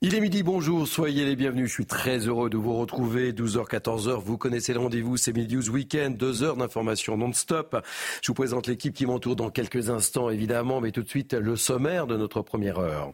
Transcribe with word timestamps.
Il 0.00 0.14
est 0.14 0.20
midi, 0.20 0.44
bonjour, 0.44 0.86
soyez 0.86 1.24
les 1.24 1.34
bienvenus. 1.34 1.66
Je 1.66 1.72
suis 1.72 1.86
très 1.86 2.18
heureux 2.18 2.48
de 2.48 2.56
vous 2.56 2.76
retrouver. 2.76 3.32
12h, 3.32 3.68
14h, 3.68 4.20
vous 4.20 4.38
connaissez 4.38 4.72
le 4.72 4.78
rendez-vous, 4.78 5.16
c'est 5.16 5.32
Midi 5.32 5.56
News 5.56 5.70
Weekend, 5.70 6.16
deux 6.16 6.44
heures 6.44 6.56
d'information 6.56 7.16
non-stop. 7.16 7.76
Je 8.22 8.28
vous 8.28 8.34
présente 8.34 8.68
l'équipe 8.68 8.94
qui 8.94 9.06
m'entoure 9.06 9.34
dans 9.34 9.50
quelques 9.50 9.90
instants, 9.90 10.30
évidemment, 10.30 10.80
mais 10.80 10.92
tout 10.92 11.02
de 11.02 11.08
suite 11.08 11.34
le 11.34 11.56
sommaire 11.56 12.06
de 12.06 12.16
notre 12.16 12.42
première 12.42 12.78
heure. 12.78 13.12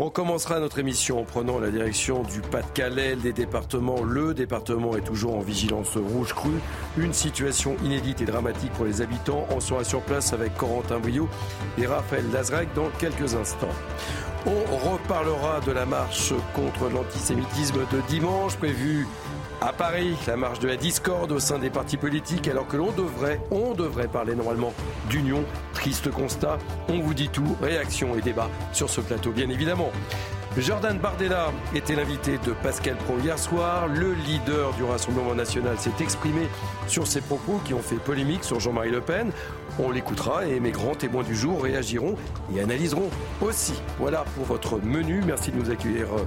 On 0.00 0.10
commencera 0.10 0.58
notre 0.58 0.80
émission 0.80 1.20
en 1.20 1.24
prenant 1.24 1.60
la 1.60 1.70
direction 1.70 2.24
du 2.24 2.40
Pas-de-Calais, 2.40 3.14
des 3.14 3.32
départements. 3.32 4.02
Le 4.02 4.34
département 4.34 4.96
est 4.96 5.04
toujours 5.04 5.36
en 5.36 5.40
vigilance 5.40 5.96
rouge 5.96 6.34
crue. 6.34 6.50
Une 6.98 7.12
situation 7.12 7.76
inédite 7.84 8.20
et 8.22 8.24
dramatique 8.24 8.72
pour 8.72 8.86
les 8.86 9.02
habitants. 9.02 9.46
On 9.50 9.60
sera 9.60 9.84
sur 9.84 10.00
place 10.00 10.32
avec 10.32 10.56
Corentin 10.56 10.98
Brio 10.98 11.28
et 11.78 11.86
Raphaël 11.86 12.24
Lazrec 12.32 12.70
dans 12.74 12.88
quelques 12.98 13.36
instants. 13.36 13.68
On 14.44 14.90
reparlera 14.90 15.60
de 15.60 15.70
la 15.70 15.86
marche 15.86 16.32
contre 16.54 16.90
l'antisémitisme 16.90 17.86
de 17.92 18.00
dimanche 18.08 18.56
prévue 18.56 19.06
à 19.60 19.72
Paris, 19.72 20.16
la 20.26 20.36
marche 20.36 20.58
de 20.58 20.66
la 20.66 20.76
discorde 20.76 21.30
au 21.30 21.38
sein 21.38 21.60
des 21.60 21.70
partis 21.70 21.96
politiques, 21.96 22.48
alors 22.48 22.66
que 22.66 22.76
l'on 22.76 22.90
devrait, 22.90 23.40
on 23.52 23.74
devrait 23.74 24.08
parler 24.08 24.34
normalement 24.34 24.74
d'union. 25.08 25.44
Triste 25.72 26.10
constat, 26.10 26.58
on 26.88 26.98
vous 26.98 27.14
dit 27.14 27.28
tout, 27.28 27.56
réaction 27.62 28.16
et 28.16 28.20
débat 28.20 28.50
sur 28.72 28.90
ce 28.90 29.00
plateau, 29.00 29.30
bien 29.30 29.48
évidemment. 29.48 29.92
Jordan 30.58 30.98
Bardella 30.98 31.50
était 31.74 31.94
l'invité 31.96 32.38
de 32.44 32.52
Pascal 32.52 32.96
Pro 32.96 33.18
hier 33.18 33.38
soir. 33.38 33.88
Le 33.88 34.12
leader 34.12 34.72
du 34.74 34.84
Rassemblement 34.84 35.34
national 35.34 35.78
s'est 35.78 35.90
exprimé 36.00 36.42
sur 36.86 37.06
ses 37.06 37.22
propos 37.22 37.58
qui 37.64 37.72
ont 37.72 37.80
fait 37.80 37.96
polémique 37.96 38.44
sur 38.44 38.60
Jean-Marie 38.60 38.90
Le 38.90 39.00
Pen. 39.00 39.32
On 39.78 39.90
l'écoutera 39.90 40.46
et 40.46 40.60
mes 40.60 40.70
grands 40.70 40.94
témoins 40.94 41.22
du 41.22 41.34
jour 41.34 41.62
réagiront 41.62 42.16
et 42.54 42.60
analyseront 42.60 43.08
aussi. 43.40 43.72
Voilà 43.98 44.24
pour 44.36 44.44
votre 44.44 44.78
menu. 44.78 45.22
Merci 45.26 45.52
de 45.52 45.56
nous 45.56 45.70
accueillir 45.70 46.06
euh, 46.12 46.24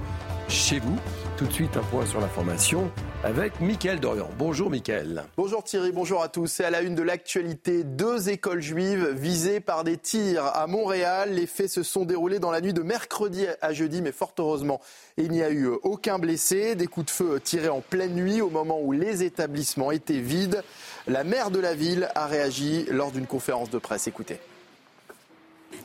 chez 0.48 0.80
vous. 0.80 0.98
Tout 1.36 1.44
de 1.44 1.52
suite, 1.52 1.76
un 1.76 1.82
point 1.82 2.06
sur 2.06 2.18
l'information 2.18 2.90
avec 3.22 3.60
Mickaël 3.60 4.00
Dorian. 4.00 4.30
Bonjour 4.38 4.70
Mickaël. 4.70 5.24
Bonjour 5.36 5.62
Thierry, 5.62 5.92
bonjour 5.92 6.22
à 6.22 6.30
tous. 6.30 6.46
C'est 6.46 6.64
à 6.64 6.70
la 6.70 6.80
une 6.80 6.94
de 6.94 7.02
l'actualité, 7.02 7.84
deux 7.84 8.30
écoles 8.30 8.62
juives 8.62 9.10
visées 9.10 9.60
par 9.60 9.84
des 9.84 9.98
tirs 9.98 10.46
à 10.46 10.66
Montréal. 10.66 11.34
Les 11.34 11.46
faits 11.46 11.68
se 11.68 11.82
sont 11.82 12.06
déroulés 12.06 12.38
dans 12.38 12.50
la 12.50 12.62
nuit 12.62 12.72
de 12.72 12.80
mercredi 12.80 13.44
à 13.60 13.74
jeudi, 13.74 14.00
mais 14.00 14.12
fort 14.12 14.32
heureusement, 14.38 14.80
il 15.18 15.30
n'y 15.30 15.42
a 15.42 15.50
eu 15.50 15.66
aucun 15.82 16.18
blessé. 16.18 16.74
Des 16.74 16.86
coups 16.86 17.06
de 17.06 17.10
feu 17.10 17.38
tirés 17.38 17.68
en 17.68 17.82
pleine 17.82 18.14
nuit 18.14 18.40
au 18.40 18.48
moment 18.48 18.80
où 18.80 18.92
les 18.92 19.22
établissements 19.22 19.90
étaient 19.90 20.20
vides. 20.20 20.62
La 21.06 21.22
maire 21.22 21.50
de 21.50 21.60
la 21.60 21.74
ville 21.74 22.08
a 22.14 22.26
réagi 22.26 22.86
lors 22.88 23.12
d'une 23.12 23.26
conférence 23.26 23.68
de 23.68 23.76
presse. 23.76 24.06
Écoutez. 24.06 24.40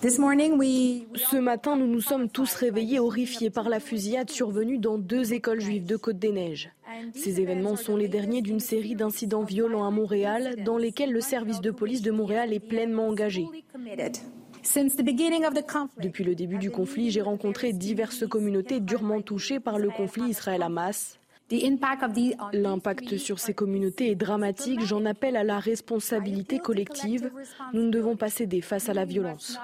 Ce 0.03 1.37
matin, 1.37 1.75
nous 1.75 1.85
nous 1.85 2.01
sommes 2.01 2.27
tous 2.27 2.55
réveillés 2.55 2.99
horrifiés 2.99 3.51
par 3.51 3.69
la 3.69 3.79
fusillade 3.79 4.31
survenue 4.31 4.79
dans 4.79 4.97
deux 4.97 5.33
écoles 5.33 5.61
juives 5.61 5.85
de 5.85 5.95
Côte-des-Neiges. 5.95 6.71
Ces 7.13 7.39
événements 7.39 7.75
sont 7.75 7.95
les 7.95 8.07
derniers 8.07 8.41
d'une 8.41 8.59
série 8.59 8.95
d'incidents 8.95 9.43
violents 9.43 9.85
à 9.85 9.91
Montréal 9.91 10.55
dans 10.65 10.77
lesquels 10.77 11.11
le 11.11 11.21
service 11.21 11.61
de 11.61 11.69
police 11.69 12.01
de 12.01 12.09
Montréal 12.09 12.51
est 12.51 12.59
pleinement 12.59 13.09
engagé. 13.09 13.45
Depuis 16.01 16.23
le 16.23 16.33
début 16.35 16.57
du 16.57 16.71
conflit, 16.71 17.11
j'ai 17.11 17.21
rencontré 17.21 17.71
diverses 17.71 18.27
communautés 18.27 18.79
durement 18.79 19.21
touchées 19.21 19.59
par 19.59 19.77
le 19.77 19.91
conflit 19.91 20.29
Israël-Hamas. 20.29 21.20
L'impact 22.53 23.17
sur 23.17 23.39
ces 23.39 23.53
communautés 23.53 24.11
est 24.11 24.15
dramatique. 24.15 24.79
J'en 24.85 25.05
appelle 25.05 25.35
à 25.35 25.43
la 25.43 25.59
responsabilité 25.59 26.59
collective. 26.59 27.31
Nous 27.73 27.83
ne 27.83 27.89
devons 27.89 28.15
pas 28.15 28.29
céder 28.29 28.61
face 28.61 28.89
à 28.89 28.93
la 28.93 29.05
violence. 29.05 29.57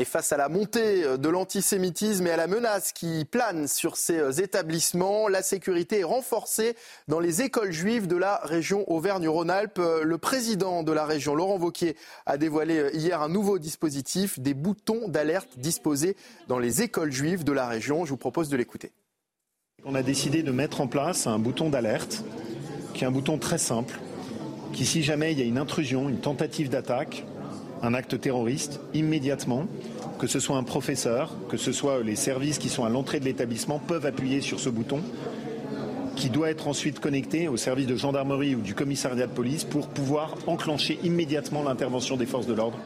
Et 0.00 0.04
face 0.04 0.30
à 0.30 0.36
la 0.36 0.48
montée 0.48 1.02
de 1.18 1.28
l'antisémitisme 1.28 2.24
et 2.28 2.30
à 2.30 2.36
la 2.36 2.46
menace 2.46 2.92
qui 2.92 3.24
plane 3.24 3.66
sur 3.66 3.96
ces 3.96 4.40
établissements, 4.40 5.26
la 5.26 5.42
sécurité 5.42 6.00
est 6.00 6.04
renforcée 6.04 6.76
dans 7.08 7.18
les 7.18 7.42
écoles 7.42 7.72
juives 7.72 8.06
de 8.06 8.14
la 8.14 8.36
région 8.44 8.88
Auvergne-Rhône-Alpes. 8.88 9.80
Le 10.04 10.18
président 10.18 10.84
de 10.84 10.92
la 10.92 11.04
région, 11.04 11.34
Laurent 11.34 11.58
Vauquier, 11.58 11.96
a 12.26 12.38
dévoilé 12.38 12.90
hier 12.92 13.20
un 13.20 13.28
nouveau 13.28 13.58
dispositif, 13.58 14.38
des 14.38 14.54
boutons 14.54 15.08
d'alerte 15.08 15.58
disposés 15.58 16.16
dans 16.46 16.60
les 16.60 16.82
écoles 16.82 17.10
juives 17.10 17.42
de 17.42 17.52
la 17.52 17.66
région. 17.66 18.04
Je 18.04 18.10
vous 18.10 18.16
propose 18.16 18.50
de 18.50 18.56
l'écouter. 18.56 18.92
On 19.84 19.94
a 19.94 20.02
décidé 20.02 20.42
de 20.42 20.50
mettre 20.50 20.82
en 20.82 20.86
place 20.86 21.26
un 21.26 21.38
bouton 21.38 21.70
d'alerte, 21.70 22.22
qui 22.92 23.04
est 23.04 23.06
un 23.06 23.10
bouton 23.10 23.38
très 23.38 23.56
simple, 23.56 23.98
qui 24.74 24.84
si 24.84 25.02
jamais 25.02 25.32
il 25.32 25.38
y 25.38 25.42
a 25.42 25.46
une 25.46 25.56
intrusion, 25.56 26.10
une 26.10 26.18
tentative 26.18 26.68
d'attaque, 26.68 27.24
un 27.80 27.94
acte 27.94 28.20
terroriste, 28.20 28.80
immédiatement, 28.92 29.66
que 30.18 30.26
ce 30.26 30.40
soit 30.40 30.58
un 30.58 30.62
professeur, 30.62 31.34
que 31.48 31.56
ce 31.56 31.72
soit 31.72 32.02
les 32.02 32.16
services 32.16 32.58
qui 32.58 32.68
sont 32.68 32.84
à 32.84 32.90
l'entrée 32.90 33.18
de 33.18 33.24
l'établissement, 33.24 33.78
peuvent 33.78 34.04
appuyer 34.04 34.42
sur 34.42 34.60
ce 34.60 34.68
bouton 34.68 35.00
qui 36.16 36.28
doit 36.28 36.50
être 36.50 36.68
ensuite 36.68 36.98
connecté 37.00 37.48
au 37.48 37.56
service 37.56 37.86
de 37.86 37.96
gendarmerie 37.96 38.56
ou 38.56 38.60
du 38.60 38.74
commissariat 38.74 39.26
de 39.26 39.32
police 39.32 39.64
pour 39.64 39.88
pouvoir 39.88 40.34
enclencher 40.48 40.98
immédiatement 41.02 41.62
l'intervention 41.62 42.18
des 42.18 42.26
forces 42.26 42.46
de 42.46 42.52
l'ordre. 42.52 42.78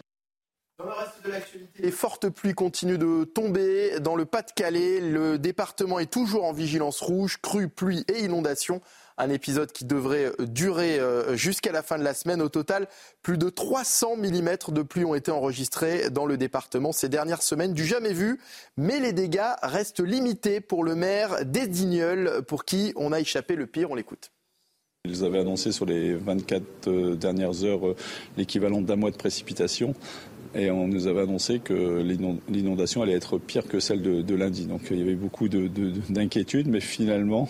Les 1.78 1.90
fortes 1.90 2.28
pluies 2.28 2.54
continuent 2.54 2.98
de 2.98 3.24
tomber 3.24 4.00
dans 4.00 4.16
le 4.16 4.24
Pas-de-Calais. 4.24 5.00
Le 5.00 5.38
département 5.38 5.98
est 5.98 6.10
toujours 6.10 6.44
en 6.44 6.52
vigilance 6.52 7.00
rouge, 7.00 7.38
crue, 7.40 7.68
pluie 7.68 8.04
et 8.08 8.24
inondation. 8.24 8.80
Un 9.18 9.30
épisode 9.30 9.70
qui 9.72 9.84
devrait 9.84 10.32
durer 10.38 10.98
euh, 10.98 11.36
jusqu'à 11.36 11.70
la 11.70 11.82
fin 11.82 11.98
de 11.98 12.02
la 12.02 12.14
semaine. 12.14 12.40
Au 12.40 12.48
total, 12.48 12.88
plus 13.22 13.38
de 13.38 13.50
300 13.50 14.16
mm 14.16 14.56
de 14.68 14.82
pluie 14.82 15.04
ont 15.04 15.14
été 15.14 15.30
enregistrés 15.30 16.10
dans 16.10 16.26
le 16.26 16.36
département 16.36 16.92
ces 16.92 17.08
dernières 17.08 17.42
semaines, 17.42 17.74
du 17.74 17.84
jamais 17.84 18.14
vu. 18.14 18.40
Mais 18.76 18.98
les 18.98 19.12
dégâts 19.12 19.52
restent 19.62 20.00
limités 20.00 20.60
pour 20.60 20.82
le 20.82 20.94
maire 20.94 21.44
d'Edigneul, 21.44 22.42
pour 22.46 22.64
qui 22.64 22.92
on 22.96 23.12
a 23.12 23.20
échappé 23.20 23.54
le 23.54 23.66
pire. 23.66 23.90
On 23.90 23.94
l'écoute. 23.94 24.32
Ils 25.04 25.24
avaient 25.24 25.40
annoncé 25.40 25.72
sur 25.72 25.84
les 25.84 26.14
24 26.14 26.62
euh, 26.86 27.16
dernières 27.16 27.64
heures 27.64 27.88
euh, 27.88 27.96
l'équivalent 28.36 28.80
d'un 28.80 28.94
mois 28.94 29.10
de 29.10 29.16
précipitation. 29.16 29.96
Et 30.54 30.70
on 30.70 30.86
nous 30.86 31.06
avait 31.06 31.22
annoncé 31.22 31.60
que 31.60 32.02
l'inondation 32.48 33.02
allait 33.02 33.14
être 33.14 33.38
pire 33.38 33.66
que 33.66 33.80
celle 33.80 34.02
de, 34.02 34.34
lundi. 34.34 34.66
Donc 34.66 34.82
il 34.90 34.98
y 34.98 35.02
avait 35.02 35.14
beaucoup 35.14 35.48
d'inquiétudes, 35.48 36.68
mais 36.68 36.80
finalement, 36.80 37.48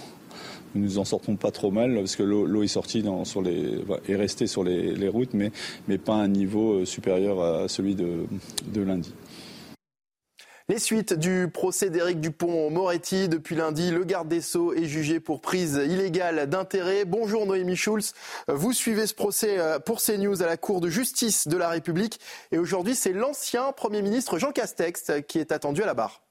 nous 0.74 0.82
nous 0.82 0.98
en 0.98 1.04
sortons 1.04 1.36
pas 1.36 1.50
trop 1.50 1.70
mal 1.70 1.94
parce 1.94 2.16
que 2.16 2.22
l'eau 2.22 2.62
est 2.62 2.68
sortie 2.68 3.02
dans, 3.02 3.24
sur 3.24 3.42
les, 3.42 3.80
est 4.08 4.16
restée 4.16 4.46
sur 4.46 4.62
les, 4.62 5.08
routes, 5.08 5.34
mais, 5.34 5.50
pas 5.98 6.14
à 6.14 6.18
un 6.18 6.28
niveau 6.28 6.80
euh, 6.80 6.84
supérieur 6.84 7.42
à 7.42 7.68
celui 7.68 7.94
de 7.94 8.26
lundi. 8.76 9.12
Les 10.69 10.78
suites 10.78 11.12
du 11.12 11.49
procès 11.53 11.91
d'Éric 11.91 12.21
Dupont-Moretti. 12.21 13.28
Depuis 13.28 13.56
lundi, 13.56 13.91
le 13.91 14.05
garde 14.05 14.28
des 14.28 14.41
Sceaux 14.41 14.73
est 14.73 14.84
jugé 14.84 15.19
pour 15.19 15.41
prise 15.41 15.75
illégale 15.75 16.49
d'intérêt. 16.49 17.05
Bonjour 17.05 17.47
Noémie 17.47 17.75
Schulz. 17.75 18.15
Vous 18.47 18.73
suivez 18.73 19.09
ce 19.09 19.15
procès 19.15 19.59
euh, 19.59 19.81
pour 19.81 20.00
CNews 20.00 20.41
à 20.41 20.47
la 20.47 20.56
Cour 20.56 20.81
de 20.81 20.89
justice 20.89 21.49
de 21.49 21.56
la 21.56 21.69
République. 21.69 22.21
Et 22.53 22.59
aujourd'hui, 22.59 22.95
c'est 22.95 23.12
l'ancien 23.12 23.73
Premier 23.73 24.03
ministre 24.03 24.38
Jean 24.38 24.53
Castex 24.53 25.11
qui 25.26 25.41
est 25.41 25.50
attendu 25.50 25.82
à 25.82 25.87
la 25.87 25.94
barre. 25.94 26.23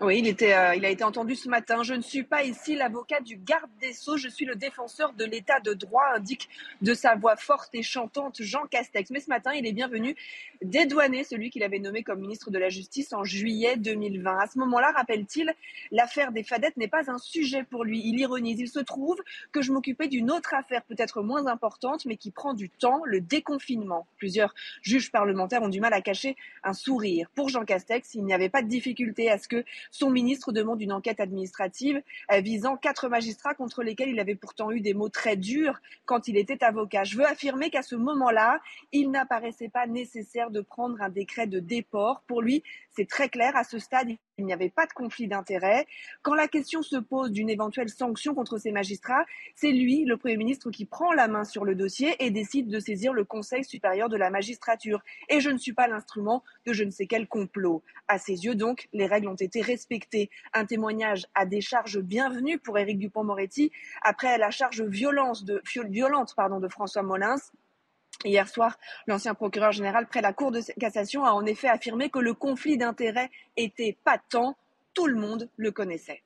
Oui, 0.00 0.22
il, 0.24 0.28
euh, 0.28 0.74
il 0.74 0.84
a 0.86 0.88
été 0.88 1.04
entendu 1.04 1.34
ce 1.36 1.46
matin. 1.50 1.82
Je 1.82 1.92
ne 1.92 2.00
suis 2.00 2.22
pas 2.22 2.42
ici 2.42 2.74
l'avocat 2.74 3.20
du 3.20 3.36
garde 3.36 3.70
des 3.82 3.92
Sceaux, 3.92 4.16
je 4.16 4.28
suis 4.28 4.46
le 4.46 4.54
défenseur 4.54 5.12
de 5.12 5.26
l'état 5.26 5.60
de 5.60 5.74
droit, 5.74 6.04
indique 6.14 6.48
de 6.80 6.94
sa 6.94 7.16
voix 7.16 7.36
forte 7.36 7.74
et 7.74 7.82
chantante 7.82 8.40
Jean 8.40 8.66
Castex. 8.66 9.10
Mais 9.10 9.20
ce 9.20 9.28
matin, 9.28 9.52
il 9.52 9.66
est 9.66 9.72
bien 9.72 9.88
venu 9.88 10.16
dédouaner 10.62 11.24
celui 11.24 11.50
qu'il 11.50 11.62
avait 11.62 11.78
nommé 11.78 12.02
comme 12.02 12.20
ministre 12.20 12.50
de 12.50 12.58
la 12.58 12.68
Justice 12.68 13.12
en 13.12 13.24
juillet 13.24 13.76
2020. 13.76 14.38
À 14.38 14.46
ce 14.46 14.58
moment-là, 14.58 14.92
rappelle-t-il, 14.92 15.52
l'affaire 15.90 16.32
des 16.32 16.42
fadettes 16.42 16.76
n'est 16.76 16.88
pas 16.88 17.10
un 17.10 17.18
sujet 17.18 17.64
pour 17.64 17.84
lui. 17.84 18.02
Il 18.04 18.18
ironise. 18.18 18.60
Il 18.60 18.68
se 18.68 18.80
trouve 18.80 19.20
que 19.52 19.62
je 19.62 19.72
m'occupais 19.72 20.08
d'une 20.08 20.30
autre 20.30 20.54
affaire 20.54 20.82
peut-être 20.84 21.22
moins 21.22 21.46
importante, 21.46 22.04
mais 22.04 22.16
qui 22.16 22.30
prend 22.30 22.54
du 22.54 22.68
temps, 22.68 23.02
le 23.04 23.20
déconfinement. 23.20 24.06
Plusieurs 24.16 24.54
juges 24.82 25.10
parlementaires 25.10 25.62
ont 25.62 25.68
du 25.68 25.80
mal 25.80 25.92
à 25.92 26.00
cacher 26.00 26.36
un 26.62 26.74
sourire. 26.74 27.30
Pour 27.34 27.48
Jean 27.48 27.64
Castex, 27.64 28.14
il 28.14 28.24
n'y 28.24 28.34
avait 28.34 28.48
pas 28.48 28.62
de 28.62 28.68
difficulté 28.68 29.30
à 29.30 29.38
ce 29.38 29.48
que 29.48 29.64
Son 29.90 30.10
ministre 30.10 30.52
demande 30.52 30.80
une 30.82 30.92
enquête 30.92 31.20
administrative 31.20 32.02
euh, 32.32 32.40
visant 32.40 32.76
quatre 32.76 33.08
magistrats 33.08 33.54
contre 33.54 33.82
lesquels 33.82 34.10
il 34.10 34.20
avait 34.20 34.34
pourtant 34.34 34.70
eu 34.70 34.80
des 34.80 34.94
mots 34.94 35.08
très 35.08 35.36
durs 35.36 35.80
quand 36.04 36.28
il 36.28 36.36
était 36.36 36.62
avocat. 36.64 37.04
Je 37.04 37.16
veux 37.16 37.26
affirmer 37.26 37.70
qu'à 37.70 37.82
ce 37.82 37.96
moment-là, 37.96 38.60
il 38.92 39.10
n'apparaissait 39.10 39.68
pas 39.68 39.86
nécessaire 39.86 40.49
de 40.50 40.60
prendre 40.60 41.00
un 41.00 41.08
décret 41.08 41.46
de 41.46 41.60
déport. 41.60 42.22
Pour 42.26 42.42
lui, 42.42 42.62
c'est 42.90 43.08
très 43.08 43.28
clair. 43.28 43.56
À 43.56 43.64
ce 43.64 43.78
stade, 43.78 44.08
il 44.38 44.44
n'y 44.44 44.52
avait 44.52 44.70
pas 44.70 44.86
de 44.86 44.92
conflit 44.92 45.28
d'intérêts. 45.28 45.86
Quand 46.22 46.34
la 46.34 46.48
question 46.48 46.82
se 46.82 46.96
pose 46.96 47.30
d'une 47.30 47.50
éventuelle 47.50 47.88
sanction 47.88 48.34
contre 48.34 48.58
ces 48.58 48.72
magistrats, 48.72 49.24
c'est 49.54 49.70
lui, 49.70 50.04
le 50.04 50.16
Premier 50.16 50.36
ministre, 50.36 50.70
qui 50.70 50.86
prend 50.86 51.12
la 51.12 51.28
main 51.28 51.44
sur 51.44 51.64
le 51.64 51.74
dossier 51.74 52.16
et 52.18 52.30
décide 52.30 52.68
de 52.68 52.80
saisir 52.80 53.12
le 53.12 53.24
Conseil 53.24 53.64
supérieur 53.64 54.08
de 54.08 54.16
la 54.16 54.30
magistrature. 54.30 55.00
Et 55.28 55.40
je 55.40 55.50
ne 55.50 55.58
suis 55.58 55.72
pas 55.72 55.88
l'instrument 55.88 56.42
de 56.66 56.72
je 56.72 56.84
ne 56.84 56.90
sais 56.90 57.06
quel 57.06 57.28
complot. 57.28 57.82
À 58.08 58.18
ses 58.18 58.44
yeux, 58.44 58.54
donc, 58.54 58.88
les 58.92 59.06
règles 59.06 59.28
ont 59.28 59.34
été 59.34 59.60
respectées. 59.60 60.30
Un 60.52 60.64
témoignage 60.64 61.26
à 61.34 61.46
des 61.46 61.60
charges 61.60 62.00
bienvenues 62.00 62.58
pour 62.58 62.78
Éric 62.78 62.98
Dupont-Moretti 62.98 63.70
après 64.02 64.38
la 64.38 64.50
charge 64.50 64.82
violente 64.82 65.44
de, 65.44 65.62
violente, 65.88 66.34
de 66.36 66.68
François 66.68 67.02
Molins 67.02 67.36
Hier 68.24 68.48
soir, 68.48 68.78
l'ancien 69.06 69.34
procureur 69.34 69.72
général 69.72 70.06
près 70.06 70.20
la 70.20 70.32
Cour 70.32 70.52
de 70.52 70.60
cassation 70.78 71.24
a 71.24 71.32
en 71.32 71.46
effet 71.46 71.68
affirmé 71.68 72.10
que 72.10 72.18
le 72.18 72.34
conflit 72.34 72.76
d'intérêts 72.76 73.30
était 73.56 73.96
patent. 74.04 74.56
Tout 74.92 75.06
le 75.06 75.16
monde 75.18 75.48
le 75.56 75.70
connaissait. 75.70 76.22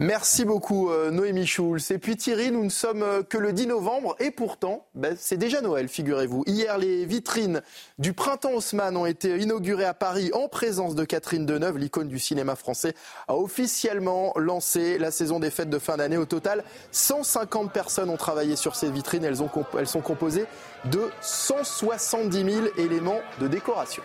Merci 0.00 0.44
beaucoup 0.44 0.90
euh, 0.90 1.12
Noémie 1.12 1.46
Schulz. 1.46 1.92
Et 1.92 1.98
puis 1.98 2.16
Thierry, 2.16 2.50
nous 2.50 2.64
ne 2.64 2.68
sommes 2.68 3.04
euh, 3.04 3.22
que 3.22 3.38
le 3.38 3.52
10 3.52 3.68
novembre 3.68 4.16
et 4.18 4.32
pourtant, 4.32 4.88
ben, 4.96 5.14
c'est 5.16 5.36
déjà 5.36 5.60
Noël, 5.60 5.86
figurez-vous. 5.86 6.42
Hier, 6.48 6.78
les 6.78 7.06
vitrines 7.06 7.62
du 7.98 8.12
Printemps 8.12 8.54
Haussmann 8.54 8.96
ont 8.96 9.06
été 9.06 9.38
inaugurées 9.38 9.84
à 9.84 9.94
Paris 9.94 10.32
en 10.34 10.48
présence 10.48 10.96
de 10.96 11.04
Catherine 11.04 11.46
Deneuve, 11.46 11.78
l'icône 11.78 12.08
du 12.08 12.18
cinéma 12.18 12.56
français, 12.56 12.96
a 13.28 13.36
officiellement 13.36 14.32
lancé 14.34 14.98
la 14.98 15.12
saison 15.12 15.38
des 15.38 15.50
fêtes 15.50 15.70
de 15.70 15.78
fin 15.78 15.96
d'année. 15.96 16.16
Au 16.16 16.26
total, 16.26 16.64
150 16.90 17.72
personnes 17.72 18.10
ont 18.10 18.16
travaillé 18.16 18.56
sur 18.56 18.74
ces 18.74 18.90
vitrines. 18.90 19.22
Elles, 19.22 19.38
elles 19.78 19.86
sont 19.86 20.00
composées 20.00 20.46
de 20.86 21.08
170 21.20 22.52
000 22.52 22.66
éléments 22.78 23.20
de 23.40 23.46
décoration. 23.46 24.02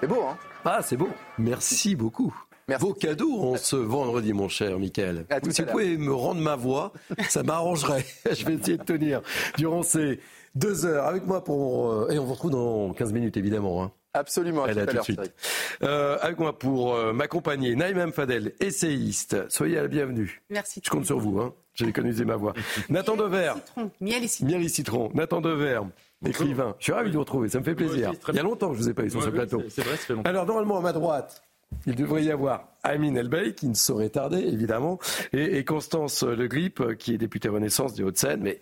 C'est 0.00 0.08
beau, 0.08 0.24
hein? 0.24 0.36
Ah, 0.64 0.80
c'est 0.82 0.96
beau. 0.96 1.10
Merci 1.38 1.94
beaucoup. 1.94 2.34
Merci. 2.68 2.86
Vos 2.86 2.94
cadeaux 2.94 3.40
en 3.40 3.56
ce 3.56 3.76
vendredi, 3.76 4.32
mon 4.32 4.48
cher 4.48 4.78
Michael. 4.78 5.26
Si 5.50 5.62
vous 5.62 5.68
pouvez 5.68 5.96
me 5.98 6.14
rendre 6.14 6.40
ma 6.40 6.56
voix, 6.56 6.92
ça 7.28 7.42
m'arrangerait. 7.42 8.04
Je 8.32 8.44
vais 8.46 8.54
essayer 8.54 8.78
de 8.78 8.84
tenir 8.84 9.20
durant 9.58 9.82
ces 9.82 10.20
deux 10.54 10.86
heures 10.86 11.04
avec 11.04 11.26
moi 11.26 11.44
pour. 11.44 11.90
Euh, 11.90 12.10
et 12.10 12.18
on 12.18 12.24
vous 12.24 12.32
retrouve 12.32 12.52
dans 12.52 12.92
15 12.94 13.12
minutes, 13.12 13.36
évidemment. 13.36 13.82
Hein. 13.82 13.92
Absolument, 14.14 14.62
à 14.62 14.72
tout, 14.72 14.96
de 14.96 15.02
suite. 15.02 15.34
Euh, 15.82 16.16
avec 16.22 16.38
moi 16.38 16.56
pour 16.56 16.94
euh, 16.94 17.12
m'accompagner, 17.12 17.74
Naïm 17.74 18.12
Fadel, 18.12 18.54
essayiste. 18.60 19.36
Soyez 19.50 19.74
la 19.74 19.88
bienvenue. 19.88 20.40
Merci. 20.50 20.80
Je 20.84 20.88
compte 20.88 21.04
sur 21.04 21.18
vous. 21.18 21.40
Hein. 21.40 21.52
J'ai 21.74 21.88
économisé 21.88 22.24
ma 22.24 22.36
voix. 22.36 22.54
Nathan 22.88 23.16
Dever. 23.16 23.54
Miel 24.00 24.22
et 24.22 24.28
citron. 24.28 24.46
Miel 24.46 24.62
et 24.62 24.68
citron. 24.68 25.10
Nathan 25.14 25.40
Dever. 25.40 25.80
Écrivain. 26.24 26.76
Je 26.78 26.84
suis 26.84 26.92
ravi 26.92 27.10
de 27.10 27.14
vous 27.14 27.20
retrouver, 27.20 27.48
ça 27.48 27.58
me 27.58 27.64
fait 27.64 27.74
plaisir. 27.74 28.12
Il 28.28 28.36
y 28.36 28.38
a 28.38 28.42
longtemps 28.42 28.68
que 28.68 28.74
je 28.74 28.78
ne 28.78 28.84
vous 28.84 28.90
ai 28.90 28.94
pas 28.94 29.02
eu 29.02 29.10
sur 29.10 29.22
ce 29.22 29.28
plateau. 29.28 29.62
C'est 29.68 29.82
vrai, 29.82 29.96
ça 29.96 30.06
fait 30.06 30.14
longtemps. 30.14 30.30
Alors, 30.30 30.46
normalement, 30.46 30.78
à 30.78 30.80
ma 30.80 30.92
droite, 30.92 31.42
il 31.86 31.94
devrait 31.94 32.24
y 32.24 32.30
avoir 32.30 32.68
Amine 32.82 33.16
Elbey, 33.16 33.54
qui 33.54 33.66
ne 33.66 33.74
saurait 33.74 34.10
tarder, 34.10 34.38
évidemment, 34.38 34.98
et, 35.32 35.64
Constance 35.64 36.22
Le 36.22 36.46
Grip, 36.46 36.96
qui 36.98 37.14
est 37.14 37.18
députée 37.18 37.48
Renaissance 37.48 37.94
des 37.94 38.02
Hauts-de-Seine, 38.02 38.40
mais 38.42 38.60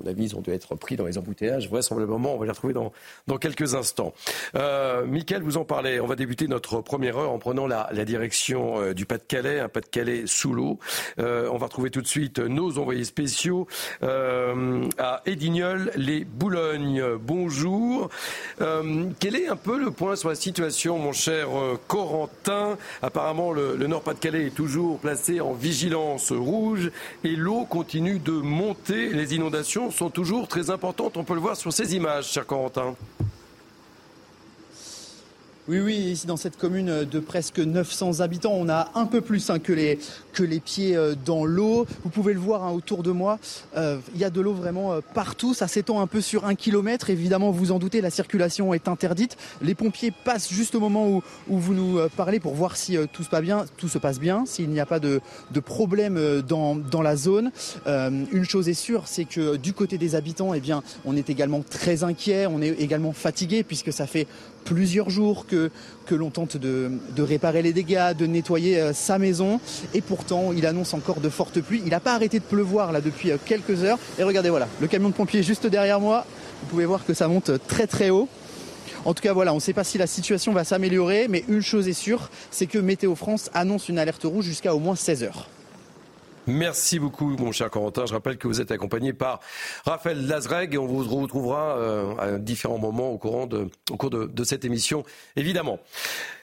mon 0.00 0.10
avis, 0.10 0.24
ils 0.24 0.36
ont 0.36 0.40
dû 0.40 0.50
être 0.50 0.74
pris 0.74 0.96
dans 0.96 1.06
les 1.06 1.18
embouteillages. 1.18 1.68
Vraisemblablement, 1.68 2.34
on 2.34 2.38
va 2.38 2.46
les 2.46 2.50
retrouver 2.50 2.74
dans, 2.74 2.92
quelques 3.38 3.74
instants. 3.74 4.12
Euh, 4.54 5.04
vous 5.42 5.56
en 5.56 5.64
parlez. 5.64 6.00
On 6.00 6.06
va 6.06 6.16
débuter 6.16 6.46
notre 6.48 6.80
première 6.80 7.18
heure 7.18 7.30
en 7.30 7.38
prenant 7.38 7.66
la, 7.66 7.88
direction 8.04 8.80
euh, 8.80 8.94
du 8.94 9.06
Pas-de-Calais, 9.06 9.60
un 9.60 9.68
Pas-de-Calais 9.68 10.24
sous 10.26 10.52
l'eau. 10.52 10.78
Euh, 11.18 11.48
on 11.52 11.56
va 11.56 11.66
retrouver 11.66 11.90
tout 11.90 12.02
de 12.02 12.06
suite 12.06 12.38
nos 12.38 12.78
envoyés 12.78 13.04
spéciaux 13.04 13.66
euh, 14.02 14.86
à 14.98 15.22
Edignol, 15.26 15.90
les 15.96 16.24
Boulognes. 16.24 17.02
Bonjour. 17.20 18.08
Euh, 18.60 19.06
quel 19.18 19.36
est 19.36 19.48
un 19.48 19.56
peu 19.56 19.78
le 19.78 19.90
point 19.90 20.16
sur 20.16 20.28
la 20.28 20.34
situation, 20.34 20.98
mon 20.98 21.12
cher 21.12 21.48
euh, 21.56 21.78
Corentin? 21.88 22.76
Apparemment, 23.02 23.52
le 23.52 23.86
Nord-Pas-de-Calais 23.86 24.46
est 24.46 24.54
toujours 24.54 24.98
placé 24.98 25.40
en 25.40 25.52
vigilance 25.52 26.32
rouge 26.32 26.90
et 27.22 27.36
l'eau 27.36 27.64
continue 27.64 28.18
de 28.18 28.32
monter. 28.32 29.08
Les 29.10 29.34
inondations 29.34 29.83
sont 29.90 30.10
toujours 30.10 30.48
très 30.48 30.70
importantes. 30.70 31.16
On 31.16 31.24
peut 31.24 31.34
le 31.34 31.40
voir 31.40 31.56
sur 31.56 31.72
ces 31.72 31.94
images, 31.94 32.26
cher 32.26 32.46
Corentin. 32.46 32.94
Oui, 35.66 35.80
oui, 35.80 35.94
ici 35.94 36.26
dans 36.26 36.36
cette 36.36 36.58
commune 36.58 37.06
de 37.10 37.20
presque 37.20 37.58
900 37.58 38.20
habitants, 38.20 38.52
on 38.52 38.68
a 38.68 38.90
un 38.94 39.06
peu 39.06 39.22
plus 39.22 39.48
hein, 39.48 39.58
que, 39.58 39.72
les, 39.72 39.98
que 40.34 40.42
les 40.42 40.60
pieds 40.60 40.94
euh, 40.94 41.14
dans 41.24 41.46
l'eau. 41.46 41.86
Vous 42.02 42.10
pouvez 42.10 42.34
le 42.34 42.38
voir 42.38 42.64
hein, 42.64 42.70
autour 42.70 43.02
de 43.02 43.10
moi, 43.10 43.38
euh, 43.74 43.96
il 44.14 44.20
y 44.20 44.24
a 44.24 44.30
de 44.30 44.42
l'eau 44.42 44.52
vraiment 44.52 44.92
euh, 44.92 45.00
partout. 45.14 45.54
Ça 45.54 45.66
s'étend 45.66 46.02
un 46.02 46.06
peu 46.06 46.20
sur 46.20 46.44
un 46.44 46.54
kilomètre. 46.54 47.08
Évidemment, 47.08 47.50
vous 47.50 47.72
en 47.72 47.78
doutez, 47.78 48.02
la 48.02 48.10
circulation 48.10 48.74
est 48.74 48.88
interdite. 48.88 49.38
Les 49.62 49.74
pompiers 49.74 50.10
passent 50.10 50.52
juste 50.52 50.74
au 50.74 50.80
moment 50.80 51.08
où, 51.08 51.22
vous 51.48 51.72
nous 51.72 51.98
parlez 52.14 52.40
pour 52.40 52.52
voir 52.52 52.76
si 52.76 52.98
tout 53.14 53.22
se 53.22 53.30
passe 53.30 53.40
bien, 53.40 53.64
tout 53.78 53.88
se 53.88 53.96
passe 53.96 54.20
bien, 54.20 54.44
s'il 54.44 54.68
n'y 54.68 54.80
a 54.80 54.86
pas 54.86 55.00
de, 55.00 55.22
de 55.50 55.60
problème 55.60 56.42
dans, 56.42 56.76
dans 56.76 57.00
la 57.00 57.16
zone. 57.16 57.52
une 57.86 58.44
chose 58.44 58.68
est 58.68 58.74
sûre, 58.74 59.04
c'est 59.06 59.24
que 59.24 59.56
du 59.56 59.72
côté 59.72 59.96
des 59.96 60.14
habitants, 60.14 60.52
eh 60.52 60.60
bien, 60.60 60.82
on 61.06 61.16
est 61.16 61.30
également 61.30 61.62
très 61.62 62.04
inquiet, 62.04 62.46
on 62.46 62.60
est 62.60 62.80
également 62.80 63.12
fatigué 63.12 63.62
puisque 63.62 63.92
ça 63.92 64.06
fait 64.06 64.26
plusieurs 64.64 65.10
jours 65.10 65.46
que, 65.46 65.70
que 66.06 66.14
l'on 66.14 66.30
tente 66.30 66.56
de, 66.56 66.90
de, 67.14 67.22
réparer 67.22 67.62
les 67.62 67.72
dégâts, 67.72 68.14
de 68.16 68.26
nettoyer 68.26 68.80
euh, 68.80 68.92
sa 68.92 69.18
maison. 69.18 69.60
Et 69.92 70.00
pourtant, 70.00 70.52
il 70.52 70.66
annonce 70.66 70.94
encore 70.94 71.20
de 71.20 71.28
fortes 71.28 71.60
pluies. 71.60 71.82
Il 71.84 71.90
n'a 71.90 72.00
pas 72.00 72.14
arrêté 72.14 72.38
de 72.38 72.44
pleuvoir 72.44 72.92
là 72.92 73.00
depuis 73.00 73.30
euh, 73.30 73.36
quelques 73.44 73.84
heures. 73.84 73.98
Et 74.18 74.22
regardez, 74.22 74.50
voilà, 74.50 74.68
le 74.80 74.86
camion 74.86 75.10
de 75.10 75.14
pompiers 75.14 75.42
juste 75.42 75.66
derrière 75.66 76.00
moi. 76.00 76.26
Vous 76.62 76.68
pouvez 76.68 76.86
voir 76.86 77.04
que 77.04 77.14
ça 77.14 77.28
monte 77.28 77.50
très 77.66 77.86
très 77.86 78.10
haut. 78.10 78.28
En 79.04 79.12
tout 79.12 79.22
cas, 79.22 79.34
voilà, 79.34 79.52
on 79.52 79.56
ne 79.56 79.60
sait 79.60 79.74
pas 79.74 79.84
si 79.84 79.98
la 79.98 80.06
situation 80.06 80.52
va 80.52 80.64
s'améliorer, 80.64 81.26
mais 81.28 81.44
une 81.48 81.60
chose 81.60 81.88
est 81.88 81.92
sûre, 81.92 82.30
c'est 82.50 82.66
que 82.66 82.78
Météo 82.78 83.14
France 83.14 83.50
annonce 83.52 83.90
une 83.90 83.98
alerte 83.98 84.24
rouge 84.24 84.46
jusqu'à 84.46 84.74
au 84.74 84.78
moins 84.78 84.96
16 84.96 85.24
heures. 85.24 85.48
Merci 86.46 86.98
beaucoup, 86.98 87.36
mon 87.38 87.52
cher 87.52 87.70
Corentin. 87.70 88.04
Je 88.06 88.12
rappelle 88.12 88.36
que 88.36 88.46
vous 88.46 88.60
êtes 88.60 88.70
accompagné 88.70 89.12
par 89.12 89.40
Raphaël 89.84 90.26
Lazreg 90.26 90.74
et 90.74 90.78
on 90.78 90.86
vous 90.86 91.02
retrouvera 91.20 91.78
euh, 91.78 92.16
à 92.16 92.38
différents 92.38 92.78
moments 92.78 93.10
au, 93.10 93.18
cours 93.18 93.46
de, 93.46 93.70
de, 93.90 94.44
cette 94.44 94.64
émission, 94.64 95.04
évidemment. 95.36 95.78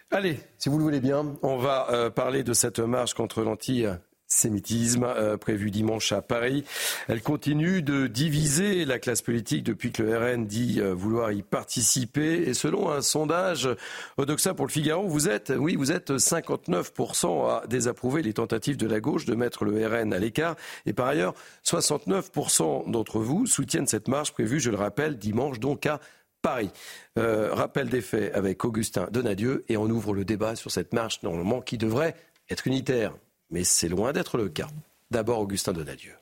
Allez, 0.10 0.40
si 0.58 0.70
vous 0.70 0.78
le 0.78 0.84
voulez 0.84 1.00
bien, 1.00 1.36
on 1.44 1.58
va 1.58 1.88
euh, 1.92 2.10
parler 2.10 2.44
de 2.44 2.54
cette 2.54 2.80
marche 2.80 3.14
contre 3.14 3.44
l'anti 3.44 3.86
sémitisme 4.32 5.04
euh, 5.04 5.38
prévu 5.38 5.72
dimanche 5.72 6.12
à 6.12 6.22
Paris. 6.22 6.64
Elle 7.08 7.22
continue 7.22 7.82
de 7.82 8.08
diviser 8.08 8.86
la 8.86 8.98
classe 8.98 9.22
politique 9.22 9.64
depuis 9.64 9.92
que 9.92 10.02
le 10.02 10.18
RN 10.18 10.46
dit 10.46 10.80
euh, 10.80 10.94
vouloir 10.94 11.32
y 11.32 11.42
participer. 11.44 12.48
Et 12.48 12.54
selon 12.54 12.90
un 12.90 13.02
sondage 13.02 13.70
Odoxa 14.18 14.54
pour 14.54 14.66
le 14.66 14.72
Figaro, 14.72 15.08
vous 15.08 15.28
êtes, 15.28 15.52
oui, 15.56 15.76
vous 15.76 15.92
êtes 15.92 16.12
59% 16.12 17.50
à 17.50 17.68
désapprouver 17.68 18.22
les 18.22 18.34
tentatives 18.34 18.78
de 18.78 18.88
la 18.88 19.00
gauche 19.00 19.26
de 19.26 19.36
mettre 19.36 19.66
le 19.66 19.86
RN 19.86 20.14
à 20.14 20.20
l'écart. 20.20 20.56
Et 20.86 20.94
par 20.94 21.08
ailleurs, 21.08 21.34
69% 21.66 22.90
d'entre 22.90 23.20
vous 23.20 23.46
soutiennent 23.46 23.88
cette 23.88 24.08
marche 24.08 24.32
prévue, 24.32 24.60
je 24.60 24.72
le 24.72 24.78
rappelle, 24.78 25.18
dimanche 25.18 25.60
donc 25.60 25.86
à 25.86 26.00
Paris. 26.42 26.72
Euh, 27.20 27.54
rappel 27.54 27.90
des 27.90 28.02
faits 28.02 28.34
avec 28.34 28.64
Augustin 28.64 29.08
Donadieu 29.12 29.64
et 29.68 29.78
on 29.78 29.86
ouvre 29.90 30.14
le 30.14 30.26
débat 30.26 30.56
sur 30.56 30.72
cette 30.72 30.94
marche 30.94 31.22
normalement 31.22 31.62
qui 31.62 31.78
devrait 31.78 32.16
être 32.50 32.66
unitaire 32.68 33.14
mais 33.52 33.64
c'est 33.64 33.90
loin 33.90 34.14
d'être 34.14 34.38
le 34.38 34.50
cas. 34.50 34.70
D'abord, 35.12 35.40
Augustin 35.40 35.74
Donadieu. 35.74 36.14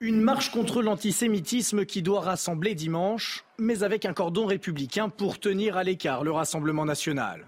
Une 0.00 0.22
marche 0.22 0.50
contre 0.50 0.80
l'antisémitisme 0.80 1.84
qui 1.84 2.00
doit 2.00 2.22
rassembler 2.22 2.74
dimanche, 2.74 3.44
mais 3.58 3.82
avec 3.82 4.06
un 4.06 4.14
cordon 4.14 4.46
républicain 4.46 5.10
pour 5.10 5.38
tenir 5.38 5.76
à 5.76 5.84
l'écart 5.84 6.24
le 6.24 6.32
Rassemblement 6.32 6.86
national. 6.86 7.46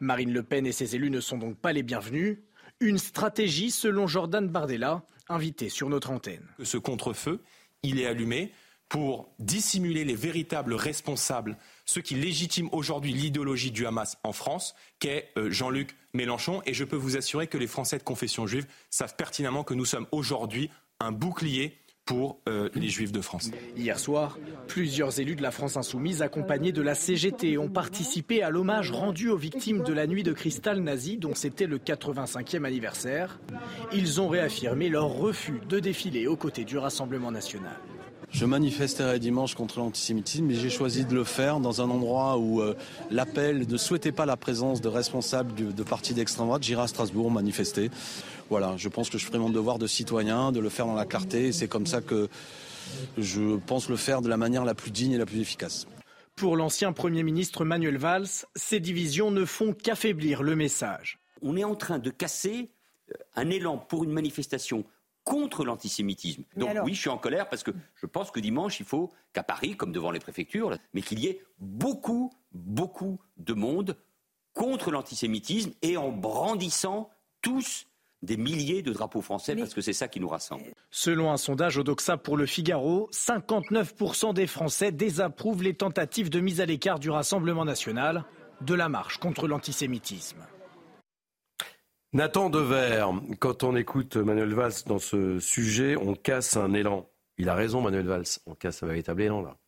Marine 0.00 0.32
Le 0.32 0.42
Pen 0.42 0.66
et 0.66 0.72
ses 0.72 0.96
élus 0.96 1.10
ne 1.10 1.20
sont 1.20 1.38
donc 1.38 1.56
pas 1.56 1.72
les 1.72 1.84
bienvenus. 1.84 2.38
Une 2.80 2.98
stratégie 2.98 3.70
selon 3.70 4.08
Jordan 4.08 4.48
Bardella, 4.48 5.04
invité 5.28 5.68
sur 5.68 5.88
notre 5.88 6.10
antenne. 6.10 6.44
Ce 6.64 6.76
contre-feu, 6.76 7.40
il 7.84 8.00
est 8.00 8.06
allumé 8.06 8.52
pour 8.88 9.28
dissimuler 9.38 10.04
les 10.04 10.14
véritables 10.14 10.74
responsables, 10.74 11.56
ceux 11.84 12.00
qui 12.00 12.14
légitiment 12.14 12.72
aujourd'hui 12.72 13.12
l'idéologie 13.12 13.70
du 13.70 13.86
Hamas 13.86 14.18
en 14.22 14.32
France, 14.32 14.74
qu'est 14.98 15.30
euh, 15.36 15.50
Jean-Luc 15.50 15.96
Mélenchon. 16.12 16.62
Et 16.66 16.74
je 16.74 16.84
peux 16.84 16.96
vous 16.96 17.16
assurer 17.16 17.46
que 17.46 17.58
les 17.58 17.66
Français 17.66 17.98
de 17.98 18.04
confession 18.04 18.46
juive 18.46 18.66
savent 18.90 19.16
pertinemment 19.16 19.64
que 19.64 19.74
nous 19.74 19.84
sommes 19.84 20.06
aujourd'hui 20.12 20.70
un 21.00 21.12
bouclier 21.12 21.78
pour 22.04 22.40
euh, 22.48 22.68
les 22.74 22.88
Juifs 22.88 23.12
de 23.12 23.20
France. 23.20 23.50
Hier 23.76 23.98
soir, 23.98 24.38
plusieurs 24.68 25.20
élus 25.20 25.36
de 25.36 25.42
la 25.42 25.50
France 25.50 25.76
insoumise 25.76 26.20
accompagnés 26.20 26.72
de 26.72 26.82
la 26.82 26.94
CGT 26.94 27.56
ont 27.56 27.70
participé 27.70 28.42
à 28.42 28.50
l'hommage 28.50 28.90
rendu 28.90 29.30
aux 29.30 29.36
victimes 29.36 29.82
de 29.82 29.92
la 29.92 30.06
nuit 30.06 30.22
de 30.22 30.32
cristal 30.32 30.80
nazi 30.80 31.16
dont 31.16 31.34
c'était 31.34 31.66
le 31.66 31.78
85e 31.78 32.64
anniversaire. 32.64 33.40
Ils 33.92 34.20
ont 34.20 34.28
réaffirmé 34.28 34.90
leur 34.90 35.08
refus 35.08 35.60
de 35.68 35.80
défiler 35.80 36.26
aux 36.26 36.36
côtés 36.36 36.64
du 36.64 36.76
Rassemblement 36.76 37.30
national. 37.30 37.78
Je 38.34 38.46
manifesterai 38.46 39.20
dimanche 39.20 39.54
contre 39.54 39.78
l'antisémitisme, 39.78 40.46
mais 40.46 40.54
j'ai 40.54 40.68
choisi 40.68 41.04
de 41.04 41.14
le 41.14 41.22
faire 41.22 41.60
dans 41.60 41.80
un 41.80 41.88
endroit 41.88 42.36
où 42.36 42.60
euh, 42.60 42.74
l'appel 43.12 43.64
ne 43.68 43.76
souhaitait 43.76 44.10
pas 44.10 44.26
la 44.26 44.36
présence 44.36 44.80
de 44.80 44.88
responsables 44.88 45.54
de, 45.54 45.82
partis 45.84 46.14
d'extrême 46.14 46.46
droite. 46.46 46.64
J'irai 46.64 46.82
à 46.82 46.86
Strasbourg 46.88 47.30
manifester. 47.30 47.92
Voilà, 48.50 48.74
je 48.76 48.88
pense 48.88 49.08
que 49.08 49.18
je 49.18 49.24
ferai 49.24 49.38
mon 49.38 49.50
devoir 49.50 49.78
de 49.78 49.86
citoyen, 49.86 50.50
de 50.50 50.58
le 50.58 50.68
faire 50.68 50.86
dans 50.86 50.96
la 50.96 51.04
clarté. 51.04 51.52
C'est 51.52 51.68
comme 51.68 51.86
ça 51.86 52.00
que 52.00 52.28
je 53.18 53.56
pense 53.68 53.88
le 53.88 53.96
faire 53.96 54.20
de 54.20 54.28
la 54.28 54.36
manière 54.36 54.64
la 54.64 54.74
plus 54.74 54.90
digne 54.90 55.12
et 55.12 55.18
la 55.18 55.26
plus 55.26 55.38
efficace. 55.38 55.86
Pour 56.34 56.56
l'ancien 56.56 56.92
Premier 56.92 57.22
ministre 57.22 57.64
Manuel 57.64 57.98
Valls, 57.98 58.26
ces 58.56 58.80
divisions 58.80 59.30
ne 59.30 59.44
font 59.44 59.72
qu'affaiblir 59.72 60.42
le 60.42 60.56
message. 60.56 61.20
On 61.40 61.56
est 61.56 61.62
en 61.62 61.76
train 61.76 62.00
de 62.00 62.10
casser 62.10 62.72
euh, 63.12 63.14
un 63.36 63.48
élan 63.50 63.78
pour 63.78 64.02
une 64.02 64.10
manifestation 64.10 64.84
contre 65.24 65.64
l'antisémitisme. 65.64 66.44
Donc 66.56 66.76
oui, 66.84 66.94
je 66.94 67.00
suis 67.00 67.10
en 67.10 67.18
colère 67.18 67.48
parce 67.48 67.62
que 67.62 67.72
je 67.96 68.06
pense 68.06 68.30
que 68.30 68.40
dimanche, 68.40 68.78
il 68.80 68.86
faut 68.86 69.10
qu'à 69.32 69.42
Paris, 69.42 69.76
comme 69.76 69.90
devant 69.90 70.10
les 70.10 70.20
préfectures, 70.20 70.76
mais 70.92 71.02
qu'il 71.02 71.18
y 71.18 71.26
ait 71.26 71.42
beaucoup, 71.58 72.30
beaucoup 72.52 73.18
de 73.38 73.54
monde 73.54 73.96
contre 74.52 74.90
l'antisémitisme 74.90 75.72
et 75.82 75.96
en 75.96 76.12
brandissant 76.12 77.10
tous 77.42 77.86
des 78.22 78.36
milliers 78.36 78.82
de 78.82 78.92
drapeaux 78.92 79.20
français 79.20 79.54
parce 79.54 79.74
que 79.74 79.80
c'est 79.80 79.92
ça 79.92 80.08
qui 80.08 80.20
nous 80.20 80.28
rassemble. 80.28 80.64
Selon 80.90 81.30
un 81.30 81.36
sondage 81.36 81.76
Odoxa 81.76 82.16
pour 82.16 82.36
le 82.36 82.46
Figaro, 82.46 83.08
59% 83.12 84.32
des 84.32 84.46
Français 84.46 84.92
désapprouvent 84.92 85.62
les 85.62 85.74
tentatives 85.74 86.30
de 86.30 86.40
mise 86.40 86.60
à 86.60 86.66
l'écart 86.66 86.98
du 86.98 87.10
Rassemblement 87.10 87.64
national 87.64 88.24
de 88.62 88.74
la 88.74 88.88
marche 88.88 89.18
contre 89.18 89.46
l'antisémitisme. 89.46 90.38
Nathan 92.14 92.48
Dever, 92.48 93.06
quand 93.40 93.62
on 93.62 93.76
écoute 93.76 94.16
Manuel 94.16 94.54
Valls 94.54 94.72
dans 94.86 94.98
ce 94.98 95.38
sujet, 95.40 95.96
on 95.96 96.14
casse 96.14 96.56
un 96.56 96.72
élan. 96.72 97.08
Il 97.36 97.48
a 97.48 97.54
raison, 97.54 97.82
Manuel 97.82 98.06
Valls, 98.06 98.24
on 98.46 98.54
casse 98.54 98.82
un 98.82 98.86
véritable 98.86 99.22
élan 99.22 99.42
là. 99.42 99.58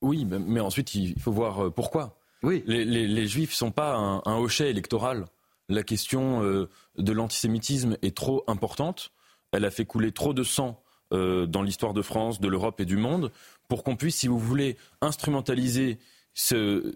Oui, 0.00 0.24
mais 0.24 0.60
ensuite 0.60 0.94
il 0.94 1.20
faut 1.20 1.32
voir 1.32 1.66
euh, 1.66 1.70
pourquoi. 1.70 2.18
Oui. 2.42 2.64
Les, 2.66 3.26
Juifs 3.26 3.50
ne 3.50 3.54
sont 3.54 3.70
pas 3.70 3.94
un, 3.94 4.22
un 4.24 4.36
hochet 4.36 4.70
électoral 4.70 5.26
la 5.70 5.82
question 5.82 6.42
euh, 6.42 6.68
de 6.98 7.12
l'antisémitisme 7.12 7.96
est 8.02 8.16
trop 8.16 8.44
importante. 8.48 9.12
Elle 9.52 9.64
a 9.64 9.70
fait 9.70 9.86
couler 9.86 10.12
trop 10.12 10.34
de 10.34 10.42
sang 10.42 10.82
euh, 11.12 11.46
dans 11.46 11.62
l'histoire 11.62 11.94
de 11.94 12.02
France, 12.02 12.40
de 12.40 12.48
l'Europe 12.48 12.80
et 12.80 12.84
du 12.84 12.96
monde 12.96 13.32
pour 13.68 13.84
qu'on 13.84 13.96
puisse, 13.96 14.16
si 14.16 14.28
vous 14.28 14.38
voulez, 14.38 14.76
instrumentaliser 15.00 15.98
ce, 16.34 16.94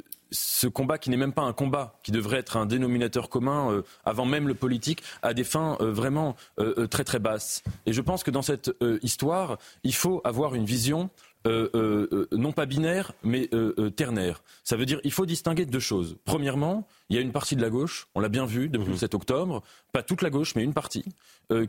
combat 0.73 0.99
qui 0.99 1.11
n'est 1.11 1.17
même 1.17 1.33
pas 1.33 1.43
un 1.43 1.53
combat, 1.53 1.99
qui 2.03 2.13
devrait 2.13 2.39
être 2.39 2.57
un 2.57 2.67
dénominateur 2.67 3.29
commun 3.29 3.71
euh, 3.71 3.83
avant 4.05 4.27
même 4.27 4.49
le 4.49 4.55
politique, 4.55 5.03
à 5.23 5.35
des 5.35 5.45
fins 5.45 5.77
vraiment 5.81 6.37
très 6.91 7.05
très 7.05 7.19
basses. 7.19 7.63
Et 7.87 7.93
je 7.93 8.01
pense 8.01 8.23
que 8.23 8.31
dans 8.31 8.43
cette 8.43 8.73
histoire, 9.03 9.59
il 9.83 9.95
faut 9.95 10.21
avoir 10.25 10.55
une 10.55 10.65
vision 10.65 11.11
euh, 11.47 11.69
euh, 11.75 12.09
euh, 12.11 12.29
non 12.33 12.53
pas 12.53 12.65
binaire, 12.65 13.13
mais 13.23 13.51
ternaire. 13.97 14.43
Ça 14.65 14.77
veut 14.77 14.87
dire 14.87 14.99
il 15.05 15.13
faut 15.13 15.27
distinguer 15.27 15.67
deux 15.67 15.81
choses. 15.81 16.17
Premièrement, 16.25 16.89
il 17.11 17.17
y 17.17 17.19
a 17.19 17.23
une 17.23 17.33
partie 17.33 17.55
de 17.55 17.61
la 17.61 17.69
gauche, 17.69 18.09
on 18.15 18.21
l'a 18.21 18.31
bien 18.31 18.47
vu 18.47 18.71
depuis 18.71 18.93
le 18.93 18.97
7 18.97 19.13
mhm. 19.13 19.17
octobre, 19.17 19.63
pas 19.93 20.03
toute 20.03 20.23
la 20.23 20.31
gauche, 20.31 20.55
mais 20.55 20.65
une 20.65 20.73
partie, 20.73 21.05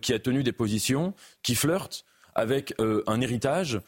qui 0.02 0.14
a 0.14 0.20
tenu 0.20 0.44
des 0.44 0.54
positions 0.54 1.14
qui 1.44 1.56
flirtent 1.56 2.06
avec 2.36 2.74
un 2.80 3.22
héritage 3.22 3.80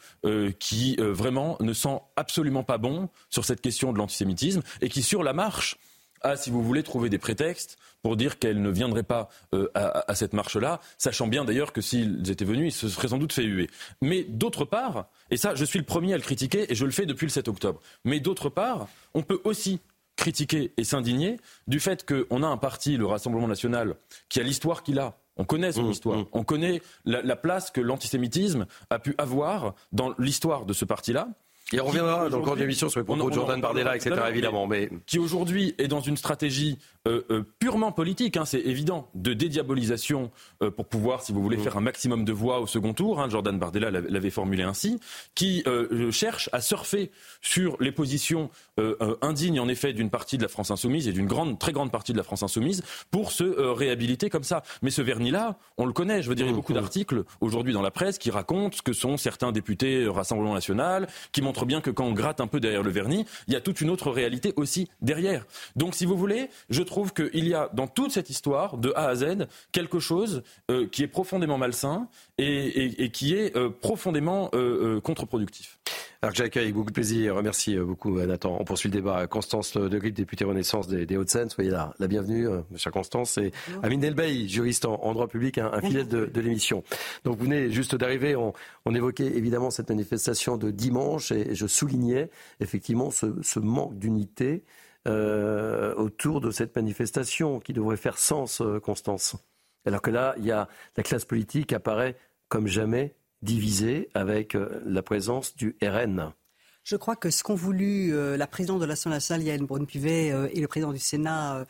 qui 0.58 0.96
vraiment 0.98 1.56
ne 1.60 1.72
sent 1.72 2.00
absolument 2.16 2.64
pas 2.64 2.78
bon 2.78 3.08
sur 3.30 3.44
cette 3.44 3.60
question 3.60 3.92
de 3.92 3.98
l'antisémitisme 3.98 4.62
et 4.80 4.88
qui, 4.88 5.02
sur 5.02 5.22
la 5.22 5.32
marche, 5.32 5.78
a, 6.22 6.36
si 6.36 6.50
vous 6.50 6.62
voulez, 6.62 6.82
trouvé 6.82 7.08
des 7.08 7.18
prétextes 7.18 7.78
pour 8.02 8.16
dire 8.16 8.38
qu'elle 8.38 8.62
ne 8.62 8.70
viendrait 8.70 9.02
pas 9.02 9.28
euh, 9.54 9.68
à, 9.74 10.14
cette 10.14 10.32
marche-là, 10.32 10.80
sachant 10.98 11.26
bien 11.26 11.44
d'ailleurs 11.44 11.72
que 11.72 11.80
s'ils 11.80 12.30
étaient 12.30 12.44
venus, 12.44 12.74
ils 12.74 12.76
se 12.76 12.88
seraient 12.88 13.08
sans 13.08 13.18
doute 13.18 13.32
fait 13.32 13.44
huer. 13.44 13.68
Mais 14.00 14.24
d'autre 14.24 14.64
part, 14.64 15.08
et 15.30 15.36
ça 15.36 15.54
je 15.54 15.64
suis 15.64 15.78
le 15.78 15.84
premier 15.84 16.14
à 16.14 16.16
le 16.16 16.22
critiquer 16.22 16.70
et 16.70 16.74
je 16.74 16.84
le 16.84 16.90
fais 16.90 17.06
depuis 17.06 17.26
le 17.26 17.30
7 17.30 17.48
octobre, 17.48 17.80
mais 18.04 18.20
d'autre 18.20 18.48
part, 18.48 18.88
on 19.14 19.22
peut 19.22 19.40
aussi 19.44 19.80
critiquer 20.16 20.72
et 20.76 20.84
s'indigner 20.84 21.38
du 21.68 21.78
fait 21.78 22.04
qu'on 22.04 22.42
a 22.42 22.46
un 22.46 22.56
parti, 22.56 22.96
le 22.96 23.06
Rassemblement 23.06 23.46
national, 23.46 23.94
qui 24.28 24.40
a 24.40 24.42
l'histoire 24.42 24.82
qu'il 24.82 24.98
a, 24.98 25.16
on 25.38 25.44
connaît 25.44 25.72
son 25.72 25.84
mmh, 25.84 25.90
histoire. 25.90 26.18
Mmh. 26.18 26.26
On 26.32 26.44
connaît 26.44 26.82
la, 27.04 27.36
place 27.36 27.70
que 27.70 27.80
l'antisémitisme 27.80 28.66
a 28.90 28.98
pu 28.98 29.14
avoir 29.18 29.74
dans 29.92 30.12
l'histoire 30.18 30.66
de 30.66 30.72
ce 30.72 30.84
parti-là. 30.84 31.28
Et 31.72 31.80
on 31.80 31.86
reviendra 31.86 32.28
dans 32.30 32.38
le 32.38 32.44
cours 32.44 32.56
de 32.56 32.60
l'émission 32.60 32.88
sur 32.88 33.00
les 33.00 33.04
propos 33.04 33.28
de 33.28 33.34
Jordan 33.34 33.60
Bardella, 33.60 33.94
etc. 33.94 34.16
évidemment. 34.28 34.66
Mais... 34.66 34.88
Qui 35.06 35.18
aujourd'hui 35.18 35.74
est 35.78 35.88
dans 35.88 36.00
une 36.00 36.16
stratégie 36.16 36.78
euh, 37.08 37.24
euh, 37.30 37.42
purement 37.58 37.90
politique, 37.90 38.36
hein, 38.36 38.44
c'est 38.44 38.60
évident, 38.60 39.08
de 39.14 39.32
dédiabolisation 39.32 40.30
euh, 40.62 40.70
pour 40.70 40.86
pouvoir, 40.86 41.22
si 41.22 41.32
vous 41.32 41.42
voulez, 41.42 41.56
mm. 41.56 41.62
faire 41.62 41.76
un 41.78 41.80
maximum 41.80 42.24
de 42.24 42.32
voix 42.32 42.60
au 42.60 42.66
second 42.66 42.92
tour. 42.92 43.20
Hein, 43.20 43.28
Jordan 43.30 43.58
Bardella 43.58 43.90
l'avait 43.90 44.30
formulé 44.30 44.62
ainsi, 44.62 45.00
qui 45.34 45.64
cherche 46.10 46.50
à 46.52 46.60
surfer 46.60 47.10
sur 47.40 47.76
les 47.80 47.92
positions 47.92 48.50
indignes, 49.22 49.60
en 49.60 49.68
effet, 49.68 49.92
d'une 49.92 50.10
partie 50.10 50.36
de 50.36 50.42
la 50.42 50.48
France 50.48 50.70
insoumise 50.70 51.08
et 51.08 51.12
d'une 51.12 51.26
grande, 51.26 51.58
très 51.58 51.72
grande 51.72 51.90
partie 51.90 52.12
de 52.12 52.18
la 52.18 52.22
France 52.22 52.42
insoumise 52.42 52.82
pour 53.10 53.32
se 53.32 53.44
réhabiliter 53.44 54.30
comme 54.30 54.44
ça. 54.44 54.62
Mais 54.82 54.90
ce 54.90 55.02
vernis-là, 55.02 55.58
on 55.76 55.86
le 55.86 55.92
connaît. 55.92 56.22
Je 56.22 56.28
veux 56.28 56.34
dire, 56.34 56.46
il 56.46 56.50
y 56.50 56.52
a 56.52 56.52
mm, 56.52 56.56
beaucoup 56.56 56.72
mm. 56.72 56.76
d'articles 56.76 57.24
aujourd'hui 57.40 57.72
dans 57.72 57.82
la 57.82 57.90
presse 57.90 58.18
qui 58.18 58.30
racontent 58.30 58.76
ce 58.76 58.82
que 58.82 58.92
sont 58.92 59.16
certains 59.16 59.52
députés 59.52 60.06
Rassemblement 60.08 60.54
National, 60.54 61.08
qui 61.32 61.42
montrent 61.42 61.66
bien 61.66 61.80
que 61.80 61.90
quand 61.90 62.04
on 62.04 62.12
gratte 62.12 62.40
un 62.40 62.46
peu 62.46 62.60
derrière 62.60 62.82
le 62.82 62.90
vernis, 62.90 63.24
il 63.46 63.54
y 63.54 63.56
a 63.56 63.60
toute 63.60 63.80
une 63.80 63.90
autre 63.90 64.10
réalité 64.10 64.52
aussi 64.56 64.88
derrière. 65.00 65.46
Donc, 65.76 65.94
si 65.94 66.04
vous 66.04 66.16
voulez, 66.16 66.48
je 66.70 66.82
trouve 66.82 66.97
trouve 66.98 67.12
qu'il 67.12 67.46
y 67.46 67.54
a 67.54 67.70
dans 67.74 67.86
toute 67.86 68.10
cette 68.10 68.28
histoire, 68.28 68.76
de 68.76 68.92
A 68.96 69.06
à 69.06 69.14
Z, 69.14 69.46
quelque 69.70 70.00
chose 70.00 70.42
euh, 70.68 70.88
qui 70.88 71.04
est 71.04 71.06
profondément 71.06 71.56
malsain 71.56 72.08
et, 72.38 73.10
qui 73.12 73.36
est 73.36 73.56
euh, 73.56 73.70
profondément 73.70 74.50
euh, 74.52 75.00
contre-productif. 75.00 75.78
Alors 76.22 76.32
que 76.32 76.38
j'accueille 76.38 76.64
avec 76.64 76.74
beaucoup 76.74 76.90
de 76.90 76.94
plaisir. 76.94 77.40
Merci 77.40 77.76
beaucoup, 77.76 78.18
Nathan. 78.18 78.56
On 78.58 78.64
poursuit 78.64 78.88
le 78.88 78.94
débat. 78.94 79.28
Constance 79.28 79.76
de 79.76 79.98
Grip, 79.98 80.12
députée 80.12 80.44
Renaissance 80.44 80.88
des, 80.88 81.16
Hauts-de-Seine. 81.16 81.48
Soyez 81.48 81.70
là. 81.70 81.94
La 82.00 82.08
bienvenue, 82.08 82.48
chère 82.74 82.90
Constance. 82.90 83.38
Et 83.38 83.52
Amine 83.84 84.00
Delbey, 84.00 84.48
juriste 84.48 84.84
en, 84.84 85.12
droit 85.12 85.28
public, 85.28 85.58
un, 85.58 85.80
fidèle 85.80 86.08
de, 86.08 86.40
l'émission. 86.40 86.82
Donc, 87.22 87.38
vous 87.38 87.44
venez 87.44 87.70
juste 87.70 87.94
d'arriver. 87.94 88.34
On, 88.34 88.52
évoquait 88.92 89.36
évidemment 89.36 89.70
cette 89.70 89.90
manifestation 89.90 90.56
de 90.56 90.72
dimanche 90.72 91.30
et, 91.30 91.54
je 91.54 91.68
soulignais 91.68 92.30
effectivement 92.58 93.12
ce 93.12 93.58
manque 93.60 93.96
d'unité 93.96 94.64
euh, 95.06 95.94
autour 95.94 96.40
de 96.40 96.50
cette 96.50 96.74
manifestation 96.74 97.60
qui 97.60 97.72
devrait 97.72 97.96
faire 97.96 98.18
sens, 98.18 98.60
euh, 98.60 98.80
Constance. 98.80 99.36
Alors 99.86 100.02
que 100.02 100.10
là, 100.10 100.34
il 100.38 100.44
y 100.44 100.52
a, 100.52 100.68
la 100.96 101.02
classe 101.02 101.24
politique 101.24 101.72
apparaît 101.72 102.16
comme 102.48 102.66
jamais 102.66 103.14
divisée 103.40 104.10
avec 104.14 104.54
euh, 104.54 104.82
la 104.84 105.02
présence 105.02 105.56
du 105.56 105.76
RN. 105.82 106.32
Je 106.82 106.96
crois 106.96 107.16
que 107.16 107.30
ce 107.30 107.42
qu'ont 107.42 107.54
voulu 107.54 108.14
la 108.38 108.46
présidente 108.46 108.80
de 108.80 108.86
l'Assemblée 108.86 109.16
nationale, 109.16 109.42
Yann 109.42 109.66
Braun-Pivet, 109.66 110.28
et 110.54 110.58
le 110.58 110.68
président 110.68 110.90
du 110.90 110.98
Sénat, 110.98 111.66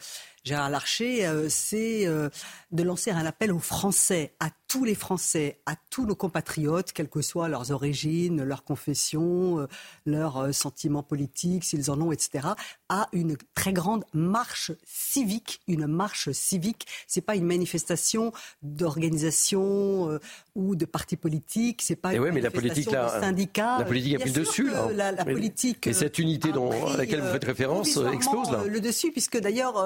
Gérard 0.48 0.70
Larcher, 0.70 1.30
c'est 1.48 2.06
de 2.70 2.82
lancer 2.82 3.10
un 3.10 3.24
appel 3.24 3.52
aux 3.52 3.58
Français, 3.58 4.34
à 4.40 4.50
tous 4.68 4.84
les 4.84 4.94
Français, 4.94 5.58
à 5.64 5.74
tous 5.88 6.04
nos 6.04 6.14
compatriotes, 6.14 6.92
quelles 6.92 7.08
que 7.08 7.22
soient 7.22 7.48
leurs 7.48 7.70
origines, 7.70 8.42
leurs 8.42 8.64
confessions, 8.64 9.60
euh, 9.60 9.66
leurs 10.04 10.36
euh, 10.36 10.52
sentiments 10.52 11.02
politiques, 11.02 11.64
s'ils 11.64 11.90
en 11.90 11.98
ont, 12.02 12.12
etc., 12.12 12.48
à 12.90 13.08
une 13.12 13.38
très 13.54 13.72
grande 13.72 14.04
marche 14.12 14.72
civique. 14.84 15.60
Une 15.66 15.86
marche 15.86 16.30
civique, 16.32 16.86
c'est 17.06 17.22
pas 17.22 17.34
une 17.34 17.46
manifestation 17.46 18.32
d'organisation 18.62 20.10
euh, 20.10 20.20
ou 20.54 20.76
de 20.76 20.84
partis 20.84 21.16
politiques, 21.16 21.80
c'est 21.80 21.96
pas 21.96 22.12
eh 22.12 22.16
une 22.16 22.22
oui, 22.22 22.30
mais 22.32 22.42
la 22.42 22.50
politique, 22.50 22.90
là, 22.90 23.20
La 23.20 23.84
politique 23.84 24.16
a 24.16 24.18
pris 24.18 24.30
le 24.30 24.40
dessus. 24.40 24.70
La, 24.94 25.24
politique. 25.24 25.86
Et 25.86 25.94
cette 25.94 26.18
unité 26.18 26.52
dont, 26.52 26.70
à 26.88 26.98
laquelle 26.98 27.22
vous 27.22 27.32
faites 27.32 27.44
référence 27.44 27.98
explose 28.12 28.50
là. 28.50 28.64
Le 28.66 28.80
dessus, 28.82 29.12
puisque 29.12 29.38
d'ailleurs, 29.38 29.82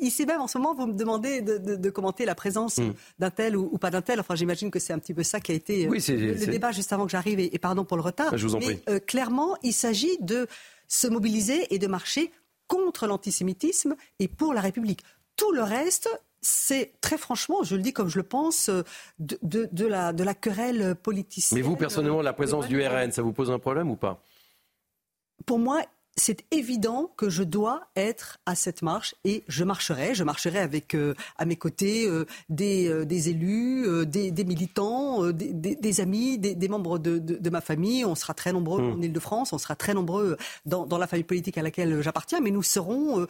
ici 0.00 0.26
même 0.26 0.40
en 0.40 0.46
ce 0.46 0.58
moment, 0.58 0.74
vous 0.74 0.86
me 0.86 0.92
demandez 0.92 1.40
de, 1.40 1.90
commenter 1.90 2.24
la 2.24 2.34
présence 2.34 2.78
hmm. 2.78 2.92
d'un 3.18 3.30
tel 3.30 3.56
ou, 3.56 3.68
ou 3.72 3.78
pas 3.78 3.90
d'un 3.90 4.02
tel. 4.02 4.20
Enfin, 4.20 4.34
j'imagine 4.34 4.70
que 4.70 4.78
c'est 4.78 4.92
un 4.92 4.98
petit 4.98 5.14
peu 5.14 5.22
ça 5.22 5.40
qui 5.40 5.52
a 5.52 5.54
été 5.54 5.86
euh, 5.86 5.90
le, 5.90 6.46
débat 6.46 6.72
juste 6.72 6.92
avant 6.92 7.04
que 7.04 7.10
j'arrive. 7.10 7.40
Et, 7.40 7.58
pardon 7.58 7.84
pour 7.84 7.96
le 7.96 8.02
retard. 8.02 8.36
Je 8.36 8.46
vous 8.46 8.58
mais 8.58 8.80
euh, 8.88 8.98
clairement, 8.98 9.56
il 9.62 9.72
s'agit 9.72 10.18
de 10.20 10.46
se 10.86 11.06
mobiliser 11.06 11.74
et 11.74 11.78
de 11.78 11.86
marcher 11.86 12.30
contre 12.66 13.06
l'antisémitisme 13.06 13.96
et 14.18 14.28
pour 14.28 14.54
la 14.54 14.60
République. 14.60 15.02
Tout 15.36 15.52
le 15.52 15.62
reste, 15.62 16.08
c'est 16.40 16.92
très 17.00 17.18
franchement, 17.18 17.62
je 17.62 17.76
le 17.76 17.82
dis 17.82 17.92
comme 17.92 18.08
je 18.08 18.18
le 18.18 18.22
pense, 18.22 18.68
euh, 18.68 18.82
de, 19.18 19.38
de, 19.42 19.86
la, 19.86 20.12
de 20.12 20.24
la 20.24 20.34
querelle 20.34 20.94
politique. 20.94 21.44
Mais 21.52 21.62
vous, 21.62 21.76
personnellement, 21.76 22.22
la 22.22 22.32
présence 22.32 22.68
du 22.68 22.80
RN, 22.86 23.12
ça 23.12 23.22
vous 23.22 23.32
pose 23.32 23.50
un 23.50 23.58
problème 23.58 23.90
ou 23.90 23.96
pas? 23.96 24.22
Pour 25.46 25.58
moi, 25.58 25.82
c'est 26.18 26.44
évident 26.50 27.10
que 27.16 27.30
je 27.30 27.42
dois 27.42 27.82
être 27.96 28.38
à 28.44 28.54
cette 28.54 28.82
marche 28.82 29.14
et 29.24 29.44
je 29.48 29.64
marcherai. 29.64 30.14
Je 30.14 30.24
marcherai 30.24 30.58
avec 30.58 30.94
euh, 30.94 31.14
à 31.38 31.44
mes 31.44 31.56
côtés 31.56 32.06
euh, 32.06 32.26
des, 32.48 32.88
euh, 32.88 33.04
des, 33.04 33.30
élus, 33.30 34.06
des, 34.06 34.30
des, 34.30 34.44
militants, 34.44 35.30
des, 35.30 35.52
des 35.52 36.00
amis, 36.00 36.38
des, 36.38 36.68
membres 36.68 36.98
de, 36.98 37.18
de, 37.18 37.36
de, 37.36 37.50
ma 37.50 37.60
famille. 37.60 38.04
On 38.04 38.14
sera 38.14 38.34
très 38.34 38.52
nombreux 38.52 38.82
mmh. 38.82 38.92
en 38.92 39.00
Ile-de-France, 39.00 39.52
on 39.52 39.58
sera 39.58 39.76
très 39.76 39.94
nombreux 39.94 40.36
dans, 40.66 40.86
dans, 40.86 40.98
la 40.98 41.06
famille 41.06 41.24
politique 41.24 41.56
à 41.56 41.62
laquelle 41.62 42.02
j'appartiens, 42.02 42.40
mais 42.40 42.50
nous 42.50 42.62
serons 42.62 43.26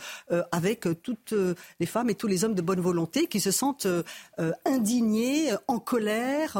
avec 0.51 0.89
toutes 1.03 1.35
les 1.81 1.87
femmes 1.87 2.11
et 2.11 2.15
tous 2.15 2.27
les 2.27 2.45
hommes 2.45 2.55
de 2.55 2.63
bonne 2.63 2.81
volonté 2.81 3.27
qui 3.27 3.41
se 3.41 3.51
sentent 3.51 3.87
indignés, 4.65 5.51
en 5.67 5.79
colère 5.79 6.59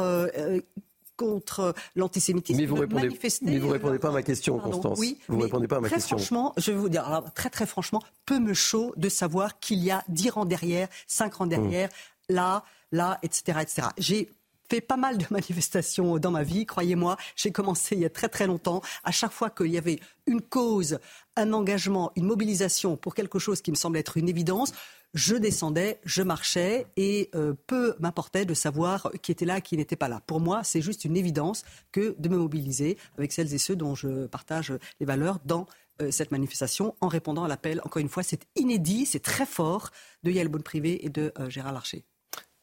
contre 1.19 1.73
l'antisémitisme. 1.97 2.57
Mais 2.57 2.65
vous 2.65 2.75
ne 2.75 2.81
répondez, 2.81 3.09
mais 3.41 3.59
vous 3.59 3.67
répondez 3.67 3.99
pas 3.99 4.07
à 4.07 4.11
ma 4.11 4.23
question, 4.23 4.57
Constance. 4.57 4.97
Oui, 4.97 5.19
vous 5.27 5.39
répondez 5.39 5.67
pas 5.67 5.75
à 5.75 5.81
ma 5.81 5.89
très 5.89 5.97
question. 5.97 6.17
Franchement, 6.17 6.53
je 6.55 6.71
vais 6.71 6.77
vous 6.77 6.87
dire, 6.87 7.05
alors, 7.05 7.33
très 7.33 7.49
très 7.49 7.65
franchement, 7.65 8.01
peu 8.25 8.39
me 8.39 8.53
chaud 8.53 8.93
de 8.95 9.09
savoir 9.09 9.59
qu'il 9.59 9.79
y 9.79 9.91
a 9.91 10.01
dix 10.07 10.29
rangs 10.29 10.45
derrière, 10.45 10.87
cinq 11.07 11.33
rangs 11.35 11.45
derrière, 11.45 11.89
mmh. 11.89 12.33
là, 12.35 12.63
là, 12.93 13.19
etc., 13.21 13.59
etc. 13.61 13.87
J'ai 13.97 14.29
fait 14.69 14.79
pas 14.79 14.95
mal 14.95 15.17
de 15.17 15.25
manifestations 15.29 16.17
dans 16.19 16.31
ma 16.31 16.43
vie, 16.43 16.65
croyez-moi. 16.65 17.17
J'ai 17.35 17.51
commencé 17.51 17.95
il 17.95 18.01
y 18.01 18.05
a 18.05 18.09
très 18.09 18.29
très 18.29 18.47
longtemps. 18.47 18.81
À 19.03 19.11
chaque 19.11 19.33
fois 19.33 19.49
qu'il 19.49 19.67
y 19.67 19.77
avait 19.77 19.99
une 20.25 20.41
cause, 20.41 20.99
un 21.35 21.51
engagement, 21.51 22.13
une 22.15 22.27
mobilisation 22.27 22.95
pour 22.95 23.13
quelque 23.13 23.39
chose 23.39 23.61
qui 23.61 23.71
me 23.71 23.75
semblait 23.75 23.99
être 23.99 24.15
une 24.15 24.29
évidence, 24.29 24.71
je 25.13 25.35
descendais, 25.35 25.99
je 26.05 26.21
marchais 26.21 26.85
et 26.95 27.29
euh, 27.35 27.53
peu 27.67 27.95
m'importait 27.99 28.45
de 28.45 28.53
savoir 28.53 29.11
qui 29.21 29.31
était 29.31 29.45
là, 29.45 29.61
qui 29.61 29.75
n'était 29.75 29.95
pas 29.95 30.07
là. 30.07 30.21
Pour 30.27 30.39
moi, 30.39 30.63
c'est 30.63 30.81
juste 30.81 31.05
une 31.05 31.17
évidence 31.17 31.63
que 31.91 32.15
de 32.19 32.29
me 32.29 32.37
mobiliser 32.37 32.97
avec 33.17 33.31
celles 33.31 33.53
et 33.53 33.57
ceux 33.57 33.75
dont 33.75 33.95
je 33.95 34.27
partage 34.27 34.73
les 34.99 35.05
valeurs 35.05 35.39
dans 35.45 35.65
euh, 36.01 36.11
cette 36.11 36.31
manifestation 36.31 36.95
en 37.01 37.07
répondant 37.07 37.43
à 37.43 37.47
l'appel. 37.47 37.81
Encore 37.83 38.01
une 38.01 38.09
fois, 38.09 38.23
c'est 38.23 38.45
inédit, 38.55 39.05
c'est 39.05 39.19
très 39.19 39.45
fort 39.45 39.89
de 40.23 40.31
Yael 40.31 40.47
Bonne-Privé 40.47 41.05
et 41.05 41.09
de 41.09 41.33
euh, 41.39 41.49
Gérard 41.49 41.73
Larcher. 41.73 42.05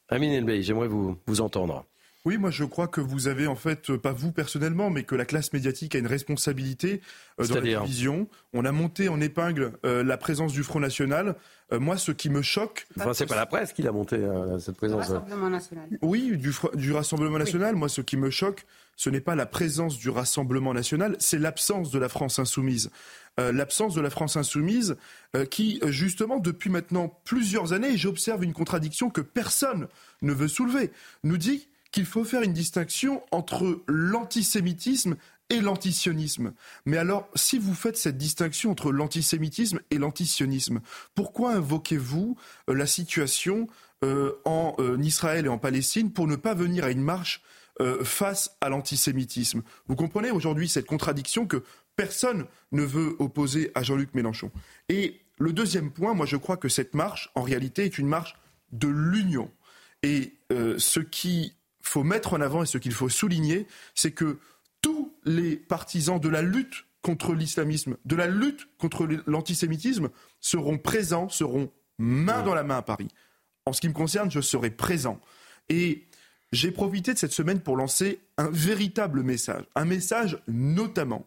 Amine 0.09 0.31
Elbey, 0.31 0.61
j'aimerais 0.61 0.87
vous, 0.87 1.17
vous 1.27 1.41
entendre. 1.41 1.85
Oui, 2.27 2.37
moi 2.37 2.51
je 2.51 2.65
crois 2.65 2.89
que 2.89 2.99
vous 2.99 3.29
avez 3.29 3.47
en 3.47 3.55
fait, 3.55 3.95
pas 3.95 4.11
vous 4.11 4.33
personnellement, 4.33 4.89
mais 4.89 5.03
que 5.03 5.15
la 5.15 5.23
classe 5.23 5.53
médiatique 5.53 5.95
a 5.95 5.97
une 5.97 6.07
responsabilité 6.07 6.99
euh, 7.39 7.47
dans 7.47 7.55
la 7.55 7.79
division. 7.79 8.27
On 8.51 8.65
a 8.65 8.73
monté 8.73 9.07
en 9.07 9.21
épingle 9.21 9.71
euh, 9.85 10.03
la 10.03 10.17
présence 10.17 10.51
du 10.51 10.61
Front 10.61 10.81
National. 10.81 11.37
Euh, 11.71 11.79
moi, 11.79 11.95
ce 11.95 12.11
qui 12.11 12.29
me 12.29 12.41
choque. 12.41 12.85
Enfin, 12.99 13.13
c'est 13.13 13.27
pas 13.27 13.37
la 13.37 13.45
presse 13.45 13.71
qui 13.71 13.81
l'a 13.81 13.93
monté, 13.93 14.19
cette 14.59 14.75
présence. 14.75 15.07
Du 15.07 15.13
Rassemblement 15.13 15.49
National. 15.49 15.87
Oui, 16.01 16.35
du, 16.35 16.53
du 16.73 16.91
Rassemblement 16.91 17.37
National. 17.37 17.77
Moi, 17.77 17.87
ce 17.87 18.01
qui 18.01 18.17
me 18.17 18.29
choque, 18.29 18.65
ce 18.97 19.09
n'est 19.09 19.21
pas 19.21 19.35
la 19.35 19.45
présence 19.45 19.97
du 19.97 20.09
Rassemblement 20.09 20.73
National, 20.73 21.15
c'est 21.19 21.39
l'absence 21.39 21.91
de 21.91 21.99
la 21.99 22.09
France 22.09 22.39
Insoumise. 22.39 22.89
l'absence 23.37 23.95
de 23.95 24.01
la 24.01 24.09
France 24.09 24.35
Insoumise 24.35 24.97
qui, 25.49 25.79
justement, 25.85 26.39
depuis 26.39 26.69
maintenant 26.69 27.21
plusieurs 27.23 27.71
années, 27.71 27.95
j'observe 27.95 28.43
une 28.43 28.53
contradiction 28.53 29.09
que 29.09 29.21
personne 29.21 29.87
ne 30.21 30.33
veut 30.33 30.49
soulever, 30.49 30.91
nous 31.23 31.37
dit 31.37 31.69
qu'il 31.97 32.05
faut 32.05 32.23
faire 32.23 32.43
une 32.43 32.53
distinction 32.53 33.23
entre 33.31 33.81
l'antisémitisme 33.87 35.15
et 35.49 35.61
l'antisionisme. 35.61 36.53
Mais 36.85 36.97
alors, 36.97 37.27
si 37.33 37.57
vous 37.57 37.73
faites 37.73 37.97
cette 37.97 38.19
distinction 38.19 38.69
entre 38.69 38.91
l'antisémitisme 38.91 39.79
et 39.89 39.97
l'antisionisme, 39.97 40.81
pourquoi 41.15 41.53
invoquez-vous 41.53 42.37
euh, 42.69 42.75
la 42.75 42.85
situation 42.85 43.65
euh, 44.05 44.33
en 44.45 44.75
euh, 44.77 44.95
Israël 45.01 45.47
et 45.47 45.49
en 45.49 45.57
Palestine 45.57 46.13
pour 46.13 46.27
ne 46.27 46.35
pas 46.35 46.53
venir 46.53 46.83
à 46.83 46.91
une 46.91 47.01
marche 47.01 47.41
face 48.03 48.55
à 48.61 48.69
l'antisémitisme? 48.69 49.63
Vous 49.87 49.95
comprenez 49.95 50.29
aujourd'hui 50.29 50.69
cette 50.69 50.85
contradiction 50.85 51.47
que 51.47 51.63
personne 51.95 52.45
ne 52.71 52.83
veut 52.83 53.15
opposer 53.17 53.71
à 53.73 53.81
Jean-Luc 53.81 54.13
Mélenchon. 54.13 54.51
Et 54.87 55.19
le 55.39 55.51
deuxième 55.51 55.89
point, 55.89 56.13
moi 56.13 56.27
je 56.27 56.37
crois 56.37 56.57
que 56.57 56.69
cette 56.69 56.93
marche, 56.93 57.31
en 57.33 57.41
réalité, 57.41 57.85
est 57.85 57.97
une 57.97 58.07
marche 58.07 58.35
de 58.71 58.87
l'union. 58.87 59.51
Et 60.03 60.33
ce 60.49 60.99
qui 60.99 61.57
faut 61.87 62.03
mettre 62.03 62.33
en 62.33 62.41
avant 62.41 62.63
et 62.63 62.65
ce 62.65 62.77
qu'il 62.77 62.93
faut 62.93 63.09
souligner, 63.09 63.67
c'est 63.95 64.11
que 64.11 64.39
tous 64.81 65.13
les 65.25 65.55
partisans 65.55 66.19
de 66.19 66.29
la 66.29 66.41
lutte 66.41 66.85
contre 67.01 67.33
l'islamisme, 67.33 67.97
de 68.05 68.15
la 68.15 68.27
lutte 68.27 68.67
contre 68.77 69.07
l'antisémitisme 69.25 70.09
seront 70.39 70.77
présents, 70.77 71.29
seront 71.29 71.71
main 71.97 72.43
dans 72.43 72.53
la 72.53 72.63
main 72.63 72.77
à 72.77 72.81
Paris. 72.81 73.07
En 73.65 73.73
ce 73.73 73.81
qui 73.81 73.89
me 73.89 73.93
concerne, 73.93 74.31
je 74.31 74.41
serai 74.41 74.69
présent. 74.69 75.19
Et 75.69 76.07
j'ai 76.51 76.71
profité 76.71 77.13
de 77.13 77.19
cette 77.19 77.33
semaine 77.33 77.59
pour 77.59 77.75
lancer 77.75 78.19
un 78.37 78.49
véritable 78.49 79.23
message, 79.23 79.63
un 79.75 79.85
message 79.85 80.39
notamment 80.47 81.25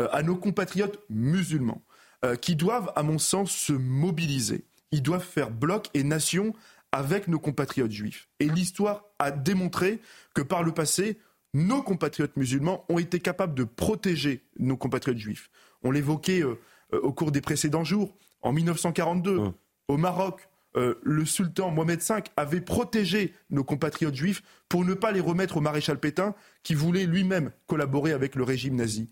euh, 0.00 0.08
à 0.12 0.22
nos 0.22 0.36
compatriotes 0.36 0.98
musulmans, 1.10 1.82
euh, 2.24 2.36
qui 2.36 2.56
doivent, 2.56 2.92
à 2.96 3.02
mon 3.02 3.18
sens, 3.18 3.50
se 3.50 3.72
mobiliser. 3.72 4.64
Ils 4.90 5.02
doivent 5.02 5.24
faire 5.24 5.50
bloc 5.50 5.88
et 5.94 6.04
nation 6.04 6.54
avec 6.92 7.26
nos 7.26 7.38
compatriotes 7.38 7.90
juifs. 7.90 8.28
Et 8.38 8.48
l'histoire 8.48 9.04
a 9.18 9.30
démontré 9.30 10.00
que 10.34 10.42
par 10.42 10.62
le 10.62 10.72
passé, 10.72 11.18
nos 11.54 11.82
compatriotes 11.82 12.36
musulmans 12.36 12.84
ont 12.88 12.98
été 12.98 13.18
capables 13.18 13.54
de 13.54 13.64
protéger 13.64 14.44
nos 14.58 14.76
compatriotes 14.76 15.18
juifs. 15.18 15.50
On 15.82 15.90
l'évoquait 15.90 16.42
euh, 16.42 16.58
euh, 16.92 17.00
au 17.00 17.12
cours 17.12 17.32
des 17.32 17.40
précédents 17.40 17.84
jours. 17.84 18.14
En 18.42 18.52
1942, 18.52 19.38
mmh. 19.38 19.52
au 19.88 19.96
Maroc, 19.96 20.48
euh, 20.76 20.94
le 21.02 21.24
sultan 21.24 21.70
Mohamed 21.70 22.00
V 22.00 22.14
avait 22.36 22.60
protégé 22.60 23.34
nos 23.50 23.64
compatriotes 23.64 24.14
juifs 24.14 24.42
pour 24.68 24.84
ne 24.84 24.94
pas 24.94 25.12
les 25.12 25.20
remettre 25.20 25.58
au 25.58 25.60
maréchal 25.60 25.98
Pétain, 25.98 26.34
qui 26.62 26.74
voulait 26.74 27.06
lui-même 27.06 27.50
collaborer 27.66 28.12
avec 28.12 28.34
le 28.34 28.44
régime 28.44 28.76
nazi. 28.76 29.10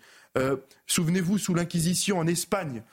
Souvenez-vous, 0.86 1.38
sous 1.38 1.54
l'Inquisition 1.54 2.18
en 2.18 2.26
Espagne, 2.28 2.84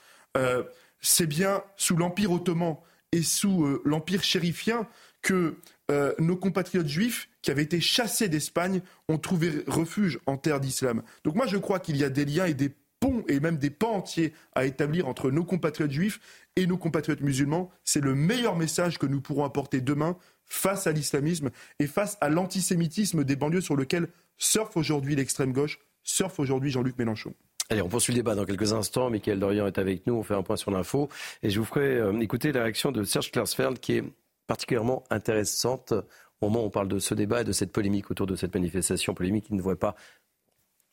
c'est 0.99 1.27
bien 1.27 1.63
sous 1.77 1.95
l'Empire 1.95 2.31
ottoman 2.31 2.77
et 3.11 3.23
sous 3.23 3.65
euh, 3.65 3.81
l'Empire 3.85 4.23
chérifien 4.23 4.87
que 5.21 5.55
euh, 5.89 6.13
nos 6.19 6.35
compatriotes 6.35 6.87
juifs 6.87 7.29
qui 7.41 7.51
avaient 7.51 7.63
été 7.63 7.79
chassés 7.79 8.29
d'Espagne 8.29 8.81
ont 9.07 9.17
trouvé 9.17 9.63
refuge 9.67 10.19
en 10.25 10.37
terre 10.37 10.59
d'islam. 10.59 11.01
Donc 11.23 11.35
moi 11.35 11.47
je 11.47 11.57
crois 11.57 11.79
qu'il 11.79 11.97
y 11.97 12.03
a 12.03 12.09
des 12.09 12.25
liens 12.25 12.45
et 12.45 12.53
des 12.53 12.71
ponts 12.99 13.23
et 13.27 13.39
même 13.39 13.57
des 13.57 13.69
pans 13.69 13.95
entiers 13.95 14.33
à 14.53 14.65
établir 14.65 15.07
entre 15.07 15.31
nos 15.31 15.45
compatriotes 15.45 15.91
juifs 15.91 16.19
et 16.55 16.67
nos 16.67 16.77
compatriotes 16.77 17.21
musulmans. 17.21 17.71
C'est 17.83 18.01
le 18.01 18.15
meilleur 18.15 18.55
message 18.55 18.97
que 18.97 19.05
nous 19.05 19.21
pourrons 19.21 19.45
apporter 19.45 19.81
demain 19.81 20.17
face 20.45 20.87
à 20.87 20.91
l'islamisme 20.91 21.51
et 21.79 21.87
face 21.87 22.17
à 22.21 22.29
l'antisémitisme 22.29 23.23
des 23.23 23.35
banlieues 23.35 23.61
sur 23.61 23.75
lequel 23.75 24.07
surfe 24.37 24.77
aujourd'hui 24.77 25.15
l'extrême 25.15 25.53
gauche, 25.53 25.79
surfe 26.03 26.39
aujourd'hui 26.39 26.71
Jean-Luc 26.71 26.97
Mélenchon. 26.97 27.33
Allez, 27.69 27.81
on 27.81 27.89
poursuit 27.89 28.13
le 28.13 28.19
débat 28.19 28.35
dans 28.35 28.45
quelques 28.45 28.71
instants. 28.73 29.09
Michael 29.09 29.39
Dorian 29.39 29.67
est 29.67 29.77
avec 29.77 30.07
nous. 30.07 30.15
On 30.15 30.23
fait 30.23 30.35
un 30.35 30.43
point 30.43 30.55
sur 30.55 30.71
l'info. 30.71 31.09
Et 31.43 31.49
je 31.49 31.59
vous 31.59 31.65
ferai 31.65 31.97
euh, 31.97 32.19
écouter 32.19 32.51
la 32.51 32.63
réaction 32.63 32.91
de 32.91 33.03
Serge 33.03 33.31
Klarsfeld 33.31 33.79
qui 33.79 33.93
est 33.93 34.03
particulièrement 34.47 35.03
intéressante 35.09 35.93
au 36.39 36.47
moment 36.49 36.63
où 36.63 36.67
on 36.67 36.69
parle 36.69 36.87
de 36.87 36.99
ce 36.99 37.13
débat 37.13 37.41
et 37.41 37.43
de 37.43 37.51
cette 37.51 37.71
polémique 37.71 38.09
autour 38.09 38.25
de 38.25 38.35
cette 38.35 38.53
manifestation. 38.53 39.13
Polémique 39.13 39.47
qui 39.47 39.53
ne 39.53 39.57
devrait 39.57 39.75
pas, 39.75 39.95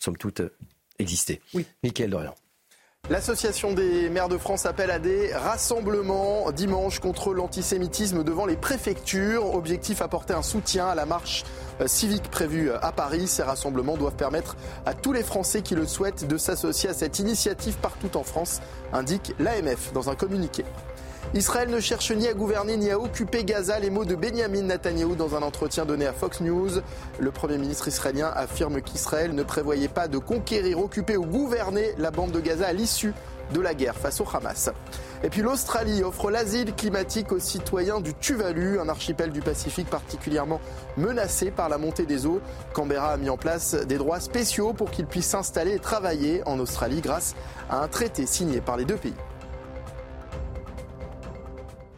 somme 0.00 0.16
toute, 0.16 0.42
exister. 0.98 1.40
Oui. 1.54 1.64
Michael 1.82 2.10
Dorian. 2.10 2.34
L'association 3.10 3.74
des 3.74 4.08
maires 4.08 4.30
de 4.30 4.38
France 4.38 4.64
appelle 4.64 4.90
à 4.90 4.98
des 4.98 5.30
rassemblements 5.34 6.50
dimanche 6.52 7.00
contre 7.00 7.34
l'antisémitisme 7.34 8.24
devant 8.24 8.46
les 8.46 8.56
préfectures. 8.56 9.54
Objectif 9.54 10.00
apporter 10.00 10.32
un 10.32 10.40
soutien 10.40 10.86
à 10.86 10.94
la 10.94 11.04
marche 11.04 11.44
euh, 11.82 11.86
civique 11.86 12.30
prévue 12.30 12.70
à 12.72 12.92
Paris. 12.92 13.26
Ces 13.26 13.42
rassemblements 13.42 13.98
doivent 13.98 14.16
permettre 14.16 14.56
à 14.86 14.94
tous 14.94 15.12
les 15.12 15.22
Français 15.22 15.60
qui 15.60 15.74
le 15.74 15.86
souhaitent 15.86 16.26
de 16.26 16.38
s'associer 16.38 16.88
à 16.88 16.94
cette 16.94 17.18
initiative 17.18 17.76
partout 17.76 18.16
en 18.16 18.24
France, 18.24 18.62
indique 18.94 19.34
l'AMF 19.38 19.92
dans 19.92 20.08
un 20.08 20.14
communiqué. 20.14 20.64
Israël 21.32 21.68
ne 21.68 21.80
cherche 21.80 22.12
ni 22.12 22.28
à 22.28 22.34
gouverner 22.34 22.76
ni 22.76 22.90
à 22.90 22.98
occuper 22.98 23.44
Gaza. 23.44 23.78
Les 23.78 23.90
mots 23.90 24.04
de 24.04 24.14
Benjamin 24.14 24.62
Netanyahou 24.62 25.16
dans 25.16 25.34
un 25.34 25.42
entretien 25.42 25.84
donné 25.84 26.06
à 26.06 26.12
Fox 26.12 26.40
News. 26.40 26.70
Le 27.18 27.30
Premier 27.30 27.58
ministre 27.58 27.88
israélien 27.88 28.30
affirme 28.34 28.82
qu'Israël 28.82 29.34
ne 29.34 29.42
prévoyait 29.42 29.88
pas 29.88 30.06
de 30.06 30.18
conquérir, 30.18 30.78
occuper 30.78 31.16
ou 31.16 31.24
gouverner 31.24 31.94
la 31.98 32.10
bande 32.10 32.30
de 32.30 32.40
Gaza 32.40 32.68
à 32.68 32.72
l'issue 32.72 33.14
de 33.52 33.60
la 33.60 33.74
guerre 33.74 33.96
face 33.96 34.20
au 34.20 34.26
Hamas. 34.32 34.70
Et 35.22 35.30
puis 35.30 35.42
l'Australie 35.42 36.02
offre 36.02 36.30
l'asile 36.30 36.74
climatique 36.74 37.32
aux 37.32 37.38
citoyens 37.38 38.00
du 38.00 38.14
Tuvalu, 38.14 38.78
un 38.78 38.88
archipel 38.88 39.32
du 39.32 39.40
Pacifique 39.40 39.88
particulièrement 39.88 40.60
menacé 40.96 41.50
par 41.50 41.68
la 41.68 41.78
montée 41.78 42.06
des 42.06 42.26
eaux. 42.26 42.40
Canberra 42.72 43.12
a 43.12 43.16
mis 43.16 43.30
en 43.30 43.36
place 43.36 43.74
des 43.74 43.98
droits 43.98 44.20
spéciaux 44.20 44.72
pour 44.72 44.90
qu'ils 44.90 45.06
puissent 45.06 45.28
s'installer 45.28 45.74
et 45.74 45.78
travailler 45.78 46.42
en 46.46 46.58
Australie 46.58 47.00
grâce 47.00 47.34
à 47.68 47.82
un 47.82 47.88
traité 47.88 48.26
signé 48.26 48.60
par 48.60 48.76
les 48.76 48.84
deux 48.84 48.96
pays. 48.96 49.14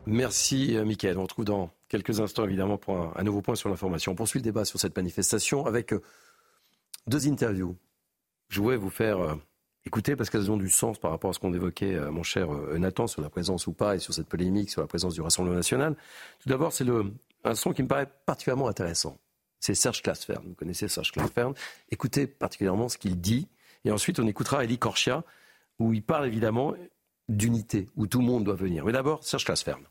Merci, 0.06 0.76
euh, 0.76 0.84
Mickaël. 0.84 1.18
On 1.18 1.22
retrouve 1.22 1.44
dans 1.44 1.70
quelques 1.88 2.20
instants, 2.20 2.44
évidemment, 2.44 2.78
pour 2.78 3.12
un, 3.18 3.22
nouveau 3.24 3.42
point 3.42 3.56
sur 3.56 3.68
l'information. 3.68 4.12
On 4.12 4.14
poursuit 4.14 4.38
le 4.38 4.44
débat 4.44 4.64
sur 4.64 4.78
cette 4.78 4.96
manifestation 4.96 5.66
avec 5.66 5.92
euh, 5.92 6.00
deux 7.08 7.26
interviews. 7.28 7.76
Je 8.48 8.60
voulais 8.60 8.76
vous 8.76 8.90
faire 8.90 9.18
euh, 9.18 9.34
écouter 9.84 10.14
parce 10.14 10.30
qu'elles 10.30 10.50
ont 10.50 10.56
du 10.56 10.70
sens 10.70 10.98
par 10.98 11.10
rapport 11.10 11.30
à 11.30 11.32
ce 11.32 11.40
qu'on 11.40 11.52
évoquait, 11.52 11.98
mon 12.10 12.22
cher 12.22 12.48
Nathan, 12.78 13.08
sur 13.08 13.20
la 13.20 13.30
présence 13.30 13.66
ou 13.66 13.72
pas 13.72 13.96
et 13.96 13.98
sur 13.98 14.14
cette 14.14 14.28
polémique 14.28 14.70
sur 14.70 14.80
la 14.80 14.86
présence 14.86 15.14
du 15.14 15.20
Rassemblement 15.20 15.56
national. 15.56 15.96
Tout 16.40 16.48
d'abord, 16.48 16.72
c'est 16.72 16.84
un 17.44 17.54
son 17.54 17.72
qui 17.72 17.82
me 17.82 17.88
paraît 17.88 18.10
particulièrement 18.26 18.68
intéressant. 18.68 19.16
C'est 19.60 19.74
Serge 19.74 20.02
Klaasfern. 20.02 20.42
Vous 20.44 20.54
connaissez 20.54 20.88
Serge 20.88 21.12
Klaasfern. 21.12 21.54
Écoutez 21.90 22.26
particulièrement 22.26 22.88
ce 22.88 22.98
qu'il 22.98 23.20
dit. 23.20 23.48
Et 23.84 23.92
ensuite, 23.92 24.18
on 24.18 24.26
écoutera 24.26 24.64
Elie 24.64 24.78
Korchia, 24.78 25.22
où 25.78 25.92
il 25.92 26.02
parle 26.02 26.26
évidemment 26.26 26.74
d'unité, 27.28 27.88
où 27.96 28.08
tout 28.08 28.18
le 28.18 28.26
monde 28.26 28.42
doit 28.42 28.56
venir. 28.56 28.84
Mais 28.84 28.92
d'abord, 28.92 29.22
Serge 29.22 29.44
Klaasfern. 29.44 29.82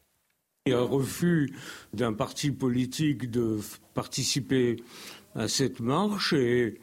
Il 0.67 0.71
y 0.71 0.73
a 0.73 0.79
un 0.79 0.83
refus 0.83 1.53
d'un 1.93 2.13
parti 2.13 2.49
politique 2.49 3.29
de 3.29 3.59
participer 3.93 4.77
à 5.35 5.47
cette 5.47 5.79
marche 5.79 6.33
et, 6.33 6.79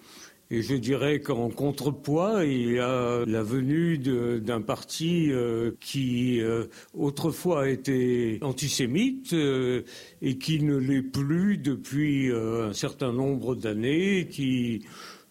Et 0.55 0.61
je 0.61 0.75
dirais 0.75 1.21
qu'en 1.21 1.49
contrepoids, 1.49 2.45
il 2.45 2.73
y 2.73 2.79
a 2.79 3.25
la 3.25 3.43
venue 3.43 3.97
d'un 3.97 4.61
parti 4.61 5.29
euh, 5.31 5.71
qui 5.81 6.43
euh, 6.43 6.67
autrefois 6.93 7.71
était 7.71 8.39
antisémite 8.43 9.33
euh, 9.33 9.81
et 10.21 10.37
qui 10.37 10.63
ne 10.63 10.77
l'est 10.77 11.01
plus 11.01 11.57
depuis 11.57 12.31
un 12.31 12.75
certain 12.75 13.15
nombre 13.15 13.55
d'années, 13.55 14.29
qui 14.31 14.85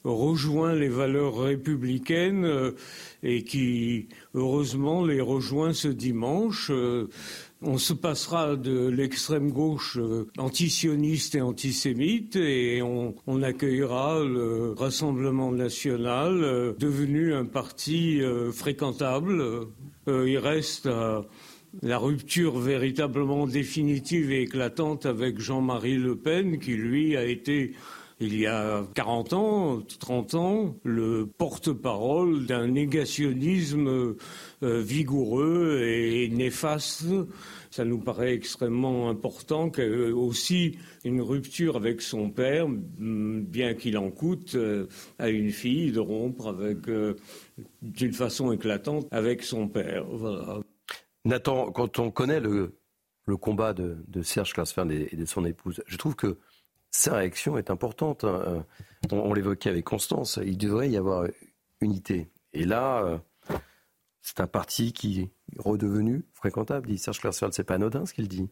rejoint 0.04 0.74
les 0.74 0.90
valeurs 0.90 1.38
républicaines 1.38 2.74
et 3.22 3.44
qui, 3.44 4.08
heureusement, 4.34 5.06
les 5.06 5.22
rejoint 5.22 5.74
ce 5.74 5.88
dimanche. 5.88 6.72
On 7.64 7.78
se 7.78 7.94
passera 7.94 8.56
de 8.56 8.88
l'extrême 8.88 9.52
gauche 9.52 9.98
euh, 9.98 10.28
antisioniste 10.40 11.36
et 11.36 11.42
antisémite 11.42 12.36
et 12.36 12.82
on, 12.82 13.14
accueillera 13.44 14.24
le 14.24 14.74
Rassemblement 14.76 15.52
national 15.52 16.44
euh, 16.44 16.74
devenu 16.80 17.36
un 17.36 17.46
parti 17.46 18.20
euh, 18.20 18.52
fréquentable. 18.52 19.68
il 20.08 20.40
reste 20.40 20.90
la 21.84 21.98
rupture 22.00 22.58
véritablement 22.58 23.46
définitive 23.46 24.32
et 24.32 24.42
éclatante 24.42 25.06
avec 25.06 25.40
Jean-Marie 25.40 25.98
Le 25.98 26.16
Pen 26.16 26.58
qui 26.58 26.74
lui 26.74 27.16
a 27.16 27.26
été 27.26 27.74
il 28.22 28.40
y 28.40 28.46
a 28.46 28.86
40 28.94 29.34
ans, 29.34 29.82
30 30.00 30.36
ans, 30.36 30.76
le 30.84 31.26
porte-parole 31.26 32.46
d'un 32.46 32.68
négationnisme 32.68 33.88
euh, 33.88 34.82
vigoureux 34.82 35.82
et 35.82 36.30
néfaste. 36.30 37.06
Ça 37.72 37.84
nous 37.84 37.98
paraît 37.98 38.34
extrêmement 38.34 39.10
important 39.10 39.72
que 39.72 40.12
aussi 40.12 40.78
une 41.04 41.22
rupture 41.22 41.76
avec 41.76 42.02
son 42.02 42.30
père, 42.30 42.68
bien 42.70 43.74
qu'il 43.74 43.98
en 43.98 44.12
coûte 44.12 44.54
euh, 44.54 44.86
à 45.18 45.30
une 45.30 45.50
fille 45.50 45.92
de 45.92 46.00
rompre 46.00 46.48
avec 46.48 46.88
euh, 46.90 47.16
d'une 47.82 48.14
façon 48.14 48.52
éclatante 48.52 49.08
avec 49.10 49.42
son 49.42 49.68
père. 49.68 50.06
Nathan, 51.26 51.72
quand 51.72 51.98
on 51.98 52.12
connaît 52.12 52.40
le, 52.40 52.72
combat 53.40 53.74
de, 53.74 54.22
Serge 54.22 54.54
Klaasfeld 54.54 54.92
et 54.92 55.16
de 55.16 55.26
son 55.26 55.44
épouse, 55.44 55.82
je 55.88 55.98
trouve 55.98 56.16
que 56.16 56.38
sa 56.92 57.16
réaction 57.16 57.58
est 57.58 57.72
importante. 57.72 58.26
Hein. 58.26 58.66
On, 59.12 59.34
l'évoquait 59.34 59.70
avec 59.70 59.86
Constance, 59.86 60.40
il 60.44 60.58
devrait 60.58 60.90
y 60.90 60.98
avoir 60.98 61.26
unité. 61.80 62.30
Et 62.54 62.66
là, 62.66 63.04
euh, 63.04 63.18
c'est 64.22 64.40
un 64.42 64.48
parti 64.48 64.94
qui 64.94 65.22
est 65.22 65.32
redevenu 65.58 66.24
fréquentable, 66.34 66.88
dit 66.88 66.98
Serge 66.98 67.20
Klarsfeld. 67.20 67.54
C'est 67.54 67.64
pas 67.64 67.76
anodin 67.76 68.06
ce 68.06 68.14
qu'il 68.14 68.28
dit. 68.28 68.50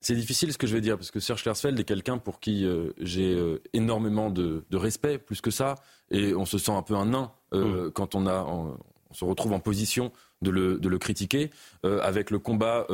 C'est 0.00 0.14
difficile 0.14 0.52
ce 0.52 0.58
que 0.58 0.68
je 0.68 0.74
vais 0.74 0.80
dire, 0.80 0.96
parce 0.96 1.10
que 1.10 1.18
Serge 1.18 1.42
Klarsfeld 1.42 1.80
est 1.80 1.84
quelqu'un 1.84 2.18
pour 2.18 2.38
qui 2.38 2.64
euh, 2.64 2.92
j'ai 2.98 3.34
euh, 3.34 3.60
énormément 3.72 4.30
de, 4.30 4.64
respect, 4.72 5.18
plus 5.18 5.40
que 5.40 5.50
ça, 5.50 5.74
et 6.12 6.34
on 6.34 6.44
se 6.44 6.58
sent 6.58 6.70
un 6.70 6.82
peu 6.82 6.94
un 6.94 7.06
nain 7.06 7.32
mm. 7.52 7.90
quand 7.90 8.14
on, 8.14 8.26
a, 8.28 8.44
on, 8.44 8.78
se 9.10 9.24
retrouve 9.24 9.52
en 9.54 9.60
position 9.60 10.12
de 10.40 10.50
le, 10.50 10.78
de 10.78 10.88
le 10.88 10.98
critiquer, 10.98 11.50
avec 11.82 12.30
le 12.30 12.38
combat 12.38 12.86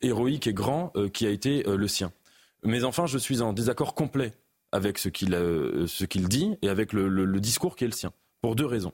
héroïque 0.00 0.46
et 0.48 0.54
grand 0.54 0.92
qui 1.12 1.26
a 1.26 1.30
été 1.30 1.62
le 1.64 1.86
sien. 1.86 2.10
Mais 2.64 2.84
enfin, 2.84 3.06
je 3.06 3.18
suis 3.18 3.40
en 3.40 3.52
désaccord 3.52 3.94
complet 3.94 4.32
avec 4.72 4.98
ce 4.98 5.08
qu'il 5.08 5.34
euh, 5.34 5.86
dit 6.14 6.56
et 6.62 6.68
avec 6.68 6.92
le, 6.92 7.40
discours 7.40 7.76
qui 7.76 7.84
est 7.84 7.88
le 7.88 7.92
sien, 7.92 8.12
pour 8.42 8.56
deux 8.56 8.66
raisons. 8.66 8.92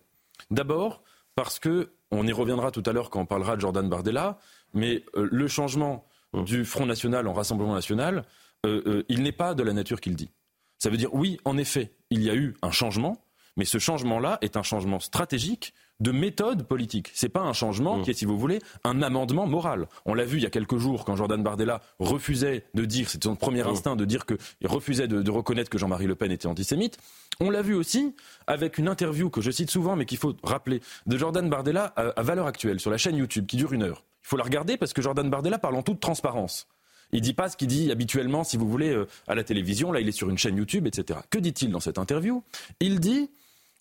D'abord, 0.50 1.02
parce 1.34 1.58
que, 1.58 1.92
on 2.10 2.26
y 2.26 2.32
reviendra 2.32 2.70
tout 2.70 2.82
à 2.86 2.92
l'heure 2.92 3.10
quand 3.10 3.20
on 3.20 3.26
parlera 3.26 3.56
de 3.56 3.60
Jordan 3.60 3.88
Bardella, 3.88 4.38
mais 4.72 5.04
euh, 5.16 5.28
le 5.30 5.48
changement 5.48 6.06
mmh. 6.32 6.44
du 6.44 6.64
Front 6.64 6.86
National 6.86 7.26
en 7.26 7.32
Rassemblement 7.32 7.74
National, 7.74 8.24
euh, 8.66 9.02
il 9.08 9.22
n'est 9.22 9.32
pas 9.32 9.54
de 9.54 9.62
la 9.62 9.72
nature 9.72 10.00
qu'il 10.00 10.16
dit. 10.16 10.30
Ça 10.78 10.90
veut 10.90 10.96
dire, 10.96 11.12
oui, 11.14 11.38
en 11.44 11.58
effet, 11.58 11.92
il 12.10 12.22
y 12.22 12.30
a 12.30 12.34
eu 12.34 12.54
un 12.62 12.70
changement, 12.70 13.24
mais 13.56 13.64
ce 13.64 13.78
changement-là 13.78 14.38
est 14.42 14.56
un 14.56 14.62
changement 14.62 15.00
stratégique 15.00 15.74
de 16.00 16.10
méthode 16.10 16.64
politique. 16.64 17.10
C'est 17.14 17.28
pas 17.28 17.40
un 17.40 17.52
changement 17.52 18.00
qui 18.02 18.10
est, 18.10 18.14
si 18.14 18.24
vous 18.24 18.38
voulez, 18.38 18.58
un 18.82 19.02
amendement 19.02 19.46
moral. 19.46 19.86
On 20.04 20.14
l'a 20.14 20.24
vu 20.24 20.38
il 20.38 20.42
y 20.42 20.46
a 20.46 20.50
quelques 20.50 20.76
jours 20.76 21.04
quand 21.04 21.16
Jordan 21.16 21.42
Bardella 21.42 21.80
refusait 21.98 22.64
de 22.74 22.84
dire, 22.84 23.08
c'était 23.08 23.28
son 23.28 23.36
premier 23.36 23.66
instinct 23.66 23.96
de 23.96 24.04
dire 24.04 24.26
qu'il 24.26 24.38
refusait 24.64 25.08
de, 25.08 25.30
reconnaître 25.30 25.70
que 25.70 25.78
Jean-Marie 25.78 26.06
Le 26.06 26.14
Pen 26.14 26.32
était 26.32 26.46
antisémite. 26.46 26.98
On 27.40 27.50
l'a 27.50 27.62
vu 27.62 27.74
aussi 27.74 28.14
avec 28.46 28.78
une 28.78 28.88
interview 28.88 29.30
que 29.30 29.40
je 29.40 29.50
cite 29.50 29.70
souvent, 29.70 29.96
mais 29.96 30.04
qu'il 30.04 30.18
faut 30.18 30.34
rappeler, 30.42 30.80
de 31.06 31.16
Jordan 31.16 31.48
Bardella 31.48 31.92
à, 31.96 32.22
valeur 32.22 32.46
actuelle 32.46 32.80
sur 32.80 32.90
la 32.90 32.98
chaîne 32.98 33.16
YouTube 33.16 33.46
qui 33.46 33.56
dure 33.56 33.72
une 33.72 33.82
heure. 33.82 34.04
Il 34.24 34.28
faut 34.28 34.36
la 34.36 34.44
regarder 34.44 34.76
parce 34.76 34.92
que 34.92 35.02
Jordan 35.02 35.28
Bardella 35.28 35.58
parle 35.58 35.76
en 35.76 35.82
toute 35.82 36.00
transparence. 36.00 36.66
Il 37.12 37.20
dit 37.20 37.34
pas 37.34 37.48
ce 37.48 37.56
qu'il 37.56 37.68
dit 37.68 37.92
habituellement, 37.92 38.42
si 38.42 38.56
vous 38.56 38.68
voulez, 38.68 38.90
euh, 38.90 39.06
à 39.28 39.34
la 39.34 39.44
télévision. 39.44 39.92
Là, 39.92 40.00
il 40.00 40.08
est 40.08 40.12
sur 40.12 40.30
une 40.30 40.38
chaîne 40.38 40.56
YouTube, 40.56 40.86
etc. 40.86 41.20
Que 41.30 41.38
dit-il 41.38 41.70
dans 41.70 41.80
cette 41.80 41.98
interview? 41.98 42.42
Il 42.80 42.98
dit 42.98 43.30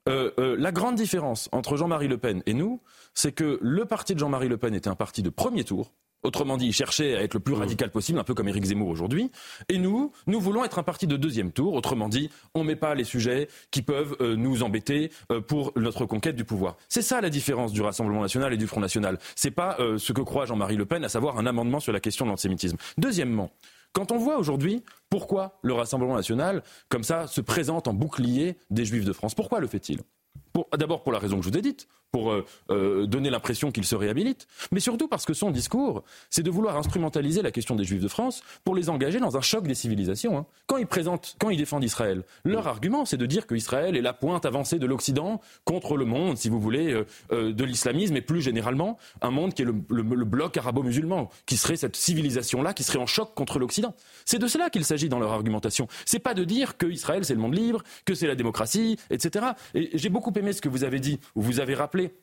euh, 0.09 0.31
euh, 0.37 0.55
la 0.59 0.71
grande 0.71 0.95
différence 0.95 1.47
entre 1.51 1.77
Jean-Marie 1.77 2.07
Le 2.07 2.17
Pen 2.17 2.43
et 2.45 2.53
nous, 2.53 2.81
c'est 3.13 3.31
que 3.31 3.57
le 3.61 3.85
parti 3.85 4.13
de 4.13 4.19
Jean-Marie 4.19 4.49
Le 4.49 4.57
Pen 4.57 4.73
était 4.73 4.89
un 4.89 4.95
parti 4.95 5.21
de 5.21 5.29
premier 5.29 5.63
tour. 5.63 5.93
Autrement 6.23 6.55
dit, 6.55 6.67
il 6.67 6.73
cherchait 6.73 7.17
à 7.17 7.21
être 7.21 7.33
le 7.33 7.41
plus 7.41 7.53
radical 7.53 7.91
possible, 7.91 8.17
un 8.17 8.23
peu 8.23 8.33
comme 8.33 8.47
Éric 8.47 8.63
Zemmour 8.63 8.87
aujourd'hui. 8.87 9.29
Et 9.67 9.77
nous, 9.77 10.13
nous 10.25 10.39
voulons 10.39 10.63
être 10.63 10.79
un 10.79 10.83
parti 10.83 11.05
de 11.05 11.17
deuxième 11.17 11.51
tour. 11.51 11.73
Autrement 11.73 12.07
dit, 12.07 12.29
on 12.53 12.63
ne 12.63 12.67
met 12.67 12.77
pas 12.77 12.95
les 12.95 13.03
sujets 13.03 13.49
qui 13.71 13.81
peuvent 13.81 14.15
euh, 14.21 14.37
nous 14.37 14.63
embêter 14.63 15.11
pour 15.47 15.73
notre 15.75 16.05
conquête 16.05 16.37
du 16.37 16.45
pouvoir. 16.45 16.77
C'est 16.87 17.01
ça 17.01 17.19
la 17.19 17.29
différence 17.29 17.73
du 17.73 17.81
Rassemblement 17.81 18.21
national 18.21 18.53
et 18.53 18.57
du 18.57 18.67
Front 18.67 18.79
national. 18.79 19.19
C'est 19.35 19.51
pas 19.51 19.77
ce 19.97 20.13
que 20.13 20.21
croit 20.21 20.45
Jean-Marie 20.45 20.77
Le 20.77 20.85
Pen, 20.85 21.03
à 21.03 21.09
savoir 21.09 21.37
un 21.37 21.45
amendement 21.45 21.81
sur 21.81 21.91
la 21.91 21.99
question 21.99 22.23
de 22.25 22.29
l'antisémitisme. 22.29 22.77
Deuxièmement, 22.97 23.51
quand 23.93 24.11
on 24.11 24.17
voit 24.17 24.37
aujourd'hui 24.37 24.83
pourquoi 25.09 25.59
le 25.61 25.73
Rassemblement 25.73 26.15
national, 26.15 26.63
comme 26.89 27.03
ça, 27.03 27.27
se 27.27 27.39
présente 27.39 27.87
en 27.87 27.93
bouclier 27.93 28.57
des 28.69 28.85
Juifs 28.85 29.05
de 29.05 29.13
France, 29.13 29.35
pourquoi 29.35 29.59
le 29.59 29.67
fait-il? 29.67 30.01
D'abord 30.77 31.03
pour 31.03 31.11
la 31.11 31.19
raison 31.19 31.37
que 31.37 31.45
je 31.45 31.49
vous 31.49 31.57
ai 31.57 31.61
dite, 31.61 31.87
pour 32.13 32.31
euh, 32.31 32.45
euh, 32.69 33.07
donner 33.07 33.31
l'impression 33.31 33.71
qu'il 33.71 33.85
se 33.85 33.95
réhabilite, 33.95 34.47
mais 34.71 34.79
surtout 34.79 35.07
parce 35.07 35.25
que 35.25 35.33
son 35.33 35.49
discours, 35.49 36.03
c'est 36.29 36.43
de 36.43 36.51
vouloir 36.51 36.77
instrumentaliser 36.77 37.41
la 37.41 37.49
question 37.49 37.75
des 37.75 37.83
Juifs 37.83 38.01
de 38.01 38.07
France 38.07 38.43
pour 38.63 38.75
les 38.75 38.91
engager 38.91 39.19
dans 39.19 39.35
un 39.35 39.41
choc 39.41 39.65
des 39.65 39.73
civilisations. 39.73 40.37
Hein. 40.37 40.45
Quand 40.67 40.77
ils 40.77 40.85
présentent, 40.85 41.35
quand 41.39 41.49
ils 41.49 41.57
défendent 41.57 41.83
Israël, 41.83 42.23
leur 42.45 42.67
argument, 42.67 43.05
c'est 43.05 43.17
de 43.17 43.25
dire 43.25 43.47
qu'Israël 43.47 43.97
est 43.97 44.01
la 44.01 44.13
pointe 44.13 44.45
avancée 44.45 44.77
de 44.77 44.85
l'Occident 44.85 45.41
contre 45.65 45.97
le 45.97 46.05
monde, 46.05 46.37
si 46.37 46.49
vous 46.49 46.59
voulez, 46.59 47.03
euh, 47.31 47.51
de 47.51 47.63
l'islamisme 47.63 48.15
et 48.15 48.21
plus 48.21 48.41
généralement 48.41 48.99
un 49.21 49.31
monde 49.31 49.55
qui 49.55 49.63
est 49.63 49.65
le, 49.65 49.73
bloc 49.73 50.55
arabo-musulman, 50.55 51.31
qui 51.47 51.57
serait 51.57 51.77
cette 51.77 51.95
civilisation-là, 51.95 52.73
qui 52.73 52.83
serait 52.83 52.99
en 52.99 53.07
choc 53.07 53.33
contre 53.33 53.57
l'Occident. 53.57 53.95
C'est 54.25 54.39
de 54.39 54.47
cela 54.47 54.69
qu'il 54.69 54.85
s'agit 54.85 55.09
dans 55.09 55.19
leur 55.19 55.31
argumentation. 55.31 55.87
C'est 56.05 56.19
pas 56.19 56.35
de 56.35 56.43
dire 56.43 56.77
que 56.77 56.85
Israël 56.85 57.25
c'est 57.25 57.33
le 57.33 57.39
monde 57.39 57.55
libre, 57.55 57.81
que 58.05 58.13
c'est 58.13 58.27
la 58.27 58.35
démocratie, 58.35 58.99
etc. 59.09 59.47
Et 59.73 59.89
j'ai 59.95 60.09
beaucoup 60.09 60.31
ce 60.51 60.61
que 60.61 60.69
vous 60.69 60.83
avez 60.83 60.99
dit, 60.99 61.19
ou 61.35 61.41
vous 61.41 61.59
avez 61.61 61.75
rappelé 61.75 62.13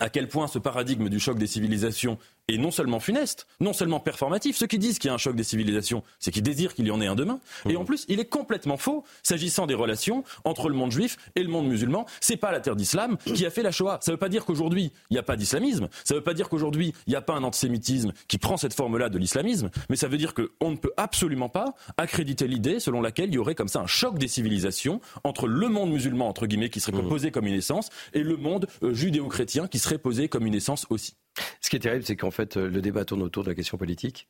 à 0.00 0.08
quel 0.08 0.28
point 0.28 0.48
ce 0.48 0.58
paradigme 0.58 1.08
du 1.08 1.20
choc 1.20 1.38
des 1.38 1.46
civilisations 1.46 2.18
est 2.48 2.58
non 2.58 2.70
seulement 2.70 3.00
funeste, 3.00 3.46
non 3.60 3.72
seulement 3.72 4.00
performatif. 4.00 4.56
Ceux 4.56 4.66
qui 4.66 4.78
disent 4.78 4.98
qu'il 4.98 5.08
y 5.08 5.10
a 5.10 5.14
un 5.14 5.18
choc 5.18 5.36
des 5.36 5.44
civilisations, 5.44 6.02
c'est 6.18 6.30
qu'ils 6.30 6.42
désirent 6.42 6.74
qu'il 6.74 6.86
y 6.86 6.90
en 6.90 7.00
ait 7.00 7.06
un 7.06 7.14
demain. 7.14 7.40
Et 7.68 7.76
en 7.76 7.84
plus, 7.84 8.04
il 8.08 8.20
est 8.20 8.26
complètement 8.26 8.76
faux 8.76 9.04
s'agissant 9.22 9.66
des 9.66 9.74
relations 9.74 10.24
entre 10.44 10.68
le 10.68 10.74
monde 10.74 10.90
juif 10.90 11.16
et 11.36 11.42
le 11.42 11.48
monde 11.48 11.68
musulman. 11.68 12.06
C'est 12.20 12.36
pas 12.36 12.52
la 12.52 12.60
terre 12.60 12.76
d'islam 12.76 13.16
qui 13.24 13.46
a 13.46 13.50
fait 13.50 13.62
la 13.62 13.70
Shoah. 13.70 13.98
Ça 14.02 14.12
veut 14.12 14.18
pas 14.18 14.28
dire 14.28 14.44
qu'aujourd'hui, 14.44 14.92
il 15.10 15.14
n'y 15.14 15.18
a 15.18 15.22
pas 15.22 15.36
d'islamisme. 15.36 15.88
Ça 16.04 16.14
veut 16.14 16.22
pas 16.22 16.34
dire 16.34 16.48
qu'aujourd'hui, 16.48 16.94
il 17.06 17.10
n'y 17.10 17.16
a 17.16 17.22
pas 17.22 17.34
un 17.34 17.44
antisémitisme 17.44 18.12
qui 18.28 18.38
prend 18.38 18.56
cette 18.56 18.74
forme-là 18.74 19.08
de 19.08 19.18
l'islamisme. 19.18 19.70
Mais 19.88 19.96
ça 19.96 20.08
veut 20.08 20.18
dire 20.18 20.34
qu'on 20.34 20.70
ne 20.70 20.76
peut 20.76 20.92
absolument 20.96 21.48
pas 21.48 21.74
accréditer 21.96 22.46
l'idée 22.46 22.80
selon 22.80 23.00
laquelle 23.00 23.28
il 23.28 23.34
y 23.34 23.38
aurait 23.38 23.54
comme 23.54 23.68
ça 23.68 23.80
un 23.80 23.86
choc 23.86 24.18
des 24.18 24.28
civilisations 24.28 25.00
entre 25.24 25.46
le 25.46 25.68
monde 25.68 25.90
musulman, 25.90 26.28
entre 26.28 26.46
guillemets, 26.46 26.70
qui 26.70 26.80
serait 26.80 27.02
posé 27.02 27.30
comme 27.30 27.46
une 27.46 27.54
essence, 27.54 27.88
et 28.12 28.22
le 28.22 28.36
monde 28.36 28.66
euh, 28.82 28.92
judéo-chrétien 28.92 29.68
qui 29.68 29.78
serait 29.78 29.98
posé 29.98 30.28
comme 30.28 30.46
une 30.46 30.54
essence 30.54 30.86
aussi. 30.90 31.14
Ce 31.60 31.70
qui 31.70 31.76
est 31.76 31.80
terrible, 31.80 32.04
c'est 32.04 32.16
qu'en 32.16 32.30
fait, 32.30 32.56
le 32.56 32.80
débat 32.80 33.04
tourne 33.04 33.22
autour 33.22 33.44
de 33.44 33.48
la 33.48 33.54
question 33.54 33.78
politique 33.78 34.28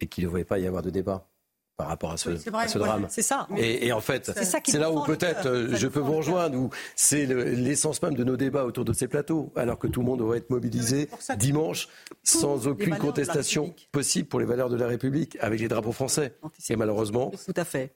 et 0.00 0.06
qu'il 0.06 0.24
ne 0.24 0.28
devrait 0.28 0.44
pas 0.44 0.58
y 0.58 0.66
avoir 0.66 0.82
de 0.82 0.90
débat 0.90 1.28
par 1.76 1.88
rapport 1.88 2.12
à 2.12 2.16
ce, 2.16 2.30
drame. 2.78 3.06
C'est 3.08 3.22
ça. 3.22 3.48
Et, 3.56 3.92
en 3.92 4.00
fait, 4.00 4.30
c'est 4.64 4.78
là 4.78 4.92
où 4.92 5.02
peut-être 5.04 5.46
euh, 5.46 5.74
je 5.74 5.88
peux 5.88 6.00
vous 6.00 6.16
rejoindre, 6.16 6.58
où 6.58 6.70
c'est 6.94 7.26
l'essence 7.26 8.02
même 8.02 8.14
de 8.14 8.24
nos 8.24 8.36
débats 8.36 8.64
autour 8.64 8.84
de 8.84 8.92
ces 8.92 9.08
plateaux, 9.08 9.52
alors 9.56 9.78
que 9.78 9.86
tout 9.86 10.00
le 10.00 10.06
monde 10.06 10.18
devrait 10.18 10.38
être 10.38 10.50
mobilisé 10.50 11.08
dimanche 11.38 11.88
sans 12.22 12.68
aucune 12.68 12.96
contestation 12.98 13.74
possible 13.90 14.28
pour 14.28 14.38
les 14.38 14.46
valeurs 14.46 14.68
de 14.68 14.76
la 14.76 14.86
République, 14.86 15.36
avec 15.40 15.60
les 15.60 15.68
drapeaux 15.68 15.92
français. 15.92 16.34
Et 16.68 16.76
malheureusement, 16.76 17.32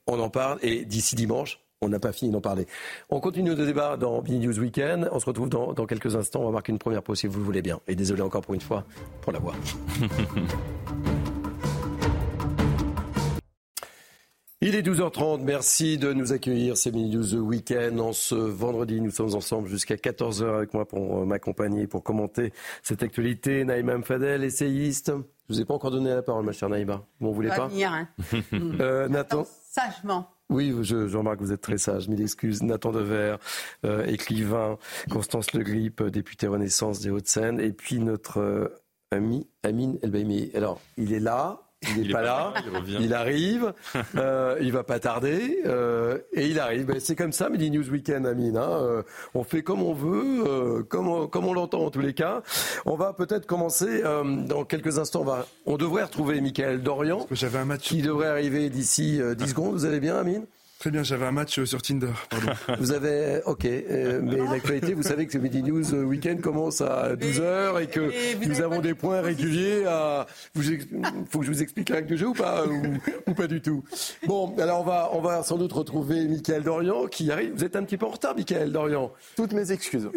on 0.06 0.18
en 0.20 0.30
parle, 0.30 0.58
et 0.62 0.84
d'ici 0.84 1.14
dimanche, 1.14 1.60
on 1.82 1.88
n'a 1.88 1.98
pas 1.98 2.12
fini 2.12 2.30
d'en 2.30 2.40
parler. 2.40 2.66
On 3.10 3.20
continue 3.20 3.54
le 3.54 3.66
débat 3.66 3.96
dans 3.96 4.22
Bini 4.22 4.46
News 4.46 4.58
Weekend. 4.58 5.08
On 5.12 5.20
se 5.20 5.26
retrouve 5.26 5.50
dans, 5.50 5.74
quelques 5.86 6.16
instants. 6.16 6.40
On 6.40 6.46
va 6.46 6.52
marquer 6.52 6.72
une 6.72 6.78
première 6.78 7.02
pause 7.02 7.18
si 7.18 7.26
vous 7.26 7.38
le 7.38 7.44
voulez 7.44 7.62
bien. 7.62 7.80
Et 7.86 7.94
désolé 7.94 8.22
encore 8.22 8.42
pour 8.42 8.54
une 8.54 8.60
fois 8.60 8.84
pour 9.20 9.32
la 9.32 9.38
voix. 9.38 9.54
Il 14.62 14.74
est 14.74 14.80
12h30, 14.80 15.42
merci 15.42 15.98
de 15.98 16.14
nous 16.14 16.32
accueillir, 16.32 16.78
c'est 16.78 16.90
Mini 16.90 17.14
News 17.14 17.34
Weekend. 17.34 18.00
En 18.00 18.14
ce 18.14 18.34
vendredi, 18.34 19.02
nous 19.02 19.10
sommes 19.10 19.34
ensemble 19.34 19.68
jusqu'à 19.68 19.96
14h 19.96 20.56
avec 20.56 20.72
moi 20.72 20.88
pour 20.88 21.18
euh, 21.18 21.24
m'accompagner, 21.26 21.86
pour 21.86 22.02
commenter 22.02 22.54
cette 22.82 23.02
actualité. 23.02 23.64
Naïma 23.64 23.98
Mfadel, 23.98 24.42
essayiste. 24.42 25.12
Je 25.48 25.54
vous 25.54 25.60
ai 25.60 25.66
pas 25.66 25.74
encore 25.74 25.90
donné 25.90 26.08
la 26.08 26.22
parole, 26.22 26.44
ma 26.44 26.52
chère 26.52 26.70
Naïma. 26.70 27.04
Vous 27.20 27.26
m'en 27.26 27.32
voulez 27.32 27.50
pas, 27.50 27.68
venir, 27.68 27.92
hein. 27.92 28.08
euh, 28.80 29.08
Nathan 29.08 29.46
Sagement. 29.70 30.35
Oui, 30.48 30.72
Jean-Marc, 30.82 31.40
vous 31.40 31.52
êtes 31.52 31.60
très 31.60 31.78
sage. 31.78 32.08
Mille 32.08 32.22
excuses. 32.22 32.62
Nathan 32.62 32.92
Dever, 32.92 33.36
euh, 33.84 34.06
écrivain, 34.06 34.78
Constance 35.10 35.52
Le 35.52 35.64
Grip, 35.64 36.02
député 36.04 36.46
Renaissance 36.46 37.00
des 37.00 37.10
Hauts-de-Seine, 37.10 37.58
et 37.58 37.72
puis 37.72 37.98
notre 37.98 38.38
euh, 38.38 38.68
ami 39.10 39.48
Amine 39.64 39.98
Elbaïmi. 40.02 40.50
Alors, 40.54 40.80
il 40.96 41.12
est 41.12 41.20
là, 41.20 41.65
il 41.82 42.06
n'est 42.06 42.12
pas, 42.12 42.22
là, 42.22 42.54
il, 43.00 43.12
arrive, 43.12 43.72
euh, 44.16 44.56
il 44.60 44.72
va 44.72 44.82
pas 44.82 44.98
tarder, 44.98 45.60
euh, 45.66 46.18
et 46.32 46.46
il 46.46 46.58
arrive. 46.58 46.86
Ben, 46.86 47.00
c'est 47.00 47.16
comme 47.16 47.32
ça, 47.32 47.48
Midi 47.48 47.70
News 47.70 47.88
Weekend, 47.90 48.26
Amine. 48.26 48.56
Hein, 48.56 48.70
euh, 48.80 49.02
on 49.34 49.44
fait 49.44 49.62
comme 49.62 49.82
on 49.82 49.92
veut, 49.92 50.44
euh, 50.46 50.82
comme 50.82 51.08
on, 51.08 51.26
comme 51.26 51.46
on 51.46 51.52
l'entend 51.52 51.84
en 51.84 51.90
tous 51.90 52.00
les 52.00 52.14
cas. 52.14 52.42
On 52.86 52.96
va 52.96 53.12
peut-être 53.12 53.46
commencer 53.46 54.02
dans 54.02 54.64
quelques 54.64 54.98
instants. 54.98 55.20
On, 55.20 55.24
va, 55.24 55.46
on 55.66 55.76
devrait 55.76 56.04
retrouver 56.04 56.40
Michael 56.40 56.82
Dorian, 56.82 57.26
j'avais 57.30 57.58
un 57.58 57.64
match 57.64 57.88
qui 57.88 58.02
devrait 58.02 58.28
arriver 58.28 58.70
d'ici 58.70 59.20
10 59.36 59.48
secondes. 59.48 59.72
Vous 59.72 59.84
allez 59.84 60.00
bien, 60.00 60.16
Amine? 60.16 60.46
Très 60.86 60.92
bien, 60.92 61.02
j'avais 61.02 61.26
un 61.26 61.32
match 61.32 61.58
euh, 61.58 61.66
sur 61.66 61.82
Tinder. 61.82 62.12
Pardon. 62.30 62.52
Vous 62.78 62.92
avez, 62.92 63.40
ok, 63.44 63.64
euh, 63.64 64.20
mais 64.22 64.36
l'actualité, 64.36 64.94
vous 64.94 65.02
savez 65.02 65.26
que 65.26 65.32
ce 65.32 65.38
Midi 65.38 65.60
News 65.64 65.92
euh, 65.92 66.04
Weekend 66.04 66.40
commence 66.40 66.80
à 66.80 67.16
12h 67.16 67.82
et 67.82 67.88
que 67.88 68.46
nous 68.46 68.60
avons 68.60 68.80
des 68.80 68.94
points 68.94 69.20
réguliers 69.20 69.84
à. 69.84 70.28
Il 70.54 70.86
faut 71.28 71.40
que 71.40 71.44
je 71.44 71.50
vous 71.50 71.60
explique 71.60 71.88
la 71.88 71.96
règle 71.96 72.06
du 72.06 72.16
jeu 72.16 72.28
ou 72.28 72.34
pas 72.34 72.64
ou, 73.26 73.34
pas 73.34 73.48
du 73.48 73.60
tout. 73.60 73.82
Bon, 74.28 74.54
alors 74.60 74.82
on 74.82 74.84
va, 74.84 75.10
on 75.12 75.20
va 75.20 75.42
sans 75.42 75.58
doute 75.58 75.72
retrouver 75.72 76.28
Michael 76.28 76.62
Dorian 76.62 77.06
qui 77.08 77.32
arrive. 77.32 77.52
Vous 77.52 77.64
êtes 77.64 77.74
un 77.74 77.82
petit 77.82 77.96
peu 77.96 78.06
en 78.06 78.10
retard, 78.10 78.36
Michael 78.36 78.70
Dorian. 78.70 79.10
Toutes 79.34 79.54
mes 79.54 79.72
excuses. 79.72 80.08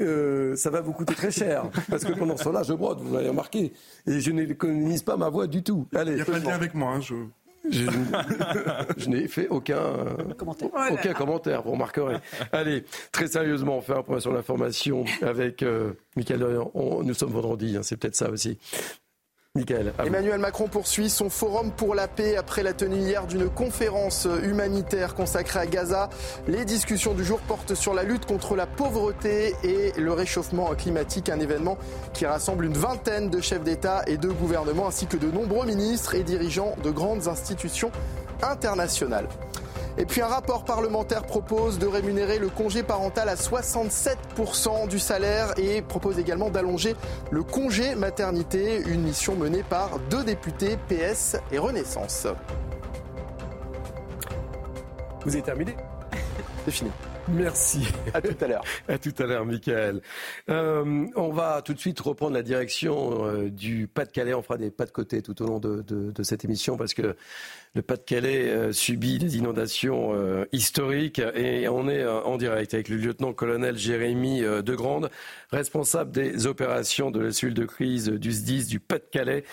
ça 0.55 0.69
va 0.69 0.81
vous 0.81 0.93
coûter 0.93 1.15
très 1.15 1.31
cher 1.31 1.63
parce 1.89 2.05
que 2.05 2.13
pendant 2.13 2.37
ce 2.37 2.43
temps-là, 2.43 2.61
je 2.61 2.73
brode, 2.73 2.99
vous 3.01 3.15
l'avez 3.15 3.29
remarqué, 3.29 3.73
et 4.05 4.19
je 4.19 4.31
n'économise 4.31 5.01
pas 5.01 5.17
ma 5.17 5.29
voix 5.29 5.47
du 5.47 5.63
tout. 5.63 5.87
Allez. 5.95 6.11
Il 6.11 6.15
n'y 6.17 6.21
a 6.21 6.25
pas 6.25 6.39
de 6.39 6.45
lien 6.45 6.53
avec 6.53 6.75
moi. 6.75 6.91
Hein, 6.91 7.01
je... 7.01 7.15
Je, 8.97 9.09
n'ai 9.09 9.27
fait 9.27 9.47
aucun 9.49 9.93
commentaire. 10.37 10.69
aucun 10.91 11.13
commentaire, 11.13 11.61
vous 11.61 11.71
remarquerez. 11.71 12.17
Allez, 12.51 12.83
très 13.11 13.27
sérieusement, 13.27 13.77
on 13.77 13.81
fait 13.81 13.93
un 13.93 14.03
point 14.03 14.19
sur 14.19 14.33
l'information 14.33 15.05
avec 15.21 15.63
euh, 15.63 15.93
Michael 16.15 16.39
Dorian. 16.39 16.71
nous 17.03 17.13
sommes 17.13 17.31
vendredi, 17.31 17.75
hein, 17.77 17.83
c'est 17.83 17.97
peut-être 17.97 18.15
ça 18.15 18.29
aussi. 18.29 18.57
Emmanuel 20.05 20.37
Macron 20.37 20.67
poursuit 20.67 21.09
son 21.09 21.31
forum 21.31 21.71
pour 21.71 21.95
la 21.95 22.07
paix 22.07 22.37
après 22.37 22.61
la 22.61 22.73
tenue 22.73 22.99
hier 22.99 23.25
d'une 23.25 23.49
conférence 23.49 24.27
humanitaire 24.43 25.15
consacrée 25.15 25.59
à 25.59 25.65
Gaza. 25.65 26.11
Les 26.47 26.65
discussions 26.65 27.15
du 27.15 27.25
jour 27.25 27.39
portent 27.39 27.73
sur 27.73 27.95
la 27.95 28.03
lutte 28.03 28.27
contre 28.27 28.55
la 28.55 28.67
pauvreté 28.67 29.55
et 29.63 29.91
le 29.99 30.13
réchauffement 30.13 30.67
climatique, 30.75 31.29
un 31.29 31.39
événement 31.39 31.79
qui 32.13 32.27
rassemble 32.27 32.63
une 32.63 32.77
vingtaine 32.77 33.31
de 33.31 33.41
chefs 33.41 33.63
d'État 33.63 34.03
et 34.05 34.17
de 34.17 34.29
gouvernement 34.29 34.87
ainsi 34.87 35.07
que 35.07 35.17
de 35.17 35.31
nombreux 35.31 35.65
ministres 35.65 36.13
et 36.13 36.21
dirigeants 36.21 36.75
de 36.83 36.91
grandes 36.91 37.27
institutions 37.27 37.91
internationales. 38.43 39.27
Et 39.97 40.05
puis 40.05 40.21
un 40.21 40.27
rapport 40.27 40.63
parlementaire 40.63 41.23
propose 41.23 41.79
de 41.79 41.87
rémunérer 41.87 42.39
le 42.39 42.49
congé 42.49 42.83
parental 42.83 43.27
à 43.27 43.35
67% 43.35 44.87
du 44.87 44.99
salaire 44.99 45.53
et 45.57 45.81
propose 45.81 46.19
également 46.19 46.49
d'allonger 46.49 46.95
le 47.31 47.43
congé 47.43 47.95
maternité, 47.95 48.81
une 48.87 49.01
mission 49.01 49.35
menée 49.35 49.63
par 49.63 49.99
deux 50.09 50.23
députés 50.23 50.77
PS 50.87 51.37
et 51.51 51.57
Renaissance. 51.57 52.27
Vous 55.25 55.33
avez 55.33 55.43
terminé? 55.43 55.75
C'est 56.65 56.71
fini. 56.71 56.91
Merci. 57.31 57.87
À 58.13 58.21
tout 58.21 58.35
à 58.41 58.47
l'heure. 58.47 58.63
à 58.87 58.97
tout 58.97 59.13
à 59.19 59.23
l'heure, 59.23 59.45
Michael. 59.45 60.01
Euh, 60.49 61.05
on 61.15 61.29
va 61.29 61.61
tout 61.61 61.73
de 61.73 61.79
suite 61.79 61.99
reprendre 61.99 62.33
la 62.33 62.41
direction 62.41 63.25
euh, 63.25 63.49
du 63.49 63.87
Pas-de-Calais. 63.87 64.33
On 64.33 64.41
fera 64.41 64.57
des 64.57 64.71
pas 64.71 64.85
de 64.85 64.91
côté 64.91 65.21
tout 65.21 65.41
au 65.41 65.45
long 65.45 65.59
de, 65.59 66.23
cette 66.23 66.43
émission 66.43 66.77
parce 66.77 66.93
que 66.93 67.15
le 67.75 67.81
Pas-de-Calais 67.81 68.49
euh, 68.49 68.71
subit 68.71 69.19
des 69.19 69.37
inondations 69.37 69.89
historiques 70.51 71.21
et 71.35 71.67
on 71.67 71.87
est 71.87 72.05
en 72.05 72.37
direct 72.37 72.73
avec 72.73 72.89
le 72.89 72.97
lieutenant-colonel 72.97 73.77
Jérémy 73.77 74.41
Degrande, 74.41 75.09
responsable 75.51 76.11
des 76.11 76.47
opérations 76.47 77.11
de 77.11 77.19
la 77.19 77.31
cellule 77.31 77.53
de 77.53 77.65
crise 77.65 78.09
du 78.09 78.31
SDIS 78.31 78.65
du 78.65 78.79
Pas-de-Calais. 78.79 79.43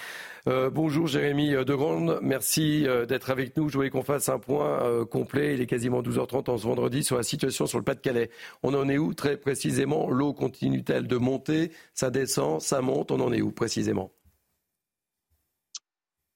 Euh, 0.48 0.70
bonjour 0.70 1.09
Jérémy 1.09 1.50
Degrande, 1.64 2.20
merci 2.22 2.87
euh, 2.87 3.04
d'être 3.04 3.30
avec 3.30 3.56
nous. 3.56 3.68
Je 3.68 3.74
voulais 3.74 3.90
qu'on 3.90 4.04
fasse 4.04 4.28
un 4.28 4.38
point 4.38 4.80
euh, 4.85 5.04
complet. 5.04 5.54
Il 5.54 5.61
est 5.61 5.66
quasiment 5.66 6.02
12h30 6.02 6.48
en 6.48 6.56
ce 6.56 6.64
vendredi 6.64 7.02
sur 7.02 7.16
la 7.16 7.24
situation 7.24 7.66
sur 7.66 7.78
le 7.78 7.85
Pas-de-Calais. 7.85 8.30
On 8.62 8.72
en 8.74 8.88
est 8.88 8.96
où 8.96 9.12
très 9.12 9.37
précisément? 9.37 10.09
L'eau 10.09 10.32
continue-t-elle 10.32 11.09
de 11.09 11.16
monter? 11.16 11.72
Ça 11.94 12.11
descend, 12.11 12.61
ça 12.61 12.80
monte 12.80 13.11
On 13.11 13.18
en 13.18 13.32
est 13.32 13.42
où 13.42 13.50
précisément? 13.50 14.12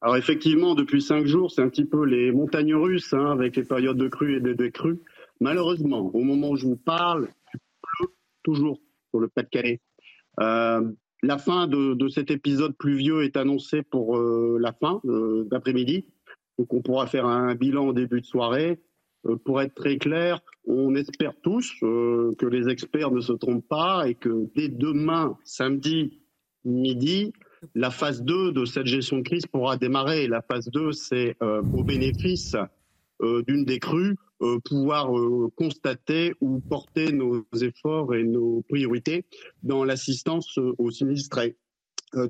Alors 0.01 0.17
effectivement, 0.17 0.75
depuis 0.75 1.03
cinq 1.03 1.27
jours, 1.27 1.53
c'est 1.53 1.63
un 1.63 1.69
petit 1.69 1.85
peu 1.85 2.05
les 2.05 2.33
montagnes 2.33 2.75
russes 2.75 3.13
hein, 3.13 3.31
avec 3.31 3.55
les 3.55 3.65
périodes 3.65 3.99
de 3.99 4.09
crues 4.09 4.39
et 4.39 4.41
de 4.41 4.55
décrues. 4.55 4.99
Malheureusement, 5.41 6.11
au 6.13 6.25
moment 6.25 6.51
où 6.51 6.57
je 6.57 6.67
vous 6.67 6.77
parle, 6.77 7.29
il 7.55 7.61
pleut 7.81 8.13
toujours 8.43 8.81
sur 9.11 9.21
le 9.21 9.29
Pas-de-Calais. 9.29 9.81
La 11.23 11.37
fin 11.37 11.67
de, 11.67 12.09
cet 12.09 12.31
épisode 12.31 12.75
pluvieux 12.77 13.25
est 13.25 13.37
annoncée 13.37 13.83
pour 13.83 14.17
euh, 14.17 14.59
la 14.61 14.73
fin 14.73 15.01
euh, 15.05 15.47
d'après-midi. 15.51 16.07
Donc 16.59 16.73
on 16.73 16.81
pourra 16.81 17.07
faire 17.07 17.27
un 17.27 17.55
bilan 17.55 17.89
au 17.89 17.93
début 17.93 18.21
de 18.21 18.27
soirée. 18.27 18.81
Euh, 19.27 19.37
pour 19.37 19.61
être 19.61 19.75
très 19.75 19.99
clair, 19.99 20.41
on 20.67 20.95
espère 20.95 21.35
tous 21.43 21.71
que 21.81 22.47
les 22.47 22.69
experts 22.71 23.11
ne 23.11 23.21
se 23.21 23.33
trompent 23.33 23.69
pas 23.69 24.09
et 24.09 24.15
que 24.15 24.49
dès 24.55 24.69
demain, 24.69 25.37
samedi 25.45 26.21
midi, 26.65 27.33
la 27.75 27.91
phase 27.91 28.23
2 28.23 28.53
de 28.53 28.65
cette 28.65 28.87
gestion 28.87 29.19
de 29.19 29.23
crise 29.23 29.47
pourra 29.47 29.77
démarrer. 29.77 30.27
La 30.27 30.41
phase 30.41 30.71
2, 30.71 30.93
c'est 30.93 31.37
au 31.41 31.83
bénéfice 31.85 32.57
d'une 33.21 33.65
des 33.65 33.79
crues 33.79 34.17
pouvoir 34.65 35.17
euh, 35.17 35.49
constater 35.57 36.35
ou 36.41 36.61
porter 36.61 37.13
nos 37.13 37.45
efforts 37.61 38.15
et 38.15 38.25
nos 38.25 38.63
priorités 38.69 39.25
dans 39.63 39.85
l'assistance 39.85 40.59
euh, 40.59 40.75
aux 40.79 40.91
sinistrés. 40.91 41.57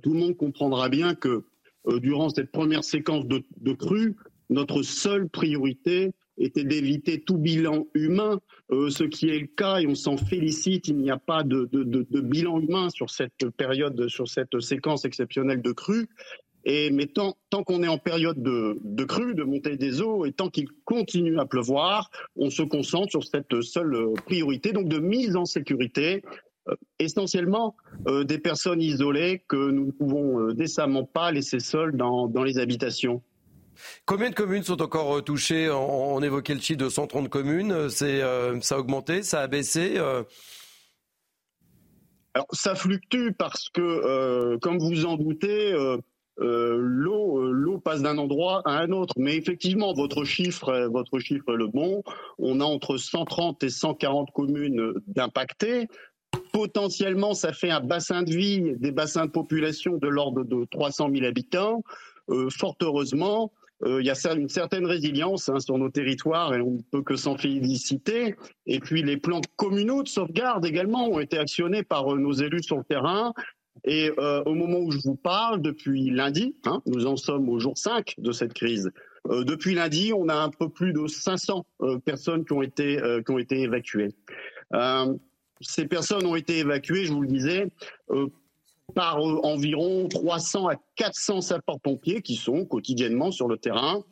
tout 0.03 0.13
le 0.13 0.19
monde 0.19 0.37
comprendra 0.37 0.89
bien 0.89 1.15
que 1.15 1.45
durant 1.87 2.29
cette 2.29 2.53
première 2.53 2.85
séquence 2.85 3.27
de, 3.27 3.43
de 3.57 3.73
crue, 3.73 4.17
notre 4.51 4.83
seule 4.83 5.29
priorité 5.29 6.13
était 6.37 6.65
d'éviter 6.65 7.23
tout 7.23 7.39
bilan 7.39 7.87
humain, 7.95 8.41
ce 8.71 9.05
qui 9.05 9.31
est 9.31 9.39
le 9.39 9.47
cas 9.47 9.81
et 9.81 9.87
on 9.87 9.95
s'en 9.95 10.19
félicite. 10.19 10.89
Il 10.89 10.99
n'y 10.99 11.11
a 11.11 11.17
pas 11.17 11.43
de, 11.43 11.69
de, 11.73 11.83
de, 11.85 12.21
bilan 12.21 12.61
humain 12.61 12.91
sur 12.91 13.09
cette 13.09 13.49
période, 13.57 14.09
sur 14.09 14.29
cette 14.29 14.61
séquence 14.61 15.07
exceptionnelle 15.07 15.63
de 15.63 15.73
crue. 15.73 16.09
Et 16.65 16.91
mais 16.91 17.07
tant, 17.07 17.37
qu'on 17.65 17.83
est 17.83 17.89
en 17.89 17.99
période 17.99 18.43
de, 18.43 18.79
de, 18.85 19.05
crue, 19.05 19.35
de 19.35 19.45
montée 19.45 19.77
des 19.77 20.03
eaux, 20.03 20.27
et 20.27 20.33
tant 20.33 20.51
qu'il 20.51 20.69
continue 20.85 21.39
à 21.39 21.47
pleuvoir, 21.47 22.11
on 22.37 22.51
se 22.51 22.63
concentre 22.63 23.11
sur 23.11 23.25
cette 23.25 23.63
seule 23.63 24.13
priorité, 24.27 24.73
donc 24.73 24.89
de 24.89 24.99
mise 24.99 25.37
en 25.37 25.47
sécurité, 25.47 26.23
euh, 26.69 26.75
essentiellement 26.99 27.75
euh, 28.07 28.23
des 28.25 28.39
personnes 28.39 28.83
isolées 28.83 29.43
que 29.49 29.57
nous 29.57 29.87
ne 29.87 29.91
pouvons 29.93 30.41
euh, 30.41 30.53
décemment 30.53 31.05
pas 31.05 31.33
laisser 31.33 31.59
seules 31.59 31.97
dans, 31.97 32.27
dans, 32.27 32.43
les 32.43 32.59
habitations. 32.59 33.23
Combien 34.05 34.29
de 34.29 34.35
communes 34.35 34.63
sont 34.63 34.83
encore 34.83 35.25
touchées? 35.25 35.71
On, 35.71 36.21
évoquait 36.23 36.53
le 36.53 36.61
chiffre 36.61 36.79
de 36.79 36.91
130 36.91 37.31
communes. 37.31 37.89
C'est, 37.89 38.21
ça 38.61 38.75
a 38.75 38.79
augmenté, 38.79 39.23
ça 39.23 39.41
a 39.41 39.47
baissé 39.47 39.99
alors 42.33 42.47
ça 42.53 42.77
fluctue 42.77 43.31
parce 43.37 43.69
que, 43.71 44.57
comme 44.59 44.79
vous 44.79 45.05
en 45.05 45.17
doutez, 45.17 45.75
l'eau 46.41 47.39
euh, 47.39 47.51
l'eau 47.53 47.79
passe 47.79 48.03
d'un 48.03 48.19
endroit 48.19 48.63
à 48.65 48.79
un 48.81 48.91
autre. 48.93 49.15
Mais 49.19 49.37
effectivement, 49.37 49.93
votre 49.93 50.25
chiffre, 50.25 50.89
votre 50.91 51.19
chiffre 51.19 51.53
est 51.53 51.57
le 51.57 51.69
bon. 51.69 52.03
On 52.39 52.61
a 52.61 52.65
entre 52.65 52.97
130 52.97 53.63
et 53.63 53.69
140 53.69 54.31
communes 54.33 54.95
d'impactés. 55.07 55.89
Potentiellement, 56.53 57.35
ça 57.35 57.53
fait 57.53 57.71
un 57.71 57.81
bassin 57.81 58.23
de 58.23 58.31
vie, 58.31 58.73
des 58.79 58.93
bassins 58.93 59.27
de 59.27 59.31
population 59.31 59.97
de 59.97 60.09
l'ordre 60.09 60.45
de 60.45 60.65
300 60.71 61.11
000 61.13 61.27
habitants. 61.27 61.83
Euh, 62.31 62.49
fort 62.51 62.77
heureusement, 62.81 63.53
il 63.87 64.05
y 64.05 64.11
a 64.11 64.35
une 64.35 64.51
certaine 64.51 64.85
résilience 64.85 65.49
hein, 65.49 65.59
sur 65.59 65.79
nos 65.79 65.89
territoires 65.89 66.53
et 66.53 66.61
on 66.61 66.73
ne 66.73 66.83
peut 66.93 67.03
que 67.03 67.17
s'en 67.17 67.39
féliciter. 67.39 68.35
Et 68.67 68.79
puis 68.79 69.03
les 69.03 69.17
plans 69.17 69.41
communaux 69.57 70.03
de 70.03 70.09
sauvegarde 70.09 70.67
également 70.67 71.09
ont 71.09 71.19
été 71.19 71.39
actionnés 71.39 71.83
par 71.83 72.15
nos 72.17 72.33
élus 72.33 72.63
sur 72.63 72.77
le 72.77 72.85
terrain 72.85 73.33
et 73.85 74.11
euh, 74.19 74.43
au 74.45 74.55
moment 74.55 74.79
où 74.79 74.91
je 74.91 74.99
vous 74.99 75.15
parle, 75.15 75.63
depuis 75.63 76.11
lundi, 76.11 76.55
hein, 76.65 76.83
nous 76.87 77.07
en 77.07 77.17
sommes 77.17 77.49
au 77.49 77.59
jour 77.59 77.79
5 77.79 78.15
de 78.19 78.33
cette 78.33 78.53
crise, 78.53 78.91
euh, 79.31 79.45
depuis 79.45 79.75
lundi, 79.75 80.13
on 80.15 80.29
a 80.29 80.35
un 80.35 80.51
peu 80.51 80.69
plus 80.69 80.93
de 80.93 81.07
500 81.07 81.65
euh, 81.83 81.99
personnes 81.99 82.45
qui 82.45 82.53
ont 82.53 82.63
été, 82.63 83.01
qui 83.25 83.33
ont 83.33 83.39
été 83.39 83.61
évacuées. 83.61 84.15
ces 85.61 85.87
personnes 85.87 86.27
ont 86.27 86.37
été 86.37 86.59
évacuées, 86.59 87.05
je 87.05 87.13
vous 87.13 87.23
le 87.23 87.29
disais, 87.29 87.69
par 88.95 89.19
environ 89.19 90.09
300 90.09 90.69
à 90.69 90.75
400 90.97 91.41
sapeurs-pompiers 91.43 92.23
qui 92.23 92.37
sont 92.37 92.65
quotidiennement 92.65 93.31
sur 93.31 93.47
le 93.47 93.57
terrain 93.57 94.05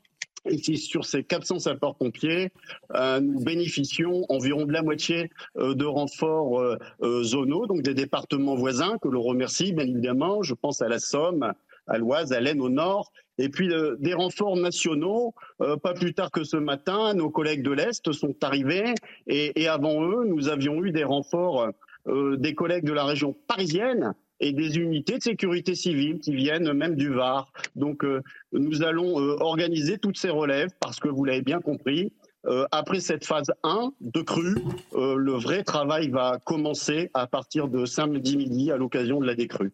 et 0.44 0.76
sur 0.76 1.04
ces 1.04 1.24
400 1.24 1.60
sapeurs-pompiers, 1.60 2.50
euh, 2.94 3.20
nous 3.20 3.40
bénéficions 3.40 4.24
environ 4.28 4.64
de 4.64 4.72
la 4.72 4.82
moitié 4.82 5.30
euh, 5.56 5.74
de 5.74 5.84
renforts 5.84 6.60
euh, 6.60 7.22
zonaux, 7.22 7.66
donc 7.66 7.82
des 7.82 7.94
départements 7.94 8.54
voisins, 8.54 8.98
que 8.98 9.08
l'on 9.08 9.22
remercie 9.22 9.72
bien 9.72 9.86
évidemment. 9.86 10.42
Je 10.42 10.54
pense 10.54 10.82
à 10.82 10.88
la 10.88 10.98
Somme, 10.98 11.52
à 11.86 11.98
l'ouest, 11.98 12.32
à 12.32 12.40
l'Aisne, 12.40 12.60
au 12.60 12.68
nord. 12.68 13.12
Et 13.40 13.48
puis 13.48 13.68
des 14.00 14.14
renforts 14.14 14.56
nationaux, 14.56 15.32
pas 15.60 15.94
plus 15.94 16.12
tard 16.12 16.32
que 16.32 16.42
ce 16.42 16.56
matin, 16.56 17.14
nos 17.14 17.30
collègues 17.30 17.62
de 17.62 17.70
l'Est 17.70 18.10
sont 18.10 18.34
arrivés 18.42 18.94
et 19.28 19.68
avant 19.68 20.02
eux, 20.02 20.24
nous 20.26 20.48
avions 20.48 20.84
eu 20.84 20.90
des 20.90 21.04
renforts 21.04 21.68
des 22.06 22.54
collègues 22.56 22.84
de 22.84 22.92
la 22.92 23.04
région 23.04 23.36
parisienne 23.46 24.12
et 24.40 24.52
des 24.52 24.78
unités 24.78 25.18
de 25.18 25.22
sécurité 25.22 25.74
civile 25.74 26.20
qui 26.20 26.34
viennent 26.34 26.72
même 26.72 26.94
du 26.94 27.10
Var. 27.10 27.52
Donc 27.76 28.04
nous 28.52 28.82
allons 28.82 29.16
organiser 29.16 29.98
toutes 29.98 30.18
ces 30.18 30.30
relèves 30.30 30.70
parce 30.80 31.00
que 31.00 31.08
vous 31.08 31.24
l'avez 31.24 31.42
bien 31.42 31.60
compris, 31.60 32.12
euh, 32.46 32.66
après 32.70 33.00
cette 33.00 33.24
phase 33.24 33.50
1 33.64 33.92
de 34.00 34.20
crue, 34.22 34.56
euh, 34.94 35.16
le 35.16 35.32
vrai 35.32 35.64
travail 35.64 36.08
va 36.08 36.38
commencer 36.44 37.10
à 37.12 37.26
partir 37.26 37.68
de 37.68 37.84
samedi 37.84 38.36
midi 38.36 38.70
à 38.70 38.76
l'occasion 38.76 39.20
de 39.20 39.26
la 39.26 39.34
décrue. 39.34 39.72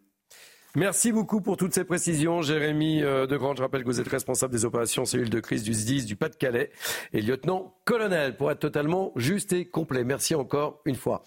Merci 0.77 1.13
beaucoup 1.13 1.41
pour 1.41 1.57
toutes 1.57 1.73
ces 1.73 1.85
précisions. 1.85 2.43
Jérémy 2.43 3.01
euh, 3.05 3.29
Degrand, 3.29 3.55
je 3.55 3.63
rappelle 3.63 3.83
que 3.83 3.87
vous 3.87 4.01
êtes 4.01 4.09
responsable 4.09 4.53
des 4.53 4.65
opérations 4.65 5.05
cellules 5.05 5.31
de 5.31 5.39
crise 5.39 5.63
du 5.63 5.73
SDIS 5.73 6.05
du 6.05 6.17
Pas-de-Calais 6.17 6.73
et 7.13 7.23
lieutenant-colonel 7.23 8.37
pour 8.37 8.51
être 8.51 8.59
totalement 8.59 9.13
juste 9.15 9.53
et 9.53 9.67
complet. 9.67 10.03
Merci 10.03 10.35
encore 10.35 10.81
une 10.85 10.97
fois. 10.97 11.23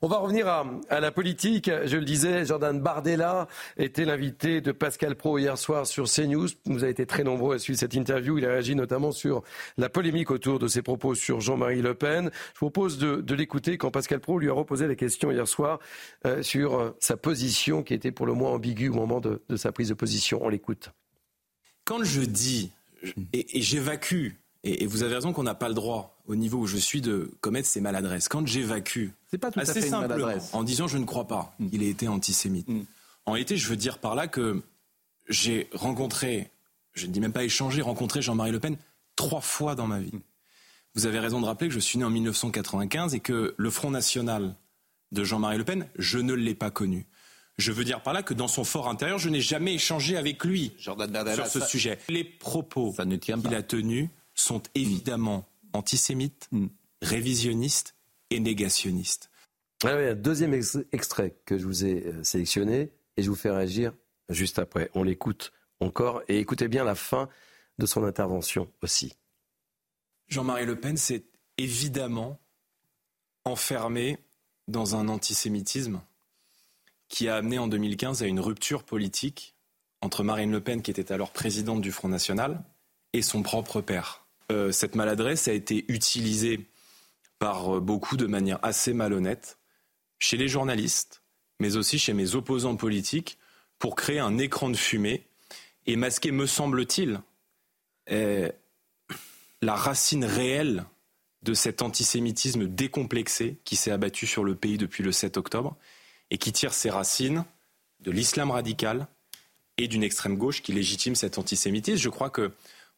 On 0.00 0.06
va 0.06 0.18
revenir 0.18 0.46
à, 0.46 1.00
la 1.00 1.10
politique. 1.10 1.68
Je 1.86 1.96
le 1.96 2.04
disais, 2.04 2.44
Jordan 2.44 2.80
Bardella 2.80 3.48
était 3.78 4.04
l'invité 4.04 4.60
de 4.60 4.70
Pascal 4.70 5.16
Pro 5.16 5.38
hier 5.38 5.58
soir 5.58 5.88
sur 5.88 6.04
CNews. 6.08 6.48
Vous 6.66 6.84
avez 6.84 6.92
été 6.92 7.04
très 7.04 7.24
nombreux 7.24 7.56
à 7.56 7.58
suivre 7.58 7.78
cette 7.80 7.94
interview. 7.94 8.38
Il 8.38 8.46
a 8.46 8.50
réagi 8.50 8.76
notamment 8.76 9.10
sur 9.10 9.42
la 9.76 9.88
polémique 9.88 10.30
autour 10.30 10.60
de 10.60 10.68
ses 10.68 10.82
propos 10.82 11.16
sur 11.16 11.40
Jean-Marie 11.40 11.82
Le 11.82 11.94
Pen. 11.94 12.30
Je 12.32 12.60
vous 12.60 12.70
propose 12.70 12.98
de, 12.98 13.16
de 13.16 13.34
l'écouter 13.34 13.76
quand 13.76 13.90
Pascal 13.90 14.20
Pro 14.20 14.38
lui 14.38 14.50
a 14.50 14.52
reposé 14.52 14.86
la 14.86 14.94
question 14.94 15.32
hier 15.32 15.48
soir 15.48 15.80
euh, 16.26 16.42
sur 16.42 16.78
euh, 16.78 16.90
sa 17.00 17.16
position 17.16 17.82
qui 17.82 17.94
était 17.94 18.12
pour 18.12 18.26
le 18.26 18.34
moins 18.34 18.50
ambiguë 18.50 18.83
au 18.88 18.94
moment 18.94 19.20
de, 19.20 19.40
sa 19.56 19.72
prise 19.72 19.88
de 19.88 19.94
position. 19.94 20.40
On 20.42 20.48
l'écoute. 20.48 20.90
Quand 21.84 22.02
je 22.02 22.22
dis 22.22 22.70
et, 23.32 23.60
j'évacue, 23.60 24.30
et, 24.62 24.86
vous 24.86 25.02
avez 25.02 25.14
raison 25.14 25.32
qu'on 25.32 25.42
n'a 25.42 25.54
pas 25.54 25.68
le 25.68 25.74
droit, 25.74 26.18
au 26.26 26.36
niveau 26.36 26.58
où 26.58 26.66
je 26.66 26.78
suis, 26.78 27.00
de 27.00 27.30
commettre 27.40 27.68
ces 27.68 27.80
maladresses. 27.80 28.28
Quand 28.28 28.46
j'évacue, 28.46 29.08
c'est 29.30 29.38
pas 29.38 29.50
tout 29.50 29.60
assez 29.60 29.92
à 29.92 30.08
fait 30.08 30.54
en 30.54 30.62
disant 30.62 30.88
je 30.88 30.98
ne 30.98 31.04
crois 31.04 31.26
pas 31.26 31.54
qu'il 31.70 31.82
ait 31.82 31.90
été 31.90 32.08
antisémite. 32.08 32.68
Mm. 32.68 32.84
En 33.26 33.32
réalité, 33.32 33.56
je 33.56 33.68
veux 33.68 33.76
dire 33.76 33.98
par 33.98 34.14
là 34.14 34.26
que 34.28 34.62
j'ai 35.28 35.68
rencontré, 35.72 36.50
je 36.92 37.06
ne 37.06 37.12
dis 37.12 37.20
même 37.20 37.32
pas 37.32 37.44
échangé, 37.44 37.82
rencontré 37.82 38.22
Jean-Marie 38.22 38.52
Le 38.52 38.60
Pen 38.60 38.76
trois 39.16 39.40
fois 39.40 39.74
dans 39.74 39.86
ma 39.86 40.00
vie. 40.00 40.12
Vous 40.94 41.06
avez 41.06 41.18
raison 41.18 41.40
de 41.40 41.46
rappeler 41.46 41.68
que 41.68 41.74
je 41.74 41.80
suis 41.80 41.98
né 41.98 42.04
en 42.04 42.10
1995 42.10 43.14
et 43.14 43.20
que 43.20 43.54
le 43.56 43.70
Front 43.70 43.90
National 43.90 44.54
de 45.12 45.24
Jean-Marie 45.24 45.58
Le 45.58 45.64
Pen, 45.64 45.86
je 45.96 46.18
ne 46.18 46.34
l'ai 46.34 46.54
pas 46.54 46.70
connu. 46.70 47.06
Je 47.56 47.70
veux 47.70 47.84
dire 47.84 48.02
par 48.02 48.12
là 48.12 48.22
que 48.22 48.34
dans 48.34 48.48
son 48.48 48.64
fort 48.64 48.88
intérieur, 48.88 49.18
je 49.18 49.28
n'ai 49.28 49.40
jamais 49.40 49.74
échangé 49.74 50.16
avec 50.16 50.44
lui 50.44 50.74
sur 50.78 50.96
ce 51.46 51.60
sujet. 51.60 51.98
Les 52.08 52.24
propos 52.24 52.94
qu'il 53.20 53.54
a 53.54 53.62
tenus 53.62 54.08
sont 54.34 54.62
évidemment 54.74 55.46
antisémites, 55.72 56.48
mm. 56.50 56.66
révisionnistes 57.02 57.94
et 58.30 58.40
négationnistes. 58.40 59.30
Alors, 59.84 60.00
il 60.00 60.04
y 60.04 60.08
a 60.08 60.12
un 60.12 60.14
deuxième 60.14 60.54
extrait 60.92 61.36
que 61.44 61.58
je 61.58 61.66
vous 61.66 61.84
ai 61.84 62.06
euh, 62.06 62.24
sélectionné 62.24 62.90
et 63.16 63.22
je 63.22 63.28
vous 63.28 63.36
fais 63.36 63.50
réagir 63.50 63.92
juste 64.28 64.58
après. 64.58 64.90
On 64.94 65.02
l'écoute 65.02 65.52
encore 65.80 66.22
et 66.28 66.38
écoutez 66.38 66.68
bien 66.68 66.84
la 66.84 66.94
fin 66.94 67.28
de 67.78 67.86
son 67.86 68.04
intervention 68.04 68.70
aussi. 68.82 69.14
Jean-Marie 70.28 70.64
Le 70.64 70.80
Pen 70.80 70.96
s'est 70.96 71.24
évidemment 71.58 72.40
enfermé 73.44 74.18
dans 74.68 74.96
un 74.96 75.08
antisémitisme 75.08 76.00
qui 77.08 77.28
a 77.28 77.36
amené 77.36 77.58
en 77.58 77.66
2015 77.66 78.22
à 78.22 78.26
une 78.26 78.40
rupture 78.40 78.82
politique 78.82 79.54
entre 80.00 80.22
Marine 80.22 80.52
Le 80.52 80.60
Pen, 80.60 80.82
qui 80.82 80.90
était 80.90 81.12
alors 81.12 81.30
présidente 81.30 81.80
du 81.80 81.90
Front 81.90 82.08
National, 82.08 82.62
et 83.12 83.22
son 83.22 83.42
propre 83.42 83.80
père. 83.80 84.26
Euh, 84.52 84.72
cette 84.72 84.94
maladresse 84.94 85.48
a 85.48 85.52
été 85.52 85.84
utilisée 85.88 86.68
par 87.38 87.76
euh, 87.76 87.80
beaucoup 87.80 88.16
de 88.16 88.26
manière 88.26 88.58
assez 88.62 88.92
malhonnête 88.92 89.58
chez 90.18 90.36
les 90.36 90.48
journalistes, 90.48 91.22
mais 91.60 91.76
aussi 91.76 91.98
chez 91.98 92.12
mes 92.12 92.34
opposants 92.34 92.76
politiques, 92.76 93.38
pour 93.78 93.96
créer 93.96 94.18
un 94.18 94.38
écran 94.38 94.70
de 94.70 94.76
fumée 94.76 95.26
et 95.86 95.96
masquer, 95.96 96.30
me 96.30 96.46
semble-t-il, 96.46 97.20
euh, 98.10 98.50
la 99.62 99.74
racine 99.74 100.24
réelle 100.24 100.84
de 101.42 101.54
cet 101.54 101.82
antisémitisme 101.82 102.66
décomplexé 102.66 103.58
qui 103.64 103.76
s'est 103.76 103.90
abattu 103.90 104.26
sur 104.26 104.44
le 104.44 104.54
pays 104.54 104.78
depuis 104.78 105.02
le 105.02 105.12
7 105.12 105.36
octobre 105.36 105.76
et 106.34 106.36
qui 106.36 106.50
tire 106.50 106.74
ses 106.74 106.90
racines 106.90 107.44
de 108.00 108.10
l'islam 108.10 108.50
radical 108.50 109.06
et 109.78 109.86
d'une 109.86 110.02
extrême 110.02 110.36
gauche 110.36 110.62
qui 110.62 110.72
légitime 110.72 111.14
cet 111.14 111.38
antisémitisme. 111.38 111.96
Je 111.96 112.08
crois 112.08 112.28
que 112.28 112.50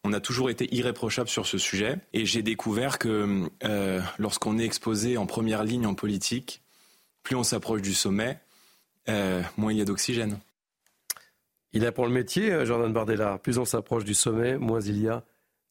on 0.05 0.14
a 0.14 0.20
toujours 0.20 0.49
été 0.49 0.75
irréprochable 0.75 1.29
sur 1.29 1.46
ce 1.46 1.59
sujet 1.59 1.99
et 2.14 2.25
j'ai 2.25 2.40
découvert 2.40 2.99
que 2.99 3.46
euh, 3.62 4.01
lorsqu'on 4.16 4.59
est 4.59 4.64
exposé 4.64 5.18
en 5.18 5.27
première 5.27 5.64
ligne 5.64 5.87
en 5.87 5.92
politique, 5.92 6.62
plus 7.22 7.37
on 7.37 7.42
s'approche 7.42 7.83
du 7.83 7.92
sommet, 7.92 8.38
euh, 9.11 9.42
moins 9.59 9.70
il 9.70 9.79
y 9.79 9.83
a 9.83 9.85
d'oxygène. 9.85 10.38
Il 11.75 11.85
a 11.85 11.92
pour 11.92 12.07
le 12.07 12.12
métier, 12.12 12.51
euh, 12.51 12.64
Jordan 12.64 12.90
Bardella. 12.90 13.37
Plus 13.37 13.59
on 13.59 13.66
s'approche 13.66 14.05
du 14.05 14.14
sommet, 14.14 14.57
moins 14.57 14.81
il 14.81 15.03
y 15.03 15.09
a 15.09 15.25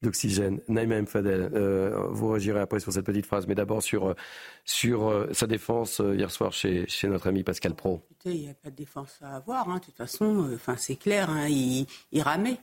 d'oxygène. 0.05 0.59
Naïma 0.67 1.01
Mfadel, 1.01 1.49
euh, 1.53 2.07
vous 2.09 2.29
réagirez 2.29 2.59
après 2.59 2.79
sur 2.79 2.93
cette 2.93 3.05
petite 3.05 3.25
phrase, 3.25 3.47
mais 3.47 3.55
d'abord 3.55 3.83
sur, 3.83 4.09
euh, 4.09 4.15
sur 4.63 5.07
euh, 5.07 5.27
sa 5.33 5.47
défense 5.47 6.01
hier 6.13 6.31
soir 6.31 6.53
chez, 6.53 6.87
chez 6.87 7.07
notre 7.07 7.27
ami 7.27 7.43
Pascal 7.43 7.75
Pro. 7.75 8.01
Il 8.25 8.41
n'y 8.41 8.49
a 8.49 8.53
pas 8.53 8.69
de 8.69 8.75
défense 8.75 9.17
à 9.21 9.35
avoir, 9.35 9.69
hein. 9.69 9.79
de 9.79 9.85
toute 9.85 9.97
façon, 9.97 10.49
enfin, 10.53 10.75
c'est 10.77 10.95
clair, 10.95 11.29
hein. 11.29 11.47
il, 11.47 11.85
il, 12.11 12.21
ramait. 12.21 12.57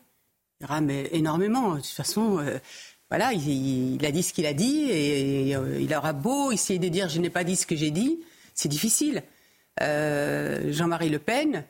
Il 0.61 0.66
ramait 0.66 1.09
énormément. 1.12 1.74
De 1.74 1.81
toute 1.81 1.87
façon, 1.87 2.42
voilà, 3.11 3.33
il, 3.33 4.05
a 4.07 4.11
dit 4.11 4.22
ce 4.22 4.33
qu'il 4.33 4.46
a 4.46 4.55
dit 4.55 4.90
et, 4.90 5.50
il 5.50 5.94
aura 5.94 6.12
beau 6.12 6.50
essayer 6.52 6.78
de 6.78 6.88
dire 6.88 7.09
je 7.09 7.20
n'ai 7.20 7.31
pas 7.31 7.44
dit 7.44 7.57
ce 7.57 7.66
que 7.66 7.76
j'ai 7.76 7.90
dit, 7.90 8.20
c'est 8.55 8.68
difficile. 8.68 9.22
Jean-Marie 9.81 11.09
Le 11.09 11.18
Pen, 11.18 11.64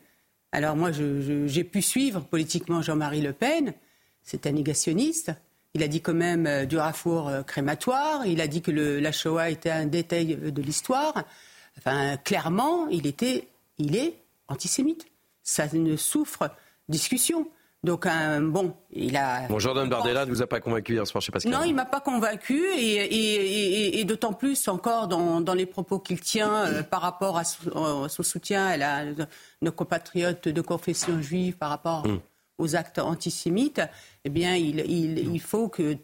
alors 0.51 0.75
moi 0.75 0.91
j'ai 0.91 1.63
pu 1.63 1.81
suivre 1.81 2.21
politiquement 2.21 2.81
Jean-Marie 2.81 3.21
Le 3.21 3.33
Pen, 3.33 3.73
c'est 4.21 4.47
un 4.47 4.51
négationniste. 4.51 5.33
Il 5.75 5.81
a 5.81 5.87
dit 5.87 6.01
quand 6.01 6.13
même 6.13 6.45
euh, 6.45 6.65
du 6.65 6.77
rafour 6.77 7.29
euh, 7.29 7.41
crématoire. 7.41 8.25
Il 8.27 8.41
a 8.41 8.47
dit 8.47 8.61
que 8.61 8.71
le, 8.71 8.99
la 8.99 9.11
Shoah 9.11 9.49
était 9.49 9.71
un 9.71 9.85
détail 9.85 10.35
de 10.35 10.61
l'histoire. 10.61 11.23
Enfin, 11.77 12.17
clairement, 12.17 12.87
il 12.89 13.07
était, 13.07 13.47
il 13.79 13.95
est 13.95 14.13
antisémite. 14.47 15.07
Ça 15.41 15.65
ne 15.73 15.97
souffre 15.97 16.51
discussion. 16.87 17.47
Donc, 17.83 18.07
bon, 18.39 18.73
il 18.91 19.17
a. 19.17 19.47
Bon, 19.49 19.59
Jordan 19.59 19.89
Bardella 19.89 20.25
ne 20.25 20.29
vous 20.29 20.41
a 20.41 20.47
pas 20.47 20.61
convaincu 20.61 20.93
hier 20.93 21.05
soir, 21.05 21.19
je 21.19 21.25
sais 21.25 21.31
pas 21.33 21.41
ce 21.41 21.49
Non, 21.49 21.63
il 21.63 21.75
m'a 21.75 21.83
pas 21.83 21.99
convaincu, 21.99 22.63
et, 22.77 24.01
d'autant 24.05 24.31
plus 24.31 24.69
encore 24.69 25.09
dans, 25.09 25.53
les 25.53 25.65
propos 25.65 25.99
qu'il 25.99 26.21
tient 26.21 26.65
euh, 26.65 26.83
par 26.83 27.01
rapport 27.01 27.37
à 27.37 27.43
son, 27.43 28.07
soutien 28.07 28.65
à 28.67 28.77
la, 28.77 29.03
nos 29.61 29.73
compatriotes 29.73 30.47
de 30.47 30.61
confession 30.61 31.21
juive 31.21 31.57
par 31.57 31.69
rapport. 31.69 32.05
Hum 32.05 32.21
aux 32.63 32.75
actes 32.75 32.99
antisémites, 32.99 33.81
eh 34.23 34.29
bien, 34.29 34.55
il, 34.55 34.79
il, 34.79 35.41
faut 35.41 35.69
qu'il 35.69 35.97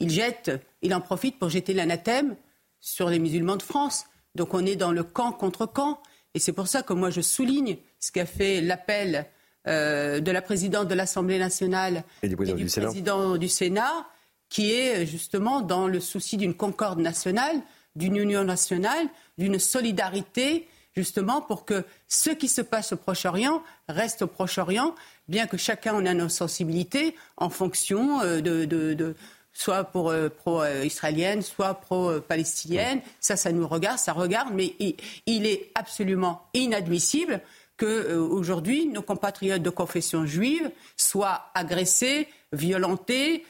jette, 0.00 0.50
il 0.82 0.94
en 0.94 1.00
profite 1.00 1.38
pour 1.38 1.48
jeter 1.50 1.74
l'anathème 1.74 2.36
sur 2.80 3.08
les 3.08 3.18
musulmans 3.18 3.56
de 3.56 3.62
France. 3.62 4.06
Donc 4.34 4.54
on 4.54 4.64
est 4.64 4.76
dans 4.76 4.92
le 4.92 5.02
camp 5.04 5.32
contre 5.32 5.66
camp. 5.66 6.00
Et 6.34 6.38
c'est 6.38 6.52
pour 6.52 6.68
ça 6.68 6.82
que 6.82 6.92
moi 6.92 7.10
je 7.10 7.20
souligne 7.20 7.76
ce 7.98 8.12
qu'a 8.12 8.26
fait 8.26 8.60
l'appel 8.60 9.26
euh, 9.66 10.20
de 10.20 10.30
la 10.30 10.42
présidente 10.42 10.88
de 10.88 10.94
l'Assemblée 10.94 11.38
nationale 11.38 12.04
et 12.22 12.28
du, 12.28 12.36
président, 12.36 12.56
du, 12.56 12.66
président 12.66 13.36
du 13.36 13.48
Sénat, 13.48 14.06
qui 14.48 14.72
est 14.72 15.06
justement 15.06 15.60
dans 15.60 15.88
le 15.88 16.00
souci 16.00 16.36
d'une 16.36 16.54
concorde 16.54 17.00
nationale, 17.00 17.56
d'une 17.96 18.16
union 18.16 18.44
nationale, 18.44 19.08
d'une 19.38 19.58
solidarité 19.58 20.68
justement 20.96 21.40
pour 21.42 21.64
que 21.64 21.84
ce 22.08 22.30
qui 22.30 22.48
se 22.48 22.62
passe 22.62 22.92
au 22.92 22.96
Proche-Orient 22.96 23.62
reste 23.88 24.22
au 24.22 24.26
Proche-Orient, 24.26 24.94
bien 25.28 25.46
que 25.46 25.56
chacun 25.56 25.94
en 25.94 26.04
ait 26.04 26.14
nos 26.14 26.28
sensibilités 26.28 27.14
en 27.36 27.50
fonction 27.50 28.20
euh, 28.22 28.40
de, 28.40 29.14
soit 29.52 29.84
pour 29.84 30.10
euh, 30.10 30.28
pro-israélienne, 30.28 31.42
soit 31.42 31.74
pro-palestinienne. 31.74 33.00
Ça, 33.20 33.36
ça 33.36 33.52
nous 33.52 33.68
regarde, 33.68 33.98
ça 33.98 34.12
regarde, 34.12 34.52
mais 34.54 34.74
il, 35.26 35.46
est 35.46 35.70
absolument 35.74 36.46
inadmissible 36.54 37.40
qu'aujourd'hui, 37.76 38.88
euh, 38.88 38.92
nos 38.92 39.02
compatriotes 39.02 39.62
de 39.62 39.70
confession 39.70 40.24
juive 40.24 40.70
soient 40.96 41.50
agressés, 41.54 42.28
violentés, 42.52 43.44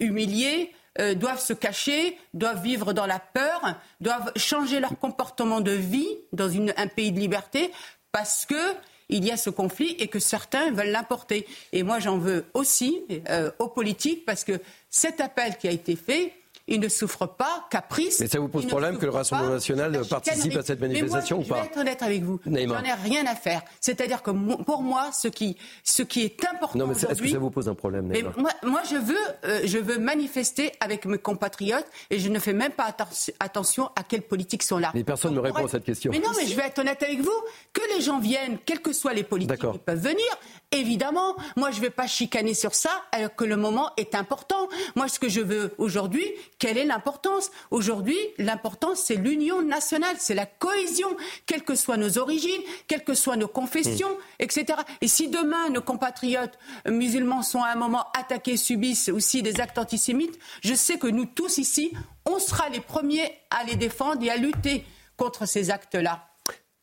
humiliés 0.00 0.72
euh, 1.00 1.14
doivent 1.14 1.40
se 1.40 1.52
cacher, 1.52 2.18
doivent 2.34 2.62
vivre 2.62 2.92
dans 2.92 3.06
la 3.06 3.18
peur, 3.18 3.76
doivent 4.00 4.32
changer 4.36 4.80
leur 4.80 4.98
comportement 4.98 5.60
de 5.60 5.72
vie 5.72 6.18
dans 6.32 6.50
un 6.50 6.86
pays 6.86 7.12
de 7.12 7.20
liberté 7.20 7.70
parce 8.12 8.46
que 8.46 8.74
il 9.08 9.24
y 9.24 9.30
a 9.30 9.36
ce 9.36 9.50
conflit 9.50 9.94
et 9.98 10.08
que 10.08 10.18
certains 10.18 10.72
veulent 10.72 10.90
l'importer. 10.90 11.46
Et 11.72 11.82
moi, 11.82 12.00
j'en 12.00 12.18
veux 12.18 12.44
aussi 12.54 13.02
euh, 13.28 13.50
aux 13.58 13.68
politiques 13.68 14.24
parce 14.24 14.42
que 14.42 14.60
cet 14.90 15.20
appel 15.20 15.56
qui 15.58 15.68
a 15.68 15.70
été 15.70 15.94
fait, 15.94 16.32
il 16.68 16.80
ne 16.80 16.88
souffre 16.88 17.26
pas 17.26 17.66
caprice. 17.70 18.20
Mais 18.20 18.26
ça 18.26 18.40
vous 18.40 18.48
pose 18.48 18.66
problème 18.66 18.98
que 18.98 19.06
le 19.06 19.12
Rassemblement 19.12 19.54
national 19.54 20.00
participe 20.08 20.56
à 20.56 20.62
cette 20.62 20.80
manifestation 20.80 21.38
ou 21.38 21.42
pas 21.42 21.56
Je 21.56 21.60
vais 21.60 21.66
être 21.66 21.78
honnête 21.78 22.02
avec 22.02 22.22
vous. 22.22 22.40
J'en 22.44 22.54
ai 22.54 22.92
rien 22.92 23.26
à 23.26 23.34
faire. 23.34 23.62
C'est-à-dire 23.80 24.22
que 24.22 24.30
pour 24.62 24.82
moi, 24.82 25.10
ce 25.12 25.28
qui, 25.28 25.56
ce 25.84 26.02
qui 26.02 26.22
est 26.22 26.44
important. 26.44 26.78
Non, 26.78 26.86
mais 26.86 26.94
est-ce 26.94 27.22
que 27.22 27.28
ça 27.28 27.38
vous 27.38 27.50
pose 27.50 27.68
un 27.68 27.74
problème 27.74 28.06
mais 28.06 28.22
moi, 28.36 28.50
moi, 28.62 28.82
je 28.90 28.96
veux, 28.96 29.14
euh, 29.44 29.60
je 29.64 29.78
veux 29.78 29.98
manifester 29.98 30.72
avec 30.80 31.06
mes 31.06 31.18
compatriotes 31.18 31.86
et 32.10 32.18
je 32.18 32.28
ne 32.28 32.38
fais 32.38 32.52
même 32.52 32.72
pas 32.72 32.94
attention 33.40 33.90
à 33.96 34.02
quelles 34.02 34.22
politiques 34.22 34.62
sont 34.62 34.78
là. 34.78 34.90
Mais 34.94 35.04
personne 35.04 35.34
ne 35.34 35.40
répond 35.40 35.64
à 35.64 35.68
cette 35.68 35.84
question. 35.84 36.10
Mais 36.12 36.18
non, 36.18 36.30
mais 36.36 36.46
je 36.46 36.56
vais 36.56 36.66
être 36.66 36.78
honnête 36.78 37.02
avec 37.02 37.20
vous. 37.20 37.30
Que 37.72 37.82
les 37.94 38.00
gens 38.00 38.18
viennent, 38.18 38.58
quelles 38.64 38.80
que 38.80 38.92
soient 38.92 39.14
les 39.14 39.22
politiques 39.22 39.60
qui 39.60 39.78
peuvent 39.78 40.00
venir, 40.00 40.26
évidemment. 40.72 41.36
Moi, 41.56 41.70
je 41.70 41.76
ne 41.76 41.82
vais 41.82 41.90
pas 41.90 42.06
chicaner 42.06 42.54
sur 42.54 42.74
ça 42.74 42.90
alors 43.12 43.34
que 43.34 43.44
le 43.44 43.56
moment 43.56 43.90
est 43.96 44.14
important. 44.14 44.68
Moi, 44.94 45.08
ce 45.08 45.18
que 45.18 45.28
je 45.28 45.40
veux 45.40 45.74
aujourd'hui, 45.78 46.24
quelle 46.58 46.78
est 46.78 46.84
l'importance 46.84 47.50
Aujourd'hui, 47.70 48.16
l'importance, 48.38 49.00
c'est 49.00 49.16
l'union 49.16 49.62
nationale, 49.62 50.16
c'est 50.18 50.34
la 50.34 50.46
cohésion, 50.46 51.08
quelles 51.46 51.62
que 51.62 51.74
soient 51.74 51.96
nos 51.96 52.18
origines, 52.18 52.62
quelles 52.88 53.04
que 53.04 53.14
soient 53.14 53.36
nos 53.36 53.48
confessions, 53.48 54.10
hmm. 54.10 54.40
etc. 54.42 54.78
Et 55.00 55.08
si 55.08 55.28
demain, 55.28 55.70
nos 55.70 55.82
compatriotes 55.82 56.58
musulmans 56.88 57.42
sont 57.42 57.62
à 57.62 57.68
un 57.68 57.76
moment 57.76 58.06
attaqués, 58.18 58.56
subissent 58.56 59.08
aussi 59.08 59.42
des 59.42 59.60
actes 59.60 59.78
antisémites, 59.78 60.38
je 60.62 60.74
sais 60.74 60.98
que 60.98 61.06
nous 61.06 61.26
tous 61.26 61.58
ici, 61.58 61.92
on 62.24 62.38
sera 62.38 62.68
les 62.68 62.80
premiers 62.80 63.32
à 63.50 63.64
les 63.64 63.76
défendre 63.76 64.22
et 64.22 64.30
à 64.30 64.36
lutter 64.36 64.84
contre 65.16 65.46
ces 65.46 65.70
actes-là. 65.70 66.28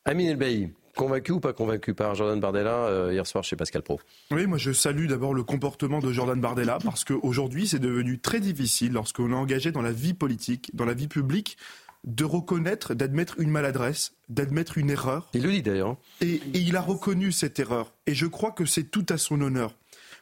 Amin 0.04 0.28
Elbaï, 0.28 0.70
Convaincu 0.96 1.32
ou 1.32 1.40
pas 1.40 1.52
convaincu 1.52 1.94
par 1.94 2.14
Jordan 2.14 2.38
Bardella 2.38 2.86
euh, 2.86 3.12
hier 3.12 3.26
soir 3.26 3.42
chez 3.44 3.56
Pascal 3.56 3.82
Pro? 3.82 4.00
Oui, 4.30 4.46
moi 4.46 4.58
je 4.58 4.72
salue 4.72 5.06
d'abord 5.06 5.34
le 5.34 5.42
comportement 5.42 5.98
de 6.00 6.12
Jordan 6.12 6.40
Bardella 6.40 6.78
parce 6.84 7.04
qu'aujourd'hui 7.04 7.66
c'est 7.66 7.78
devenu 7.78 8.18
très 8.18 8.40
difficile 8.40 8.92
lorsqu'on 8.92 9.30
est 9.30 9.34
engagé 9.34 9.72
dans 9.72 9.82
la 9.82 9.92
vie 9.92 10.14
politique, 10.14 10.70
dans 10.74 10.84
la 10.84 10.94
vie 10.94 11.08
publique, 11.08 11.56
de 12.04 12.24
reconnaître, 12.24 12.94
d'admettre 12.94 13.40
une 13.40 13.50
maladresse, 13.50 14.12
d'admettre 14.28 14.78
une 14.78 14.90
erreur. 14.90 15.28
Il 15.34 15.42
le 15.42 15.50
dit 15.50 15.62
d'ailleurs. 15.62 15.96
Et, 16.20 16.34
et, 16.34 16.58
il 16.58 16.76
a 16.76 16.82
reconnu 16.82 17.32
cette 17.32 17.58
erreur. 17.58 17.92
Et 18.06 18.14
je 18.14 18.26
crois 18.26 18.52
que 18.52 18.66
c'est 18.66 18.84
tout 18.84 19.06
à 19.08 19.16
son 19.16 19.40
honneur. 19.40 19.74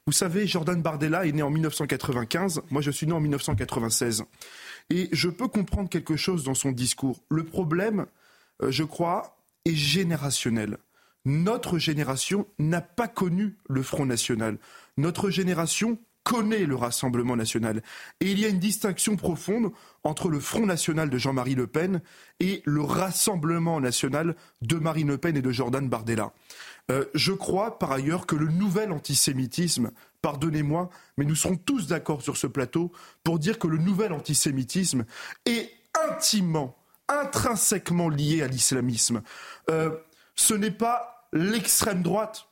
Vous 0.06 0.12
savez, 0.12 0.46
Jordan 0.46 0.80
Bardella 0.82 1.26
est 1.26 1.32
né 1.32 1.42
en 1.42 1.50
1995, 1.50 2.62
moi 2.70 2.82
je 2.82 2.90
suis 2.90 3.06
né 3.06 3.12
en 3.12 3.20
1996. 3.20 4.24
Et 4.90 5.08
je 5.12 5.28
peux 5.28 5.48
comprendre 5.48 5.88
quelque 5.88 6.16
chose 6.16 6.44
dans 6.44 6.54
son 6.54 6.72
discours. 6.72 7.20
Le 7.28 7.44
problème, 7.44 8.06
euh, 8.62 8.70
je 8.70 8.82
crois, 8.82 9.36
est 9.64 9.74
générationnel. 9.74 10.78
Notre 11.24 11.78
génération 11.78 12.46
n'a 12.58 12.80
pas 12.80 13.08
connu 13.08 13.56
le 13.68 13.82
Front 13.82 14.06
National. 14.06 14.58
Notre 14.96 15.30
génération 15.30 15.98
connaît 16.24 16.66
le 16.66 16.76
Rassemblement 16.76 17.36
national. 17.36 17.82
Et 18.20 18.30
il 18.30 18.38
y 18.38 18.44
a 18.44 18.48
une 18.48 18.58
distinction 18.58 19.16
profonde 19.16 19.72
entre 20.04 20.28
le 20.28 20.40
Front 20.40 20.66
national 20.66 21.10
de 21.10 21.18
Jean-Marie 21.18 21.54
Le 21.54 21.66
Pen 21.66 22.00
et 22.40 22.62
le 22.64 22.82
Rassemblement 22.82 23.80
national 23.80 24.36
de 24.62 24.76
Marine 24.76 25.08
Le 25.08 25.18
Pen 25.18 25.36
et 25.36 25.42
de 25.42 25.50
Jordan 25.50 25.88
Bardella. 25.88 26.32
Euh, 26.90 27.04
je 27.14 27.32
crois 27.32 27.78
par 27.78 27.92
ailleurs 27.92 28.26
que 28.26 28.36
le 28.36 28.48
nouvel 28.48 28.92
antisémitisme, 28.92 29.92
pardonnez-moi, 30.20 30.90
mais 31.16 31.24
nous 31.24 31.36
serons 31.36 31.56
tous 31.56 31.86
d'accord 31.86 32.22
sur 32.22 32.36
ce 32.36 32.46
plateau 32.46 32.92
pour 33.22 33.38
dire 33.38 33.58
que 33.58 33.68
le 33.68 33.78
nouvel 33.78 34.12
antisémitisme 34.12 35.04
est 35.46 35.70
intimement 36.08 36.76
intrinsèquement 37.20 38.08
lié 38.08 38.42
à 38.42 38.48
l'islamisme. 38.48 39.22
Euh, 39.70 39.90
ce 40.34 40.54
n'est 40.54 40.70
pas 40.70 41.28
l'extrême 41.32 42.02
droite 42.02 42.46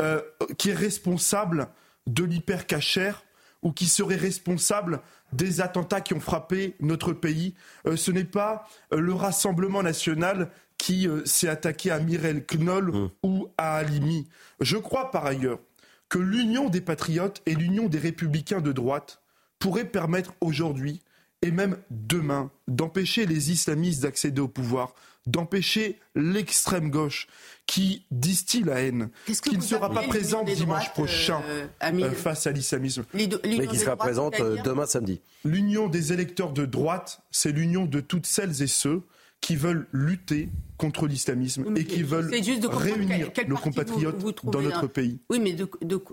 euh, 0.00 0.20
qui 0.58 0.70
est 0.70 0.74
responsable 0.74 1.68
de 2.06 2.24
l'hypercachère 2.24 3.24
ou 3.62 3.72
qui 3.72 3.86
serait 3.86 4.16
responsable 4.16 5.00
des 5.32 5.60
attentats 5.60 6.00
qui 6.00 6.14
ont 6.14 6.20
frappé 6.20 6.74
notre 6.80 7.12
pays. 7.12 7.54
Euh, 7.86 7.96
ce 7.96 8.10
n'est 8.10 8.24
pas 8.24 8.66
le 8.90 9.12
Rassemblement 9.12 9.82
national 9.82 10.50
qui 10.78 11.08
s'est 11.24 11.48
attaqué 11.48 11.92
à 11.92 12.00
Mirel 12.00 12.44
Knoll 12.44 12.90
mmh. 12.90 13.10
ou 13.22 13.48
à 13.56 13.76
Halimi. 13.76 14.26
Je 14.60 14.76
crois 14.76 15.12
par 15.12 15.26
ailleurs 15.26 15.60
que 16.08 16.18
l'union 16.18 16.68
des 16.68 16.80
patriotes 16.80 17.40
et 17.46 17.54
l'union 17.54 17.86
des 17.86 18.00
républicains 18.00 18.60
de 18.60 18.72
droite 18.72 19.22
pourraient 19.60 19.84
permettre 19.84 20.34
aujourd'hui 20.40 21.00
et 21.42 21.50
même 21.50 21.76
demain 21.90 22.50
d'empêcher 22.68 23.26
les 23.26 23.50
islamistes 23.50 24.02
d'accéder 24.02 24.40
au 24.40 24.48
pouvoir, 24.48 24.94
d'empêcher 25.26 25.98
l'extrême 26.14 26.90
gauche 26.90 27.26
qui 27.66 28.04
distille 28.10 28.64
la 28.64 28.80
haine, 28.80 29.10
qui 29.26 29.56
ne 29.56 29.62
sera 29.62 29.90
pas 29.90 30.02
présente 30.02 30.46
dimanche 30.46 30.90
prochain 30.92 31.42
euh, 31.48 31.66
euh, 31.82 32.10
face 32.12 32.46
à 32.46 32.52
l'islamisme. 32.52 33.04
Mais 33.14 33.66
qui 33.66 33.78
sera 33.78 33.96
présente 33.96 34.40
euh, 34.40 34.56
demain 34.62 34.86
samedi. 34.86 35.20
L'union 35.44 35.88
des 35.88 36.12
électeurs 36.12 36.52
de 36.52 36.64
droite, 36.64 37.22
c'est 37.30 37.52
l'union 37.52 37.86
de 37.86 38.00
toutes 38.00 38.26
celles 38.26 38.62
et 38.62 38.66
ceux 38.66 39.02
qui 39.40 39.56
veulent 39.56 39.88
lutter 39.92 40.48
contre 40.76 41.06
l'islamisme 41.06 41.76
et 41.76 41.84
qui 41.84 42.04
veulent 42.04 42.30
réunir 42.30 43.30
nos 43.48 43.56
compatriotes 43.56 44.16
dans 44.44 44.60
notre 44.60 44.86
pays. 44.86 45.20
Oui, 45.30 45.40
mais 45.40 45.56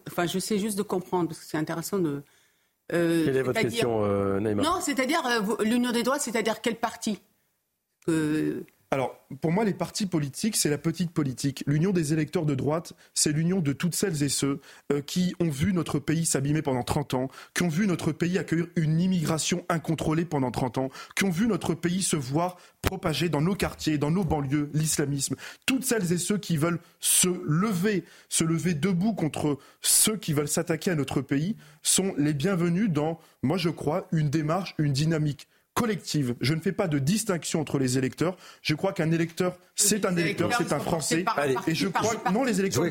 enfin, 0.07 0.25
je 0.25 0.39
sais 0.39 0.57
juste 0.57 0.77
de 0.77 0.83
comprendre, 0.83 1.29
parce 1.29 1.39
que 1.39 1.45
c'est 1.45 1.57
intéressant 1.57 1.99
de, 1.99 2.23
euh, 2.93 3.25
Quelle 3.25 3.37
est, 3.37 3.41
votre 3.41 3.59
question, 3.59 4.03
euh, 4.03 4.39
Non, 4.39 4.79
c'est-à-dire 4.81 5.21
euh, 5.25 5.63
l'union 5.63 5.91
des 5.91 6.03
droits, 6.03 6.19
c'est-à-dire 6.19 6.61
quel 6.61 6.75
parti? 6.75 7.21
Alors, 8.91 9.23
pour 9.41 9.51
moi, 9.51 9.65
les 9.65 9.75
partis 9.75 10.07
politiques, 10.07 10.55
c'est 10.55 10.69
la 10.69 10.79
petite 10.79 11.11
politique. 11.11 11.63
L'union 11.67 11.91
des 11.91 12.11
électeurs 12.11 12.47
de 12.47 12.55
droite, 12.55 12.93
c'est 13.13 13.31
l'union 13.31 13.59
de 13.59 13.71
toutes 13.71 13.93
celles 13.93 14.23
et 14.23 14.29
ceux 14.29 14.61
euh, 14.91 15.01
qui 15.01 15.35
ont 15.39 15.51
vu 15.51 15.73
notre 15.73 15.99
pays 15.99 16.25
s'abîmer 16.25 16.63
pendant 16.63 16.81
30 16.81 17.13
ans, 17.13 17.27
qui 17.53 17.61
ont 17.61 17.67
vu 17.67 17.85
notre 17.85 18.11
pays 18.11 18.39
accueillir 18.39 18.65
une 18.75 18.99
immigration 18.99 19.63
incontrôlée 19.69 20.25
pendant 20.25 20.49
30 20.49 20.79
ans, 20.79 20.89
qui 21.15 21.25
ont 21.25 21.29
vu 21.29 21.45
notre 21.45 21.75
pays 21.75 22.01
se 22.01 22.15
voir 22.15 22.57
propager 22.81 23.29
dans 23.29 23.41
nos 23.41 23.53
quartiers, 23.53 23.99
dans 23.99 24.09
nos 24.09 24.23
banlieues, 24.23 24.71
l'islamisme. 24.73 25.35
Toutes 25.67 25.85
celles 25.85 26.11
et 26.11 26.17
ceux 26.17 26.39
qui 26.39 26.57
veulent 26.57 26.79
se 26.99 27.29
lever, 27.45 28.05
se 28.27 28.43
lever 28.43 28.73
debout 28.73 29.13
contre 29.13 29.59
ceux 29.81 30.17
qui 30.17 30.33
veulent 30.33 30.47
s'attaquer 30.47 30.89
à 30.89 30.95
notre 30.95 31.21
pays 31.21 31.55
sont 31.83 32.15
les 32.17 32.33
bienvenus 32.33 32.89
dans, 32.89 33.19
moi 33.43 33.57
je 33.57 33.69
crois, 33.69 34.07
une 34.11 34.31
démarche, 34.31 34.73
une 34.79 34.93
dynamique 34.93 35.47
collective. 35.79 36.35
Je 36.41 36.53
ne 36.53 36.59
fais 36.59 36.71
pas 36.71 36.87
de 36.87 36.99
distinction 36.99 37.61
entre 37.61 37.79
les 37.79 37.97
électeurs. 37.97 38.35
Je 38.61 38.75
crois 38.75 38.93
qu'un 38.93 39.11
électeur, 39.11 39.57
c'est 39.75 40.05
un 40.05 40.15
électeur, 40.15 40.49
c'est 40.57 40.73
un 40.73 40.79
Français. 40.79 41.25
et 41.67 41.75
je 41.75 41.87
crois 41.87 42.15
que 42.15 42.31
non, 42.31 42.43
les 42.43 42.59
électeurs. 42.59 42.83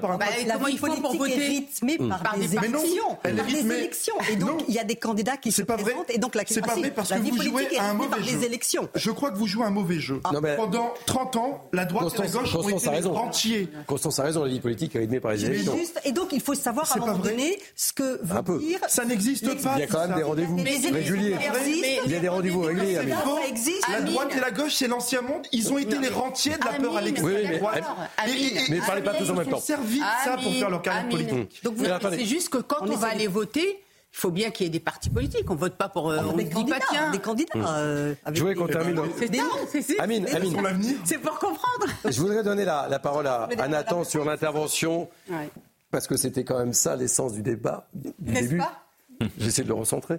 Par 0.00 0.12
un 0.12 0.18
bah, 0.18 0.26
la 0.46 0.56
voie 0.56 0.70
politique 0.70 1.36
est 1.36 1.46
rythmée 1.46 1.98
par 1.98 2.36
des 2.38 2.56
élections. 2.56 3.16
Par 3.22 3.32
des 3.32 3.58
élections. 3.58 4.14
Et 4.30 4.36
donc, 4.36 4.64
il 4.68 4.74
y 4.74 4.78
a 4.78 4.84
des 4.84 4.96
candidats 4.96 5.36
qui 5.36 5.52
se 5.52 5.62
présentent. 5.62 6.10
Et 6.10 6.18
donc, 6.18 6.34
la 6.34 6.44
C'est 6.46 6.60
pas 6.60 6.74
vrai 6.74 6.90
parce 6.90 7.10
que 7.10 7.18
vous 7.18 7.42
jouez 7.42 7.78
à 7.78 7.90
un 7.90 7.94
mauvais 7.94 8.22
jeu. 8.22 8.42
élections. 8.42 8.88
Je 8.94 9.10
crois 9.10 9.30
que 9.30 9.36
vous 9.36 9.46
jouez 9.46 9.64
à 9.64 9.68
un 9.68 9.70
mauvais 9.70 10.00
jeu. 10.00 10.20
Pendant 10.56 10.94
30 11.06 11.36
ans, 11.36 11.68
la 11.72 11.84
droite 11.84 12.14
et 12.14 12.22
la 12.22 12.28
gauche 12.28 12.54
ont 12.54 12.68
été 12.68 13.08
rentiers. 13.08 13.68
Constance 13.86 14.18
a 14.18 14.24
raison, 14.24 14.44
la 14.44 14.50
vie 14.50 14.60
politique 14.60 14.96
est 14.96 15.00
rythmée 15.00 15.20
par 15.20 15.32
les 15.32 15.44
élections. 15.44 15.76
Et 16.04 16.12
donc, 16.12 16.32
il 16.32 16.40
faut 16.40 16.54
savoir 16.54 16.90
à 16.90 16.96
un 16.96 17.00
moment 17.00 17.18
donné 17.18 17.58
ce 17.76 17.92
que 17.92 18.20
veut 18.22 18.58
dire. 18.60 18.80
Ça 18.88 19.04
n'existe 19.04 19.62
pas. 19.62 19.74
Il 19.76 19.80
y 19.80 19.82
a 19.82 19.86
quand 19.86 20.06
même 20.06 20.16
des 20.16 20.22
rendez-vous 20.22 20.56
réguliers. 20.56 21.36
Il 22.06 22.10
y 22.10 22.14
a 22.14 22.18
des 22.18 22.29
rendez-vous 22.30 22.62
réglés. 22.62 22.94
Ça 22.94 23.02
existe. 23.48 23.88
La 23.88 24.00
droite 24.00 24.32
et 24.36 24.40
la 24.40 24.50
gauche, 24.50 24.74
c'est 24.74 24.88
l'ancien 24.88 25.22
monde. 25.22 25.46
Ils 25.52 25.72
ont 25.72 25.78
été 25.78 25.98
les 25.98 26.08
rentiers 26.08 26.56
de 26.56 26.64
la 26.64 26.72
peur 26.72 26.96
à 26.96 27.00
l'extrême 27.00 27.58
droite. 27.58 27.84
Mais 28.70 28.78
parlez 28.86 29.02
pas 29.02 29.14
tous 29.14 29.30
en 29.30 29.34
même 29.34 29.46
temps. 29.46 29.56
Ils 29.58 29.60
ont 29.60 29.60
servi 29.60 29.98
de 29.98 30.04
ça 30.24 30.36
pour 30.42 30.52
faire 30.52 30.70
leur 30.70 30.82
carrière 30.82 31.08
politique. 31.08 31.62
Donc 31.62 31.76
c'est 31.78 32.24
juste 32.24 32.48
que 32.48 32.58
quand 32.58 32.88
on 32.88 32.96
va 32.96 33.08
aller 33.08 33.26
voter, 33.26 33.82
il 34.12 34.16
faut 34.18 34.30
bien 34.30 34.50
qu'il 34.50 34.66
y 34.66 34.66
ait 34.66 34.70
des 34.70 34.80
partis 34.80 35.08
politiques. 35.08 35.48
On 35.50 35.54
vote 35.54 35.76
pas 35.76 35.88
pour. 35.88 36.10
Euh, 36.10 36.18
on 36.28 36.36
des, 36.36 36.48
candidats, 36.48 36.78
pas, 36.80 37.10
des 37.10 37.20
candidats. 37.20 37.52
Euh, 37.56 38.14
je 38.32 38.40
voudrais 38.40 38.56
qu'on 38.56 38.66
termine. 38.66 39.00
C'est 39.70 40.00
Amine, 40.00 40.26
Amine. 40.28 40.96
C'est 41.04 41.18
pour 41.18 41.38
comprendre. 41.38 41.86
Je 42.04 42.20
voudrais 42.20 42.42
donner 42.42 42.64
la, 42.64 42.88
la 42.88 42.98
parole 42.98 43.28
à, 43.28 43.48
à 43.58 43.68
Nathan 43.68 44.02
sur 44.02 44.24
l'intervention. 44.24 45.08
Parce 45.92 46.06
que 46.06 46.16
c'était 46.16 46.44
quand 46.44 46.58
même 46.58 46.72
ça 46.72 46.96
l'essence 46.96 47.32
du 47.32 47.42
débat 47.42 47.88
du 47.92 48.12
début. 48.18 48.62
J'essaie 49.38 49.62
de 49.62 49.68
le 49.68 49.74
recentrer. 49.74 50.16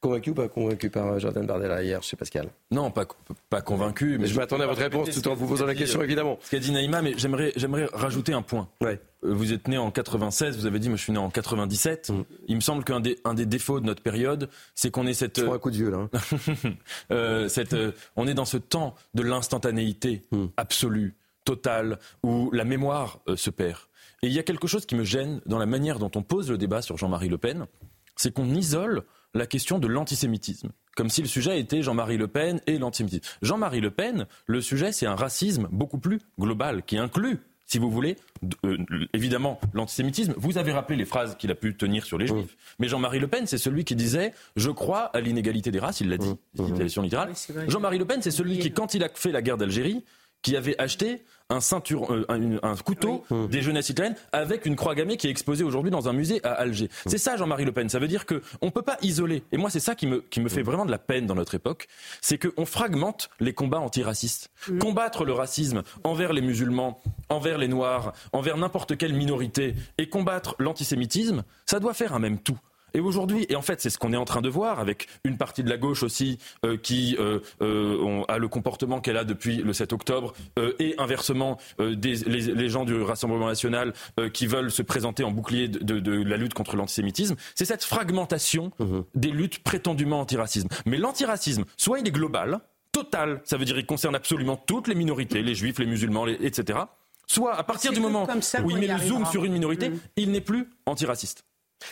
Convaincu 0.00 0.30
ou 0.30 0.34
pas 0.34 0.46
convaincu 0.46 0.90
par 0.90 1.18
Jordan 1.18 1.44
Bardella 1.44 1.82
hier 1.82 2.00
chez 2.04 2.16
Pascal? 2.16 2.50
Non, 2.70 2.92
pas, 2.92 3.04
pas 3.50 3.60
convaincu. 3.60 4.16
Mais, 4.18 4.28
je 4.28 4.36
m'attendais 4.36 4.62
à 4.62 4.68
votre 4.68 4.80
réponse 4.80 5.10
tout 5.10 5.28
en 5.28 5.34
vous 5.34 5.48
posant 5.48 5.66
la 5.66 5.74
question, 5.74 6.00
évidemment. 6.02 6.38
Ce 6.40 6.52
qu'a 6.52 6.60
dit 6.60 6.70
Naïma, 6.70 7.02
mais 7.02 7.14
j'aimerais, 7.16 7.52
j'aimerais 7.56 7.88
rajouter 7.92 8.32
un 8.32 8.42
point. 8.42 8.68
Ouais. 8.80 9.00
Euh, 9.24 9.34
vous 9.34 9.52
êtes 9.52 9.66
né 9.66 9.76
en 9.76 9.90
96, 9.90 10.56
vous 10.56 10.66
avez 10.66 10.78
dit, 10.78 10.88
moi 10.88 10.96
je 10.96 11.02
suis 11.02 11.12
né 11.12 11.18
en 11.18 11.30
97. 11.30 12.10
Mm. 12.10 12.24
Il 12.46 12.54
me 12.54 12.60
semble 12.60 12.84
qu'un 12.84 13.00
des, 13.00 13.18
un 13.24 13.34
des 13.34 13.44
défauts 13.44 13.80
de 13.80 13.86
notre 13.86 14.00
période, 14.00 14.48
c'est 14.76 14.92
qu'on 14.92 15.04
est 15.04 15.14
cette. 15.14 15.40
Je 15.40 15.46
un 15.46 15.58
coup 15.58 15.72
de 15.72 15.76
vieux 15.76 15.90
là. 15.90 16.08
Hein. 16.12 16.70
euh, 17.10 17.48
cette, 17.48 17.74
euh, 17.74 17.90
on 18.14 18.28
est 18.28 18.34
dans 18.34 18.44
ce 18.44 18.56
temps 18.56 18.94
de 19.14 19.22
l'instantanéité 19.24 20.22
mm. 20.30 20.46
absolue, 20.56 21.16
totale, 21.44 21.98
où 22.22 22.52
la 22.52 22.64
mémoire 22.64 23.18
euh, 23.26 23.34
se 23.34 23.50
perd. 23.50 23.80
Et 24.22 24.28
il 24.28 24.32
y 24.32 24.38
a 24.38 24.44
quelque 24.44 24.68
chose 24.68 24.86
qui 24.86 24.94
me 24.94 25.02
gêne 25.02 25.40
dans 25.46 25.58
la 25.58 25.66
manière 25.66 25.98
dont 25.98 26.10
on 26.14 26.22
pose 26.22 26.48
le 26.50 26.56
débat 26.56 26.82
sur 26.82 26.96
Jean-Marie 26.96 27.28
Le 27.28 27.38
Pen, 27.38 27.66
c'est 28.14 28.32
qu'on 28.32 28.48
isole 28.54 29.02
la 29.34 29.46
question 29.46 29.78
de 29.78 29.86
l'antisémitisme, 29.86 30.70
comme 30.96 31.08
si 31.08 31.22
le 31.22 31.28
sujet 31.28 31.60
était 31.60 31.82
Jean-Marie 31.82 32.16
Le 32.16 32.28
Pen 32.28 32.60
et 32.66 32.78
l'antisémitisme. 32.78 33.24
Jean-Marie 33.42 33.80
Le 33.80 33.90
Pen, 33.90 34.26
le 34.46 34.60
sujet, 34.60 34.92
c'est 34.92 35.06
un 35.06 35.16
racisme 35.16 35.68
beaucoup 35.70 35.98
plus 35.98 36.20
global, 36.38 36.82
qui 36.82 36.98
inclut 36.98 37.38
si 37.68 37.78
vous 37.78 37.90
voulez, 37.90 38.16
euh, 38.64 38.78
évidemment, 39.12 39.60
l'antisémitisme. 39.74 40.32
Vous 40.38 40.56
avez 40.56 40.72
rappelé 40.72 40.96
les 40.96 41.04
phrases 41.04 41.36
qu'il 41.36 41.50
a 41.50 41.54
pu 41.54 41.76
tenir 41.76 42.06
sur 42.06 42.16
les 42.16 42.26
Juifs, 42.26 42.56
mais 42.78 42.88
Jean-Marie 42.88 43.18
Le 43.18 43.28
Pen, 43.28 43.46
c'est 43.46 43.58
celui 43.58 43.84
qui 43.84 43.94
disait 43.94 44.32
Je 44.56 44.70
crois 44.70 45.14
à 45.14 45.20
l'inégalité 45.20 45.70
des 45.70 45.78
races, 45.78 46.00
il 46.00 46.08
l'a 46.08 46.16
dit, 46.16 46.34
citation 46.56 47.02
littérale. 47.02 47.32
Jean-Marie 47.68 47.98
Le 47.98 48.06
Pen, 48.06 48.22
c'est 48.22 48.30
celui 48.30 48.58
qui, 48.58 48.72
quand 48.72 48.94
il 48.94 49.04
a 49.04 49.10
fait 49.10 49.32
la 49.32 49.42
guerre 49.42 49.58
d'Algérie, 49.58 50.02
qui 50.42 50.56
avait 50.56 50.80
acheté 50.80 51.24
un, 51.50 51.60
ceinture, 51.60 52.12
euh, 52.12 52.26
un, 52.62 52.76
couteau 52.76 53.24
des 53.50 53.62
jeunesses 53.62 53.88
italiennes 53.88 54.16
avec 54.32 54.66
une 54.66 54.76
croix 54.76 54.94
gammée 54.94 55.16
qui 55.16 55.26
est 55.26 55.30
exposée 55.30 55.64
aujourd'hui 55.64 55.90
dans 55.90 56.08
un 56.08 56.12
musée 56.12 56.44
à 56.44 56.52
Alger. 56.52 56.90
C'est 57.06 57.18
ça, 57.18 57.36
Jean-Marie 57.36 57.64
Le 57.64 57.72
Pen. 57.72 57.88
Ça 57.88 57.98
veut 57.98 58.08
dire 58.08 58.26
qu'on 58.26 58.66
ne 58.66 58.70
peut 58.70 58.82
pas 58.82 58.98
isoler. 59.02 59.42
Et 59.52 59.56
moi, 59.56 59.70
c'est 59.70 59.80
ça 59.80 59.94
qui 59.94 60.06
me, 60.06 60.20
qui 60.20 60.40
me 60.40 60.48
fait 60.48 60.62
vraiment 60.62 60.84
de 60.84 60.90
la 60.90 60.98
peine 60.98 61.26
dans 61.26 61.34
notre 61.34 61.54
époque. 61.54 61.88
C'est 62.20 62.38
qu'on 62.38 62.66
fragmente 62.66 63.30
les 63.40 63.54
combats 63.54 63.80
antiracistes. 63.80 64.50
Combattre 64.78 65.24
le 65.24 65.32
racisme 65.32 65.82
envers 66.04 66.32
les 66.32 66.42
musulmans, 66.42 67.00
envers 67.30 67.58
les 67.58 67.68
noirs, 67.68 68.12
envers 68.32 68.56
n'importe 68.58 68.96
quelle 68.96 69.14
minorité 69.14 69.74
et 69.96 70.08
combattre 70.08 70.54
l'antisémitisme, 70.58 71.44
ça 71.64 71.80
doit 71.80 71.94
faire 71.94 72.14
un 72.14 72.18
même 72.18 72.38
tout. 72.38 72.58
Et 72.98 73.00
aujourd'hui, 73.00 73.46
et 73.48 73.54
en 73.54 73.62
fait, 73.62 73.80
c'est 73.80 73.90
ce 73.90 73.98
qu'on 73.98 74.12
est 74.12 74.16
en 74.16 74.24
train 74.24 74.40
de 74.40 74.48
voir 74.48 74.80
avec 74.80 75.06
une 75.22 75.36
partie 75.36 75.62
de 75.62 75.70
la 75.70 75.76
gauche 75.76 76.02
aussi 76.02 76.40
euh, 76.66 76.76
qui 76.76 77.16
euh, 77.20 77.38
euh, 77.62 78.24
a 78.26 78.38
le 78.38 78.48
comportement 78.48 79.00
qu'elle 79.00 79.16
a 79.16 79.22
depuis 79.22 79.58
le 79.58 79.72
7 79.72 79.92
octobre, 79.92 80.34
et 80.80 80.96
inversement, 80.98 81.58
des, 81.78 82.16
les, 82.16 82.68
gens 82.68 82.84
du 82.84 83.00
Rassemblement 83.00 83.46
national 83.46 83.92
qui 84.32 84.48
veulent 84.48 84.72
se 84.72 84.82
présenter 84.82 85.22
en 85.22 85.30
bouclier 85.30 85.68
de, 85.68 86.00
de, 86.00 86.22
la 86.24 86.36
lutte 86.36 86.54
contre 86.54 86.74
l'antisémitisme. 86.74 87.36
C'est 87.54 87.64
cette 87.66 87.84
fragmentation 87.84 88.72
mmh. 88.80 89.00
des 89.14 89.30
luttes 89.30 89.60
prétendument 89.60 90.18
antiracisme. 90.18 90.68
Mais 90.84 90.96
l'antiracisme, 90.96 91.64
soit 91.76 92.00
il 92.00 92.08
est 92.08 92.12
global, 92.12 92.60
total, 92.90 93.40
ça 93.44 93.56
veut 93.56 93.64
dire 93.64 93.76
qu'il 93.76 93.86
concerne 93.86 94.16
absolument 94.16 94.56
toutes 94.56 94.88
les 94.88 94.96
minorités, 94.96 95.42
les 95.42 95.54
juifs, 95.54 95.78
les 95.78 95.86
musulmans, 95.86 96.26
etc. 96.26 96.80
Soit 97.28 97.54
à 97.54 97.62
partir 97.62 97.92
du 97.92 98.00
moment 98.00 98.26
où 98.64 98.70
il 98.70 98.78
met 98.78 98.88
le 98.88 98.98
zoom 98.98 99.24
sur 99.26 99.44
une 99.44 99.52
minorité, 99.52 99.90
mmh. 99.90 100.00
il 100.16 100.32
n'est 100.32 100.40
plus 100.40 100.68
antiraciste. 100.86 101.44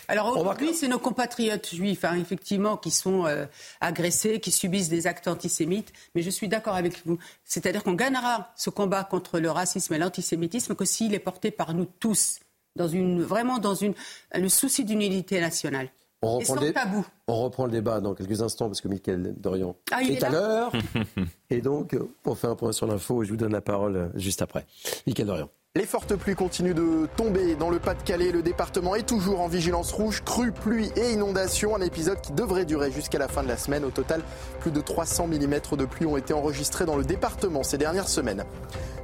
Alors 0.08 0.36
aujourd'hui, 0.36 0.74
c'est 0.74 0.88
nos 0.88 0.98
compatriotes 0.98 1.74
juifs, 1.74 2.04
hein, 2.04 2.16
effectivement, 2.16 2.76
qui 2.76 2.90
sont 2.90 3.26
euh, 3.26 3.46
agressés, 3.80 4.40
qui 4.40 4.50
subissent 4.50 4.88
des 4.88 5.06
actes 5.06 5.28
antisémites. 5.28 5.92
Mais 6.14 6.22
je 6.22 6.30
suis 6.30 6.48
d'accord 6.48 6.74
avec 6.74 7.04
vous. 7.06 7.18
C'est-à-dire 7.44 7.82
qu'on 7.82 7.94
gagnera 7.94 8.52
ce 8.56 8.70
combat 8.70 9.04
contre 9.04 9.38
le 9.38 9.50
racisme 9.50 9.94
et 9.94 9.98
l'antisémitisme 9.98 10.74
que 10.74 10.84
s'il 10.84 11.14
est 11.14 11.20
porté 11.20 11.50
par 11.50 11.74
nous 11.74 11.86
tous, 11.98 12.40
dans 12.74 12.88
une, 12.88 13.22
vraiment 13.22 13.58
dans 13.58 13.74
une, 13.74 13.94
le 14.34 14.48
souci 14.48 14.84
d'une 14.84 15.02
unité 15.02 15.40
nationale. 15.40 15.88
On 16.22 16.38
reprend, 16.38 16.60
et 16.62 16.72
tabou. 16.72 17.06
on 17.28 17.44
reprend 17.44 17.66
le 17.66 17.72
débat 17.72 18.00
dans 18.00 18.14
quelques 18.14 18.40
instants 18.40 18.66
parce 18.68 18.80
que 18.80 18.88
Mickaël 18.88 19.34
Dorian 19.36 19.76
ah, 19.92 20.02
est, 20.02 20.22
à 20.24 20.30
l'heure. 20.30 20.72
et 21.50 21.60
donc, 21.60 21.96
pour 22.22 22.38
faire 22.38 22.50
un 22.50 22.56
point 22.56 22.72
sur 22.72 22.86
l'info, 22.86 23.22
je 23.22 23.30
vous 23.30 23.36
donne 23.36 23.52
la 23.52 23.60
parole 23.60 24.10
juste 24.14 24.42
après. 24.42 24.66
Mickaël 25.06 25.28
Dorian. 25.28 25.50
Les 25.76 25.84
fortes 25.84 26.16
pluies 26.16 26.34
continuent 26.34 26.72
de 26.72 27.06
tomber 27.18 27.54
dans 27.54 27.68
le 27.68 27.78
Pas-de-Calais. 27.78 28.32
Le 28.32 28.40
département 28.40 28.94
est 28.94 29.06
toujours 29.06 29.42
en 29.42 29.46
vigilance 29.46 29.92
rouge. 29.92 30.22
Crue, 30.24 30.50
pluie 30.50 30.90
et 30.96 31.12
inondation. 31.12 31.76
Un 31.76 31.82
épisode 31.82 32.18
qui 32.22 32.32
devrait 32.32 32.64
durer 32.64 32.90
jusqu'à 32.90 33.18
la 33.18 33.28
fin 33.28 33.42
de 33.42 33.48
la 33.48 33.58
semaine. 33.58 33.84
Au 33.84 33.90
total, 33.90 34.22
plus 34.60 34.70
de 34.70 34.80
300 34.80 35.26
mm 35.26 35.76
de 35.76 35.84
pluie 35.84 36.06
ont 36.06 36.16
été 36.16 36.32
enregistrés 36.32 36.86
dans 36.86 36.96
le 36.96 37.04
département 37.04 37.62
ces 37.62 37.76
dernières 37.76 38.08
semaines. 38.08 38.44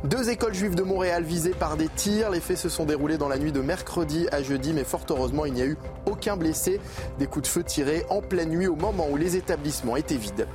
Deux 0.04 0.30
écoles 0.30 0.54
juives 0.54 0.74
de 0.74 0.82
Montréal 0.82 1.24
visées 1.24 1.50
par 1.50 1.76
des 1.76 1.88
tirs. 1.88 2.30
Les 2.30 2.40
faits 2.40 2.56
se 2.56 2.70
sont 2.70 2.86
déroulés 2.86 3.18
dans 3.18 3.28
la 3.28 3.36
nuit 3.36 3.52
de 3.52 3.60
mercredi 3.60 4.26
à 4.32 4.42
jeudi, 4.42 4.72
mais 4.72 4.84
fort 4.84 5.04
heureusement, 5.10 5.44
il 5.44 5.52
n'y 5.52 5.60
a 5.60 5.66
eu 5.66 5.76
aucun 6.06 6.38
blessé. 6.38 6.80
Des 7.18 7.26
coups 7.26 7.42
de 7.42 7.52
feu 7.52 7.64
tirés 7.64 8.06
en 8.08 8.22
pleine 8.22 8.48
nuit 8.48 8.66
au 8.66 8.76
moment 8.76 9.08
où 9.10 9.18
les 9.18 9.36
établissements 9.36 9.96
étaient 9.96 10.16
vides. 10.16 10.48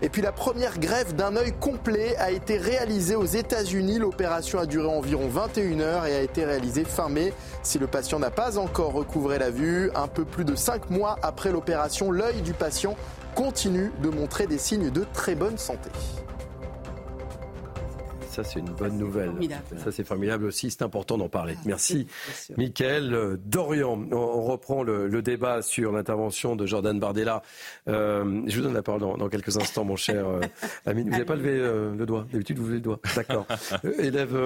Et 0.00 0.08
puis 0.08 0.22
la 0.22 0.30
première 0.30 0.78
greffe 0.78 1.14
d'un 1.14 1.34
œil 1.34 1.52
complet 1.52 2.14
a 2.18 2.30
été 2.30 2.56
réalisée 2.56 3.16
aux 3.16 3.24
États-Unis. 3.24 3.98
L'opération 3.98 4.60
a 4.60 4.66
duré 4.66 4.86
environ 4.86 5.28
21 5.28 5.80
heures 5.80 6.06
et 6.06 6.14
a 6.14 6.22
été 6.22 6.44
réalisée 6.44 6.84
fin 6.84 7.08
mai. 7.08 7.32
Si 7.64 7.78
le 7.80 7.88
patient 7.88 8.20
n'a 8.20 8.30
pas 8.30 8.58
encore 8.58 8.92
recouvré 8.92 9.38
la 9.38 9.50
vue, 9.50 9.90
un 9.96 10.06
peu 10.06 10.24
plus 10.24 10.44
de 10.44 10.54
5 10.54 10.90
mois 10.90 11.16
après 11.22 11.50
l'opération, 11.50 12.12
l'œil 12.12 12.42
du 12.42 12.52
patient 12.52 12.96
continue 13.34 13.90
de 14.00 14.08
montrer 14.08 14.46
des 14.46 14.58
signes 14.58 14.90
de 14.90 15.04
très 15.12 15.34
bonne 15.34 15.58
santé 15.58 15.90
ça 18.38 18.44
c'est 18.44 18.60
une 18.60 18.70
bonne 18.70 18.96
nouvelle. 18.98 19.32
Ça 19.78 19.90
c'est 19.90 20.04
formidable 20.04 20.44
aussi, 20.44 20.70
c'est 20.70 20.82
important 20.82 21.18
d'en 21.18 21.28
parler. 21.28 21.56
Merci. 21.64 22.06
Michael 22.56 23.36
Dorian, 23.44 24.06
on, 24.12 24.42
reprend 24.42 24.84
le, 24.84 25.22
débat 25.22 25.60
sur 25.60 25.90
l'intervention 25.90 26.54
de 26.54 26.64
Jordan 26.64 27.00
Bardella. 27.00 27.42
Euh, 27.88 28.42
je 28.46 28.56
vous 28.56 28.62
donne 28.62 28.74
la 28.74 28.82
parole 28.82 29.00
dans, 29.00 29.28
quelques 29.28 29.56
instants, 29.56 29.84
mon 29.84 29.96
cher 29.96 30.28
euh, 30.28 30.40
Amine. 30.86 31.06
Vous 31.06 31.10
n'avez 31.10 31.24
pas 31.24 31.34
levé 31.34 31.50
euh, 31.50 31.96
le 31.96 32.06
doigt. 32.06 32.26
D'habitude, 32.30 32.58
vous 32.58 32.66
levez 32.66 32.76
le 32.76 32.82
doigt. 32.82 33.00
D'accord. 33.16 33.46
élève. 33.98 34.36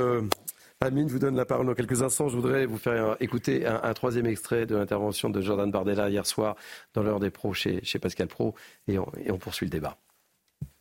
Amine, 0.80 1.09
je 1.09 1.12
vous 1.12 1.18
donne 1.18 1.36
la 1.36 1.45
parole 1.45 1.66
dans 1.66 1.74
quelques 1.74 2.01
instants. 2.03 2.30
Je 2.30 2.36
voudrais 2.36 2.64
vous 2.64 2.78
faire 2.78 3.16
écouter 3.20 3.66
un, 3.66 3.93
troisième 3.93 4.26
extrait 4.26 4.64
de 4.64 4.74
l'intervention 4.74 5.28
de 5.28 5.43
Jordan 5.43 5.70
Bardella 5.70 6.09
hier 6.09 6.24
soir 6.24 6.57
dans 6.95 7.03
l'heure 7.03 7.20
des 7.20 7.30
pros 7.30 7.53
chez, 7.53 7.84
chez 7.84 7.99
Pascal 7.99 8.26
Pro 8.26 8.55
et 8.88 8.99
on 8.99 9.38
poursuit 9.38 9.66
le 9.66 9.70
débat. 9.70 9.99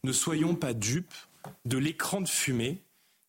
Ne 0.06 0.14
soyons 0.14 0.56
pas 0.56 0.74
dupes 0.74 1.14
de 1.66 1.78
l'écran 1.78 2.22
de 2.22 2.28
fumée 2.28 2.82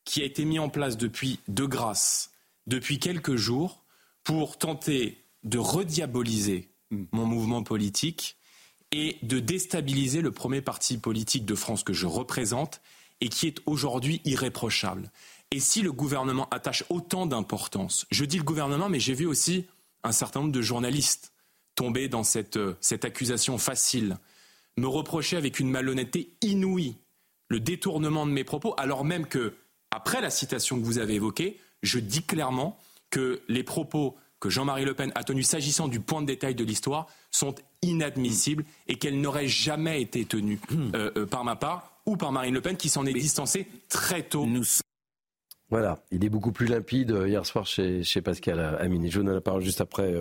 qui 0.05 0.23
a 0.23 0.25
été 0.25 0.45
mis 0.45 0.59
en 0.59 0.69
place 0.69 0.97
depuis 0.97 1.41
de 1.49 1.65
grâce, 1.65 2.33
depuis 2.67 2.99
quelques 2.99 3.37
jours, 3.37 3.85
pour 4.25 4.59
tenter 4.59 5.25
de 5.45 5.59
rediaboliser 5.59 6.71
mon 6.91 7.27
mouvement 7.27 7.63
politique 7.63 8.37
et 8.93 9.17
de 9.23 9.39
déstabiliser 9.39 10.21
le 10.21 10.31
premier 10.31 10.61
parti 10.61 10.99
politique 10.99 11.45
de 11.45 11.55
France 11.55 11.83
que 11.83 11.93
je 11.93 12.07
représente 12.07 12.81
et 13.21 13.29
qui 13.29 13.47
est 13.47 13.61
aujourd'hui 13.67 14.21
irréprochable. 14.25 15.11
Et 15.51 15.61
si 15.61 15.83
le 15.83 15.93
gouvernement 15.93 16.49
attache 16.51 16.85
autant 16.89 17.27
d'importance, 17.27 18.07
je 18.11 18.25
dis 18.25 18.39
le 18.39 18.43
gouvernement, 18.43 18.89
mais 18.89 19.01
j'ai 19.01 19.15
vu 19.15 19.27
aussi 19.27 19.67
un 20.03 20.13
certain 20.13 20.41
nombre 20.41 20.53
de 20.53 20.63
journalistes 20.63 21.33
tomber 21.75 22.09
dans 22.09 22.25
cette, 22.25 22.59
cette 22.81 23.05
accusation 23.05 23.59
facile, 23.59 24.19
me 24.77 24.87
reprocher 24.87 25.37
avec 25.37 25.59
une 25.61 25.71
malhonnêteté 25.71 26.35
inouïe 26.43 26.97
le 27.49 27.61
détournement 27.61 28.27
de 28.27 28.33
mes 28.33 28.45
propos, 28.45 28.75
alors 28.79 29.05
même 29.05 29.27
que 29.27 29.55
après 29.93 30.21
la 30.21 30.31
citation 30.31 30.81
que 30.81 30.85
vous 30.85 30.99
avez 30.99 31.15
évoquée, 31.15 31.59
je 31.83 31.99
dis 31.99 32.23
clairement 32.23 32.79
que 33.11 33.43
les 33.49 33.63
propos 33.63 34.17
que 34.41 34.51
Jean-Marie 34.51 34.85
Le 34.85 34.95
Pen 34.95 35.13
a 35.15 35.23
tenus 35.23 35.47
s'agissant 35.47 35.87
du 35.87 36.01
point 36.01 36.23
de 36.23 36.27
détail 36.27 36.57
de 36.57 36.65
l'histoire 36.65 37.07
sont 37.31 37.55
inadmissibles 37.83 38.65
et 38.89 38.97
qu'elles 38.97 39.21
n'auraient 39.21 39.47
jamais 39.47 40.03
été 40.03 40.25
tenues 40.25 40.59
euh, 40.95 41.13
euh, 41.17 41.27
par 41.27 41.45
ma 41.45 41.55
part 41.55 41.93
ou 42.07 42.17
par 42.17 42.33
Marine 42.33 42.55
Le 42.55 42.61
Pen 42.61 42.77
qui 42.77 42.89
s'en 42.89 43.07
est 43.07 43.13
distancée 43.13 43.69
très 43.89 44.23
tôt. 44.23 44.49
Voilà, 45.69 46.03
il 46.11 46.25
est 46.25 46.29
beaucoup 46.29 46.53
plus 46.53 46.67
limpide 46.67 47.13
euh, 47.13 47.29
hier 47.29 47.47
soir 47.47 47.67
chez, 47.67 48.03
Pascal 48.25 48.59
Amine. 48.81 49.09
Je 49.09 49.21
vous 49.21 49.25
donne 49.25 49.35
la 49.35 49.41
parole 49.41 49.63
juste 49.63 49.81
après 49.81 50.13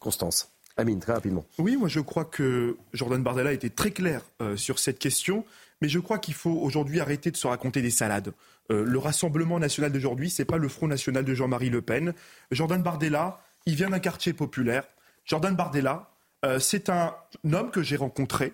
Constance. 0.00 0.50
Amine, 0.76 1.00
très 1.00 1.12
rapidement. 1.12 1.44
Oui, 1.58 1.76
moi 1.76 1.88
je 1.88 2.00
crois 2.00 2.24
que 2.24 2.76
Jordan 2.92 3.22
Bardella 3.22 3.50
a 3.50 3.52
été 3.52 3.70
très 3.70 3.92
clair 3.92 4.22
sur 4.56 4.78
cette 4.78 4.98
question, 4.98 5.44
mais 5.82 5.88
je 5.88 5.98
crois 5.98 6.20
qu'il 6.20 6.34
faut 6.34 6.60
aujourd'hui 6.62 7.00
arrêter 7.00 7.32
de 7.32 7.36
se 7.36 7.48
raconter 7.48 7.82
des 7.82 7.90
salades. 7.90 8.32
Euh, 8.70 8.84
le 8.84 8.98
Rassemblement 9.00 9.58
national 9.58 9.90
d'aujourd'hui, 9.90 10.30
ce 10.30 10.40
n'est 10.40 10.46
pas 10.46 10.56
le 10.56 10.68
Front 10.68 10.86
national 10.86 11.24
de 11.24 11.34
Jean-Marie 11.34 11.70
Le 11.70 11.82
Pen. 11.82 12.14
Jordan 12.52 12.80
Bardella, 12.80 13.40
il 13.66 13.74
vient 13.74 13.90
d'un 13.90 13.98
quartier 13.98 14.32
populaire. 14.32 14.84
Jordan 15.24 15.56
Bardella, 15.56 16.12
euh, 16.44 16.60
c'est 16.60 16.88
un 16.88 17.16
homme 17.52 17.72
que 17.72 17.82
j'ai 17.82 17.96
rencontré. 17.96 18.52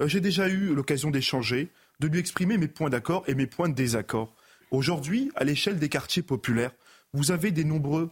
Euh, 0.00 0.08
j'ai 0.08 0.20
déjà 0.20 0.48
eu 0.48 0.74
l'occasion 0.74 1.12
d'échanger, 1.12 1.70
de 2.00 2.08
lui 2.08 2.18
exprimer 2.18 2.58
mes 2.58 2.66
points 2.66 2.90
d'accord 2.90 3.22
et 3.28 3.36
mes 3.36 3.46
points 3.46 3.68
de 3.68 3.74
désaccord. 3.74 4.34
Aujourd'hui, 4.72 5.30
à 5.36 5.44
l'échelle 5.44 5.78
des 5.78 5.88
quartiers 5.88 6.24
populaires, 6.24 6.72
vous 7.12 7.30
avez 7.30 7.52
des 7.52 7.62
nombreux 7.62 8.10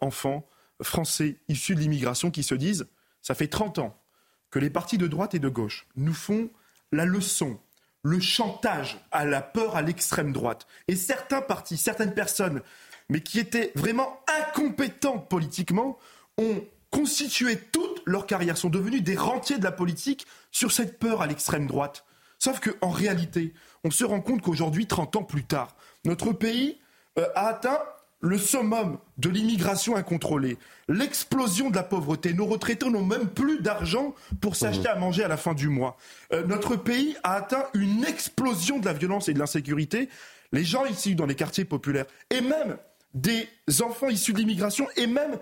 enfants 0.00 0.46
français 0.80 1.38
issus 1.48 1.74
de 1.74 1.80
l'immigration 1.80 2.30
qui 2.30 2.44
se 2.44 2.54
disent 2.54 2.86
ça 3.22 3.34
fait 3.34 3.48
30 3.48 3.80
ans 3.80 4.00
que 4.52 4.60
les 4.60 4.70
partis 4.70 4.98
de 4.98 5.08
droite 5.08 5.34
et 5.34 5.40
de 5.40 5.48
gauche 5.48 5.88
nous 5.96 6.14
font 6.14 6.48
la 6.92 7.04
leçon 7.04 7.58
le 8.04 8.20
chantage 8.20 8.98
à 9.10 9.24
la 9.24 9.42
peur 9.42 9.76
à 9.76 9.82
l'extrême 9.82 10.32
droite. 10.32 10.66
Et 10.86 10.94
certains 10.94 11.40
partis, 11.40 11.78
certaines 11.78 12.14
personnes, 12.14 12.60
mais 13.08 13.20
qui 13.20 13.40
étaient 13.40 13.72
vraiment 13.74 14.20
incompétentes 14.40 15.28
politiquement, 15.28 15.98
ont 16.38 16.62
constitué 16.90 17.56
toute 17.56 18.02
leur 18.04 18.26
carrière, 18.26 18.56
sont 18.56 18.68
devenus 18.68 19.02
des 19.02 19.16
rentiers 19.16 19.58
de 19.58 19.64
la 19.64 19.72
politique 19.72 20.26
sur 20.52 20.70
cette 20.70 20.98
peur 20.98 21.22
à 21.22 21.26
l'extrême 21.26 21.66
droite. 21.66 22.04
Sauf 22.38 22.60
qu'en 22.60 22.90
réalité, 22.90 23.54
on 23.84 23.90
se 23.90 24.04
rend 24.04 24.20
compte 24.20 24.42
qu'aujourd'hui, 24.42 24.86
30 24.86 25.16
ans 25.16 25.24
plus 25.24 25.44
tard, 25.44 25.74
notre 26.04 26.32
pays 26.32 26.78
euh, 27.18 27.26
a 27.34 27.48
atteint 27.48 27.80
le 28.24 28.38
summum 28.38 28.96
de 29.18 29.28
l'immigration 29.28 29.96
incontrôlée, 29.96 30.56
l'explosion 30.88 31.68
de 31.68 31.76
la 31.76 31.82
pauvreté. 31.82 32.32
Nos 32.32 32.46
retraités 32.46 32.88
n'ont 32.88 33.04
même 33.04 33.28
plus 33.28 33.60
d'argent 33.60 34.14
pour 34.40 34.56
s'acheter 34.56 34.88
à 34.88 34.96
manger 34.96 35.22
à 35.24 35.28
la 35.28 35.36
fin 35.36 35.52
du 35.52 35.68
mois. 35.68 35.98
Euh, 36.32 36.42
notre 36.46 36.74
pays 36.76 37.16
a 37.22 37.34
atteint 37.34 37.66
une 37.74 38.02
explosion 38.04 38.78
de 38.78 38.86
la 38.86 38.94
violence 38.94 39.28
et 39.28 39.34
de 39.34 39.38
l'insécurité. 39.38 40.08
Les 40.52 40.64
gens 40.64 40.86
ici 40.86 41.14
dans 41.14 41.26
les 41.26 41.34
quartiers 41.34 41.66
populaires, 41.66 42.06
et 42.30 42.40
même 42.40 42.78
des 43.12 43.46
enfants 43.82 44.08
issus 44.08 44.32
de 44.32 44.38
l'immigration, 44.38 44.86
et 44.96 45.06
même 45.06 45.38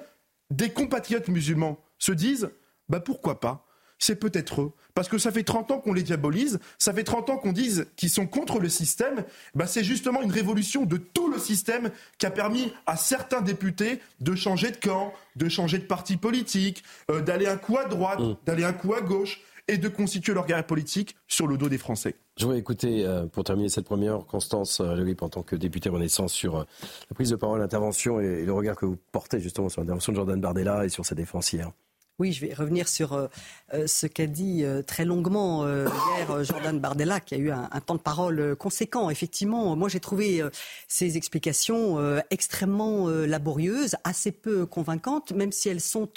des 0.50 0.70
compatriotes 0.70 1.28
musulmans, 1.28 1.78
se 1.98 2.10
disent 2.10 2.50
bah 2.88 2.98
pourquoi 2.98 3.38
pas 3.38 3.64
c'est 4.04 4.16
peut-être 4.16 4.62
eux. 4.62 4.72
Parce 4.94 5.08
que 5.08 5.18
ça 5.18 5.32
fait 5.32 5.42
30 5.42 5.70
ans 5.70 5.78
qu'on 5.78 5.92
les 5.92 6.02
diabolise, 6.02 6.58
ça 6.78 6.92
fait 6.92 7.04
30 7.04 7.30
ans 7.30 7.36
qu'on 7.36 7.52
dise 7.52 7.86
qu'ils 7.96 8.10
sont 8.10 8.26
contre 8.26 8.58
le 8.58 8.68
système. 8.68 9.24
Bah, 9.54 9.66
c'est 9.66 9.84
justement 9.84 10.22
une 10.22 10.32
révolution 10.32 10.84
de 10.84 10.96
tout 10.96 11.30
le 11.30 11.38
système 11.38 11.90
qui 12.18 12.26
a 12.26 12.30
permis 12.30 12.72
à 12.86 12.96
certains 12.96 13.40
députés 13.40 14.00
de 14.20 14.34
changer 14.34 14.70
de 14.70 14.76
camp, 14.76 15.12
de 15.36 15.48
changer 15.48 15.78
de 15.78 15.84
parti 15.84 16.16
politique, 16.16 16.82
euh, 17.10 17.20
d'aller 17.20 17.46
un 17.46 17.56
coup 17.56 17.78
à 17.78 17.84
droite, 17.84 18.20
mm. 18.20 18.36
d'aller 18.46 18.64
un 18.64 18.72
coup 18.72 18.94
à 18.94 19.00
gauche 19.00 19.40
et 19.68 19.78
de 19.78 19.88
constituer 19.88 20.34
leur 20.34 20.46
guerre 20.46 20.66
politique 20.66 21.16
sur 21.28 21.46
le 21.46 21.56
dos 21.56 21.68
des 21.68 21.78
Français. 21.78 22.16
Je 22.36 22.44
voudrais 22.44 22.58
écouter, 22.58 23.06
euh, 23.06 23.26
pour 23.26 23.44
terminer 23.44 23.68
cette 23.68 23.84
première, 23.84 24.24
Constance 24.26 24.80
euh, 24.80 25.14
en 25.20 25.28
tant 25.28 25.42
que 25.42 25.54
députée 25.54 25.88
Renaissance, 25.88 26.32
sur 26.32 26.56
euh, 26.56 26.64
la 27.10 27.14
prise 27.14 27.30
de 27.30 27.36
parole, 27.36 27.60
l'intervention 27.60 28.20
et, 28.20 28.44
le 28.44 28.52
regard 28.52 28.76
que 28.76 28.86
vous 28.86 28.98
portez 29.12 29.38
justement 29.40 29.68
sur 29.68 29.80
l'intervention 29.80 30.12
de 30.12 30.16
Jordan 30.16 30.40
Bardella 30.40 30.84
et 30.84 30.88
sur 30.88 31.04
sa 31.04 31.14
défense 31.14 31.52
hier. 31.52 31.70
Oui, 32.18 32.32
je 32.32 32.44
vais 32.44 32.52
revenir 32.52 32.88
sur 32.88 33.14
euh, 33.14 33.26
euh, 33.72 33.86
ce 33.86 34.06
qu'a 34.06 34.26
dit 34.26 34.64
euh, 34.64 34.82
très 34.82 35.04
longuement 35.04 35.66
hier 35.66 36.44
Jordan 36.44 36.78
Bardella, 36.78 37.20
qui 37.20 37.34
a 37.34 37.38
eu 37.38 37.50
un, 37.50 37.68
temps 37.84 37.94
de 37.94 38.00
parole 38.00 38.54
conséquent. 38.56 39.08
Effectivement, 39.08 39.74
moi 39.76 39.88
j'ai 39.88 39.98
trouvé 39.98 40.42
ces 40.88 41.16
explications 41.16 41.98
extrêmement 42.30 43.08
laborieuses, 43.08 43.96
assez 44.04 44.30
peu 44.30 44.66
convaincantes, 44.66 45.32
même 45.32 45.52
si 45.52 45.68
elles 45.68 45.80
sont 45.80 46.08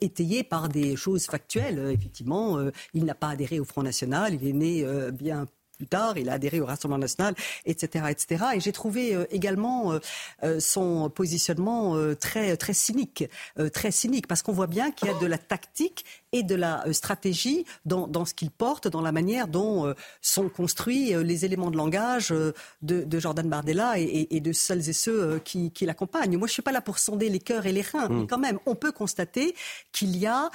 étayées 0.00 0.42
par 0.44 0.68
des 0.68 0.96
choses 0.96 1.26
factuelles. 1.26 1.78
Effectivement, 1.92 2.58
il 2.94 3.04
n'a 3.04 3.14
pas 3.14 3.28
adhéré 3.28 3.60
au 3.60 3.64
Front 3.64 3.82
National, 3.82 4.34
il 4.34 4.46
est 4.46 4.52
né 4.52 4.86
bien 5.12 5.46
plus 5.78 5.86
tard, 5.86 6.18
il 6.18 6.28
a 6.28 6.34
adhéré 6.34 6.60
au 6.60 6.66
Rassemblement 6.66 6.98
national, 6.98 7.34
etc., 7.64 8.06
etc. 8.10 8.44
Et 8.56 8.60
j'ai 8.60 8.72
trouvé 8.72 9.14
euh, 9.14 9.24
également 9.30 9.92
euh, 9.92 9.98
euh, 10.42 10.60
son 10.60 11.08
positionnement 11.08 11.96
très 12.20 12.56
très 12.56 12.74
cynique, 12.74 13.24
très 13.72 13.92
cynique, 13.92 14.26
parce 14.26 14.42
qu'on 14.42 14.52
voit 14.52 14.66
bien 14.66 14.90
qu'il 14.90 15.08
y 15.08 15.10
a 15.10 15.18
de 15.18 15.26
la 15.26 15.38
tactique 15.38 16.04
et 16.32 16.42
de 16.42 16.56
la 16.56 16.84
stratégie 16.92 17.64
dans, 17.84 18.08
dans 18.08 18.24
ce 18.24 18.34
qu'il 18.34 18.50
porte, 18.50 18.88
dans 18.88 19.00
la 19.00 19.12
manière 19.12 19.46
dont 19.46 19.94
sont 20.20 20.48
construits 20.48 21.14
les 21.22 21.44
éléments 21.44 21.70
de 21.70 21.76
langage 21.76 22.34
de, 22.82 23.18
Jordan 23.18 23.48
Bardella 23.48 23.98
et, 23.98 24.40
de 24.40 24.52
celles 24.52 24.88
et 24.88 24.92
ceux 24.92 25.38
qui, 25.44 25.70
qui 25.70 25.86
l'accompagnent. 25.86 26.36
Moi, 26.36 26.48
je 26.48 26.52
suis 26.52 26.62
pas 26.62 26.72
là 26.72 26.80
pour 26.80 26.98
sonder 26.98 27.28
les 27.28 27.38
cœurs 27.38 27.66
et 27.66 27.72
les 27.72 27.82
reins, 27.82 28.08
mais 28.08 28.22
mmh. 28.22 28.26
quand 28.26 28.38
même, 28.38 28.58
on 28.66 28.74
peut 28.74 28.92
constater 28.92 29.54
qu'il 29.92 30.16
y 30.16 30.26
a 30.26 30.50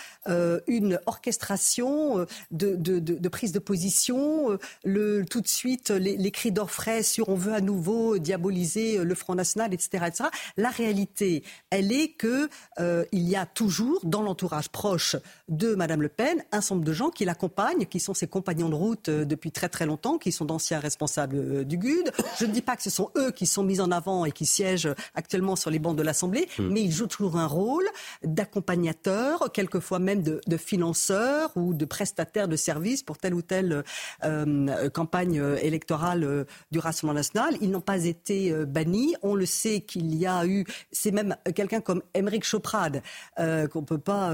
une 0.68 1.00
orchestration 1.06 2.26
de, 2.52 2.76
de, 2.76 3.00
de, 3.00 3.30
prise 3.30 3.52
de 3.52 3.60
position, 3.60 4.58
le 4.84 5.13
tout 5.30 5.42
de 5.42 5.48
suite 5.48 5.90
les, 5.90 6.32
cris 6.32 6.52
d'orfraie 6.52 7.04
sur 7.04 7.30
on 7.30 7.36
veut 7.36 7.54
à 7.54 7.62
nouveau 7.62 8.18
diaboliser 8.18 9.04
le 9.04 9.16
Front 9.16 9.36
National, 9.36 9.74
etc. 9.74 10.06
etc. 10.08 10.30
La 10.58 10.70
réalité, 10.70 11.44
elle 11.70 11.92
est 11.92 12.10
que 12.10 12.50
euh, 12.80 13.06
il 13.12 13.28
y 13.30 13.36
a 13.36 13.46
toujours 13.46 14.00
dans 14.04 14.22
l'entourage 14.22 14.70
proche 14.70 15.16
de 15.50 15.76
Madame 15.76 16.02
Le 16.02 16.10
Pen 16.10 16.44
un 16.52 16.62
certain 16.62 16.76
nombre 16.76 16.86
de 16.86 16.94
gens 16.94 17.10
qui 17.10 17.26
l'accompagnent, 17.26 17.86
qui 17.86 18.00
sont 18.00 18.14
ses 18.14 18.28
compagnons 18.28 18.70
de 18.70 18.76
route 18.76 19.10
euh, 19.10 19.26
depuis 19.26 19.52
très 19.52 19.70
très 19.70 19.86
longtemps, 19.86 20.18
qui 20.18 20.32
sont 20.32 20.46
d'anciens 20.46 20.80
responsables 20.80 21.36
euh, 21.38 21.64
du 21.64 21.78
GUD. 21.78 22.12
Je 22.40 22.46
ne 22.46 22.52
dis 22.52 22.62
pas 22.62 22.76
que 22.76 22.84
ce 22.84 22.90
sont 22.90 23.10
eux 23.18 23.32
qui 23.32 23.46
sont 23.46 23.64
mis 23.64 23.80
en 23.80 23.92
avant 23.92 24.26
et 24.26 24.32
qui 24.32 24.46
siègent 24.46 24.94
actuellement 25.16 25.56
sur 25.56 25.70
les 25.70 25.80
bancs 25.80 25.96
de 25.96 26.04
l'Assemblée, 26.04 26.48
hmm. 26.58 26.68
mais 26.70 26.82
ils 26.82 26.92
jouent 26.92 27.08
toujours 27.08 27.38
un 27.38 27.48
rôle 27.48 27.86
d'accompagnateur, 28.24 29.52
quelquefois 29.52 30.00
même 30.00 30.24
de, 30.24 30.42
de 30.46 30.58
financeur 30.58 31.52
ou 31.56 31.74
de 31.74 31.86
prestataire 31.86 32.48
de 32.48 32.56
services 32.56 33.04
pour 33.04 33.18
telle 33.18 33.34
ou 33.34 33.42
telle 33.42 33.84
euh, 34.24 34.90
campagne 34.90 35.03
euh, 35.16 35.58
électorale 35.62 36.24
euh, 36.24 36.44
du 36.72 36.80
Rassemblement 36.80 37.16
national. 37.16 37.56
Ils 37.62 37.70
n'ont 37.70 37.82
pas 37.82 38.06
été 38.06 38.52
euh, 38.52 38.66
bannis. 38.66 39.16
On 39.22 39.36
le 39.36 39.46
sait 39.46 39.82
qu'il 39.82 40.16
y 40.16 40.26
a 40.26 40.46
eu, 40.46 40.66
c'est 40.92 41.12
même 41.12 41.36
quelqu'un 41.56 41.82
comme 41.82 42.02
Émeric 42.14 42.44
Choprade 42.44 43.02
qu'on 43.38 43.82
ne 43.82 43.86
peut 43.86 43.98
pas 43.98 44.32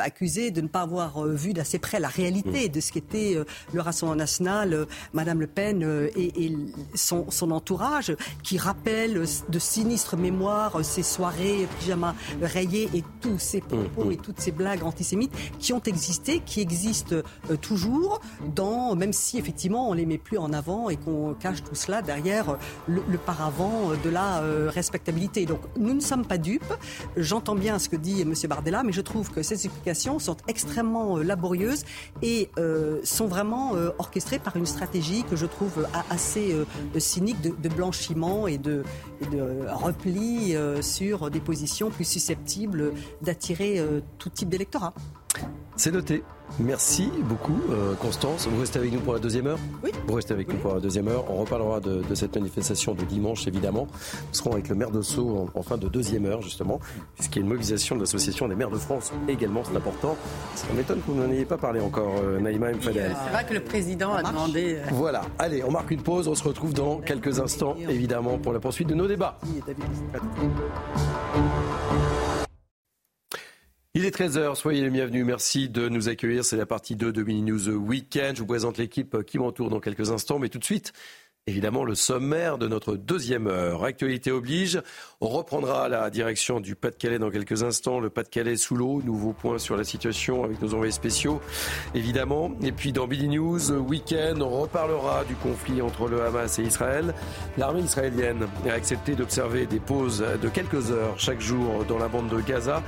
accuser 0.00 0.50
de 0.50 0.60
ne 0.60 0.68
pas 0.68 0.82
avoir 0.82 1.24
vu 1.24 1.52
d'assez 1.52 1.78
près 1.78 2.00
la 2.00 2.08
réalité 2.08 2.68
de 2.68 2.80
ce 2.80 2.92
qu'était 2.92 3.36
le 3.72 3.80
Rassemblement 3.80 4.16
national, 4.16 4.86
Madame 5.12 5.40
Le 5.40 5.46
Pen 5.46 6.08
et, 6.16 6.52
son, 6.94 7.30
son, 7.30 7.50
entourage, 7.50 8.14
qui 8.42 8.58
rappelle 8.58 9.24
de 9.48 9.58
sinistres 9.58 10.16
mémoires 10.16 10.84
ces 10.84 11.02
soirées 11.02 11.66
pyjama 11.78 12.14
rayées 12.40 12.88
et 12.94 13.04
tous 13.20 13.38
ces 13.38 13.60
propos 13.60 14.04
mm, 14.04 14.08
mm. 14.08 14.12
et 14.12 14.16
toutes 14.16 14.40
ces 14.40 14.52
blagues 14.52 14.82
antisémites 14.82 15.34
qui 15.58 15.72
ont 15.72 15.82
existé, 15.82 16.40
qui 16.44 16.60
existent 16.60 17.16
toujours, 17.60 18.20
dans, 18.54 18.94
même 18.94 19.12
si 19.12 19.38
effectivement 19.38 19.88
on 19.88 19.92
les 19.92 20.06
met 20.10 20.18
plus 20.18 20.38
en 20.38 20.52
avant 20.52 20.90
et 20.90 20.96
qu'on 20.96 21.34
cache 21.34 21.62
tout 21.62 21.74
cela 21.74 22.02
derrière 22.02 22.56
le, 22.88 23.00
paravent 23.18 23.92
de 24.02 24.10
la 24.10 24.40
euh, 24.40 24.70
respectabilité. 24.72 25.46
Donc 25.46 25.60
nous 25.76 25.94
ne 25.94 26.00
sommes 26.00 26.26
pas 26.26 26.38
dupes. 26.38 26.72
J'entends 27.16 27.54
bien 27.54 27.78
ce 27.78 27.88
que 27.88 27.96
dit 27.96 28.22
M. 28.22 28.34
Bardella, 28.48 28.82
mais 28.82 28.92
je 28.92 29.00
trouve 29.00 29.30
que 29.30 29.42
ces 29.42 29.66
explications 29.66 30.18
sont 30.18 30.36
extrêmement 30.48 31.18
euh, 31.18 31.22
laborieuses 31.22 31.84
et 32.22 32.50
euh, 32.58 33.00
sont 33.04 33.26
vraiment 33.26 33.72
orchestrées 33.98 34.38
par 34.38 34.56
une 34.56 34.66
stratégie 34.66 35.22
que 35.22 35.36
je 35.36 35.46
trouve 35.46 35.86
assez 36.10 36.56
cynique 36.98 37.40
de, 37.40 37.68
blanchiment 37.68 38.48
et 38.48 38.58
de, 38.58 38.82
de 39.30 39.66
repli 39.68 40.54
sur 40.80 41.30
des 41.30 41.40
positions 41.40 41.90
plus 41.90 42.04
susceptibles 42.04 42.92
d'attirer 43.22 43.80
tout 44.18 44.30
type 44.30 44.48
d'électorat. 44.48 44.92
C'est 45.76 45.92
noté. 45.92 46.22
Merci 46.58 47.10
beaucoup, 47.22 47.58
euh, 47.70 47.94
Constance. 47.94 48.46
Vous 48.48 48.60
restez 48.60 48.78
avec 48.78 48.92
nous 48.92 49.00
pour 49.00 49.14
la 49.14 49.18
deuxième 49.18 49.46
heure? 49.46 49.58
Oui. 49.82 49.92
Vous 50.06 50.14
restez 50.14 50.34
avec 50.34 50.48
nous 50.48 50.56
pour 50.56 50.74
la 50.74 50.80
deuxième 50.80 51.08
heure. 51.08 51.24
On 51.30 51.36
reparlera 51.36 51.80
de, 51.80 52.02
cette 52.14 52.36
manifestation 52.36 52.94
de 52.94 53.02
dimanche, 53.04 53.46
évidemment. 53.46 53.86
Nous 53.92 54.34
serons 54.34 54.52
avec 54.52 54.68
le 54.68 54.74
maire 54.74 54.90
de 54.90 55.00
Sceaux 55.00 55.48
en, 55.54 55.62
fin 55.62 55.78
de 55.78 55.88
deuxième 55.88 56.26
heure, 56.26 56.42
justement, 56.42 56.80
puisqu'il 57.14 57.38
y 57.38 57.42
a 57.42 57.44
une 57.44 57.48
mobilisation 57.48 57.94
de 57.94 58.00
l'Association 58.00 58.48
des 58.48 58.56
maires 58.56 58.70
de 58.70 58.78
France 58.78 59.12
également. 59.28 59.62
C'est 59.64 59.76
important. 59.76 60.16
Ça 60.54 60.66
m'étonne 60.76 61.00
que 61.00 61.10
vous 61.10 61.18
n'en 61.18 61.30
ayez 61.30 61.44
pas 61.44 61.56
parlé 61.56 61.80
encore, 61.80 62.14
euh, 62.22 62.40
Naïma 62.40 62.72
Mfadel. 62.72 63.16
C'est 63.24 63.32
vrai 63.32 63.46
que 63.46 63.54
le 63.54 63.60
président 63.60 64.12
a 64.12 64.22
demandé. 64.22 64.76
Euh, 64.76 64.84
voilà. 64.92 65.22
Allez, 65.38 65.64
on 65.64 65.70
marque 65.70 65.92
une 65.92 66.02
pause. 66.02 66.28
On 66.28 66.34
se 66.34 66.44
retrouve 66.44 66.74
dans 66.74 66.98
quelques 66.98 67.38
instants, 67.40 67.76
évidemment, 67.88 68.38
pour 68.38 68.52
la 68.52 68.60
poursuite 68.60 68.88
de 68.88 68.94
nos 68.94 69.06
débats. 69.06 69.38
Il 73.94 74.04
est 74.04 74.16
13h, 74.16 74.54
soyez 74.54 74.82
les 74.82 74.90
bienvenus. 74.90 75.26
Merci 75.26 75.68
de 75.68 75.88
nous 75.88 76.08
accueillir. 76.08 76.44
C'est 76.44 76.56
la 76.56 76.64
partie 76.64 76.94
2 76.94 77.10
de 77.10 77.24
Mini 77.24 77.42
News 77.42 77.70
Weekend. 77.70 78.36
Je 78.36 78.42
vous 78.42 78.46
présente 78.46 78.78
l'équipe 78.78 79.24
qui 79.24 79.36
m'entoure 79.36 79.68
dans 79.68 79.80
quelques 79.80 80.12
instants, 80.12 80.38
mais 80.38 80.48
tout 80.48 80.60
de 80.60 80.64
suite, 80.64 80.92
évidemment, 81.48 81.82
le 81.82 81.96
sommaire 81.96 82.56
de 82.56 82.68
notre 82.68 82.94
deuxième 82.94 83.48
heure. 83.48 83.82
Actualité 83.82 84.30
oblige. 84.30 84.80
On 85.20 85.26
reprendra 85.26 85.88
la 85.88 86.08
direction 86.08 86.60
du 86.60 86.76
Pas-de-Calais 86.76 87.18
dans 87.18 87.32
quelques 87.32 87.64
instants. 87.64 87.98
Le 87.98 88.10
Pas-de-Calais 88.10 88.56
sous 88.56 88.76
l'eau. 88.76 89.02
Nouveau 89.02 89.32
point 89.32 89.58
sur 89.58 89.76
la 89.76 89.82
situation 89.82 90.44
avec 90.44 90.62
nos 90.62 90.72
envoyés 90.74 90.92
spéciaux, 90.92 91.40
évidemment. 91.96 92.52
Et 92.62 92.70
puis 92.70 92.92
dans 92.92 93.08
Billy 93.08 93.26
News 93.26 93.72
Weekend, 93.72 94.40
on 94.40 94.50
reparlera 94.50 95.24
du 95.24 95.34
conflit 95.34 95.82
entre 95.82 96.06
le 96.06 96.22
Hamas 96.22 96.60
et 96.60 96.62
Israël. 96.62 97.12
L'armée 97.58 97.80
israélienne 97.80 98.46
a 98.68 98.72
accepté 98.72 99.16
d'observer 99.16 99.66
des 99.66 99.80
pauses 99.80 100.24
de 100.40 100.48
quelques 100.48 100.92
heures 100.92 101.18
chaque 101.18 101.40
jour 101.40 101.84
dans 101.86 101.98
la 101.98 102.06
bande 102.06 102.28
de 102.28 102.40
Gaza 102.40 102.84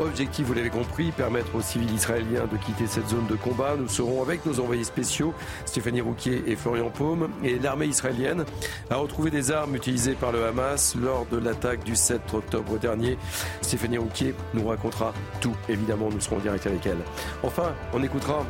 Objectif, 0.00 0.46
vous 0.46 0.54
l'avez 0.54 0.70
compris, 0.70 1.12
permettre 1.12 1.54
aux 1.54 1.60
civils 1.60 1.92
israéliens 1.92 2.46
de 2.50 2.56
quitter 2.56 2.86
cette 2.86 3.08
zone 3.08 3.26
de 3.28 3.36
combat. 3.36 3.76
Nous 3.78 3.88
serons 3.88 4.22
avec 4.22 4.44
nos 4.44 4.58
envoyés 4.58 4.82
spéciaux, 4.82 5.32
Stéphanie 5.66 6.00
Rouquier 6.00 6.42
et 6.46 6.56
Florian 6.56 6.90
Paume. 6.90 7.30
Et 7.44 7.58
l'armée 7.60 7.86
israélienne 7.86 8.44
a 8.90 8.96
retrouvé 8.96 9.30
des 9.30 9.52
armes 9.52 9.76
utilisées 9.76 10.14
par 10.14 10.32
le 10.32 10.44
Hamas 10.44 10.96
lors 10.96 11.26
de 11.26 11.38
l'attaque 11.38 11.84
du 11.84 11.94
7 11.94 12.20
octobre 12.34 12.76
dernier. 12.78 13.16
Stéphanie 13.60 13.98
Rouquier 13.98 14.34
nous 14.52 14.66
racontera 14.66 15.14
tout. 15.40 15.54
Évidemment, 15.68 16.08
nous 16.10 16.20
serons 16.20 16.36
en 16.36 16.40
direct 16.40 16.66
avec 16.66 16.84
elle. 16.86 16.98
Enfin, 17.44 17.72
on 17.92 18.02
écoutera 18.02 18.44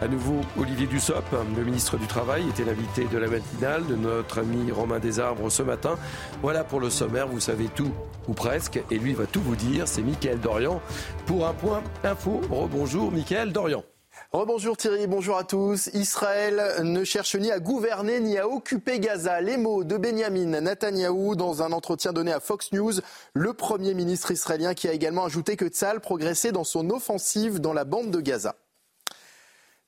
à 0.00 0.08
nouveau, 0.08 0.40
Olivier 0.58 0.86
Dussopt, 0.86 1.32
le 1.56 1.64
ministre 1.64 1.96
du 1.96 2.06
Travail, 2.06 2.48
était 2.48 2.64
l'invité 2.64 3.04
de 3.04 3.18
la 3.18 3.26
matinale 3.26 3.86
de 3.86 3.96
notre 3.96 4.38
ami 4.38 4.70
Romain 4.70 4.98
Desarbres 5.00 5.50
ce 5.50 5.62
matin. 5.62 5.96
Voilà 6.40 6.62
pour 6.62 6.80
le 6.80 6.88
sommaire, 6.88 7.26
vous 7.26 7.40
savez 7.40 7.66
tout, 7.74 7.90
ou 8.28 8.32
presque, 8.32 8.80
et 8.90 8.98
lui 8.98 9.14
va 9.14 9.26
tout 9.26 9.40
vous 9.40 9.56
dire. 9.56 9.88
C'est 9.88 10.02
Mickaël 10.02 10.40
Dorian 10.40 10.80
pour 11.26 11.46
un 11.46 11.52
point 11.54 11.82
info. 12.04 12.40
Rebonjour 12.50 13.10
Mickaël 13.10 13.52
Dorian. 13.52 13.82
Rebonjour 14.30 14.76
Thierry, 14.76 15.06
bonjour 15.06 15.36
à 15.36 15.44
tous. 15.44 15.88
Israël 15.94 16.62
ne 16.82 17.02
cherche 17.02 17.34
ni 17.36 17.50
à 17.50 17.60
gouverner 17.60 18.20
ni 18.20 18.36
à 18.38 18.46
occuper 18.46 19.00
Gaza. 19.00 19.40
Les 19.40 19.56
mots 19.56 19.84
de 19.84 19.96
Benjamin 19.96 20.60
Netanyahou 20.60 21.34
dans 21.34 21.62
un 21.62 21.72
entretien 21.72 22.12
donné 22.12 22.32
à 22.32 22.40
Fox 22.40 22.72
News, 22.72 22.92
le 23.32 23.52
premier 23.52 23.94
ministre 23.94 24.30
israélien 24.30 24.74
qui 24.74 24.86
a 24.86 24.92
également 24.92 25.24
ajouté 25.24 25.56
que 25.56 25.66
Tzal 25.66 26.00
progressait 26.00 26.52
dans 26.52 26.64
son 26.64 26.90
offensive 26.90 27.58
dans 27.58 27.72
la 27.72 27.84
bande 27.84 28.10
de 28.10 28.20
Gaza. 28.20 28.54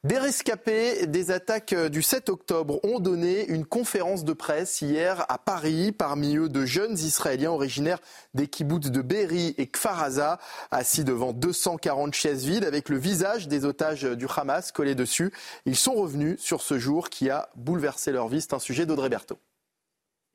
Des 0.02 0.16
rescapés 0.16 1.06
des 1.06 1.30
attaques 1.30 1.74
du 1.74 2.00
7 2.00 2.30
octobre 2.30 2.80
ont 2.84 3.00
donné 3.00 3.46
une 3.48 3.66
conférence 3.66 4.24
de 4.24 4.32
presse 4.32 4.80
hier 4.80 5.26
à 5.28 5.36
Paris, 5.36 5.92
parmi 5.92 6.36
eux 6.38 6.48
de 6.48 6.64
jeunes 6.64 6.98
Israéliens 6.98 7.50
originaires 7.50 8.00
des 8.32 8.48
kibbutz 8.48 8.90
de 8.90 9.02
Berry 9.02 9.54
et 9.58 9.66
Kfaraza, 9.66 10.38
assis 10.70 11.04
devant 11.04 11.34
240 11.34 12.14
chaises 12.14 12.46
vides 12.46 12.64
avec 12.64 12.88
le 12.88 12.96
visage 12.96 13.46
des 13.46 13.66
otages 13.66 14.04
du 14.04 14.24
Hamas 14.34 14.72
collé 14.72 14.94
dessus. 14.94 15.34
Ils 15.66 15.76
sont 15.76 15.92
revenus 15.92 16.40
sur 16.40 16.62
ce 16.62 16.78
jour 16.78 17.10
qui 17.10 17.28
a 17.28 17.50
bouleversé 17.54 18.10
leur 18.10 18.28
vie. 18.28 18.40
C'est 18.40 18.54
un 18.54 18.58
sujet 18.58 18.86
d'Audrey 18.86 19.10
Berthaud. 19.10 19.38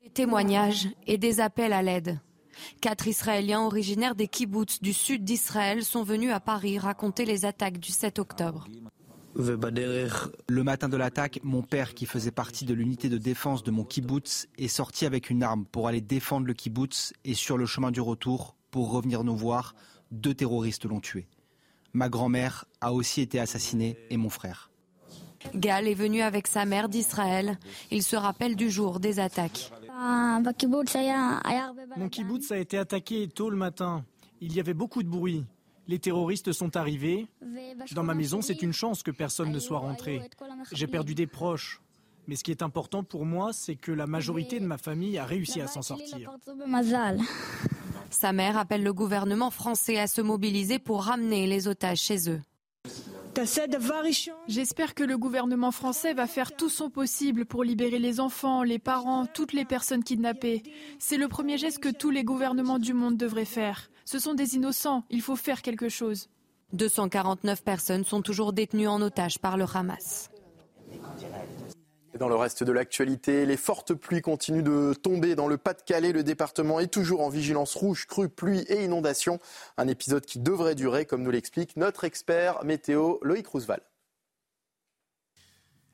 Des 0.00 0.10
témoignages 0.10 0.86
et 1.08 1.18
des 1.18 1.40
appels 1.40 1.72
à 1.72 1.82
l'aide. 1.82 2.20
Quatre 2.80 3.08
Israéliens 3.08 3.62
originaires 3.62 4.14
des 4.14 4.28
kibbutz 4.28 4.80
du 4.80 4.92
sud 4.92 5.24
d'Israël 5.24 5.82
sont 5.82 6.04
venus 6.04 6.32
à 6.32 6.38
Paris 6.38 6.78
raconter 6.78 7.24
les 7.24 7.44
attaques 7.44 7.80
du 7.80 7.90
7 7.90 8.20
octobre. 8.20 8.68
Le 9.38 10.62
matin 10.62 10.88
de 10.88 10.96
l'attaque, 10.96 11.40
mon 11.42 11.62
père, 11.62 11.92
qui 11.92 12.06
faisait 12.06 12.30
partie 12.30 12.64
de 12.64 12.72
l'unité 12.72 13.10
de 13.10 13.18
défense 13.18 13.62
de 13.62 13.70
mon 13.70 13.84
kibbutz, 13.84 14.46
est 14.56 14.68
sorti 14.68 15.04
avec 15.04 15.28
une 15.28 15.42
arme 15.42 15.66
pour 15.66 15.88
aller 15.88 16.00
défendre 16.00 16.46
le 16.46 16.54
kibbutz 16.54 17.12
et 17.24 17.34
sur 17.34 17.58
le 17.58 17.66
chemin 17.66 17.90
du 17.90 18.00
retour, 18.00 18.56
pour 18.70 18.90
revenir 18.90 19.24
nous 19.24 19.36
voir, 19.36 19.74
deux 20.10 20.32
terroristes 20.32 20.86
l'ont 20.86 21.00
tué. 21.00 21.28
Ma 21.92 22.08
grand-mère 22.08 22.64
a 22.80 22.94
aussi 22.94 23.20
été 23.20 23.38
assassinée 23.38 23.98
et 24.08 24.16
mon 24.16 24.30
frère. 24.30 24.70
Gal 25.54 25.86
est 25.86 25.94
venu 25.94 26.22
avec 26.22 26.46
sa 26.46 26.64
mère 26.64 26.88
d'Israël. 26.88 27.58
Il 27.90 28.02
se 28.02 28.16
rappelle 28.16 28.56
du 28.56 28.70
jour 28.70 29.00
des 29.00 29.20
attaques. 29.20 29.70
Mon 31.96 32.08
kibbutz 32.08 32.52
a 32.52 32.58
été 32.58 32.78
attaqué 32.78 33.28
tôt 33.28 33.50
le 33.50 33.56
matin. 33.56 34.04
Il 34.40 34.54
y 34.54 34.60
avait 34.60 34.74
beaucoup 34.74 35.02
de 35.02 35.08
bruit. 35.08 35.44
Les 35.88 35.98
terroristes 35.98 36.52
sont 36.52 36.76
arrivés. 36.76 37.26
Dans 37.92 38.02
ma 38.02 38.14
maison, 38.14 38.42
c'est 38.42 38.62
une 38.62 38.72
chance 38.72 39.02
que 39.02 39.10
personne 39.10 39.52
ne 39.52 39.58
soit 39.58 39.78
rentré. 39.78 40.20
J'ai 40.72 40.86
perdu 40.86 41.14
des 41.14 41.26
proches. 41.26 41.80
Mais 42.28 42.34
ce 42.34 42.42
qui 42.42 42.50
est 42.50 42.62
important 42.62 43.04
pour 43.04 43.24
moi, 43.24 43.52
c'est 43.52 43.76
que 43.76 43.92
la 43.92 44.06
majorité 44.06 44.58
de 44.58 44.66
ma 44.66 44.78
famille 44.78 45.16
a 45.16 45.24
réussi 45.24 45.60
à 45.60 45.68
s'en 45.68 45.82
sortir. 45.82 46.30
Sa 48.10 48.32
mère 48.32 48.58
appelle 48.58 48.82
le 48.82 48.92
gouvernement 48.92 49.50
français 49.50 49.98
à 49.98 50.06
se 50.06 50.20
mobiliser 50.20 50.78
pour 50.78 51.04
ramener 51.04 51.46
les 51.46 51.68
otages 51.68 52.00
chez 52.00 52.28
eux. 52.30 52.40
J'espère 54.48 54.94
que 54.94 55.04
le 55.04 55.18
gouvernement 55.18 55.70
français 55.70 56.14
va 56.14 56.26
faire 56.26 56.56
tout 56.56 56.70
son 56.70 56.88
possible 56.88 57.44
pour 57.44 57.64
libérer 57.64 57.98
les 57.98 58.18
enfants, 58.18 58.62
les 58.62 58.78
parents, 58.78 59.26
toutes 59.26 59.52
les 59.52 59.66
personnes 59.66 60.02
kidnappées. 60.02 60.62
C'est 60.98 61.18
le 61.18 61.28
premier 61.28 61.58
geste 61.58 61.78
que 61.78 61.90
tous 61.90 62.10
les 62.10 62.24
gouvernements 62.24 62.78
du 62.78 62.94
monde 62.94 63.16
devraient 63.16 63.44
faire. 63.44 63.90
Ce 64.06 64.20
sont 64.20 64.34
des 64.34 64.54
innocents, 64.54 65.02
il 65.10 65.20
faut 65.20 65.34
faire 65.34 65.62
quelque 65.62 65.88
chose. 65.88 66.28
249 66.74 67.64
personnes 67.64 68.04
sont 68.04 68.22
toujours 68.22 68.52
détenues 68.52 68.86
en 68.86 69.02
otage 69.02 69.40
par 69.40 69.56
le 69.56 69.64
Hamas. 69.74 70.30
Dans 72.16 72.28
le 72.28 72.36
reste 72.36 72.62
de 72.62 72.70
l'actualité, 72.70 73.44
les 73.46 73.56
fortes 73.56 73.94
pluies 73.94 74.22
continuent 74.22 74.62
de 74.62 74.94
tomber 74.94 75.34
dans 75.34 75.48
le 75.48 75.58
Pas-de-Calais. 75.58 76.12
Le 76.12 76.22
département 76.22 76.78
est 76.78 76.86
toujours 76.86 77.20
en 77.20 77.28
vigilance 77.28 77.74
rouge, 77.74 78.06
crue, 78.06 78.28
pluie 78.28 78.64
et 78.68 78.84
inondation. 78.84 79.40
Un 79.76 79.88
épisode 79.88 80.24
qui 80.24 80.38
devrait 80.38 80.76
durer, 80.76 81.04
comme 81.04 81.24
nous 81.24 81.32
l'explique 81.32 81.76
notre 81.76 82.04
expert 82.04 82.64
météo 82.64 83.16
Loïc 83.22 83.48
Roosevelt. 83.48 83.82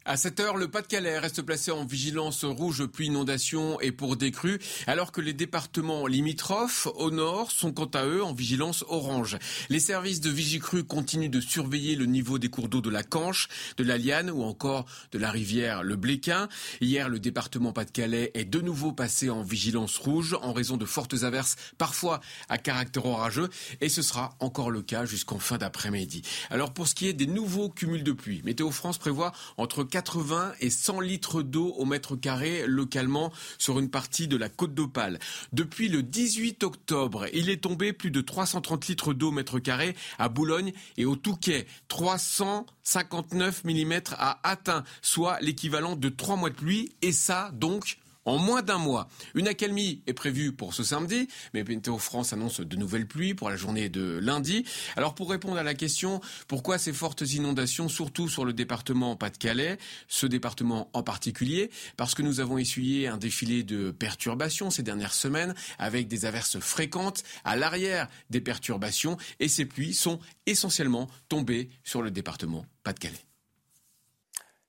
À 0.05 0.17
cette 0.17 0.41
heure, 0.41 0.57
le 0.57 0.67
Pas-de-Calais 0.67 1.21
reste 1.21 1.43
placé 1.43 1.71
en 1.71 1.85
vigilance 1.85 2.45
rouge 2.45 2.85
pluie 2.87 3.07
inondation 3.07 3.81
et 3.81 3.93
pour 3.93 4.17
des 4.17 4.33
crues, 4.33 4.59
alors 4.89 5.13
que 5.13 5.21
les 5.21 5.33
départements 5.33 6.09
limitrophes 6.09 6.89
au 6.97 7.13
nord 7.13 7.53
sont 7.53 7.73
quant 7.73 7.91
à 7.95 8.05
eux 8.05 8.25
en 8.25 8.33
vigilance 8.33 8.85
orange. 8.89 9.39
Les 9.69 9.79
services 9.79 10.21
de 10.21 10.29
Vigicru 10.29 10.83
continuent 10.83 11.31
de 11.31 11.41
surveiller 11.41 11.95
le 11.95 12.07
niveau 12.07 12.41
des 12.41 12.49
cours 12.49 12.69
d'eau 12.69 12.81
de 12.81 12.91
la 12.91 13.05
Canche, 13.05 13.47
de 13.77 13.85
la 13.85 13.97
Liane 13.97 14.29
ou 14.29 14.43
encore 14.43 14.87
de 15.13 15.19
la 15.19 15.31
rivière 15.31 15.85
le 15.85 15.95
Bléquin. 15.95 16.49
Hier, 16.81 17.09
le 17.09 17.21
département 17.21 17.73
Pas-de-Calais 17.73 18.33
est 18.35 18.45
de 18.45 18.61
nouveau 18.61 18.91
passé 18.91 19.31
en 19.31 19.45
vigilance 19.45 19.99
rouge 19.99 20.37
en 20.43 20.53
raison 20.53 20.77
de 20.77 20.85
fortes 20.85 21.23
averses, 21.23 21.55
parfois 21.79 22.21
à 22.49 22.59
caractère 22.59 23.07
orageux, 23.07 23.51
et 23.81 23.89
ce 23.89 24.03
sera 24.03 24.35
encore 24.41 24.73
le 24.73 24.83
cas 24.83 25.05
jusqu'en 25.05 25.39
fin 25.39 25.59
d'après-midi. 25.59 26.23
Alors 26.51 26.75
pour 26.75 26.89
ce 26.89 26.97
qui 26.97 27.07
est 27.07 27.13
des 27.13 27.29
nouveaux 27.29 27.69
cumuls 27.69 28.03
de 28.03 28.13
pluie, 28.13 28.43
Météo 28.45 28.73
France 28.73 28.99
prévoit 28.99 29.31
entre 29.57 29.85
80 29.93 30.55
et 30.61 30.71
100 30.71 31.01
litres 31.01 31.43
d'eau 31.43 31.69
au 31.77 31.85
mètre 31.85 32.17
carré 32.17 32.65
localement 32.67 33.31
sur 33.59 33.79
une 33.79 33.91
partie 33.91 34.27
de 34.27 34.39
la 34.39 34.49
côte 34.49 34.73
d'Opale. 34.73 35.19
Depuis 35.53 35.91
le 35.91 36.03
18 36.03 36.65
octobre, 36.65 37.27
il 37.35 37.51
est 37.51 37.63
tombé 37.63 37.93
plus 37.93 38.11
de 38.11 38.23
330 38.23 38.87
litres 38.87 39.13
d'eau 39.13 39.29
au 39.29 39.33
mètre 39.33 39.59
carré 39.59 39.95
à 40.19 40.31
Boulogne 40.31 40.73
et 40.97 41.05
au 41.05 41.15
Touquet. 41.15 41.67
359 41.89 43.65
mm 43.65 43.93
a 44.13 44.41
atteint, 44.45 44.83
soit 45.03 45.39
l'équivalent 45.43 45.95
de 45.95 46.09
trois 46.09 46.37
mois 46.37 46.49
de 46.49 46.55
pluie 46.55 46.95
et 47.03 47.13
ça 47.13 47.51
donc 47.53 47.99
en 48.25 48.39
moins 48.39 48.63
d'un 48.63 48.79
mois. 48.79 49.09
Une 49.35 49.49
accalmie 49.49 50.03
est 50.07 50.13
prévue 50.13 50.53
pour 50.53 50.75
ce 50.75 50.85
samedi, 50.85 51.29
mais 51.55 51.65
Météo 51.65 51.99
France 51.99 52.33
annonce 52.33 52.61
de 52.61 52.77
nouvelles 52.77 53.07
pluies 53.07 53.35
pour 53.35 53.51
la 53.51 53.57
journée 53.57 53.89
de 53.89 54.19
lundi. 54.23 54.65
Alors 54.97 55.15
pour 55.15 55.31
répondre 55.31 55.57
à 55.57 55.63
la 55.63 55.75
question, 55.75 56.21
pourquoi 56.49 56.79
ces 56.79 56.93
fortes 56.93 57.23
inondations, 57.23 57.89
surtout 57.89 58.29
sur 58.29 58.45
le 58.45 58.53
département 58.53 59.17
Pas-de-Calais, 59.17 59.79
ce 60.09 60.27
département 60.27 60.91
en 60.93 61.03
particulier, 61.03 61.71
parce 61.97 62.15
que 62.15 62.23
nous 62.23 62.41
avons 62.41 62.59
essuyé 62.59 63.09
un 63.09 63.17
défilé 63.17 63.63
de 63.63 63.91
perturbations 63.91 64.71
ces 64.71 64.83
dernières 64.83 65.15
semaines, 65.15 65.55
avec 65.79 66.09
des 66.09 66.25
averses 66.25 66.59
fréquentes 66.61 67.23
à 67.45 67.57
l'arrière 67.57 68.09
des 68.31 68.41
perturbations, 68.41 69.17
et 69.41 69.49
ces 69.49 69.65
pluies 69.65 69.95
sont 69.95 70.19
essentiellement 70.47 71.09
tombées 71.29 71.71
sur 71.85 72.03
le 72.03 72.11
département 72.11 72.67
Pas-de-Calais. 72.85 73.32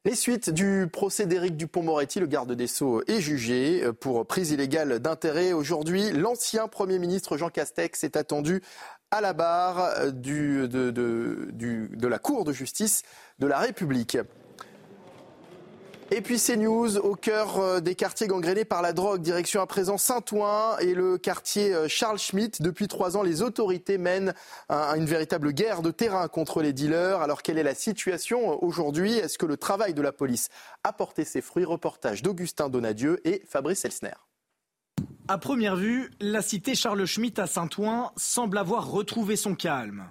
Les 0.05 0.15
suites 0.15 0.49
du 0.49 0.89
procès 0.91 1.27
d'Éric 1.27 1.55
Dupont-Moretti, 1.55 2.19
le 2.19 2.25
garde 2.25 2.51
des 2.51 2.67
Sceaux, 2.67 3.01
est 3.07 3.21
jugé 3.21 3.89
pour 4.01 4.25
prise 4.25 4.51
illégale 4.51 4.99
d'intérêt. 4.99 5.53
Aujourd'hui, 5.53 6.11
l'ancien 6.11 6.67
Premier 6.67 6.99
ministre 6.99 7.37
Jean 7.37 7.49
Castex 7.49 8.03
est 8.03 8.17
attendu 8.17 8.61
à 9.11 9.21
la 9.21 9.31
barre 9.31 10.11
du, 10.11 10.67
de 10.67 12.07
la 12.07 12.19
Cour 12.19 12.43
de 12.43 12.51
justice 12.51 13.03
de 13.39 13.47
la 13.47 13.59
République. 13.59 14.17
Et 16.15 16.21
puis 16.21 16.37
CNews, 16.37 16.97
au 16.97 17.15
cœur 17.15 17.81
des 17.81 17.95
quartiers 17.95 18.27
gangrénés 18.27 18.65
par 18.65 18.83
la 18.83 18.93
drogue, 18.93 19.23
direction 19.23 19.61
à 19.61 19.65
présent 19.65 19.97
Saint-Ouen 19.97 20.77
et 20.77 20.93
le 20.93 21.17
quartier 21.17 21.75
Charles 21.87 22.19
Schmitt. 22.19 22.61
Depuis 22.61 22.87
trois 22.87 23.17
ans, 23.17 23.23
les 23.23 23.41
autorités 23.41 23.97
mènent 23.97 24.35
une 24.69 25.05
véritable 25.05 25.53
guerre 25.53 25.81
de 25.81 25.89
terrain 25.89 26.27
contre 26.27 26.61
les 26.61 26.71
dealers. 26.71 27.21
Alors 27.21 27.41
quelle 27.41 27.57
est 27.57 27.63
la 27.63 27.73
situation 27.73 28.63
aujourd'hui? 28.63 29.13
Est-ce 29.13 29.39
que 29.39 29.47
le 29.47 29.57
travail 29.57 29.95
de 29.95 30.03
la 30.03 30.11
police 30.11 30.49
a 30.83 30.93
porté 30.93 31.25
ses 31.25 31.41
fruits? 31.41 31.65
Reportage 31.65 32.21
d'Augustin 32.21 32.69
Donadieu 32.69 33.19
et 33.27 33.41
Fabrice 33.49 33.83
Elsner. 33.83 34.13
À 35.27 35.39
première 35.39 35.75
vue, 35.75 36.11
la 36.19 36.43
cité 36.43 36.75
Charles 36.75 37.07
Schmitt 37.07 37.39
à 37.39 37.47
Saint-Ouen 37.47 38.11
semble 38.17 38.59
avoir 38.59 38.91
retrouvé 38.91 39.35
son 39.35 39.55
calme. 39.55 40.05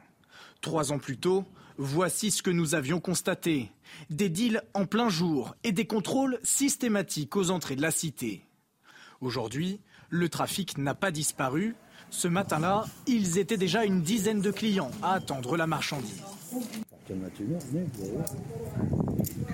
Trois 0.63 0.91
ans 0.91 0.99
plus 0.99 1.19
tôt, 1.19 1.45
voici 1.83 2.30
ce 2.30 2.43
que 2.43 2.51
nous 2.51 2.74
avions 2.74 3.01
constaté. 3.01 3.70
Des 4.09 4.28
deals 4.28 4.62
en 4.72 4.87
plein 4.87 5.09
jour 5.09 5.55
et 5.64 5.72
des 5.72 5.87
contrôles 5.87 6.39
systématiques 6.43 7.37
aux 7.37 7.51
entrées 7.51 7.76
de 7.76 7.83
la 7.83 7.91
cité. 7.91 8.45
Aujourd'hui, 9.20 9.80
le 10.09 10.28
trafic 10.28 10.78
n'a 10.78 10.95
pas 10.95 11.11
disparu. 11.11 11.74
Ce 12.11 12.28
matin-là, 12.28 12.85
ils 13.07 13.39
étaient 13.39 13.57
déjà 13.57 13.85
une 13.85 14.03
dizaine 14.03 14.41
de 14.41 14.51
clients 14.51 14.91
à 15.03 15.14
attendre 15.14 15.57
la 15.57 15.66
marchandise. 15.66 16.22
Que 17.09 17.14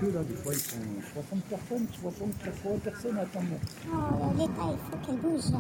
là, 0.07 0.23
des 0.23 0.35
fois, 0.35 0.53
ils 0.53 0.61
sont 0.61 0.77
60 1.15 1.43
personnes, 1.45 1.87
60, 2.01 2.29
80 2.45 2.79
personnes 2.85 3.19
à 3.19 3.23
attendre. 3.23 3.47
Oh, 3.91 4.33
L'État, 4.37 4.53
il 4.71 4.79
faut 4.91 5.07
qu'elle 5.07 5.17
bouge. 5.17 5.51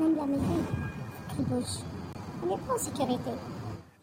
Même 0.00 0.16
la 0.16 0.26
mairie, 0.26 0.62
qu'elle 1.36 1.44
bouge. 1.46 1.64
On 2.42 2.46
n'est 2.46 2.62
pas 2.62 2.74
en 2.74 2.78
sécurité. 2.78 3.30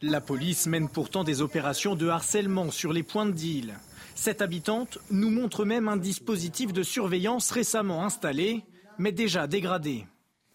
La 0.08 0.22
police 0.22 0.68
mène 0.68 0.88
pourtant 0.88 1.24
des 1.24 1.41
opérations 1.41 1.95
de 1.95 2.08
harcèlement 2.08 2.70
sur 2.70 2.93
les 2.93 3.01
points 3.01 3.26
de 3.26 3.32
deal. 3.32 3.74
Cette 4.14 4.43
habitante 4.43 4.99
nous 5.10 5.32
montre 5.32 5.66
même 5.66 5.88
un 5.88 5.97
dispositif 5.97 6.74
de 6.74 6.84
surveillance 6.84 7.49
récemment 7.49 8.03
installé, 8.06 8.64
mais 8.99 9.12
déjà 9.12 9.47
dégradé. 9.47 10.06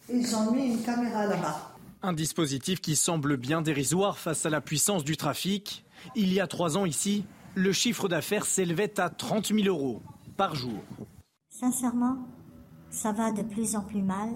Ils 0.08 0.36
ont 0.36 0.52
mis 0.52 0.74
une 0.74 0.82
caméra 0.84 1.26
là-bas. 1.26 1.74
Un 2.00 2.12
dispositif 2.12 2.80
qui 2.80 2.94
semble 2.94 3.36
bien 3.36 3.60
dérisoire 3.60 4.18
face 4.18 4.46
à 4.46 4.50
la 4.50 4.60
puissance 4.60 5.02
du 5.02 5.16
trafic. 5.16 5.84
Il 6.14 6.32
y 6.32 6.38
a 6.38 6.46
trois 6.46 6.78
ans 6.78 6.84
ici, 6.84 7.24
le 7.56 7.72
chiffre 7.72 8.06
d'affaires 8.06 8.46
s'élevait 8.46 9.00
à 9.00 9.10
30 9.10 9.48
000 9.48 9.66
euros 9.66 10.00
par 10.36 10.54
jour. 10.54 10.80
Sincèrement, 11.48 12.18
ça 12.88 13.10
va 13.10 13.32
de 13.32 13.42
plus 13.42 13.74
en 13.74 13.82
plus 13.82 14.02
mal. 14.02 14.30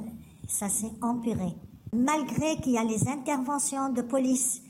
Ça 0.49 0.69
s'est 0.69 0.93
empiré. 1.03 1.55
Malgré 1.93 2.57
qu'il 2.61 2.73
y 2.73 2.79
a 2.79 2.83
les 2.83 3.07
interventions 3.07 3.91
de 3.91 4.03
police, 4.03 4.61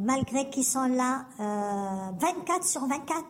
malgré 0.00 0.50
qu'ils 0.50 0.64
sont 0.64 0.86
là 0.86 1.26
euh, 1.40 2.10
24 2.18 2.64
sur 2.64 2.82
24, 2.82 3.24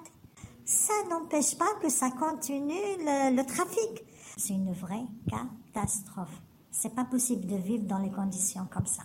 ça 0.64 0.94
n'empêche 1.10 1.56
pas 1.56 1.72
que 1.82 1.88
ça 1.90 2.10
continue 2.10 2.74
le, 2.98 3.36
le 3.36 3.44
trafic. 3.44 4.04
C'est 4.36 4.54
une 4.54 4.72
vraie 4.72 5.04
catastrophe. 5.30 6.40
C'est 6.70 6.94
pas 6.94 7.04
possible 7.04 7.46
de 7.46 7.56
vivre 7.56 7.84
dans 7.84 7.98
les 7.98 8.10
conditions 8.10 8.66
comme 8.72 8.86
ça. 8.86 9.02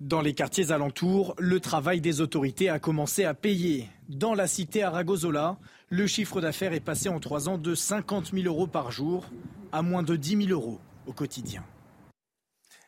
Dans 0.00 0.20
les 0.20 0.34
quartiers 0.34 0.72
alentours, 0.72 1.34
le 1.38 1.58
travail 1.58 2.02
des 2.02 2.20
autorités 2.20 2.68
a 2.68 2.78
commencé 2.78 3.24
à 3.24 3.32
payer. 3.32 3.88
Dans 4.10 4.34
la 4.34 4.46
cité 4.46 4.82
Aragozola, 4.82 5.56
le 5.88 6.06
chiffre 6.06 6.42
d'affaires 6.42 6.74
est 6.74 6.80
passé 6.80 7.08
en 7.08 7.18
trois 7.18 7.48
ans 7.48 7.56
de 7.56 7.74
50 7.74 8.32
000 8.34 8.46
euros 8.46 8.66
par 8.66 8.90
jour 8.90 9.24
à 9.72 9.80
moins 9.80 10.02
de 10.02 10.16
10 10.16 10.48
000 10.48 10.50
euros 10.50 10.78
au 11.06 11.12
quotidien. 11.12 11.64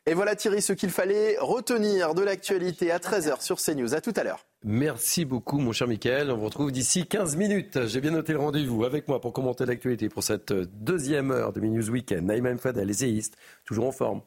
Et 0.08 0.14
voilà 0.14 0.34
Thierry 0.34 0.62
ce 0.62 0.72
qu'il 0.72 0.88
fallait 0.88 1.36
retenir 1.38 2.14
de 2.14 2.22
l'actualité 2.22 2.90
à 2.90 2.96
13h 2.96 3.42
sur 3.42 3.58
CNews. 3.58 3.94
À 3.94 4.00
tout 4.00 4.14
à 4.16 4.24
l'heure. 4.24 4.46
Merci 4.64 5.26
beaucoup 5.26 5.58
mon 5.58 5.72
cher 5.72 5.86
Michael. 5.86 6.30
On 6.30 6.38
vous 6.38 6.46
retrouve 6.46 6.72
d'ici 6.72 7.06
15 7.06 7.36
minutes. 7.36 7.86
J'ai 7.86 8.00
bien 8.00 8.12
noté 8.12 8.32
le 8.32 8.38
rendez-vous 8.38 8.84
avec 8.84 9.06
moi 9.06 9.20
pour 9.20 9.34
commenter 9.34 9.66
l'actualité 9.66 10.08
pour 10.08 10.22
cette 10.22 10.54
deuxième 10.54 11.30
heure 11.30 11.52
de 11.52 11.60
Minus 11.60 11.90
Weekend. 11.90 12.24
Naïma 12.24 12.56
Fadel, 12.56 12.88
essayiste, 12.88 13.36
toujours 13.66 13.86
en 13.86 13.92
forme. 13.92 14.22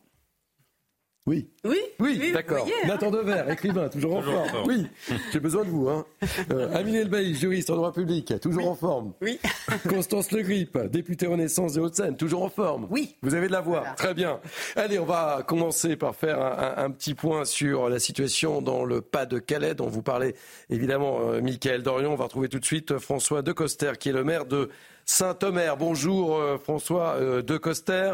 Oui. 1.28 1.48
Oui. 1.64 1.78
Oui, 2.00 2.32
d'accord. 2.34 2.66
hein. 2.68 2.88
Nathan 2.88 3.12
Dever, 3.12 3.44
écrivain, 3.52 3.90
toujours 3.90 4.16
en 4.16 4.22
Toujours 4.22 4.40
en 4.40 4.46
forme. 4.46 4.50
forme. 4.66 4.68
Oui, 4.68 4.88
j'ai 5.32 5.40
besoin 5.40 5.64
de 5.64 5.70
vous. 5.70 5.88
Hein. 5.88 6.04
Euh, 6.52 6.74
Amine 6.76 6.96
Elbaï, 6.96 7.36
juriste 7.36 7.70
en 7.70 7.76
droit 7.76 7.94
public, 7.94 8.34
toujours 8.42 8.68
en 8.68 8.74
forme. 8.76 9.14
Oui. 9.22 9.40
Constance 9.90 10.32
Le 10.32 10.42
Grip, 10.42 10.76
députée 10.90 11.28
Renaissance 11.28 11.74
de 11.74 11.82
Haute-Seine, 11.82 12.18
toujours 12.18 12.42
en 12.42 12.50
forme. 12.50 12.88
Oui. 12.90 13.16
Vous 13.22 13.36
avez 13.36 13.48
de 13.48 13.52
la 13.52 13.62
voix. 13.62 13.84
Très 13.98 14.16
bien. 14.16 14.40
Allez, 14.76 14.98
on 14.98 15.06
va 15.06 15.44
commencer 15.48 15.96
par 15.96 16.16
faire 16.16 16.42
un, 16.42 16.58
un- 16.82 16.86
un 16.86 16.90
petit 16.92 17.14
point 17.14 17.46
sur 17.46 17.88
la 17.88 18.00
situation 18.00 18.64
dans 18.64 18.84
le 18.84 19.02
Pas-de-Calais, 19.02 19.76
dont 19.76 19.88
vous 19.90 20.02
parlez 20.02 20.34
évidemment, 20.72 21.20
euh, 21.22 21.40
Michael 21.42 21.84
Dorion. 21.84 22.14
On 22.14 22.16
va 22.18 22.24
retrouver 22.24 22.50
tout 22.50 22.60
de 22.60 22.66
suite 22.66 22.94
euh, 22.94 23.00
François 23.00 23.44
Decoster, 23.44 23.92
qui 24.00 24.10
est 24.10 24.14
le 24.14 24.24
maire 24.24 24.46
de 24.46 24.70
Saint-Omer. 25.06 25.78
Bonjour 25.78 26.36
euh, 26.38 26.58
François 26.58 27.16
euh, 27.20 27.42
Decoster. 27.42 28.14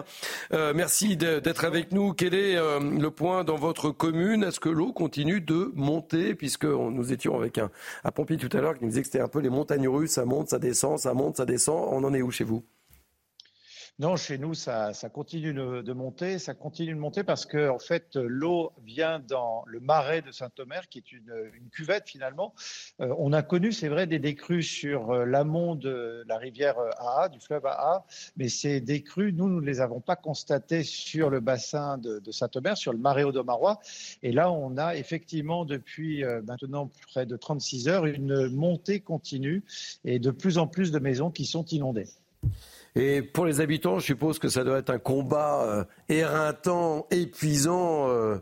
Euh, 0.53 0.73
merci 0.75 1.17
de- 1.17 1.39
d'être 1.39 1.65
avec 1.65 1.91
nous. 1.91 2.13
Quel 2.13 2.33
est 2.33 2.55
euh, 2.57 2.79
le 2.79 3.11
point 3.11 3.43
dans 3.43 3.55
votre 3.55 3.91
commune? 3.91 4.43
Est-ce 4.43 4.59
que 4.59 4.69
l'eau 4.69 4.93
continue 4.93 5.41
de 5.41 5.71
monter? 5.75 6.35
Puisque 6.35 6.65
nous 6.65 7.13
étions 7.13 7.35
avec 7.35 7.57
un, 7.57 7.69
un 8.03 8.11
pompier 8.11 8.38
tout 8.38 8.55
à 8.55 8.61
l'heure 8.61 8.77
qui 8.77 8.83
nous 8.83 8.89
disait 8.89 9.01
que 9.01 9.07
c'était 9.07 9.19
un 9.21 9.27
peu 9.27 9.39
les 9.39 9.49
montagnes 9.49 9.88
russes. 9.88 10.11
Ça 10.11 10.25
monte, 10.25 10.49
ça 10.49 10.59
descend, 10.59 10.97
ça 10.99 11.13
monte, 11.13 11.38
ça 11.38 11.45
descend. 11.45 11.88
On 11.91 12.03
en 12.03 12.13
est 12.13 12.21
où 12.21 12.31
chez 12.31 12.43
vous? 12.43 12.63
Non, 13.99 14.15
chez 14.15 14.37
nous, 14.37 14.53
ça, 14.53 14.93
continue 15.11 15.55
de, 15.55 15.93
monter. 15.93 16.37
Ça 16.37 16.53
continue 16.53 16.93
de 16.93 16.99
monter 16.99 17.23
parce 17.23 17.47
que, 17.47 17.67
en 17.67 17.79
fait, 17.79 18.15
l'eau 18.15 18.71
vient 18.85 19.17
dans 19.19 19.63
le 19.65 19.79
marais 19.79 20.21
de 20.21 20.31
Saint-Omer, 20.31 20.87
qui 20.87 20.99
est 20.99 21.11
une, 21.11 21.33
cuvette 21.71 22.07
finalement. 22.07 22.53
Euh, 23.01 23.11
on 23.17 23.33
a 23.33 23.41
connu, 23.41 23.71
c'est 23.71 23.87
vrai, 23.87 24.05
des 24.05 24.19
décrues 24.19 24.61
sur 24.61 25.09
euh, 25.09 25.25
l'amont 25.25 25.73
de 25.73 26.23
la 26.27 26.37
rivière 26.37 26.77
euh, 26.77 26.91
Aa, 26.99 27.27
du 27.27 27.39
fleuve 27.39 27.65
Aa, 27.65 28.05
mais 28.35 28.49
ces 28.49 28.81
décrues, 28.81 29.33
nous, 29.33 29.49
nous 29.49 29.61
ne 29.61 29.65
les 29.65 29.81
avons 29.81 29.99
pas 29.99 30.15
constatées 30.15 30.83
sur 30.83 31.31
le 31.31 31.39
bassin 31.39 31.97
de, 31.97 32.19
de 32.19 32.31
Saint-Omer, 32.31 32.77
sur 32.77 32.93
le 32.93 32.99
marais 32.99 33.23
audomarois. 33.23 33.79
Et 34.21 34.31
là, 34.31 34.51
on 34.51 34.77
a 34.77 34.95
effectivement, 34.95 35.65
depuis 35.65 36.23
maintenant 36.45 36.91
près 37.07 37.25
de 37.25 37.35
36 37.35 37.87
heures, 37.87 38.05
une 38.05 38.47
montée 38.49 38.99
continue 38.99 39.63
et 40.05 40.19
de 40.19 40.29
plus 40.29 40.59
en 40.59 40.67
plus 40.67 40.91
de 40.91 40.99
maisons 40.99 41.31
qui 41.31 41.45
sont 41.45 41.65
inondées. 41.65 42.07
Et 42.99 43.21
pour 43.21 43.45
les 43.45 43.61
habitants, 43.61 43.99
je 43.99 44.05
suppose 44.05 44.39
que 44.39 44.49
ça 44.49 44.63
doit 44.63 44.79
être 44.79 44.89
un 44.89 44.97
combat 44.97 45.63
euh, 45.63 45.83
éreintant, 46.09 47.05
épuisant, 47.11 48.09
euh, 48.09 48.37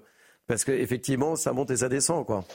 parce 0.47 0.63
qu'effectivement, 0.63 1.35
ça 1.35 1.51
monte 1.51 1.71
et 1.71 1.77
ça 1.77 1.89
descend, 1.89 2.25
quoi. 2.25 2.45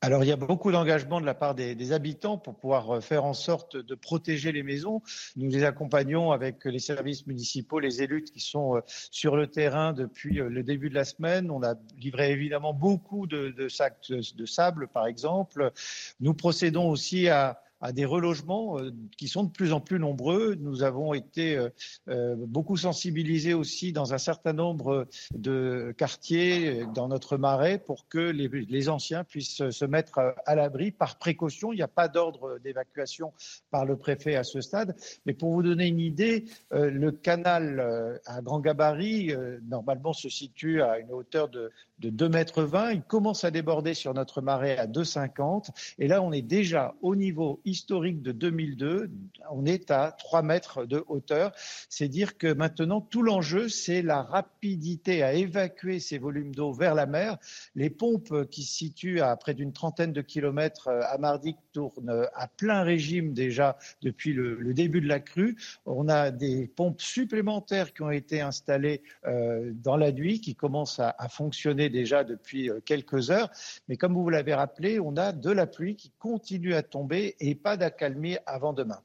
Alors, 0.00 0.22
il 0.22 0.28
y 0.28 0.32
a 0.32 0.36
beaucoup 0.36 0.70
d'engagement 0.70 1.20
de 1.20 1.26
la 1.26 1.34
part 1.34 1.56
des, 1.56 1.92
habitants 1.92 2.38
pour 2.38 2.54
pouvoir 2.54 2.90
euh, 2.90 3.00
faire 3.00 3.24
en 3.24 3.34
sorte 3.34 3.76
de 3.76 3.94
protéger 3.96 4.52
les 4.52 4.62
maisons. 4.62 5.02
Nous 5.34 5.50
les 5.50 5.64
accompagnons 5.64 6.30
avec 6.30 6.64
les 6.66 6.78
services 6.78 7.26
municipaux, 7.26 7.80
les 7.80 8.00
élus 8.00 8.22
qui 8.22 8.38
sont 8.38 8.76
euh, 8.76 8.80
sur 8.86 9.34
le 9.34 9.48
terrain 9.48 9.92
depuis 9.92 10.40
euh, 10.40 10.48
le 10.48 10.62
début 10.62 10.88
de 10.88 10.94
la 10.94 11.04
semaine. 11.04 11.50
On 11.50 11.64
a 11.64 11.74
livré 11.96 12.30
évidemment 12.30 12.72
beaucoup 12.72 13.26
de, 13.26 13.68
sacs 13.68 14.08
de 14.10 14.46
sable, 14.46 14.86
par 14.86 15.08
exemple. 15.08 15.72
Nous 16.20 16.34
procédons 16.34 16.88
aussi 16.88 17.28
à 17.28 17.60
à 17.80 17.92
des 17.92 18.04
relogements 18.04 18.78
euh, 18.78 18.90
qui 19.16 19.28
sont 19.28 19.44
de 19.44 19.50
plus 19.50 19.72
en 19.72 19.80
plus 19.80 19.98
nombreux. 19.98 20.56
Nous 20.56 20.82
avons 20.82 21.14
été 21.14 21.56
euh, 21.56 21.68
euh, 22.08 22.34
beaucoup 22.36 22.76
sensibilisés 22.76 23.54
aussi 23.54 23.92
dans 23.92 24.14
un 24.14 24.18
certain 24.18 24.52
nombre 24.52 25.06
de 25.34 25.94
quartiers 25.96 26.84
dans 26.94 27.08
notre 27.08 27.36
marais 27.36 27.78
pour 27.78 28.08
que 28.08 28.18
les, 28.18 28.88
anciens 28.88 29.24
puissent 29.24 29.68
se 29.70 29.84
mettre 29.84 30.34
à 30.46 30.54
l'abri 30.54 30.90
par 30.90 31.18
précaution. 31.18 31.72
Il 31.72 31.76
n'y 31.76 31.82
a 31.82 31.88
pas 31.88 32.08
d'ordre 32.08 32.58
d'évacuation 32.58 33.32
par 33.70 33.84
le 33.84 33.96
préfet 33.96 34.36
à 34.36 34.44
ce 34.44 34.60
stade. 34.60 34.96
Mais 35.26 35.34
pour 35.34 35.52
vous 35.52 35.62
donner 35.62 35.86
une 35.86 36.00
idée, 36.00 36.44
le 36.70 37.10
canal 37.10 38.20
à 38.24 38.40
grand 38.40 38.60
gabarit, 38.60 39.34
normalement, 39.68 40.12
se 40.12 40.28
situe 40.28 40.80
à 40.80 40.98
une 40.98 41.12
hauteur 41.12 41.48
de, 41.48 41.70
de 42.00 42.10
2,20 42.10 42.32
mètres. 42.32 42.68
Il 42.92 43.02
commence 43.02 43.44
à 43.44 43.50
déborder 43.50 43.94
sur 43.94 44.14
notre 44.14 44.40
marais 44.40 44.76
à 44.78 44.86
2,50. 44.86 45.68
Et 45.98 46.08
là, 46.08 46.22
on 46.22 46.32
est 46.32 46.42
déjà 46.42 46.94
au 47.02 47.16
niveau 47.16 47.60
historique 47.64 48.22
de 48.22 48.32
2002. 48.32 49.10
On 49.50 49.64
est 49.64 49.90
à 49.90 50.12
3 50.12 50.42
mètres 50.42 50.84
de 50.84 51.04
hauteur. 51.08 51.52
C'est 51.88 52.08
dire 52.08 52.38
que 52.38 52.52
maintenant, 52.52 53.00
tout 53.00 53.22
l'enjeu, 53.22 53.68
c'est 53.68 54.02
la 54.02 54.22
rapidité 54.22 55.22
à 55.22 55.32
évacuer 55.34 56.00
ces 56.00 56.18
volumes 56.18 56.54
d'eau 56.54 56.72
vers 56.72 56.94
la 56.94 57.06
mer. 57.06 57.38
Les 57.74 57.90
pompes 57.90 58.48
qui 58.50 58.62
se 58.62 58.74
situent 58.74 59.20
à 59.20 59.34
près 59.36 59.54
d'une 59.54 59.72
trentaine 59.72 60.12
de 60.12 60.22
kilomètres 60.22 60.88
euh, 60.88 61.00
à 61.08 61.18
Mardic 61.18 61.56
tournent 61.72 62.26
à 62.34 62.48
plein 62.48 62.82
régime 62.82 63.32
déjà 63.32 63.76
depuis 64.02 64.32
le, 64.32 64.72
début 64.74 65.00
de 65.00 65.08
la 65.08 65.20
crue. 65.20 65.56
On 65.86 66.08
a 66.08 66.30
des 66.30 66.68
pompes 66.68 67.00
supplémentaires 67.00 67.92
qui 67.92 68.02
ont 68.02 68.10
été 68.10 68.40
installées 68.40 69.02
euh, 69.26 69.72
dans 69.74 69.96
la 69.96 70.12
nuit, 70.12 70.40
qui 70.40 70.54
commencent 70.54 71.00
à 71.00 71.28
fonctionner 71.28 71.87
déjà 71.90 72.24
depuis 72.24 72.70
euh, 72.70 72.80
quelques 72.84 73.30
heures. 73.30 73.50
Mais 73.88 73.96
comme 73.96 74.14
vous 74.14 74.28
l'avez 74.30 74.54
rappelé, 74.54 75.00
on 75.00 75.16
a 75.16 75.32
de 75.32 75.50
la 75.50 75.66
pluie 75.66 75.96
qui 75.96 76.12
continue 76.18 76.74
à 76.74 76.82
tomber 76.82 77.36
et 77.40 77.54
pas 77.54 77.76
d'accalmie 77.76 78.36
avant 78.46 78.72
demain. 78.72 79.00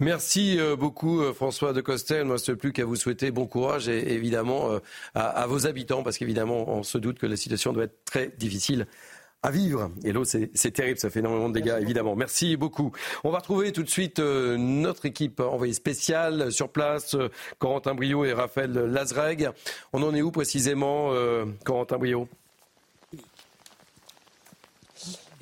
Merci 0.00 0.58
euh, 0.58 0.74
beaucoup 0.74 1.20
euh, 1.20 1.32
François 1.32 1.72
de 1.72 1.80
Costel. 1.80 2.22
Il 2.22 2.26
ne 2.26 2.32
reste 2.32 2.54
plus 2.54 2.72
qu'à 2.72 2.84
vous 2.84 2.96
souhaiter 2.96 3.30
bon 3.30 3.46
courage 3.46 3.88
et 3.88 4.14
évidemment 4.14 4.70
à 5.14 5.46
vos 5.46 5.66
habitants 5.66 6.02
parce 6.02 6.18
qu'évidemment 6.18 6.68
on 6.68 6.82
se 6.82 6.98
doute 6.98 7.18
que 7.18 7.26
la 7.26 7.36
situation 7.36 7.72
doit 7.72 7.84
être 7.84 8.04
très 8.04 8.28
difficile 8.38 8.86
à 9.42 9.50
vivre. 9.50 9.90
Et 10.04 10.12
l'eau, 10.12 10.24
c'est 10.24 10.70
terrible, 10.70 10.98
ça 10.98 11.10
fait 11.10 11.18
énormément 11.18 11.48
de 11.48 11.54
dégâts, 11.54 11.78
évidemment. 11.80 12.14
Merci 12.14 12.56
beaucoup. 12.56 12.92
On 13.24 13.30
va 13.30 13.38
retrouver 13.38 13.72
tout 13.72 13.82
de 13.82 13.88
suite 13.88 14.20
euh, 14.20 14.56
notre 14.56 15.06
équipe 15.06 15.40
envoyée 15.40 15.72
spéciale 15.72 16.52
sur 16.52 16.68
place, 16.68 17.14
euh, 17.14 17.28
Corentin 17.58 17.94
Brio 17.94 18.24
et 18.24 18.32
Raphaël 18.32 18.72
Lazreg. 18.72 19.50
On 19.92 20.02
en 20.02 20.14
est 20.14 20.22
où 20.22 20.30
précisément, 20.30 21.12
euh, 21.12 21.44
Corentin 21.64 21.98
Brio? 21.98 22.28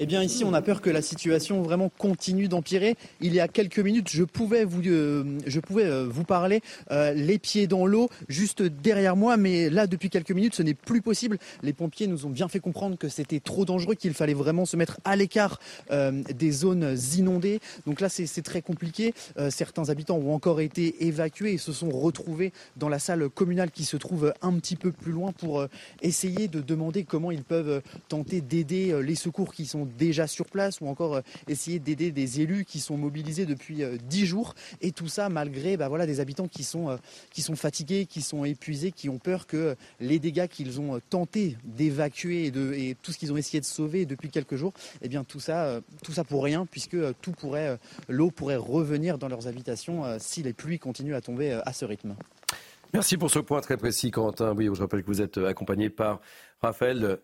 Eh 0.02 0.06
bien 0.06 0.22
ici, 0.22 0.44
on 0.44 0.54
a 0.54 0.62
peur 0.62 0.80
que 0.80 0.88
la 0.88 1.02
situation 1.02 1.60
vraiment 1.60 1.90
continue 1.90 2.48
d'empirer. 2.48 2.96
Il 3.20 3.34
y 3.34 3.40
a 3.40 3.48
quelques 3.48 3.80
minutes, 3.80 4.08
je 4.08 4.24
pouvais 4.24 4.64
vous, 4.64 4.80
euh, 4.86 5.38
je 5.46 5.60
pouvais 5.60 5.84
euh, 5.84 6.06
vous 6.08 6.24
parler 6.24 6.62
euh, 6.90 7.12
les 7.12 7.38
pieds 7.38 7.66
dans 7.66 7.84
l'eau, 7.84 8.08
juste 8.26 8.62
derrière 8.62 9.14
moi, 9.14 9.36
mais 9.36 9.68
là, 9.68 9.86
depuis 9.86 10.08
quelques 10.08 10.30
minutes, 10.30 10.54
ce 10.54 10.62
n'est 10.62 10.72
plus 10.72 11.02
possible. 11.02 11.36
Les 11.62 11.74
pompiers 11.74 12.06
nous 12.06 12.24
ont 12.24 12.30
bien 12.30 12.48
fait 12.48 12.60
comprendre 12.60 12.96
que 12.96 13.10
c'était 13.10 13.40
trop 13.40 13.66
dangereux, 13.66 13.94
qu'il 13.94 14.14
fallait 14.14 14.32
vraiment 14.32 14.64
se 14.64 14.74
mettre 14.74 15.00
à 15.04 15.16
l'écart 15.16 15.60
euh, 15.90 16.22
des 16.34 16.50
zones 16.50 16.96
inondées. 17.18 17.60
Donc 17.86 18.00
là, 18.00 18.08
c'est 18.08 18.42
très 18.42 18.62
compliqué. 18.62 19.12
Euh, 19.38 19.50
certains 19.50 19.90
habitants 19.90 20.16
ont 20.16 20.32
encore 20.32 20.62
été 20.62 21.04
évacués 21.08 21.52
et 21.52 21.58
se 21.58 21.74
sont 21.74 21.90
retrouvés 21.90 22.54
dans 22.78 22.88
la 22.88 23.00
salle 23.00 23.28
communale 23.28 23.70
qui 23.70 23.84
se 23.84 23.98
trouve 23.98 24.32
un 24.40 24.54
petit 24.54 24.76
peu 24.76 24.92
plus 24.92 25.12
loin 25.12 25.32
pour 25.32 25.66
essayer 26.00 26.48
de 26.48 26.62
demander 26.62 27.04
comment 27.04 27.30
ils 27.30 27.44
peuvent 27.44 27.82
tenter 28.08 28.40
d'aider 28.40 28.98
les 29.02 29.14
secours 29.14 29.52
qui 29.52 29.66
sont 29.66 29.89
déjà 29.96 30.26
sur 30.26 30.46
place 30.46 30.80
ou 30.80 30.86
encore 30.86 31.16
euh, 31.16 31.20
essayer 31.48 31.78
d'aider 31.78 32.12
des 32.12 32.40
élus 32.40 32.64
qui 32.64 32.80
sont 32.80 32.96
mobilisés 32.96 33.46
depuis 33.46 33.82
euh, 33.82 33.96
dix 34.08 34.26
jours. 34.26 34.54
Et 34.80 34.92
tout 34.92 35.08
ça 35.08 35.28
malgré 35.28 35.76
bah, 35.76 35.88
voilà, 35.88 36.06
des 36.06 36.20
habitants 36.20 36.48
qui 36.48 36.64
sont, 36.64 36.90
euh, 36.90 36.96
qui 37.30 37.42
sont 37.42 37.56
fatigués, 37.56 38.06
qui 38.06 38.22
sont 38.22 38.44
épuisés, 38.44 38.92
qui 38.92 39.08
ont 39.08 39.18
peur 39.18 39.46
que 39.46 39.76
les 40.00 40.18
dégâts 40.18 40.46
qu'ils 40.48 40.80
ont 40.80 41.00
tenté 41.10 41.56
d'évacuer 41.64 42.46
et, 42.46 42.90
et 42.90 42.94
tout 43.02 43.12
ce 43.12 43.18
qu'ils 43.18 43.32
ont 43.32 43.36
essayé 43.36 43.60
de 43.60 43.66
sauver 43.66 44.06
depuis 44.06 44.30
quelques 44.30 44.56
jours, 44.56 44.72
eh 45.02 45.08
bien 45.08 45.24
tout 45.24 45.40
ça, 45.40 45.80
tout 46.02 46.12
ça 46.12 46.24
pour 46.24 46.44
rien 46.44 46.66
puisque 46.66 46.96
tout 47.20 47.32
pourrait, 47.32 47.78
l'eau 48.08 48.30
pourrait 48.30 48.56
revenir 48.56 49.18
dans 49.18 49.28
leurs 49.28 49.46
habitations 49.46 50.04
si 50.18 50.42
les 50.42 50.52
pluies 50.52 50.78
continuent 50.78 51.14
à 51.14 51.20
tomber 51.20 51.52
à 51.52 51.72
ce 51.72 51.84
rythme. 51.84 52.14
Merci 52.92 53.16
pour 53.16 53.30
ce 53.30 53.38
point 53.38 53.60
très 53.60 53.76
précis, 53.76 54.10
Corentin. 54.10 54.54
Oui, 54.56 54.68
je 54.72 54.80
rappelle 54.80 55.02
que 55.02 55.06
vous 55.06 55.22
êtes 55.22 55.38
accompagné 55.38 55.90
par 55.90 56.20
Raphaël 56.60 57.20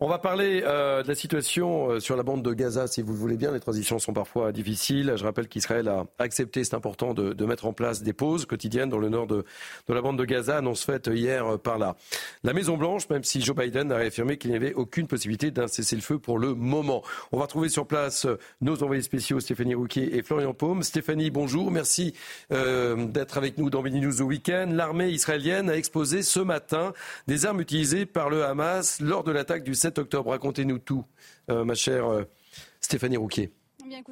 On 0.00 0.08
va 0.08 0.18
parler 0.18 0.64
euh, 0.64 1.04
de 1.04 1.08
la 1.08 1.14
situation 1.14 1.90
euh, 1.90 2.00
sur 2.00 2.16
la 2.16 2.24
bande 2.24 2.42
de 2.42 2.52
Gaza, 2.52 2.88
si 2.88 3.02
vous 3.02 3.12
le 3.12 3.18
voulez 3.20 3.36
bien. 3.36 3.52
Les 3.52 3.60
transitions 3.60 4.00
sont 4.00 4.12
parfois 4.12 4.50
difficiles. 4.50 5.12
Je 5.14 5.22
rappelle 5.22 5.46
qu'Israël 5.46 5.86
a 5.86 6.06
accepté, 6.18 6.64
c'est 6.64 6.74
important, 6.74 7.14
de, 7.14 7.44
mettre 7.44 7.66
en 7.66 7.72
place 7.72 8.02
des 8.02 8.12
pauses 8.12 8.46
quotidiennes 8.46 8.88
dans 8.88 8.98
le 8.98 9.08
nord 9.08 9.28
de, 9.28 9.44
la 9.88 10.02
bande 10.02 10.18
de 10.18 10.24
Gaza, 10.24 10.56
annonce 10.56 10.84
faite 10.84 11.08
hier 11.12 11.56
par 11.60 11.78
la, 11.78 11.96
la 12.42 12.52
Maison-Blanche, 12.52 13.08
même 13.10 13.22
si 13.22 13.40
Joe 13.40 13.54
Biden 13.54 13.92
a 13.92 13.96
réaffirmé 13.96 14.38
qu'il 14.38 14.50
n'y 14.50 14.56
avait 14.56 14.74
aucune 14.74 15.06
possibilité 15.06 15.52
d'un 15.52 15.68
cessez-le-feu 15.68 16.18
pour 16.18 16.40
le 16.40 16.54
moment. 16.54 17.04
On 17.30 17.38
va 17.38 17.46
trouver 17.46 17.68
sur 17.68 17.86
place 17.86 18.26
nos 18.60 18.82
envoyés 18.82 19.02
spéciaux, 19.02 19.38
Stéphanie 19.38 19.76
Rouquier 19.76 20.16
et 20.16 20.22
Florian 20.24 20.52
Paume. 20.52 20.82
Stéphanie, 20.82 21.30
bonjour. 21.30 21.70
Merci 21.70 22.12
euh, 22.50 23.06
d'être 23.06 23.38
avec 23.38 23.56
nous 23.56 23.70
dans 23.70 23.82
Mini 23.82 24.00
News 24.00 24.20
au 24.20 24.24
week-end. 24.24 24.68
L'armée 24.72 25.10
israélienne 25.10 25.70
a 25.70 25.76
exposé 25.76 26.22
ce 26.22 26.40
matin 26.40 26.92
des 27.28 27.46
armes 27.46 27.60
utilisées 27.60 28.04
par 28.04 28.30
le 28.30 28.44
Hamas 28.44 28.79
lors 29.00 29.24
de 29.24 29.32
l'attaque 29.32 29.62
du 29.62 29.74
7 29.74 29.98
octobre. 29.98 30.30
Racontez-nous 30.30 30.78
tout, 30.78 31.04
euh, 31.50 31.64
ma 31.64 31.74
chère 31.74 32.06
euh, 32.06 32.24
Stéphanie 32.80 33.16
Rouquier. 33.16 33.52
Eh 33.84 34.02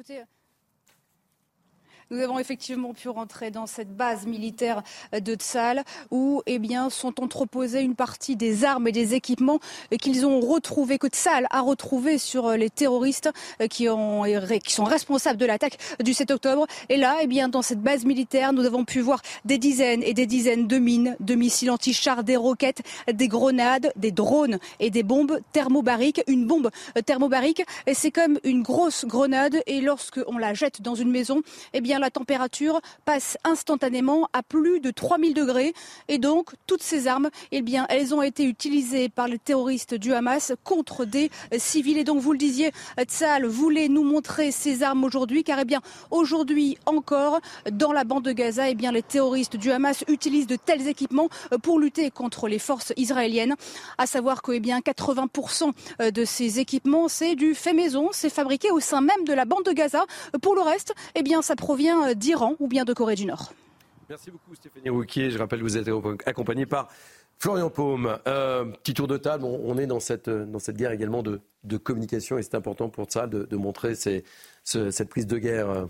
Nous 2.11 2.21
avons 2.21 2.39
effectivement 2.39 2.95
pu 2.95 3.07
rentrer 3.07 3.51
dans 3.51 3.67
cette 3.67 3.95
base 3.95 4.25
militaire 4.25 4.81
de 5.13 5.35
Tsal 5.35 5.83
où 6.09 6.41
eh 6.47 6.57
bien, 6.57 6.89
sont 6.89 7.21
entreposées 7.21 7.81
une 7.81 7.93
partie 7.93 8.35
des 8.35 8.65
armes 8.65 8.87
et 8.87 8.91
des 8.91 9.13
équipements 9.13 9.59
qu'ils 10.01 10.25
ont 10.25 10.39
retrouvés, 10.39 10.97
que 10.97 11.05
Tsal 11.05 11.45
a 11.51 11.61
retrouvés 11.61 12.17
sur 12.17 12.49
les 12.53 12.71
terroristes 12.71 13.29
qui, 13.69 13.89
ont, 13.89 14.23
qui 14.63 14.73
sont 14.73 14.85
responsables 14.85 15.37
de 15.37 15.45
l'attaque 15.45 15.77
du 16.03 16.15
7 16.15 16.31
octobre. 16.31 16.65
Et 16.89 16.97
là, 16.97 17.17
eh 17.21 17.27
bien, 17.27 17.47
dans 17.47 17.61
cette 17.61 17.81
base 17.81 18.05
militaire, 18.05 18.53
nous 18.53 18.65
avons 18.65 18.85
pu 18.85 19.01
voir 19.01 19.21
des 19.45 19.59
dizaines 19.59 20.01
et 20.01 20.15
des 20.15 20.25
dizaines 20.25 20.65
de 20.65 20.79
mines, 20.79 21.15
de 21.19 21.35
missiles 21.35 21.69
anti-chars, 21.69 22.23
des 22.23 22.37
roquettes, 22.37 22.81
des 23.13 23.27
grenades, 23.27 23.93
des 23.95 24.11
drones 24.11 24.57
et 24.79 24.89
des 24.89 25.03
bombes 25.03 25.39
thermobariques. 25.51 26.23
Une 26.25 26.47
bombe 26.47 26.71
thermobarique, 27.05 27.63
c'est 27.93 28.09
comme 28.09 28.39
une 28.43 28.63
grosse 28.63 29.05
grenade 29.05 29.61
et 29.67 29.79
lorsqu'on 29.79 30.39
la 30.39 30.55
jette 30.55 30.81
dans 30.81 30.95
une 30.95 31.11
maison, 31.11 31.43
eh 31.73 31.81
bien, 31.81 31.98
la 31.99 32.09
température 32.09 32.81
passe 33.05 33.37
instantanément 33.43 34.29
à 34.33 34.43
plus 34.43 34.79
de 34.79 34.91
3000 34.91 35.33
degrés. 35.33 35.73
Et 36.07 36.17
donc, 36.17 36.51
toutes 36.67 36.83
ces 36.83 37.07
armes, 37.07 37.29
eh 37.51 37.61
bien, 37.61 37.85
elles 37.89 38.13
ont 38.13 38.21
été 38.21 38.43
utilisées 38.43 39.09
par 39.09 39.27
les 39.27 39.39
terroristes 39.39 39.93
du 39.93 40.13
Hamas 40.13 40.53
contre 40.63 41.05
des 41.05 41.29
civils. 41.57 41.97
Et 41.97 42.03
donc, 42.03 42.19
vous 42.19 42.31
le 42.31 42.37
disiez, 42.37 42.71
Tzal 43.01 43.45
voulait 43.45 43.89
nous 43.89 44.03
montrer 44.03 44.51
ces 44.51 44.83
armes 44.83 45.03
aujourd'hui, 45.03 45.43
car, 45.43 45.59
eh 45.59 45.65
bien, 45.65 45.81
aujourd'hui 46.11 46.77
encore, 46.85 47.39
dans 47.71 47.91
la 47.91 48.03
bande 48.03 48.23
de 48.23 48.31
Gaza, 48.31 48.69
eh 48.69 48.75
bien, 48.75 48.91
les 48.91 49.03
terroristes 49.03 49.57
du 49.57 49.71
Hamas 49.71 50.03
utilisent 50.07 50.47
de 50.47 50.55
tels 50.55 50.87
équipements 50.87 51.29
pour 51.63 51.79
lutter 51.79 52.11
contre 52.11 52.47
les 52.47 52.59
forces 52.59 52.93
israéliennes. 52.97 53.55
À 53.97 54.05
savoir 54.05 54.41
que, 54.41 54.51
eh 54.51 54.59
bien, 54.59 54.79
80% 54.79 55.73
de 56.11 56.25
ces 56.25 56.59
équipements, 56.59 57.07
c'est 57.07 57.35
du 57.35 57.55
fait 57.55 57.73
maison, 57.73 58.09
c'est 58.11 58.29
fabriqué 58.29 58.71
au 58.71 58.79
sein 58.79 59.01
même 59.01 59.23
de 59.25 59.33
la 59.33 59.45
bande 59.45 59.63
de 59.63 59.71
Gaza. 59.71 60.05
Pour 60.41 60.55
le 60.55 60.61
reste, 60.61 60.93
eh 61.15 61.23
bien, 61.23 61.41
ça 61.41 61.55
provient 61.55 61.88
d'Iran 62.15 62.55
ou 62.59 62.67
bien 62.67 62.85
de 62.85 62.93
Corée 62.93 63.15
du 63.15 63.25
Nord? 63.25 63.53
Merci 64.09 64.31
beaucoup 64.31 64.55
Stéphanie 64.55 64.89
Rouquier. 64.89 65.29
Je 65.29 65.37
rappelle 65.37 65.59
que 65.59 65.63
vous 65.63 65.77
êtes 65.77 65.89
accompagné 66.25 66.65
par 66.65 66.89
Florian 67.37 67.69
Paume. 67.69 68.17
Euh, 68.27 68.65
petit 68.65 68.93
tour 68.93 69.07
de 69.07 69.17
table. 69.17 69.45
On, 69.45 69.77
est 69.77 69.87
dans 69.87 69.99
cette, 69.99 70.29
dans 70.29 70.59
cette 70.59 70.77
guerre 70.77 70.91
également 70.91 71.21
de, 71.21 71.41
de 71.63 71.77
communication 71.77 72.37
et 72.37 72.43
c'est 72.43 72.55
important 72.55 72.89
pour 72.89 73.05
ça 73.09 73.27
de, 73.27 73.55
montrer 73.55 73.93
cette 73.95 75.09
prise 75.09 75.27
de 75.27 75.37
guerre 75.37 75.87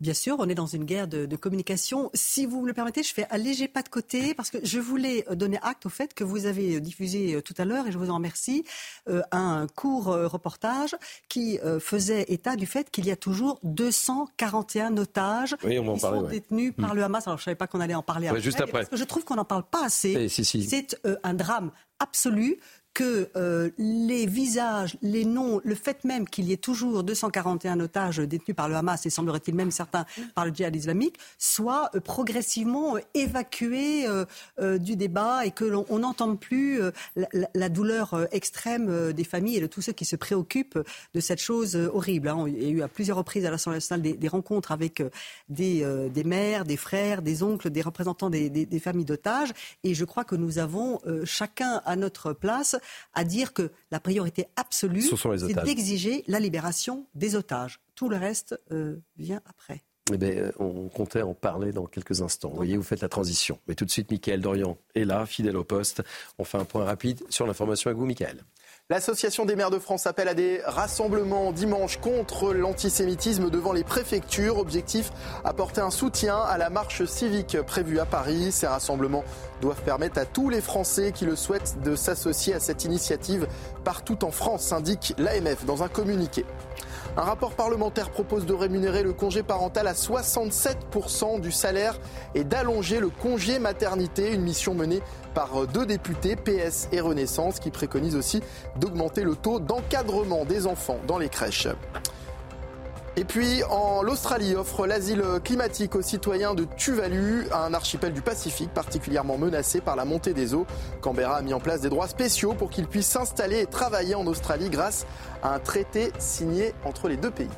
Bien 0.00 0.14
sûr, 0.14 0.36
on 0.38 0.48
est 0.48 0.54
dans 0.54 0.66
une 0.66 0.84
guerre 0.84 1.08
de, 1.08 1.36
communication. 1.36 2.10
Si 2.14 2.46
vous 2.46 2.62
me 2.62 2.66
le 2.66 2.72
permettez, 2.72 3.02
je 3.02 3.12
fais 3.12 3.26
un 3.30 3.36
léger 3.36 3.68
pas 3.68 3.82
de 3.82 3.88
côté 3.88 4.34
parce 4.34 4.50
que 4.50 4.58
je 4.62 4.78
voulais 4.78 5.24
donner 5.32 5.58
acte 5.62 5.86
au 5.86 5.88
fait 5.88 6.14
que 6.14 6.24
vous 6.24 6.46
avez 6.46 6.80
diffusé 6.80 7.34
euh, 7.34 7.42
tout 7.42 7.54
à 7.58 7.64
l'heure, 7.64 7.86
et 7.86 7.92
je 7.92 7.98
vous 7.98 8.10
en 8.10 8.14
remercie, 8.14 8.64
euh, 9.08 9.22
un 9.30 9.66
court 9.74 10.08
euh, 10.08 10.26
reportage 10.26 10.96
qui 11.28 11.58
faisait 11.80 12.24
état 12.28 12.56
du 12.56 12.66
fait 12.66 12.90
qu'il 12.90 13.06
y 13.06 13.10
a 13.10 13.16
toujours 13.16 13.58
241 13.62 14.96
otages 14.96 15.56
qui 15.56 15.98
sont 16.00 16.22
détenus 16.22 16.72
par 16.76 16.94
mm. 16.94 16.96
le 16.96 17.04
Hamas. 17.04 17.26
Alors 17.26 17.38
je 17.38 17.42
ne 17.42 17.44
savais 17.44 17.54
pas 17.54 17.66
qu'on 17.66 17.80
allait 17.80 17.94
en 17.94 18.02
parler 18.02 18.28
après, 18.28 18.40
juste 18.40 18.60
après. 18.60 18.80
Parce 18.80 18.88
que 18.88 18.96
je 18.96 19.04
trouve 19.04 19.24
qu'on 19.24 19.36
n'en 19.36 19.44
parle 19.44 19.64
pas 19.64 19.84
assez. 19.84 20.12
Eh, 20.12 20.28
C'est 20.28 21.00
un 21.22 21.34
drame 21.34 21.70
absolu 21.98 22.58
que 22.94 23.28
euh, 23.36 23.70
les 23.78 24.26
visages, 24.26 24.96
les 25.02 25.24
noms, 25.24 25.60
le 25.64 25.74
fait 25.74 26.04
même 26.04 26.28
qu'il 26.28 26.46
y 26.46 26.52
ait 26.52 26.56
toujours 26.56 27.04
241 27.04 27.78
otages 27.80 28.18
détenus 28.18 28.56
par 28.56 28.68
le 28.68 28.74
Hamas 28.74 29.06
et 29.06 29.10
semblerait-il 29.10 29.54
même 29.54 29.70
certains 29.70 30.06
par 30.34 30.44
le 30.44 30.52
djihad 30.52 30.74
islamique, 30.74 31.16
soient 31.38 31.90
euh, 31.94 32.00
progressivement 32.00 32.96
euh, 32.96 33.00
évacués 33.14 34.06
du 34.78 34.96
débat 34.96 35.44
et 35.46 35.50
que 35.50 35.64
l'on 35.64 35.98
n'entende 35.98 36.38
plus 36.38 36.80
la, 37.54 37.68
douleur 37.68 38.26
extrême 38.32 39.12
des 39.12 39.24
familles 39.24 39.56
et 39.56 39.60
de 39.60 39.66
tous 39.66 39.82
ceux 39.82 39.92
qui 39.92 40.04
se 40.04 40.16
préoccupent 40.16 40.78
de 41.14 41.20
cette 41.20 41.40
chose 41.40 41.76
horrible. 41.76 42.28
Hein. 42.28 42.46
Il 42.48 42.62
y 42.62 42.66
a 42.66 42.68
eu 42.70 42.82
à 42.82 42.88
plusieurs 42.88 43.16
reprises 43.16 43.44
à 43.44 43.50
l'Assemblée 43.50 43.76
nationale 43.76 44.16
des, 44.16 44.28
rencontres 44.28 44.72
avec 44.72 45.02
des, 45.48 45.84
mères, 46.24 46.64
des 46.64 46.76
frères, 46.76 47.22
des 47.22 47.42
oncles, 47.42 47.70
des 47.70 47.82
représentants 47.82 48.30
des 48.30 48.80
familles 48.82 49.04
d'otages 49.04 49.52
et 49.84 49.94
je 49.94 50.04
crois 50.04 50.24
que 50.24 50.36
nous 50.36 50.58
avons 50.58 51.00
chacun 51.24 51.82
à 51.84 51.96
notre 51.96 52.32
place 52.32 52.76
à 53.14 53.24
dire 53.24 53.52
que 53.52 53.70
la 53.90 54.00
priorité 54.00 54.46
absolue, 54.56 55.02
c'est 55.02 55.64
d'exiger 55.64 56.24
la 56.26 56.40
libération 56.40 57.06
des 57.14 57.36
otages. 57.36 57.80
Tout 57.94 58.08
le 58.08 58.16
reste 58.16 58.60
euh, 58.72 58.96
vient 59.16 59.40
après. 59.46 59.82
Eh 60.12 60.18
bien, 60.18 60.30
euh, 60.30 60.52
on 60.58 60.88
comptait 60.88 61.22
en 61.22 61.34
parler 61.34 61.72
dans 61.72 61.86
quelques 61.86 62.22
instants. 62.22 62.50
Vous 62.50 62.56
voyez, 62.56 62.76
vous 62.76 62.82
faites 62.82 63.00
la 63.00 63.08
transition. 63.08 63.58
Mais 63.68 63.74
tout 63.74 63.84
de 63.84 63.90
suite, 63.90 64.10
Mickaël 64.10 64.40
Dorian 64.40 64.76
est 64.94 65.04
là, 65.04 65.26
fidèle 65.26 65.56
au 65.56 65.64
poste. 65.64 66.02
On 66.38 66.44
fait 66.44 66.58
un 66.58 66.64
point 66.64 66.84
rapide 66.84 67.22
sur 67.28 67.46
l'information 67.46 67.88
avec 67.88 67.98
vous, 67.98 68.06
Mickaël. 68.06 68.42
L'Association 68.90 69.44
des 69.44 69.54
maires 69.54 69.70
de 69.70 69.78
France 69.78 70.08
appelle 70.08 70.26
à 70.26 70.34
des 70.34 70.62
rassemblements 70.64 71.52
dimanche 71.52 71.98
contre 71.98 72.52
l'antisémitisme 72.52 73.48
devant 73.48 73.72
les 73.72 73.84
préfectures. 73.84 74.58
Objectif, 74.58 75.12
apporter 75.44 75.80
un 75.80 75.90
soutien 75.90 76.36
à 76.36 76.58
la 76.58 76.70
marche 76.70 77.04
civique 77.04 77.56
prévue 77.62 78.00
à 78.00 78.04
Paris. 78.04 78.50
Ces 78.50 78.66
rassemblements 78.66 79.22
doivent 79.60 79.84
permettre 79.84 80.18
à 80.18 80.24
tous 80.24 80.48
les 80.48 80.60
Français 80.60 81.12
qui 81.12 81.24
le 81.24 81.36
souhaitent 81.36 81.80
de 81.84 81.94
s'associer 81.94 82.52
à 82.52 82.58
cette 82.58 82.84
initiative 82.84 83.46
partout 83.84 84.24
en 84.24 84.32
France, 84.32 84.72
indique 84.72 85.14
l'AMF 85.18 85.64
dans 85.66 85.84
un 85.84 85.88
communiqué. 85.88 86.44
Un 87.16 87.22
rapport 87.22 87.54
parlementaire 87.54 88.10
propose 88.10 88.46
de 88.46 88.54
rémunérer 88.54 89.02
le 89.02 89.12
congé 89.12 89.42
parental 89.42 89.88
à 89.88 89.94
67% 89.94 91.40
du 91.40 91.50
salaire 91.50 91.98
et 92.34 92.44
d'allonger 92.44 93.00
le 93.00 93.08
congé 93.08 93.58
maternité, 93.58 94.32
une 94.32 94.42
mission 94.42 94.74
menée 94.74 95.00
par 95.34 95.66
deux 95.66 95.86
députés, 95.86 96.36
PS 96.36 96.88
et 96.92 97.00
Renaissance, 97.00 97.58
qui 97.58 97.70
préconisent 97.70 98.16
aussi 98.16 98.42
d'augmenter 98.76 99.22
le 99.22 99.34
taux 99.34 99.58
d'encadrement 99.58 100.44
des 100.44 100.66
enfants 100.66 100.98
dans 101.08 101.18
les 101.18 101.28
crèches. 101.28 101.68
Et 103.16 103.24
puis, 103.24 103.64
en 103.64 104.02
l'Australie 104.02 104.54
offre 104.54 104.86
l'asile 104.86 105.22
climatique 105.42 105.96
aux 105.96 106.02
citoyens 106.02 106.54
de 106.54 106.64
Tuvalu, 106.76 107.44
un 107.52 107.74
archipel 107.74 108.12
du 108.12 108.22
Pacifique 108.22 108.72
particulièrement 108.72 109.36
menacé 109.36 109.80
par 109.80 109.96
la 109.96 110.04
montée 110.04 110.32
des 110.32 110.54
eaux. 110.54 110.64
Canberra 111.00 111.36
a 111.36 111.42
mis 111.42 111.52
en 111.52 111.58
place 111.58 111.80
des 111.80 111.88
droits 111.88 112.06
spéciaux 112.06 112.54
pour 112.54 112.70
qu'ils 112.70 112.86
puissent 112.86 113.08
s'installer 113.08 113.60
et 113.60 113.66
travailler 113.66 114.14
en 114.14 114.26
Australie 114.26 114.70
grâce 114.70 115.06
à 115.42 115.54
un 115.54 115.58
traité 115.58 116.12
signé 116.20 116.72
entre 116.84 117.08
les 117.08 117.16
deux 117.16 117.32
pays. 117.32 117.48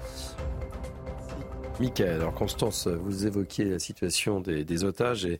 Michael, 1.80 2.12
alors 2.12 2.34
Constance, 2.34 2.86
vous 2.86 3.26
évoquiez 3.26 3.66
la 3.66 3.78
situation 3.78 4.40
des, 4.40 4.84
otages 4.84 5.26
et, 5.26 5.38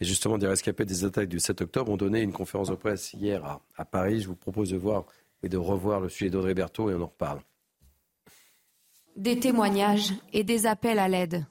justement 0.00 0.38
des 0.38 0.46
rescapés 0.48 0.84
des 0.84 1.04
attaques 1.04 1.28
du 1.28 1.38
7 1.38 1.60
octobre 1.62 1.92
ont 1.92 1.96
donné 1.96 2.20
une 2.20 2.32
conférence 2.32 2.68
de 2.68 2.74
presse 2.74 3.12
hier 3.12 3.44
à, 3.44 3.60
à 3.76 3.84
Paris. 3.84 4.22
Je 4.22 4.28
vous 4.28 4.36
propose 4.36 4.70
de 4.70 4.76
voir 4.76 5.04
et 5.44 5.48
de 5.48 5.56
revoir 5.56 6.00
le 6.00 6.08
sujet 6.08 6.30
d'Audrey 6.30 6.54
Berthaud 6.54 6.90
et 6.90 6.94
on 6.94 7.02
en 7.02 7.06
reparle. 7.06 7.40
Des 9.16 9.38
témoignages 9.38 10.12
et 10.32 10.42
des 10.42 10.66
appels 10.66 10.98
à 10.98 11.08
l'aide. 11.08 11.46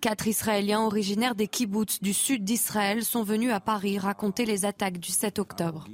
Quatre 0.00 0.26
Israéliens 0.26 0.80
originaires 0.80 1.34
des 1.34 1.46
kibbutz 1.46 2.00
du 2.00 2.12
sud 2.12 2.44
d'Israël 2.44 3.04
sont 3.04 3.22
venus 3.22 3.52
à 3.52 3.60
Paris 3.60 3.98
raconter 3.98 4.44
les 4.44 4.64
attaques 4.64 4.98
du 4.98 5.10
7 5.10 5.38
octobre. 5.38 5.86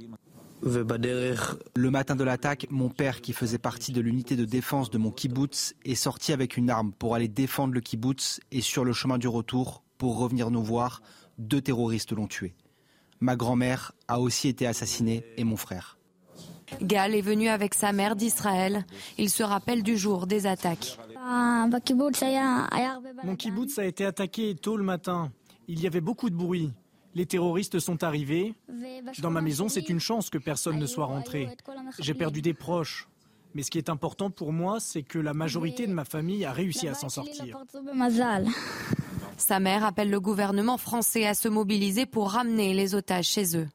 Le 0.63 1.89
matin 1.89 2.15
de 2.15 2.23
l'attaque, 2.23 2.67
mon 2.71 2.89
père, 2.89 3.21
qui 3.21 3.33
faisait 3.33 3.57
partie 3.57 3.91
de 3.91 4.01
l'unité 4.01 4.35
de 4.35 4.45
défense 4.45 4.89
de 4.89 4.97
mon 4.97 5.11
kibbutz, 5.11 5.75
est 5.85 5.95
sorti 5.95 6.31
avec 6.31 6.57
une 6.57 6.69
arme 6.69 6.93
pour 6.93 7.15
aller 7.15 7.27
défendre 7.27 7.73
le 7.73 7.81
kibbutz 7.81 8.39
et 8.51 8.61
sur 8.61 8.85
le 8.85 8.93
chemin 8.93 9.17
du 9.17 9.27
retour, 9.27 9.83
pour 9.97 10.17
revenir 10.17 10.49
nous 10.51 10.63
voir, 10.63 11.01
deux 11.37 11.61
terroristes 11.61 12.13
l'ont 12.13 12.27
tué. 12.27 12.55
Ma 13.19 13.35
grand-mère 13.35 13.91
a 14.07 14.19
aussi 14.19 14.47
été 14.47 14.65
assassinée 14.65 15.25
et 15.37 15.43
mon 15.43 15.57
frère. 15.57 15.97
Gal 16.81 17.15
est 17.15 17.21
venu 17.21 17.47
avec 17.49 17.73
sa 17.73 17.91
mère 17.91 18.15
d'Israël. 18.15 18.85
Il 19.17 19.29
se 19.29 19.43
rappelle 19.43 19.83
du 19.83 19.97
jour 19.97 20.27
des 20.27 20.47
attaques. 20.47 20.97
Mon 23.23 23.35
kibbutz 23.35 23.79
a 23.79 23.85
été 23.85 24.05
attaqué 24.05 24.55
tôt 24.55 24.77
le 24.77 24.83
matin. 24.83 25.31
Il 25.67 25.81
y 25.81 25.87
avait 25.87 26.01
beaucoup 26.01 26.29
de 26.29 26.35
bruit. 26.35 26.71
Les 27.15 27.25
terroristes 27.25 27.79
sont 27.79 28.03
arrivés. 28.03 28.53
Dans 29.19 29.29
ma 29.29 29.41
maison, 29.41 29.69
c'est 29.69 29.89
une 29.89 29.99
chance 29.99 30.29
que 30.29 30.37
personne 30.37 30.79
ne 30.79 30.85
soit 30.85 31.05
rentré. 31.05 31.47
J'ai 31.99 32.13
perdu 32.13 32.41
des 32.41 32.53
proches. 32.53 33.07
Mais 33.55 33.61
ce 33.61 33.69
qui 33.69 33.77
est 33.77 33.89
important 33.89 34.31
pour 34.31 34.51
moi, 34.51 34.79
c'est 34.79 35.03
que 35.03 35.19
la 35.19 35.33
majorité 35.33 35.85
de 35.85 35.93
ma 35.93 36.05
famille 36.05 36.43
a 36.43 36.51
réussi 36.51 36.87
à 36.87 36.95
s'en 36.95 37.09
sortir. 37.09 37.57
Sa 39.37 39.59
mère 39.59 39.85
appelle 39.85 40.09
le 40.09 40.19
gouvernement 40.19 40.77
français 40.77 41.27
à 41.27 41.33
se 41.35 41.47
mobiliser 41.47 42.05
pour 42.05 42.31
ramener 42.31 42.73
les 42.73 42.95
otages 42.95 43.27
chez 43.27 43.57
eux. 43.57 43.67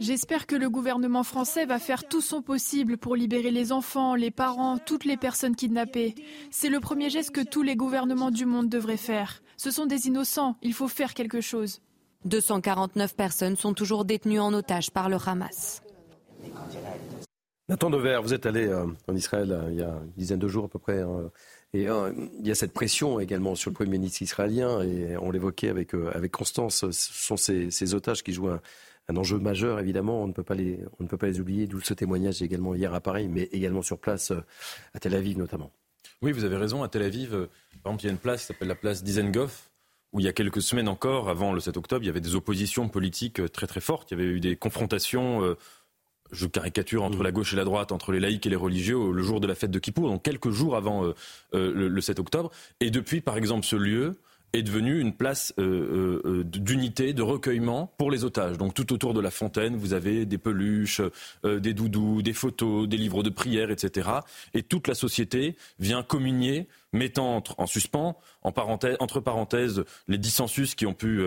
J'espère 0.00 0.46
que 0.46 0.56
le 0.56 0.70
gouvernement 0.70 1.22
français 1.22 1.66
va 1.66 1.78
faire 1.78 2.08
tout 2.08 2.20
son 2.20 2.40
possible 2.40 2.96
pour 2.96 3.16
libérer 3.16 3.50
les 3.50 3.70
enfants, 3.72 4.14
les 4.14 4.30
parents, 4.30 4.78
toutes 4.78 5.04
les 5.04 5.16
personnes 5.16 5.56
kidnappées. 5.56 6.14
C'est 6.50 6.70
le 6.70 6.80
premier 6.80 7.10
geste 7.10 7.30
que 7.30 7.44
tous 7.44 7.62
les 7.62 7.76
gouvernements 7.76 8.30
du 8.30 8.46
monde 8.46 8.68
devraient 8.68 8.96
faire. 8.96 9.42
Ce 9.56 9.70
sont 9.70 9.86
des 9.86 10.06
innocents, 10.06 10.56
il 10.62 10.72
faut 10.72 10.88
faire 10.88 11.12
quelque 11.14 11.40
chose. 11.40 11.80
249 12.24 13.14
personnes 13.14 13.56
sont 13.56 13.74
toujours 13.74 14.04
détenues 14.04 14.40
en 14.40 14.54
otage 14.54 14.90
par 14.90 15.08
le 15.08 15.16
Hamas. 15.24 15.82
Nathan 17.68 17.90
Dever, 17.90 18.20
vous 18.22 18.32
êtes 18.32 18.46
allé 18.46 18.66
euh, 18.66 18.86
en 19.08 19.14
Israël 19.14 19.52
euh, 19.52 19.68
il 19.70 19.78
y 19.78 19.82
a 19.82 19.90
une 19.90 20.12
dizaine 20.16 20.38
de 20.38 20.48
jours 20.48 20.64
à 20.64 20.68
peu 20.68 20.78
près. 20.78 21.02
Et 21.74 21.88
euh, 21.88 22.12
il 22.40 22.46
y 22.46 22.50
a 22.50 22.54
cette 22.54 22.72
pression 22.72 23.20
également 23.20 23.54
sur 23.54 23.70
le 23.70 23.74
Premier 23.74 23.92
ministre 23.92 24.22
israélien, 24.22 24.82
et 24.82 25.16
on 25.18 25.30
l'évoquait 25.30 25.68
avec, 25.68 25.92
avec 25.94 26.32
Constance, 26.32 26.90
ce 26.90 26.92
sont 26.92 27.36
ces, 27.36 27.94
otages 27.94 28.22
qui 28.22 28.32
jouent 28.32 28.48
un, 28.48 29.16
enjeu 29.16 29.38
majeur, 29.38 29.78
évidemment, 29.78 30.22
on 30.22 30.26
ne 30.26 30.32
peut 30.32 30.42
pas 30.42 30.54
les, 30.54 30.80
on 30.98 31.04
ne 31.04 31.08
peut 31.08 31.16
pas 31.16 31.26
les 31.26 31.40
oublier, 31.40 31.66
d'où 31.66 31.80
ce 31.80 31.94
témoignage 31.94 32.42
également 32.42 32.74
hier 32.74 32.94
à 32.94 33.00
Paris, 33.00 33.28
mais 33.28 33.44
également 33.52 33.82
sur 33.82 33.98
place 33.98 34.32
à 34.94 34.98
Tel 34.98 35.14
Aviv 35.14 35.38
notamment. 35.38 35.72
Oui, 36.20 36.32
vous 36.32 36.44
avez 36.44 36.56
raison. 36.56 36.82
À 36.82 36.88
Tel 36.88 37.02
Aviv, 37.02 37.34
euh, 37.34 37.46
par 37.82 37.92
exemple, 37.92 38.02
il 38.02 38.06
y 38.06 38.08
a 38.08 38.12
une 38.12 38.18
place 38.18 38.40
qui 38.40 38.46
s'appelle 38.46 38.68
la 38.68 38.74
place 38.74 39.04
Dizengoff, 39.04 39.70
où 40.12 40.20
il 40.20 40.26
y 40.26 40.28
a 40.28 40.32
quelques 40.32 40.62
semaines 40.62 40.88
encore, 40.88 41.28
avant 41.28 41.52
le 41.52 41.60
7 41.60 41.76
octobre, 41.76 42.02
il 42.02 42.06
y 42.06 42.10
avait 42.10 42.20
des 42.20 42.34
oppositions 42.34 42.88
politiques 42.88 43.40
euh, 43.40 43.48
très 43.48 43.66
très 43.66 43.80
fortes. 43.80 44.10
Il 44.10 44.18
y 44.18 44.20
avait 44.20 44.30
eu 44.30 44.40
des 44.40 44.56
confrontations, 44.56 45.44
euh, 45.44 45.56
je 46.32 46.46
caricature, 46.46 47.02
entre 47.04 47.18
mmh. 47.18 47.22
la 47.22 47.32
gauche 47.32 47.52
et 47.52 47.56
la 47.56 47.64
droite, 47.64 47.92
entre 47.92 48.12
les 48.12 48.20
laïcs 48.20 48.46
et 48.46 48.50
les 48.50 48.56
religieux, 48.56 49.12
le 49.12 49.22
jour 49.22 49.40
de 49.40 49.46
la 49.46 49.54
fête 49.54 49.70
de 49.70 49.78
Kippour, 49.78 50.08
donc 50.08 50.22
quelques 50.22 50.50
jours 50.50 50.76
avant 50.76 51.02
le, 51.52 51.72
le, 51.72 52.00
7 52.00 52.18
octobre. 52.18 52.50
Et 52.80 52.90
depuis, 52.90 53.20
par 53.20 53.36
exemple, 53.36 53.64
ce 53.64 53.76
lieu 53.76 54.16
est 54.52 54.62
devenue 54.62 55.00
une 55.00 55.12
place 55.12 55.52
euh, 55.58 56.22
euh, 56.24 56.44
d'unité, 56.44 57.12
de 57.12 57.22
recueillement 57.22 57.92
pour 57.98 58.10
les 58.10 58.24
otages. 58.24 58.56
Donc 58.56 58.74
tout 58.74 58.92
autour 58.92 59.12
de 59.12 59.20
la 59.20 59.30
fontaine, 59.30 59.76
vous 59.76 59.92
avez 59.92 60.24
des 60.24 60.38
peluches, 60.38 61.02
euh, 61.44 61.60
des 61.60 61.74
doudous, 61.74 62.22
des 62.22 62.32
photos, 62.32 62.88
des 62.88 62.96
livres 62.96 63.22
de 63.22 63.30
prière, 63.30 63.70
etc. 63.70 64.08
Et 64.54 64.62
toute 64.62 64.88
la 64.88 64.94
société 64.94 65.56
vient 65.78 66.02
communier, 66.02 66.66
mettant 66.92 67.42
en 67.58 67.66
suspens, 67.66 68.16
en 68.42 68.52
parenthèse, 68.52 68.96
entre 69.00 69.20
parenthèses, 69.20 69.84
les 70.08 70.18
dissensus 70.18 70.74
qui 70.74 70.86
ont 70.86 70.94
pu 70.94 71.22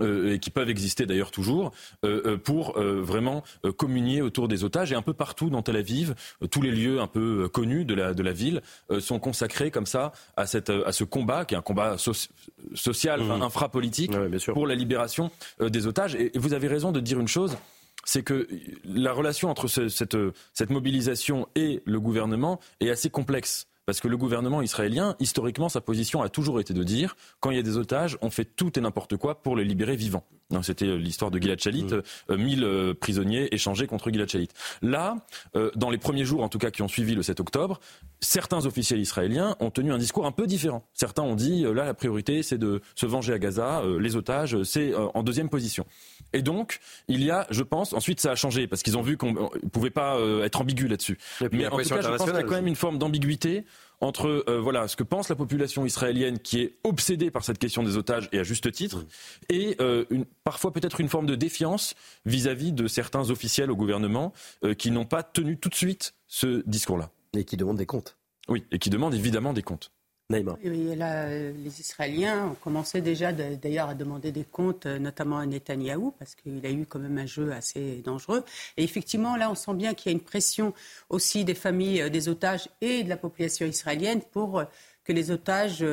euh, 0.00 0.34
et 0.34 0.38
qui 0.38 0.50
peuvent 0.50 0.68
exister 0.68 1.06
d'ailleurs 1.06 1.30
toujours, 1.30 1.72
euh, 2.04 2.22
euh, 2.26 2.36
pour 2.36 2.78
vraiment 2.78 3.42
communier 3.76 4.22
autour 4.22 4.48
des 4.48 4.64
otages. 4.64 4.92
Et 4.92 4.94
un 4.94 5.02
peu 5.02 5.14
partout 5.14 5.50
dans 5.50 5.62
Tel 5.62 5.76
Aviv, 5.76 6.14
tous 6.50 6.62
les 6.62 6.70
lieux 6.70 7.00
un 7.00 7.06
peu 7.06 7.48
connus 7.48 7.84
de 7.84 7.94
la, 7.94 8.14
de 8.14 8.22
la 8.22 8.32
ville 8.32 8.62
sont 9.00 9.18
consacrés 9.18 9.70
comme 9.70 9.86
ça 9.86 10.12
à, 10.36 10.46
cette, 10.46 10.70
à 10.70 10.92
ce 10.92 11.04
combat, 11.04 11.44
qui 11.44 11.54
est 11.54 11.58
un 11.58 11.62
combat 11.62 11.96
social, 11.98 13.22
mmh. 13.22 13.42
infrapolitique, 13.42 14.12
pour 14.52 14.66
la 14.66 14.74
libération 14.74 15.30
des 15.60 15.86
otages. 15.86 16.14
Et, 16.14 16.32
vous 16.34 16.54
avez 16.54 16.68
raison 16.68 16.92
de 16.92 17.00
dire 17.00 17.18
une 17.20 17.28
chose 17.28 17.56
c'est 18.04 18.22
que 18.22 18.46
la 18.84 19.12
relation 19.12 19.50
entre 19.50 19.66
cette, 19.66 20.16
cette 20.54 20.70
mobilisation 20.70 21.48
et 21.56 21.82
le 21.84 21.98
gouvernement 21.98 22.60
est 22.80 22.90
assez 22.90 23.10
complexe. 23.10 23.66
Parce 23.86 24.00
que 24.00 24.08
le 24.08 24.16
gouvernement 24.16 24.62
israélien, 24.62 25.14
historiquement, 25.20 25.68
sa 25.68 25.80
position 25.80 26.20
a 26.20 26.28
toujours 26.28 26.58
été 26.58 26.74
de 26.74 26.82
dire 26.82 27.16
quand 27.38 27.50
il 27.50 27.56
y 27.56 27.60
a 27.60 27.62
des 27.62 27.76
otages, 27.76 28.18
on 28.20 28.30
fait 28.30 28.44
tout 28.44 28.76
et 28.76 28.82
n'importe 28.82 29.16
quoi 29.16 29.40
pour 29.42 29.54
les 29.54 29.64
libérer 29.64 29.94
vivants. 29.94 30.24
C'était 30.62 30.86
euh, 30.86 30.96
l'histoire 30.96 31.30
de 31.30 31.38
Gilad 31.38 31.60
Shalit, 31.60 31.84
mmh. 31.84 32.02
euh, 32.30 32.36
1000 32.36 32.64
euh, 32.64 32.94
prisonniers 32.94 33.52
échangés 33.52 33.86
contre 33.86 34.10
Gilad 34.10 34.28
Shalit. 34.28 34.48
Là, 34.80 35.16
euh, 35.56 35.70
dans 35.74 35.90
les 35.90 35.98
premiers 35.98 36.24
jours, 36.24 36.42
en 36.42 36.48
tout 36.48 36.58
cas, 36.58 36.70
qui 36.70 36.82
ont 36.82 36.88
suivi 36.88 37.14
le 37.14 37.22
7 37.22 37.40
octobre, 37.40 37.80
certains 38.20 38.64
officiels 38.64 39.00
israéliens 39.00 39.56
ont 39.60 39.70
tenu 39.70 39.92
un 39.92 39.98
discours 39.98 40.24
un 40.24 40.32
peu 40.32 40.46
différent. 40.46 40.86
Certains 40.94 41.22
ont 41.22 41.34
dit 41.34 41.62
là, 41.62 41.84
la 41.84 41.94
priorité, 41.94 42.42
c'est 42.42 42.58
de 42.58 42.80
se 42.94 43.06
venger 43.06 43.32
à 43.32 43.38
Gaza, 43.38 43.82
les 43.98 44.16
otages, 44.16 44.62
c'est 44.62 44.94
en 44.94 45.22
deuxième 45.22 45.48
position. 45.48 45.84
Et 46.32 46.42
donc, 46.42 46.78
il 47.08 47.22
y 47.22 47.30
a, 47.30 47.46
je 47.50 47.62
pense, 47.62 47.92
ensuite 47.92 48.20
ça 48.20 48.30
a 48.30 48.34
changé 48.34 48.66
parce 48.66 48.82
qu'ils 48.82 48.96
ont 48.96 49.02
vu 49.02 49.16
qu'on 49.16 49.32
ne 49.32 49.68
pouvait 49.68 49.90
pas 49.90 50.18
être 50.42 50.60
ambigu 50.60 50.88
là-dessus. 50.88 51.18
Mais 51.52 51.66
en 51.66 51.76
tout 51.78 51.88
cas, 51.88 52.00
je 52.00 52.08
pense 52.08 52.24
qu'il 52.24 52.34
y 52.34 52.36
a 52.36 52.42
quand 52.42 52.54
même 52.54 52.66
une 52.66 52.76
forme 52.76 52.98
d'ambiguïté 52.98 53.64
entre 54.00 54.44
euh, 54.48 54.60
voilà 54.60 54.88
ce 54.88 54.96
que 54.96 55.02
pense 55.02 55.28
la 55.28 55.36
population 55.36 55.84
israélienne 55.86 56.38
qui 56.38 56.60
est 56.60 56.78
obsédée 56.84 57.30
par 57.30 57.44
cette 57.44 57.58
question 57.58 57.82
des 57.82 57.96
otages 57.96 58.28
et 58.32 58.38
à 58.38 58.42
juste 58.42 58.70
titre, 58.72 59.04
et 59.48 59.76
euh, 59.80 60.04
une, 60.10 60.24
parfois 60.44 60.72
peut-être 60.72 61.00
une 61.00 61.08
forme 61.08 61.26
de 61.26 61.34
défiance 61.34 61.94
vis-à-vis 62.24 62.72
de 62.72 62.86
certains 62.86 63.30
officiels 63.30 63.70
au 63.70 63.76
gouvernement 63.76 64.32
euh, 64.64 64.74
qui 64.74 64.90
n'ont 64.90 65.06
pas 65.06 65.22
tenu 65.22 65.56
tout 65.58 65.68
de 65.68 65.74
suite 65.74 66.14
ce 66.26 66.62
discours-là. 66.66 67.10
Et 67.36 67.44
qui 67.44 67.56
demandent 67.56 67.78
des 67.78 67.86
comptes. 67.86 68.16
Oui, 68.48 68.64
et 68.70 68.78
qui 68.78 68.90
demandent 68.90 69.14
évidemment 69.14 69.52
des 69.52 69.62
comptes. 69.62 69.90
Euh, 70.32 71.52
les 71.56 71.80
Israéliens 71.80 72.48
ont 72.48 72.54
commencé 72.54 73.00
déjà 73.00 73.32
d'ailleurs 73.32 73.88
à 73.88 73.94
demander 73.94 74.32
des 74.32 74.42
comptes, 74.44 74.86
euh, 74.86 74.98
notamment 74.98 75.38
à 75.38 75.46
Netanyahou, 75.46 76.12
parce 76.18 76.34
qu'il 76.34 76.66
a 76.66 76.70
eu 76.70 76.84
quand 76.84 76.98
même 76.98 77.16
un 77.18 77.26
jeu 77.26 77.52
assez 77.52 78.02
dangereux. 78.04 78.44
Et 78.76 78.82
effectivement, 78.82 79.36
là, 79.36 79.50
on 79.50 79.54
sent 79.54 79.74
bien 79.74 79.94
qu'il 79.94 80.10
y 80.10 80.14
a 80.14 80.18
une 80.18 80.24
pression 80.24 80.74
aussi 81.10 81.44
des 81.44 81.54
familles 81.54 82.02
euh, 82.02 82.08
des 82.08 82.28
otages 82.28 82.68
et 82.80 83.04
de 83.04 83.08
la 83.08 83.16
population 83.16 83.66
israélienne 83.66 84.20
pour 84.32 84.64
que 85.04 85.12
les 85.12 85.30
otages 85.30 85.84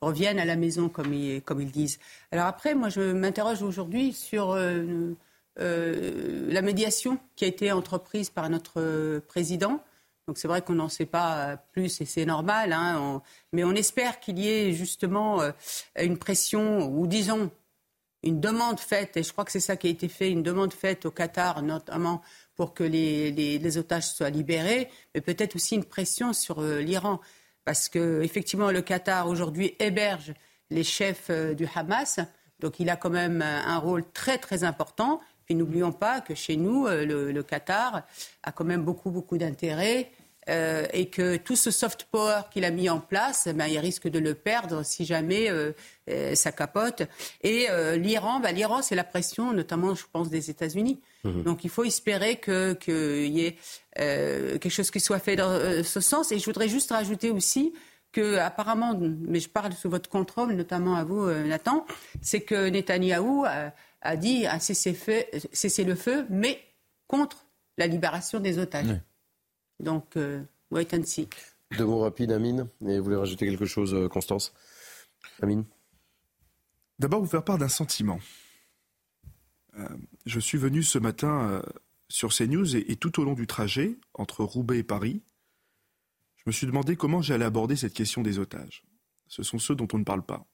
reviennent 0.00 0.38
à 0.38 0.46
la 0.46 0.56
maison, 0.56 0.88
comme 0.88 1.12
ils, 1.12 1.42
comme 1.42 1.60
ils, 1.60 1.70
disent. 1.70 1.98
Alors 2.32 2.46
après, 2.46 2.74
moi, 2.74 2.88
je 2.88 3.12
m'interroge 3.12 3.62
aujourd'hui 3.62 4.14
sur 4.14 4.56
la 5.56 6.62
médiation 6.62 7.18
qui 7.36 7.44
a 7.44 7.48
été 7.48 7.70
entreprise 7.70 8.30
par 8.30 8.48
notre 8.48 9.18
président. 9.28 9.82
Donc 10.30 10.38
c'est 10.38 10.46
vrai 10.46 10.62
qu'on 10.62 10.74
n'en 10.74 10.88
sait 10.88 11.06
pas 11.06 11.56
plus 11.72 12.00
et 12.00 12.04
c'est 12.04 12.24
normal, 12.24 12.72
hein, 12.72 13.20
mais 13.52 13.64
on 13.64 13.72
espère 13.72 14.20
qu'il 14.20 14.38
y 14.38 14.48
ait 14.48 14.72
justement 14.72 15.42
euh, 15.42 15.50
une 15.98 16.18
pression 16.18 16.86
ou 16.86 17.08
disons 17.08 17.50
une 18.22 18.38
demande 18.38 18.78
faite, 18.78 19.16
et 19.16 19.24
je 19.24 19.32
crois 19.32 19.44
que 19.44 19.50
c'est 19.50 19.58
ça 19.58 19.76
qui 19.76 19.88
a 19.88 19.90
été 19.90 20.06
fait, 20.06 20.30
une 20.30 20.44
demande 20.44 20.72
faite 20.72 21.04
au 21.04 21.10
Qatar 21.10 21.62
notamment 21.62 22.22
pour 22.54 22.74
que 22.74 22.84
les, 22.84 23.76
otages 23.76 24.06
soient 24.06 24.30
libérés, 24.30 24.88
mais 25.16 25.20
peut-être 25.20 25.56
aussi 25.56 25.74
une 25.74 25.84
pression 25.84 26.32
sur 26.32 26.60
euh, 26.60 26.78
l'Iran, 26.78 27.20
parce 27.64 27.88
que 27.88 28.22
effectivement 28.22 28.70
le 28.70 28.82
Qatar 28.82 29.26
aujourd'hui 29.26 29.74
héberge 29.80 30.32
les 30.70 30.84
chefs 30.84 31.26
euh, 31.30 31.54
du 31.54 31.66
Hamas, 31.74 32.20
donc 32.60 32.78
il 32.78 32.88
a 32.88 32.94
quand 32.94 33.10
même 33.10 33.42
un 33.42 33.78
rôle 33.78 34.04
très 34.12 34.38
très 34.38 34.62
important. 34.62 35.20
Puis 35.44 35.56
n'oublions 35.56 35.90
pas 35.90 36.20
que 36.20 36.36
chez 36.36 36.56
nous, 36.56 36.86
le, 36.86 37.32
le, 37.32 37.42
Qatar 37.42 38.02
a 38.44 38.52
quand 38.52 38.64
même 38.64 38.84
beaucoup 38.84 39.10
beaucoup 39.10 39.36
d'intérêt 39.36 40.12
euh, 40.48 40.86
et 40.94 41.10
que 41.10 41.36
tout 41.36 41.54
ce 41.54 41.70
soft 41.70 42.04
power 42.10 42.40
qu'il 42.50 42.64
a 42.64 42.70
mis 42.70 42.88
en 42.88 42.98
place, 42.98 43.46
eh 43.46 43.52
ben, 43.52 43.66
il 43.66 43.78
risque 43.78 44.08
de 44.08 44.18
le 44.18 44.34
perdre 44.34 44.82
si 44.82 45.04
jamais 45.04 45.50
euh, 45.50 45.72
euh, 46.08 46.34
ça 46.34 46.50
capote. 46.50 47.02
Et 47.42 47.66
l'Iran, 47.96 48.40
ben, 48.40 48.52
l'Iran, 48.52 48.80
c'est 48.82 48.94
la 48.94 49.04
pression, 49.04 49.52
notamment, 49.52 49.94
je 49.94 50.04
pense, 50.10 50.30
des 50.30 50.50
États-Unis. 50.50 51.00
Mhm. 51.24 51.42
Donc 51.42 51.64
il 51.64 51.70
faut 51.70 51.84
espérer 51.84 52.40
qu'il 52.40 53.28
y 53.28 53.46
ait 53.46 53.56
quelque 53.94 54.70
chose 54.70 54.90
qui 54.90 55.00
soit 55.00 55.18
fait 55.18 55.36
dans 55.36 55.84
ce 55.84 56.00
sens. 56.00 56.32
Et 56.32 56.38
je 56.38 56.44
voudrais 56.46 56.68
juste 56.68 56.90
rajouter 56.90 57.30
aussi 57.30 57.74
que 58.12 58.38
apparemment, 58.38 58.98
mais 58.98 59.40
je 59.40 59.48
parle 59.48 59.72
sous 59.74 59.90
votre 59.90 60.08
contrôle, 60.08 60.54
notamment 60.54 60.96
à 60.96 61.04
vous, 61.04 61.30
Nathan, 61.30 61.86
c'est 62.22 62.40
que 62.40 62.68
Netanyahou 62.68 63.44
a, 63.44 64.16
dit 64.16 64.46
un 64.46 64.58
cessez-le-feu, 64.58 66.26
mais 66.30 66.60
contre 67.06 67.44
la 67.76 67.86
libération 67.86 68.40
des 68.40 68.58
otages. 68.58 68.96
Donc, 69.80 70.16
euh, 70.16 70.42
wait 70.70 70.94
and 70.94 71.04
see. 71.04 71.28
Deux 71.76 71.86
mots 71.86 72.00
rapides, 72.00 72.32
Amine. 72.32 72.68
Et 72.86 72.98
vous 72.98 73.04
voulez 73.04 73.16
rajouter 73.16 73.46
quelque 73.46 73.66
chose, 73.66 73.94
euh, 73.94 74.08
Constance? 74.08 74.52
Amine? 75.42 75.64
D'abord, 76.98 77.20
vous 77.20 77.28
faire 77.28 77.44
part 77.44 77.58
d'un 77.58 77.68
sentiment. 77.68 78.18
Euh, 79.78 79.88
je 80.26 80.40
suis 80.40 80.58
venu 80.58 80.82
ce 80.82 80.98
matin 80.98 81.62
sur 82.08 82.30
CNews 82.34 82.76
et, 82.76 82.92
et 82.92 82.96
tout 82.96 83.20
au 83.20 83.24
long 83.24 83.34
du 83.34 83.46
trajet, 83.46 83.96
entre 84.14 84.44
Roubaix 84.44 84.78
et 84.78 84.82
Paris, 84.82 85.22
je 86.36 86.42
me 86.46 86.52
suis 86.52 86.66
demandé 86.66 86.96
comment 86.96 87.20
j'allais 87.20 87.44
aborder 87.44 87.76
cette 87.76 87.92
question 87.92 88.22
des 88.22 88.38
otages. 88.38 88.82
Ce 89.28 89.42
sont 89.42 89.58
ceux 89.58 89.74
dont 89.74 89.88
on 89.92 89.98
ne 89.98 90.04
parle 90.04 90.22
pas. 90.22 90.46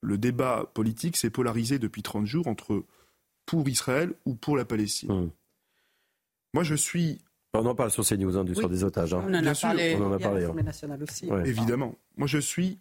Le 0.00 0.18
débat 0.18 0.70
politique 0.74 1.16
s'est 1.16 1.30
polarisé 1.30 1.78
depuis 1.78 2.02
30 2.02 2.26
jours 2.26 2.46
entre 2.46 2.84
pour 3.46 3.68
Israël 3.68 4.14
ou 4.24 4.34
pour 4.34 4.56
la 4.56 4.64
Palestine. 4.64 5.12
Mmh. 5.12 5.30
Moi, 6.54 6.64
je 6.64 6.74
suis 6.74 7.20
on 7.60 7.66
en 7.66 7.74
parle 7.74 7.90
sur 7.90 8.04
CNews, 8.04 8.36
hein, 8.36 8.44
du 8.44 8.54
sort 8.54 8.68
des 8.68 8.84
otages. 8.84 9.14
Hein. 9.14 9.24
On 9.26 9.34
en 9.34 9.46
a 9.46 9.54
parlé. 9.54 9.96
On 9.98 10.06
en 10.06 10.12
a 10.12 10.18
parlé. 10.18 10.44
Hein. 10.44 10.98
aussi. 11.02 11.28
Évidemment. 11.44 11.96
Moi, 12.16 12.26
je 12.26 12.38
suis 12.38 12.78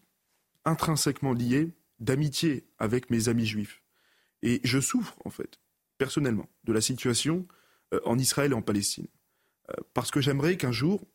intrinsèquement 0.65 1.33
lié 1.33 1.71
d'amitié 1.99 2.65
avec 2.79 3.09
mes 3.09 3.29
amis 3.29 3.45
juifs. 3.45 3.81
Et 4.41 4.59
je 4.63 4.79
souffre, 4.79 5.15
en 5.25 5.29
fait, 5.29 5.59
personnellement, 5.97 6.49
de 6.65 6.73
la 6.73 6.81
situation 6.81 7.47
euh, 7.93 7.99
en 8.05 8.17
Israël 8.17 8.51
et 8.51 8.55
en 8.55 8.61
Palestine. 8.61 9.07
Euh, 9.69 9.75
parce 9.93 10.11
que 10.11 10.21
j'aimerais 10.21 10.57
qu'un 10.57 10.71
jour, 10.71 11.05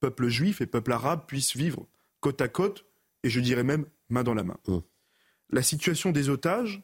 peuple 0.00 0.28
juif 0.28 0.60
et 0.60 0.66
peuple 0.66 0.92
arabe 0.92 1.26
puissent 1.26 1.56
vivre 1.56 1.86
côte 2.20 2.40
à 2.40 2.48
côte, 2.48 2.86
et 3.22 3.30
je 3.30 3.40
dirais 3.40 3.64
même 3.64 3.86
main 4.08 4.22
dans 4.22 4.34
la 4.34 4.44
main. 4.44 4.56
Hum. 4.66 4.82
La 5.50 5.62
situation 5.62 6.10
des 6.10 6.28
otages 6.28 6.82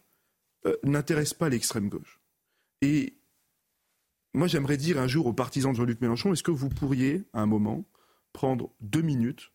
euh, 0.67 0.77
n'intéresse 0.85 1.35
pas 1.35 1.49
l'extrême 1.49 1.89
gauche. 1.89 2.21
Et 2.83 3.18
moi, 4.39 4.47
j'aimerais 4.47 4.77
dire 4.77 4.99
un 4.99 5.09
jour 5.09 5.27
aux 5.27 5.33
partisans 5.33 5.73
de 5.73 5.77
Jean-Luc 5.77 6.01
Mélenchon, 6.01 6.33
est-ce 6.33 6.45
que 6.45 6.53
vous 6.53 6.69
pourriez, 6.69 7.25
à 7.33 7.41
un 7.43 7.47
moment, 7.47 7.85
prendre 8.33 8.71
deux 8.81 9.03
minutes, 9.03 9.51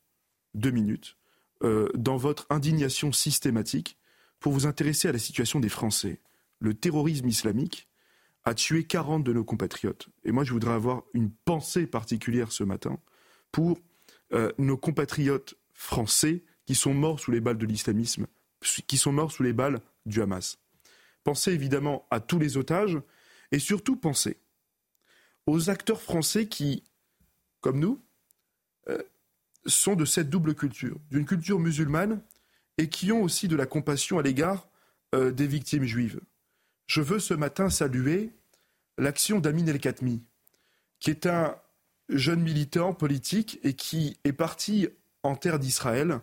deux 0.55 0.71
minutes, 0.71 1.15
euh, 1.63 1.87
dans 1.95 2.17
votre 2.17 2.45
indignation 2.49 3.13
systématique, 3.13 3.97
pour 4.41 4.51
vous 4.51 4.67
intéresser 4.67 5.07
à 5.07 5.13
la 5.13 5.19
situation 5.19 5.61
des 5.61 5.69
Français? 5.69 6.19
Le 6.59 6.73
terrorisme 6.73 7.29
islamique 7.29 7.87
a 8.43 8.53
tué 8.53 8.83
40 8.83 9.23
de 9.23 9.31
nos 9.31 9.45
compatriotes. 9.45 10.09
Et 10.25 10.33
moi, 10.33 10.43
je 10.43 10.51
voudrais 10.51 10.73
avoir 10.73 11.03
une 11.13 11.31
pensée 11.31 11.87
particulière 11.87 12.51
ce 12.51 12.65
matin 12.65 12.99
pour 13.53 13.79
euh, 14.33 14.51
nos 14.57 14.75
compatriotes 14.75 15.55
français 15.73 16.43
qui 16.65 16.75
sont 16.75 16.93
morts 16.93 17.21
sous 17.21 17.31
les 17.31 17.39
balles 17.39 17.57
de 17.57 17.65
l'islamisme, 17.65 18.27
qui 18.85 18.97
sont 18.97 19.13
morts 19.13 19.31
sous 19.31 19.43
les 19.43 19.53
balles 19.53 19.79
du 20.05 20.21
Hamas. 20.21 20.57
Pensez 21.23 21.53
évidemment 21.53 22.05
à 22.11 22.19
tous 22.19 22.37
les 22.37 22.57
otages 22.57 22.99
et 23.53 23.59
surtout 23.59 23.95
pensez 23.95 24.42
aux 25.45 25.69
acteurs 25.69 26.01
français 26.01 26.47
qui, 26.47 26.83
comme 27.61 27.79
nous, 27.79 28.01
euh, 28.89 29.01
sont 29.65 29.95
de 29.95 30.05
cette 30.05 30.29
double 30.29 30.55
culture, 30.55 30.97
d'une 31.09 31.25
culture 31.25 31.59
musulmane 31.59 32.21
et 32.77 32.89
qui 32.89 33.11
ont 33.11 33.23
aussi 33.23 33.47
de 33.47 33.55
la 33.55 33.65
compassion 33.65 34.19
à 34.19 34.23
l'égard 34.23 34.67
euh, 35.15 35.31
des 35.31 35.47
victimes 35.47 35.85
juives. 35.85 36.19
Je 36.87 37.01
veux 37.01 37.19
ce 37.19 37.33
matin 37.33 37.69
saluer 37.69 38.31
l'action 38.97 39.39
d'Amin 39.39 39.67
El-Khatmi, 39.67 40.23
qui 40.99 41.09
est 41.09 41.25
un 41.25 41.55
jeune 42.09 42.41
militant 42.41 42.93
politique 42.93 43.59
et 43.63 43.73
qui 43.73 44.17
est 44.23 44.33
parti 44.33 44.87
en 45.23 45.35
terre 45.35 45.59
d'Israël 45.59 46.19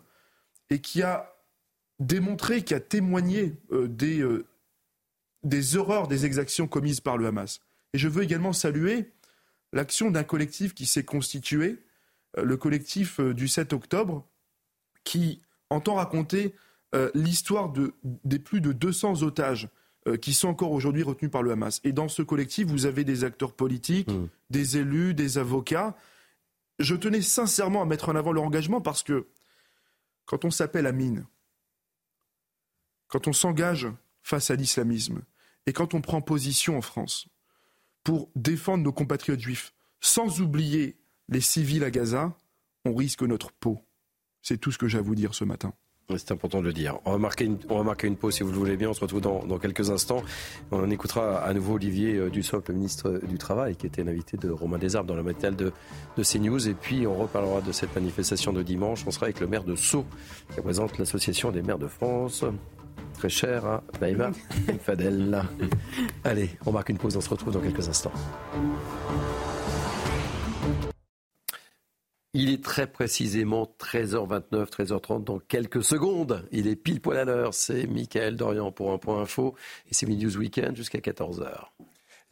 et 0.69 0.81
qui 0.81 1.03
a 1.03 1.35
démontré, 1.99 2.63
qui 2.63 2.75
a 2.75 2.81
témoigné 2.81 3.57
euh, 3.73 3.89
des 5.43 5.77
horreurs 5.77 6.09
des 6.09 6.27
exactions 6.27 6.69
commises 6.69 7.01
par 7.01 7.17
le 7.17 7.27
Hamas. 7.27 7.61
Et 7.93 7.99
je 7.99 8.09
veux 8.09 8.23
également 8.23 8.53
saluer 8.53 9.13
l'action 9.73 10.11
d'un 10.11 10.25
collectif 10.25 10.75
qui 10.75 10.87
s'est 10.87 11.05
constitué, 11.05 11.83
euh, 12.37 12.45
le 12.45 12.57
collectif 12.57 13.21
du 13.21 13.49
7 13.49 13.73
octobre, 13.73 14.27
qui 15.05 15.41
entend 15.71 15.95
raconter 15.95 16.55
l'histoire 17.15 17.71
de, 17.71 17.95
des 18.03 18.41
plus 18.41 18.61
de 18.61 18.73
200 18.73 19.23
otages 19.23 19.69
qui 20.21 20.35
sont 20.35 20.49
encore 20.49 20.73
aujourd'hui 20.73 21.05
retenus 21.05 21.31
par 21.31 21.45
le 21.45 21.53
Hamas. 21.53 21.81
Et 21.85 21.93
dans 21.93 22.09
ce 22.09 22.23
collectif, 22.23 22.67
vous 22.67 22.85
avez 22.85 23.05
des 23.05 23.23
acteurs 23.23 23.53
politiques, 23.53 24.11
mmh. 24.11 24.29
des 24.51 24.77
élus, 24.79 25.15
des 25.15 25.39
avocats. 25.39 25.97
Je 26.81 26.97
tenais 26.97 27.23
sincèrement 27.23 27.83
à 27.83 27.85
mettre 27.85 28.09
en 28.09 28.17
avant 28.17 28.33
leur 28.33 28.43
engagement 28.43 28.81
parce 28.81 29.05
que 29.05 29.29
quand 30.25 30.45
on 30.45 30.51
s'appelle 30.51 30.87
Amine, 30.87 31.27
quand 33.11 33.27
on 33.27 33.33
s'engage 33.33 33.89
face 34.23 34.51
à 34.51 34.55
l'islamisme 34.55 35.23
et 35.67 35.73
quand 35.73 35.95
on 35.95 36.01
prend 36.01 36.21
position 36.23 36.79
en 36.79 36.83
France 36.83 37.29
pour 38.05 38.31
défendre 38.35 38.85
nos 38.85 38.93
compatriotes 38.93 39.41
juifs, 39.41 39.73
sans 40.01 40.41
oublier 40.41 40.97
les 41.29 41.41
civils 41.41 41.85
à 41.85 41.91
Gaza, 41.91 42.37
on 42.85 42.95
risque 42.95 43.23
notre 43.23 43.53
peau. 43.53 43.81
C'est 44.43 44.59
tout 44.59 44.73
ce 44.73 44.79
que 44.79 44.89
j'ai 44.89 44.99
à 44.99 45.03
vous 45.03 45.15
dire 45.15 45.35
ce 45.35 45.45
matin. 45.45 45.73
C'est 46.17 46.33
important 46.33 46.61
de 46.61 46.65
le 46.65 46.73
dire. 46.73 46.99
On 47.05 47.13
va, 47.13 47.19
marquer 47.19 47.45
une, 47.45 47.59
on 47.69 47.79
va 47.79 47.85
marquer 47.85 48.09
une 48.09 48.17
pause 48.17 48.35
si 48.35 48.43
vous 48.43 48.51
le 48.51 48.59
voulez 48.59 48.77
bien. 48.77 48.91
On 48.91 48.95
se 48.95 49.01
retrouve 49.01 49.21
dans, 49.21 49.59
quelques 49.59 49.91
instants. 49.91 50.23
On 50.73 50.91
écoutera 50.91 51.41
à 51.41 51.53
nouveau 51.55 51.75
Olivier 51.75 52.17
euh, 52.17 52.31
Dussopt, 52.31 52.69
le 52.69 52.75
ministre 52.75 53.21
du 53.29 53.39
Travail, 53.39 53.77
qui 53.77 53.87
était 53.87 54.03
l'invité 54.03 54.37
de 54.37 54.51
Romain 54.51 54.79
Desarbes 54.79 55.07
dans 55.07 55.15
la 55.15 55.23
matinale 55.23 55.55
de, 55.55 55.73
de 56.17 56.23
CNews. 56.25 56.69
Et 56.69 56.75
puis 56.75 57.07
on 57.07 57.15
reparlera 57.15 57.61
de 57.61 57.71
cette 57.71 57.95
manifestation 57.95 58.53
de 58.53 58.63
dimanche. 58.63 59.05
On 59.07 59.13
sera 59.13 59.27
avec 59.27 59.39
le 59.39 59.47
maire 59.47 59.63
de 59.63 59.77
Sceaux, 59.77 60.05
qui 60.51 60.57
représente 60.57 60.99
l'Association 60.99 61.53
des 61.53 61.63
maires 61.63 61.79
de 61.79 61.87
France 61.87 62.45
très 63.21 63.29
cher, 63.29 63.67
hein 63.67 63.83
Naïma 64.01 64.31
Fadel. 64.81 65.43
Allez, 66.25 66.49
on 66.65 66.73
marque 66.73 66.89
une 66.89 66.97
pause, 66.97 67.19
on 67.19 67.21
se 67.21 67.29
retrouve 67.29 67.53
dans 67.53 67.61
quelques 67.61 67.87
instants. 67.87 68.13
Il 72.33 72.49
est 72.49 72.65
très 72.65 72.87
précisément 72.87 73.71
13h29, 73.79 74.71
13h30 74.71 75.25
dans 75.25 75.39
quelques 75.39 75.85
secondes. 75.85 76.49
Il 76.51 76.67
est 76.67 76.77
pile 76.77 77.03
poil 77.03 77.19
à 77.19 77.27
l'heure. 77.27 77.53
C'est 77.53 77.87
Michael 77.87 78.37
Dorian 78.37 78.73
pour 78.73 78.91
un 78.91 78.97
point 78.97 79.21
info 79.21 79.55
et 79.91 79.93
c'est 79.93 80.07
News 80.07 80.39
Weekend 80.39 80.75
jusqu'à 80.75 81.01
14h. 81.01 81.67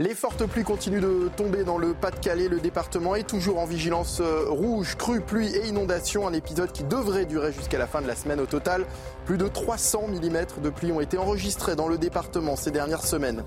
Les 0.01 0.15
fortes 0.15 0.47
pluies 0.47 0.63
continuent 0.63 1.01
de 1.01 1.29
tomber 1.37 1.65
dans 1.65 1.77
le 1.77 1.93
Pas-de-Calais. 1.93 2.47
Le 2.47 2.61
département 2.61 3.17
est 3.17 3.29
toujours 3.29 3.59
en 3.59 3.65
vigilance 3.65 4.21
euh, 4.21 4.45
rouge, 4.49 4.95
crue, 4.97 5.21
pluie 5.21 5.53
et 5.57 5.67
inondation. 5.67 6.29
Un 6.29 6.33
épisode 6.35 6.71
qui 6.71 6.85
devrait 6.85 7.25
durer 7.25 7.51
jusqu'à 7.53 7.79
la 7.79 7.89
fin 7.89 8.01
de 8.01 8.07
la 8.07 8.15
semaine. 8.15 8.39
Au 8.39 8.47
total, 8.47 8.87
plus 9.25 9.39
de 9.39 9.49
300 9.49 10.07
mm 10.07 10.63
de 10.63 10.71
pluie 10.71 10.93
ont 10.93 11.01
été 11.01 11.19
enregistrés 11.19 11.75
dans 11.75 11.89
le 11.89 11.99
département 11.99 12.55
ces 12.55 12.71
dernières 12.71 13.03
semaines. 13.03 13.43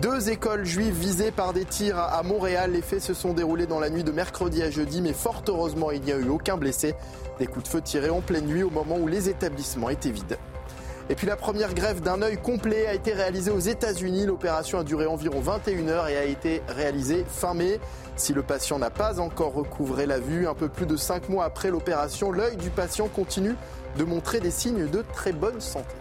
Deux 0.00 0.30
écoles 0.30 0.64
juives 0.64 0.94
visées 0.94 1.32
par 1.32 1.52
des 1.52 1.64
tirs 1.64 1.98
à 1.98 2.22
Montréal. 2.22 2.70
Les 2.70 2.82
faits 2.82 3.02
se 3.02 3.12
sont 3.12 3.32
déroulés 3.32 3.66
dans 3.66 3.80
la 3.80 3.90
nuit 3.90 4.04
de 4.04 4.12
mercredi 4.12 4.62
à 4.62 4.70
jeudi, 4.70 5.02
mais 5.02 5.12
fort 5.12 5.42
heureusement, 5.48 5.90
il 5.90 6.02
n'y 6.02 6.12
a 6.12 6.18
eu 6.18 6.28
aucun 6.28 6.56
blessé. 6.56 6.94
Des 7.40 7.48
coups 7.48 7.64
de 7.64 7.68
feu 7.68 7.80
tirés 7.80 8.10
en 8.10 8.20
pleine 8.20 8.46
nuit 8.46 8.62
au 8.62 8.70
moment 8.70 8.96
où 8.96 9.08
les 9.08 9.28
établissements 9.28 9.90
étaient 9.90 10.12
vides. 10.12 10.38
Et 11.10 11.16
puis 11.16 11.26
la 11.26 11.34
première 11.34 11.74
greffe 11.74 12.00
d'un 12.02 12.22
œil 12.22 12.36
complet 12.36 12.86
a 12.86 12.94
été 12.94 13.12
réalisée 13.12 13.50
aux 13.50 13.58
États-Unis. 13.58 14.26
L'opération 14.26 14.78
a 14.78 14.84
duré 14.84 15.06
environ 15.06 15.40
21 15.40 15.88
heures 15.88 16.06
et 16.06 16.16
a 16.16 16.24
été 16.24 16.62
réalisée 16.68 17.24
fin 17.26 17.52
mai. 17.52 17.80
Si 18.14 18.32
le 18.32 18.42
patient 18.42 18.78
n'a 18.78 18.90
pas 18.90 19.18
encore 19.18 19.52
recouvré 19.52 20.06
la 20.06 20.20
vue, 20.20 20.46
un 20.46 20.54
peu 20.54 20.68
plus 20.68 20.86
de 20.86 20.96
5 20.96 21.28
mois 21.28 21.44
après 21.44 21.72
l'opération, 21.72 22.30
l'œil 22.30 22.56
du 22.56 22.70
patient 22.70 23.08
continue 23.08 23.56
de 23.98 24.04
montrer 24.04 24.38
des 24.38 24.52
signes 24.52 24.88
de 24.88 25.02
très 25.12 25.32
bonne 25.32 25.60
santé. 25.60 25.96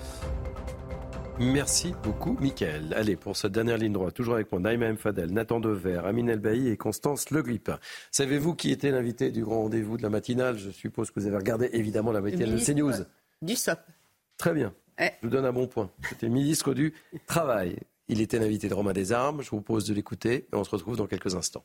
Merci 1.40 1.96
beaucoup, 2.04 2.38
Mickaël. 2.40 2.94
Allez, 2.96 3.16
pour 3.16 3.36
cette 3.36 3.54
dernière 3.54 3.80
ligne 3.80 3.94
droite, 3.94 4.14
toujours 4.14 4.36
avec 4.36 4.52
moi, 4.52 4.62
Naïma 4.62 4.86
M. 4.86 4.98
Fadel, 4.98 5.34
Nathan 5.34 5.60
Dever, 5.60 6.02
Amine 6.06 6.30
Elbaï 6.30 6.68
et 6.68 6.78
Constance 6.78 7.32
Le 7.32 7.42
Grip. 7.42 7.72
Savez-vous 8.12 8.54
qui 8.54 8.70
était 8.72 8.92
l'invité 8.92 9.32
du 9.32 9.44
grand 9.44 9.64
rendez-vous 9.64 9.98
de 9.98 10.04
la 10.04 10.10
matinale? 10.10 10.60
Je 10.60 10.70
suppose 10.70 11.10
que 11.10 11.20
vous 11.20 11.26
avez 11.26 11.38
regardé 11.38 11.72
évidemment 11.74 12.12
la 12.12 12.22
matinale 12.22 12.52
de 12.52 12.60
CNews. 12.60 13.06
Du 13.42 13.56
SOP. 13.56 13.80
Très 14.38 14.54
bien. 14.54 14.72
Je 15.00 15.06
vous 15.24 15.30
donne 15.30 15.46
un 15.46 15.54
bon 15.54 15.68
point. 15.68 15.90
C'était 16.10 16.30
ministre 16.30 16.74
du 16.74 16.94
Travail. 17.26 17.78
Il 18.08 18.22
était 18.22 18.40
l'invité 18.40 18.68
de 18.68 18.74
Romain 18.74 18.94
Desarmes. 18.94 19.42
Je 19.42 19.50
vous 19.50 19.62
propose 19.62 19.86
de 19.86 19.94
l'écouter 19.94 20.48
et 20.52 20.56
on 20.56 20.64
se 20.64 20.72
retrouve 20.72 20.98
dans 20.98 21.08
quelques 21.08 21.36
instants. 21.36 21.64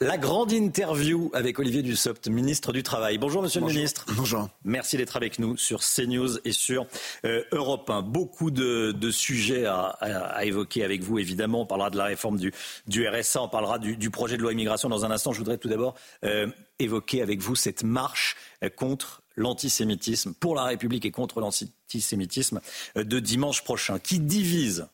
La 0.00 0.16
grande 0.16 0.52
interview 0.52 1.28
avec 1.34 1.58
Olivier 1.58 1.82
Dussopt, 1.82 2.28
ministre 2.28 2.72
du 2.72 2.84
Travail. 2.84 3.18
Bonjour 3.18 3.42
Monsieur 3.42 3.58
le 3.58 3.66
ministre. 3.66 4.06
Bonjour. 4.14 4.48
Merci 4.62 4.96
d'être 4.96 5.16
avec 5.16 5.40
nous 5.40 5.56
sur 5.56 5.80
CNews 5.80 6.38
et 6.44 6.52
sur 6.52 6.86
euh, 7.24 7.42
Europe 7.50 7.90
1. 7.90 8.02
Beaucoup 8.02 8.52
de, 8.52 8.94
sujets 9.10 9.66
à, 9.66 10.38
évoquer 10.44 10.84
avec 10.84 11.02
vous, 11.02 11.18
évidemment. 11.18 11.62
On 11.62 11.66
parlera 11.66 11.90
de 11.90 11.96
la 11.96 12.04
réforme 12.04 12.38
du, 12.38 12.52
du 12.86 13.08
RSA, 13.08 13.42
on 13.42 13.48
parlera 13.48 13.80
du, 13.80 14.10
projet 14.10 14.36
de 14.36 14.42
loi 14.42 14.52
immigration 14.52 14.88
dans 14.88 15.04
un 15.04 15.10
instant. 15.10 15.32
Je 15.32 15.38
voudrais 15.38 15.58
tout 15.58 15.68
d'abord 15.68 15.96
euh, 16.24 16.46
évoquer 16.78 17.20
avec 17.20 17.40
vous 17.40 17.56
cette 17.56 17.82
marche 17.82 18.36
euh, 18.62 18.68
contre 18.68 19.22
l'antisémitisme, 19.34 20.32
pour 20.32 20.54
la 20.54 20.62
République 20.62 21.06
et 21.06 21.10
contre 21.10 21.40
l'antisémitisme 21.40 22.60
de 22.94 23.18
dimanche 23.18 23.64
prochain, 23.64 23.98
qui 23.98 24.20
divise 24.20 24.86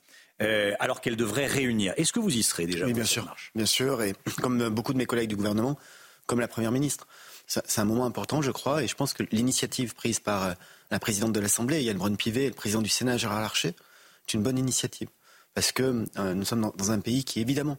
euh, 0.43 0.75
alors 0.81 1.01
qu'elle 1.01 1.17
devrait 1.17 1.47
réunir. 1.47 1.95
Est-ce 1.97 2.13
que 2.13 2.21
vous 2.21 2.35
y 2.35 2.43
serez 2.43 2.67
déjà 2.67 2.87
Oui, 2.87 2.93
bien 2.93 3.05
sûr. 3.05 3.35
Bien 3.55 3.67
sûr, 3.67 4.03
et 4.03 4.15
comme 4.41 4.69
beaucoup 4.69 4.93
de 4.93 4.99
mes 4.99 5.07
collègues 5.07 5.29
du 5.29 5.37
gouvernement, 5.37 5.79
comme 6.27 6.41
la 6.41 6.49
Première 6.49 6.73
ministre. 6.73 7.07
C'est 7.47 7.81
un 7.81 7.85
moment 7.85 8.07
important, 8.07 8.41
je 8.41 8.51
crois, 8.51 8.83
et 8.83 8.87
je 8.87 8.95
pense 8.95 9.13
que 9.13 9.23
l'initiative 9.31 9.95
prise 9.95 10.19
par 10.19 10.45
euh, 10.45 10.53
la 10.91 10.99
présidente 10.99 11.33
de 11.33 11.41
l'Assemblée, 11.41 11.83
Yann 11.83 11.99
Braun-Pivet, 11.99 12.45
et 12.45 12.49
le 12.49 12.55
président 12.55 12.81
du 12.81 12.89
Sénat, 12.89 13.19
Gérard 13.19 13.41
Larcher, 13.41 13.75
est 14.27 14.35
une 14.35 14.43
bonne 14.43 14.59
initiative. 14.59 15.09
Parce 15.53 15.71
que 15.71 16.05
nous 16.33 16.45
sommes 16.45 16.73
dans, 16.75 16.91
un 16.91 16.99
pays 16.99 17.23
qui, 17.23 17.41
évidemment, 17.41 17.79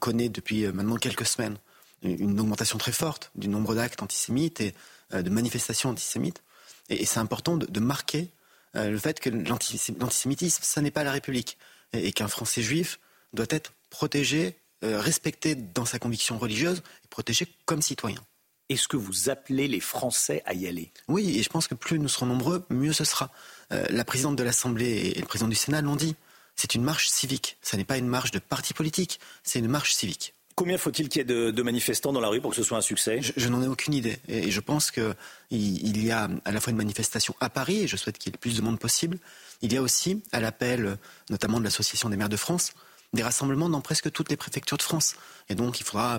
connaît 0.00 0.28
depuis 0.28 0.66
maintenant 0.66 0.96
quelques 0.96 1.26
semaines 1.26 1.58
une 2.02 2.38
augmentation 2.40 2.78
très 2.78 2.92
forte 2.92 3.30
du 3.34 3.48
nombre 3.48 3.74
d'actes 3.74 4.02
antisémites 4.02 4.60
et 4.60 4.74
euh, 5.14 5.22
de 5.22 5.30
manifestations 5.30 5.90
antisémites. 5.90 6.42
Et, 6.88 7.04
c'est 7.04 7.20
important 7.20 7.56
de, 7.56 7.80
marquer 7.80 8.30
euh, 8.76 8.90
le 8.90 8.98
fait 8.98 9.20
que 9.20 9.30
l'antisémitisme, 9.30 10.62
ça 10.62 10.80
n'est 10.80 10.90
pas 10.90 11.04
la 11.04 11.12
République. 11.12 11.58
Et, 11.92 12.12
qu'un 12.12 12.28
Français 12.28 12.62
juif 12.62 13.00
doit 13.32 13.46
être 13.50 13.72
protégé, 13.88 14.58
euh, 14.84 15.00
respecté 15.00 15.54
dans 15.54 15.86
sa 15.86 15.98
conviction 15.98 16.38
religieuse 16.38 16.82
et 17.04 17.08
protégé 17.08 17.46
comme 17.64 17.80
citoyen. 17.80 18.20
Est-ce 18.68 18.88
que 18.88 18.98
vous 18.98 19.30
appelez 19.30 19.68
les 19.68 19.80
Français 19.80 20.42
à 20.44 20.52
y 20.52 20.66
aller? 20.66 20.92
Oui, 21.08 21.38
et 21.38 21.42
je 21.42 21.48
pense 21.48 21.66
que 21.66 21.74
plus 21.74 21.98
nous 21.98 22.08
serons 22.08 22.26
nombreux, 22.26 22.66
mieux 22.68 22.92
ce 22.92 23.04
sera. 23.04 23.30
la 23.70 24.04
présidente 24.04 24.36
de 24.36 24.42
l'Assemblée 24.42 25.14
et 25.16 25.20
le 25.20 25.26
président 25.26 25.48
du 25.48 25.56
Sénat 25.56 25.80
l'ont 25.80 25.96
dit. 25.96 26.14
C'est 26.54 26.74
une 26.74 26.82
marche 26.82 27.08
civique. 27.08 27.56
Ce 27.62 27.76
n'est 27.76 27.84
pas 27.84 27.96
une 27.96 28.08
marche 28.08 28.30
de 28.30 28.38
parti 28.38 28.74
politique, 28.74 29.20
c'est 29.42 29.60
une 29.60 29.68
marche 29.68 29.94
civique. 29.94 30.34
Combien 30.58 30.76
faut-il 30.76 31.08
qu'il 31.08 31.20
y 31.20 31.22
ait 31.22 31.52
de, 31.52 31.62
manifestants 31.62 32.12
dans 32.12 32.20
la 32.20 32.26
rue 32.26 32.40
pour 32.40 32.50
que 32.50 32.56
ce 32.56 32.64
soit 32.64 32.76
un 32.76 32.80
succès? 32.80 33.20
Je, 33.22 33.48
n'en 33.48 33.62
ai 33.62 33.68
aucune 33.68 33.94
idée. 33.94 34.18
Et, 34.26 34.50
je 34.50 34.58
pense 34.58 34.90
qu'il 34.90 35.14
il 35.52 36.04
y 36.04 36.10
a 36.10 36.28
à 36.44 36.50
la 36.50 36.60
fois 36.60 36.72
une 36.72 36.76
manifestation 36.76 37.32
à 37.38 37.48
Paris, 37.48 37.82
et 37.82 37.86
je 37.86 37.96
souhaite 37.96 38.18
qu'il 38.18 38.30
y 38.30 38.32
ait 38.32 38.36
le 38.36 38.40
plus 38.40 38.56
de 38.56 38.60
monde 38.60 38.80
possible. 38.80 39.18
Il 39.62 39.72
y 39.72 39.76
a 39.76 39.82
aussi, 39.82 40.20
à 40.32 40.40
l'appel 40.40 40.98
notamment 41.30 41.60
de 41.60 41.64
l'Association 41.64 42.08
des 42.08 42.16
maires 42.16 42.28
de 42.28 42.36
France, 42.36 42.72
des 43.12 43.22
rassemblements 43.22 43.68
dans 43.68 43.80
presque 43.80 44.10
toutes 44.10 44.30
les 44.30 44.36
préfectures 44.36 44.78
de 44.78 44.82
France. 44.82 45.14
Et 45.48 45.54
donc 45.54 45.78
il 45.78 45.84
faudra 45.84 46.18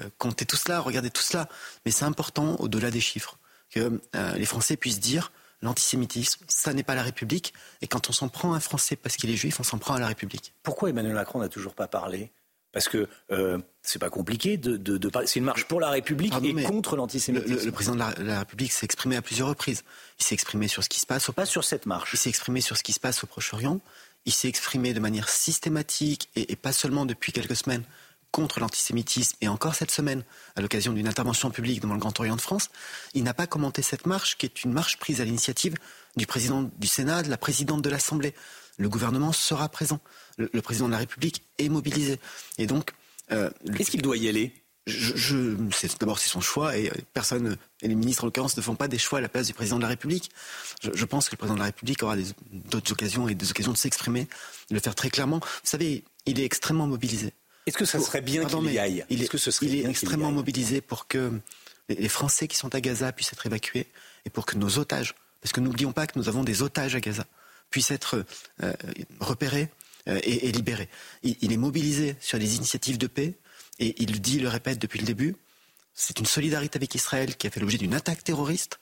euh, 0.00 0.08
compter 0.18 0.46
tout 0.46 0.56
cela, 0.56 0.80
regarder 0.80 1.10
tout 1.10 1.22
cela. 1.22 1.48
Mais 1.84 1.92
c'est 1.92 2.06
important, 2.06 2.56
au-delà 2.56 2.90
des 2.90 3.00
chiffres, 3.00 3.38
que 3.70 4.00
euh, 4.16 4.34
les 4.34 4.46
Français 4.46 4.76
puissent 4.76 4.98
dire 4.98 5.30
l'antisémitisme, 5.62 6.44
ça 6.48 6.74
n'est 6.74 6.82
pas 6.82 6.96
la 6.96 7.04
République. 7.04 7.54
Et 7.82 7.86
quand 7.86 8.10
on 8.10 8.12
s'en 8.12 8.28
prend 8.28 8.52
à 8.52 8.56
un 8.56 8.60
Français 8.60 8.96
parce 8.96 9.14
qu'il 9.14 9.30
est 9.30 9.36
juif, 9.36 9.60
on 9.60 9.62
s'en 9.64 9.78
prend 9.78 9.94
à 9.94 10.00
la 10.00 10.08
République. 10.08 10.54
Pourquoi 10.64 10.90
Emmanuel 10.90 11.14
Macron 11.14 11.38
n'a 11.38 11.48
toujours 11.48 11.74
pas 11.74 11.86
parlé? 11.86 12.32
Parce 12.76 12.90
que 12.90 13.08
euh, 13.32 13.56
c'est 13.80 13.98
pas 13.98 14.10
compliqué 14.10 14.58
de, 14.58 15.08
parler. 15.08 15.26
C'est 15.26 15.38
une 15.38 15.46
marche 15.46 15.64
pour 15.64 15.80
la 15.80 15.88
République 15.88 16.34
et 16.44 16.64
contre 16.64 16.94
l'antisémitisme. 16.94 17.64
Le, 17.64 17.72
président 17.72 17.94
de 17.94 18.22
la, 18.22 18.40
République 18.40 18.70
s'est 18.70 18.84
exprimé 18.84 19.16
à 19.16 19.22
plusieurs 19.22 19.48
reprises. 19.48 19.82
Il 20.18 20.26
s'est 20.26 20.34
exprimé 20.34 20.68
sur 20.68 20.84
ce 20.84 20.90
qui 20.90 21.00
se 21.00 21.06
passe. 21.06 21.30
Au... 21.30 21.32
Pas 21.32 21.46
sur 21.46 21.64
cette 21.64 21.86
marche. 21.86 22.10
Il 22.12 22.18
s'est 22.18 22.28
exprimé 22.28 22.60
sur 22.60 22.76
ce 22.76 22.82
qui 22.82 22.92
se 22.92 23.00
passe 23.00 23.24
au 23.24 23.26
Proche-Orient. 23.26 23.80
Il 24.26 24.32
s'est 24.32 24.48
exprimé 24.48 24.92
de 24.92 25.00
manière 25.00 25.30
systématique 25.30 26.28
et, 26.36 26.54
pas 26.54 26.72
seulement 26.72 27.06
depuis 27.06 27.32
quelques 27.32 27.56
semaines 27.56 27.82
contre 28.30 28.60
l'antisémitisme 28.60 29.38
et 29.40 29.48
encore 29.48 29.74
cette 29.74 29.90
semaine 29.90 30.22
à 30.54 30.60
l'occasion 30.60 30.92
d'une 30.92 31.08
intervention 31.08 31.50
publique 31.50 31.80
dans 31.80 31.94
le 31.94 31.98
Grand 31.98 32.20
Orient 32.20 32.36
de 32.36 32.42
France. 32.42 32.68
Il 33.14 33.22
n'a 33.22 33.32
pas 33.32 33.46
commenté 33.46 33.80
cette 33.80 34.04
marche 34.04 34.36
qui 34.36 34.44
est 34.44 34.64
une 34.64 34.74
marche 34.74 34.98
prise 34.98 35.22
à 35.22 35.24
l'initiative 35.24 35.76
du 36.18 36.26
président 36.26 36.70
du 36.76 36.88
Sénat, 36.88 37.22
de 37.22 37.30
la 37.30 37.38
présidente 37.38 37.80
de 37.80 37.88
l'Assemblée. 37.88 38.34
Le 38.78 38.88
gouvernement 38.88 39.32
sera 39.32 39.68
présent 39.68 40.00
le, 40.36 40.62
président 40.62 40.86
de 40.86 40.92
la 40.92 40.98
République 40.98 41.42
est 41.58 41.68
mobilisé. 41.68 42.18
Et 42.58 42.66
donc, 42.66 42.92
euh, 43.32 43.50
est-ce 43.78 43.90
qu'il 43.90 44.02
doit 44.02 44.16
y 44.16 44.28
aller? 44.28 44.52
Je, 44.86 45.56
d'abord 45.98 46.20
c'est 46.20 46.28
son 46.28 46.40
choix 46.40 46.76
et 46.76 46.92
personne 47.12 47.56
et 47.82 47.88
les 47.88 47.96
ministres 47.96 48.22
en 48.22 48.28
l'occurrence 48.28 48.56
ne 48.56 48.62
font 48.62 48.76
pas 48.76 48.86
des 48.86 48.98
choix 48.98 49.18
à 49.18 49.20
la 49.20 49.28
place 49.28 49.48
du 49.48 49.52
président 49.52 49.78
de 49.78 49.82
la 49.82 49.88
République. 49.88 50.30
Je, 50.80 51.04
pense 51.04 51.28
que 51.28 51.32
le 51.34 51.38
président 51.38 51.54
de 51.54 51.58
la 51.58 51.66
République 51.66 52.04
aura 52.04 52.14
d'autres 52.52 52.92
occasions 52.92 53.28
et 53.28 53.34
des 53.34 53.50
occasions 53.50 53.72
de 53.72 53.76
s'exprimer, 53.76 54.28
de 54.70 54.74
le 54.74 54.80
faire 54.80 54.94
très 54.94 55.10
clairement. 55.10 55.40
Vous 55.40 55.60
savez, 55.64 56.04
il 56.26 56.38
est 56.38 56.44
extrêmement 56.44 56.86
mobilisé. 56.86 57.32
Est-ce 57.66 57.76
que 57.76 57.84
ça 57.84 57.98
serait 57.98 58.20
bien 58.20 58.44
qu'il 58.44 58.72
y 58.72 58.78
aille? 58.78 59.04
Il 59.10 59.24
est, 59.24 59.28
que 59.28 59.38
ce 59.38 59.50
il 59.64 59.74
est 59.74 59.90
extrêmement 59.90 60.30
mobilisé 60.30 60.80
pour 60.80 61.08
que 61.08 61.32
les 61.88 62.08
Français 62.08 62.46
qui 62.46 62.56
sont 62.56 62.72
à 62.72 62.80
Gaza 62.80 63.10
puissent 63.10 63.32
être 63.32 63.46
évacués 63.46 63.88
et 64.24 64.30
pour 64.30 64.46
que 64.46 64.56
nos 64.56 64.78
otages, 64.78 65.16
parce 65.40 65.52
que 65.52 65.60
n'oublions 65.60 65.92
pas 65.92 66.06
que 66.06 66.16
nous 66.16 66.28
avons 66.28 66.44
des 66.44 66.62
otages 66.62 66.94
à 66.94 67.00
Gaza, 67.00 67.26
puissent 67.70 67.90
être 67.90 68.24
euh, 68.62 68.72
repérés 69.20 69.68
euh, 70.08 70.18
et, 70.22 70.52
libérés. 70.52 70.88
Il, 71.22 71.52
est 71.52 71.56
mobilisé 71.56 72.16
sur 72.20 72.38
des 72.38 72.56
initiatives 72.56 72.98
de 72.98 73.06
paix 73.06 73.34
et 73.78 74.02
il 74.02 74.12
le 74.12 74.18
dit, 74.18 74.38
le 74.38 74.48
répète 74.48 74.78
depuis 74.78 74.98
le 74.98 75.06
début. 75.06 75.36
C'est 75.94 76.18
une 76.18 76.26
solidarité 76.26 76.78
avec 76.78 76.94
Israël 76.94 77.36
qui 77.36 77.46
a 77.46 77.50
fait 77.50 77.60
l'objet 77.60 77.78
d'une 77.78 77.94
attaque 77.94 78.22
terroriste. 78.22 78.78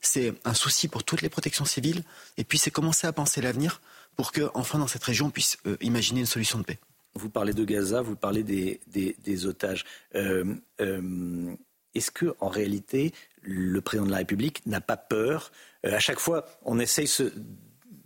C'est 0.00 0.34
un 0.44 0.54
souci 0.54 0.86
pour 0.86 1.02
toutes 1.02 1.22
les 1.22 1.28
protections 1.28 1.64
civiles. 1.64 2.04
Et 2.36 2.44
puis 2.44 2.58
c'est 2.58 2.70
commencer 2.70 3.06
à 3.06 3.12
penser 3.12 3.40
l'avenir 3.40 3.80
pour 4.16 4.32
que, 4.32 4.50
enfin, 4.54 4.78
dans 4.78 4.86
cette 4.86 5.04
région, 5.04 5.26
on 5.26 5.30
puisse 5.30 5.58
euh, 5.66 5.76
imaginer 5.80 6.20
une 6.20 6.26
solution 6.26 6.58
de 6.58 6.64
paix. 6.64 6.78
Vous 7.14 7.30
parlez 7.30 7.52
de 7.52 7.64
Gaza, 7.64 8.00
vous 8.02 8.16
parlez 8.16 8.42
des, 8.44 9.46
otages. 9.46 9.84
Est-ce 11.98 12.10
que, 12.10 12.34
en 12.40 12.48
réalité, 12.48 13.12
le 13.42 13.80
président 13.80 14.06
de 14.06 14.10
la 14.10 14.18
République 14.18 14.64
n'a 14.66 14.80
pas 14.80 14.96
peur? 14.96 15.50
Euh, 15.86 15.94
À 15.94 15.98
chaque 15.98 16.20
fois, 16.20 16.44
on 16.62 16.78
essaye 16.78 17.08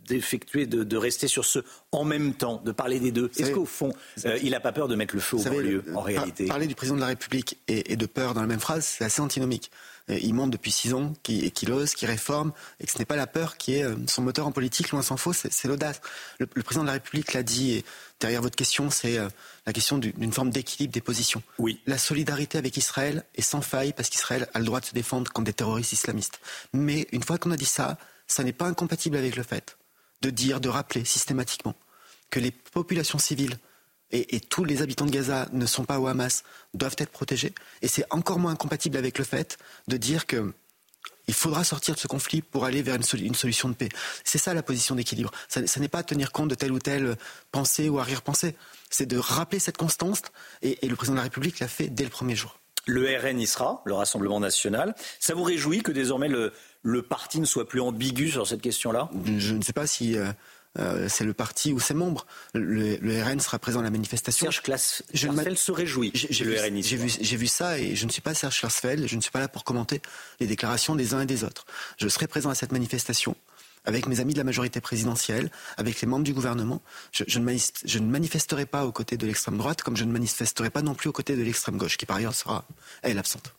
d'effectuer, 0.07 0.65
de, 0.65 0.97
rester 0.97 1.27
sur 1.27 1.45
ce 1.45 1.59
en 1.91 2.03
même 2.03 2.33
temps, 2.33 2.61
de 2.63 2.71
parler 2.71 2.99
des 2.99 3.11
deux. 3.11 3.29
Est-ce 3.37 3.51
qu'au 3.51 3.65
fond, 3.65 3.93
euh, 4.25 4.37
il 4.41 4.51
n'a 4.51 4.59
pas 4.59 4.71
peur 4.71 4.87
de 4.87 4.95
mettre 4.95 5.15
le 5.15 5.21
feu 5.21 5.37
au 5.37 5.59
lieu, 5.59 5.83
en 5.93 6.01
réalité 6.01 6.45
Parler 6.45 6.67
du 6.67 6.75
président 6.75 6.95
de 6.95 7.01
la 7.01 7.07
République 7.07 7.57
et, 7.67 7.95
de 7.95 8.05
peur 8.05 8.33
dans 8.33 8.41
la 8.41 8.47
même 8.47 8.59
phrase, 8.59 8.85
c'est 8.85 9.03
assez 9.03 9.21
antinomique. 9.21 9.71
Euh, 10.09 10.19
il 10.21 10.33
monte 10.33 10.51
depuis 10.51 10.71
six 10.71 10.93
ans, 10.93 11.13
qu'il 11.23 11.71
ose, 11.71 11.93
qu'il 11.93 12.09
réforme, 12.09 12.51
et 12.79 12.85
que 12.85 12.91
ce 12.91 12.99
n'est 12.99 13.05
pas 13.05 13.15
la 13.15 13.27
peur 13.27 13.57
qui 13.57 13.75
est 13.75 13.85
son 14.07 14.21
moteur 14.21 14.47
en 14.47 14.51
politique, 14.51 14.91
loin 14.91 15.01
s'en 15.01 15.17
faut, 15.17 15.33
c'est 15.33 15.65
l'audace. 15.65 16.01
Le, 16.39 16.47
président 16.47 16.81
de 16.83 16.87
la 16.87 16.93
République 16.93 17.33
l'a 17.33 17.43
dit, 17.43 17.73
et 17.73 17.85
derrière 18.19 18.41
votre 18.41 18.55
question, 18.55 18.89
c'est 18.89 19.17
la 19.65 19.73
question 19.73 19.97
d'une 19.97 20.33
forme 20.33 20.49
d'équilibre 20.49 20.93
des 20.93 21.01
positions. 21.01 21.41
Oui. 21.57 21.79
La 21.85 21.97
solidarité 21.97 22.57
avec 22.57 22.75
Israël 22.75 23.23
est 23.35 23.41
sans 23.41 23.61
faille 23.61 23.93
parce 23.93 24.09
qu'Israël 24.09 24.47
a 24.53 24.59
le 24.59 24.65
droit 24.65 24.81
de 24.81 24.85
se 24.85 24.93
défendre 24.93 25.31
contre 25.31 25.45
des 25.45 25.53
terroristes 25.53 25.93
islamistes. 25.93 26.39
Mais 26.73 27.07
une 27.11 27.23
fois 27.23 27.37
qu'on 27.37 27.51
a 27.51 27.57
dit 27.57 27.65
ça, 27.65 27.97
ça 28.27 28.43
n'est 28.43 28.53
pas 28.53 28.65
incompatible 28.65 29.17
avec 29.17 29.35
le 29.35 29.43
fait 29.43 29.77
de 30.23 30.29
dire, 30.31 30.59
de 30.59 30.69
rappeler 30.69 31.05
systématiquement 31.05 31.75
que 32.31 32.39
les 32.39 32.49
populations 32.51 33.19
civiles 33.19 33.59
et, 34.11 34.39
tous 34.39 34.63
les 34.63 34.83
habitants 34.83 35.07
de 35.07 35.11
Gaza 35.11 35.47
ne 35.53 35.65
sont 35.65 35.85
pas 35.85 35.99
au 35.99 36.05
Hamas, 36.05 36.43
doivent 36.75 36.95
être 36.99 37.09
protégés. 37.09 37.53
Et 37.81 37.87
c'est 37.87 38.05
encore 38.11 38.37
moins 38.37 38.51
incompatible 38.51 38.97
avec 38.97 39.17
le 39.17 39.23
fait 39.23 39.57
de 39.87 39.97
dire 39.97 40.27
que 40.27 40.53
il 41.27 41.33
faudra 41.33 41.63
sortir 41.63 41.95
de 41.95 41.99
ce 41.99 42.07
conflit 42.07 42.41
pour 42.41 42.65
aller 42.65 42.81
vers 42.81 42.95
une, 42.95 43.33
solution 43.33 43.69
de 43.69 43.73
paix. 43.73 43.89
C'est 44.23 44.37
ça 44.37 44.53
la 44.53 44.61
position 44.61 44.93
d'équilibre. 44.93 45.31
Ça, 45.47 45.61
n'est 45.79 45.87
pas 45.87 46.03
tenir 46.03 46.31
compte 46.31 46.49
de 46.49 46.55
telle 46.55 46.73
ou 46.73 46.79
telle 46.79 47.15
pensée 47.51 47.89
ou 47.89 47.97
arrière-pensée. 47.97 48.55
C'est 48.89 49.05
de 49.05 49.17
rappeler 49.17 49.59
cette 49.59 49.77
constance 49.77 50.21
et, 50.61 50.77
le 50.87 50.95
président 50.95 51.13
de 51.13 51.19
la 51.19 51.23
République 51.23 51.59
l'a 51.59 51.67
fait 51.67 51.87
dès 51.87 52.03
le 52.03 52.09
premier 52.09 52.35
jour. 52.35 52.59
Le 52.85 53.17
RN 53.17 53.39
y 53.39 53.47
sera, 53.47 53.81
le 53.85 53.93
Rassemblement 53.93 54.39
national. 54.39 54.93
Ça 55.19 55.33
vous 55.33 55.43
réjouit 55.43 55.81
que 55.81 55.91
désormais 55.91 56.29
le, 56.29 57.01
parti 57.01 57.39
ne 57.39 57.45
soit 57.45 57.67
plus 57.67 57.81
ambigu 57.81 58.29
sur 58.29 58.47
cette 58.47 58.61
question-là? 58.61 59.09
Je 59.37 59.53
ne 59.53 59.61
sais 59.61 59.73
pas 59.73 59.87
si 59.87 60.17
euh, 60.17 60.25
euh, 60.79 61.07
c'est 61.07 61.23
le 61.23 61.33
parti 61.33 61.71
ou 61.71 61.79
ses 61.79 61.93
membres. 61.93 62.25
Le, 62.53 63.23
RN 63.23 63.39
sera 63.39 63.59
présent 63.59 63.79
à 63.79 63.83
la 63.83 63.91
manifestation. 63.91 64.45
Serge 64.45 64.61
Klarsfeld 64.61 65.57
se 65.57 65.71
réjouit. 65.71 66.11
J'ai 66.13 66.45
vu, 66.45 67.37
vu, 67.37 67.47
ça 67.47 67.79
et 67.79 67.95
je 67.95 68.05
ne 68.05 68.11
suis 68.11 68.21
pas 68.21 68.33
Serge 68.33 68.59
Klarsfeld. 68.59 69.07
Je 69.07 69.15
ne 69.15 69.21
suis 69.21 69.31
pas 69.31 69.39
là 69.39 69.47
pour 69.47 69.63
commenter 69.63 70.01
les 70.39 70.47
déclarations 70.47 70.95
des 70.95 71.13
uns 71.13 71.21
et 71.21 71.25
des 71.25 71.43
autres. 71.43 71.65
Je 71.97 72.07
serai 72.07 72.27
présent 72.27 72.49
à 72.49 72.55
cette 72.55 72.71
manifestation 72.71 73.35
avec 73.85 74.07
mes 74.07 74.19
amis 74.19 74.33
de 74.33 74.37
la 74.37 74.43
majorité 74.43 74.81
présidentielle, 74.81 75.51
avec 75.77 76.01
les 76.01 76.07
membres 76.07 76.23
du 76.23 76.33
gouvernement. 76.33 76.81
Je, 77.11 77.39
ne, 77.39 78.05
manifesterai 78.05 78.65
pas 78.65 78.85
aux 78.85 78.91
côtés 78.91 79.17
de 79.17 79.25
l'extrême 79.25 79.57
droite, 79.57 79.81
comme 79.81 79.97
je 79.97 80.03
ne 80.03 80.11
manifesterai 80.11 80.69
pas 80.69 80.81
non 80.81 80.95
plus 80.95 81.09
aux 81.09 81.13
côtés 81.13 81.35
de 81.35 81.43
l'extrême 81.43 81.77
gauche, 81.77 81.97
qui 81.97 82.05
par 82.05 82.17
ailleurs 82.17 82.35
sera, 82.35 82.65
elle, 83.01 83.17
absente. 83.17 83.53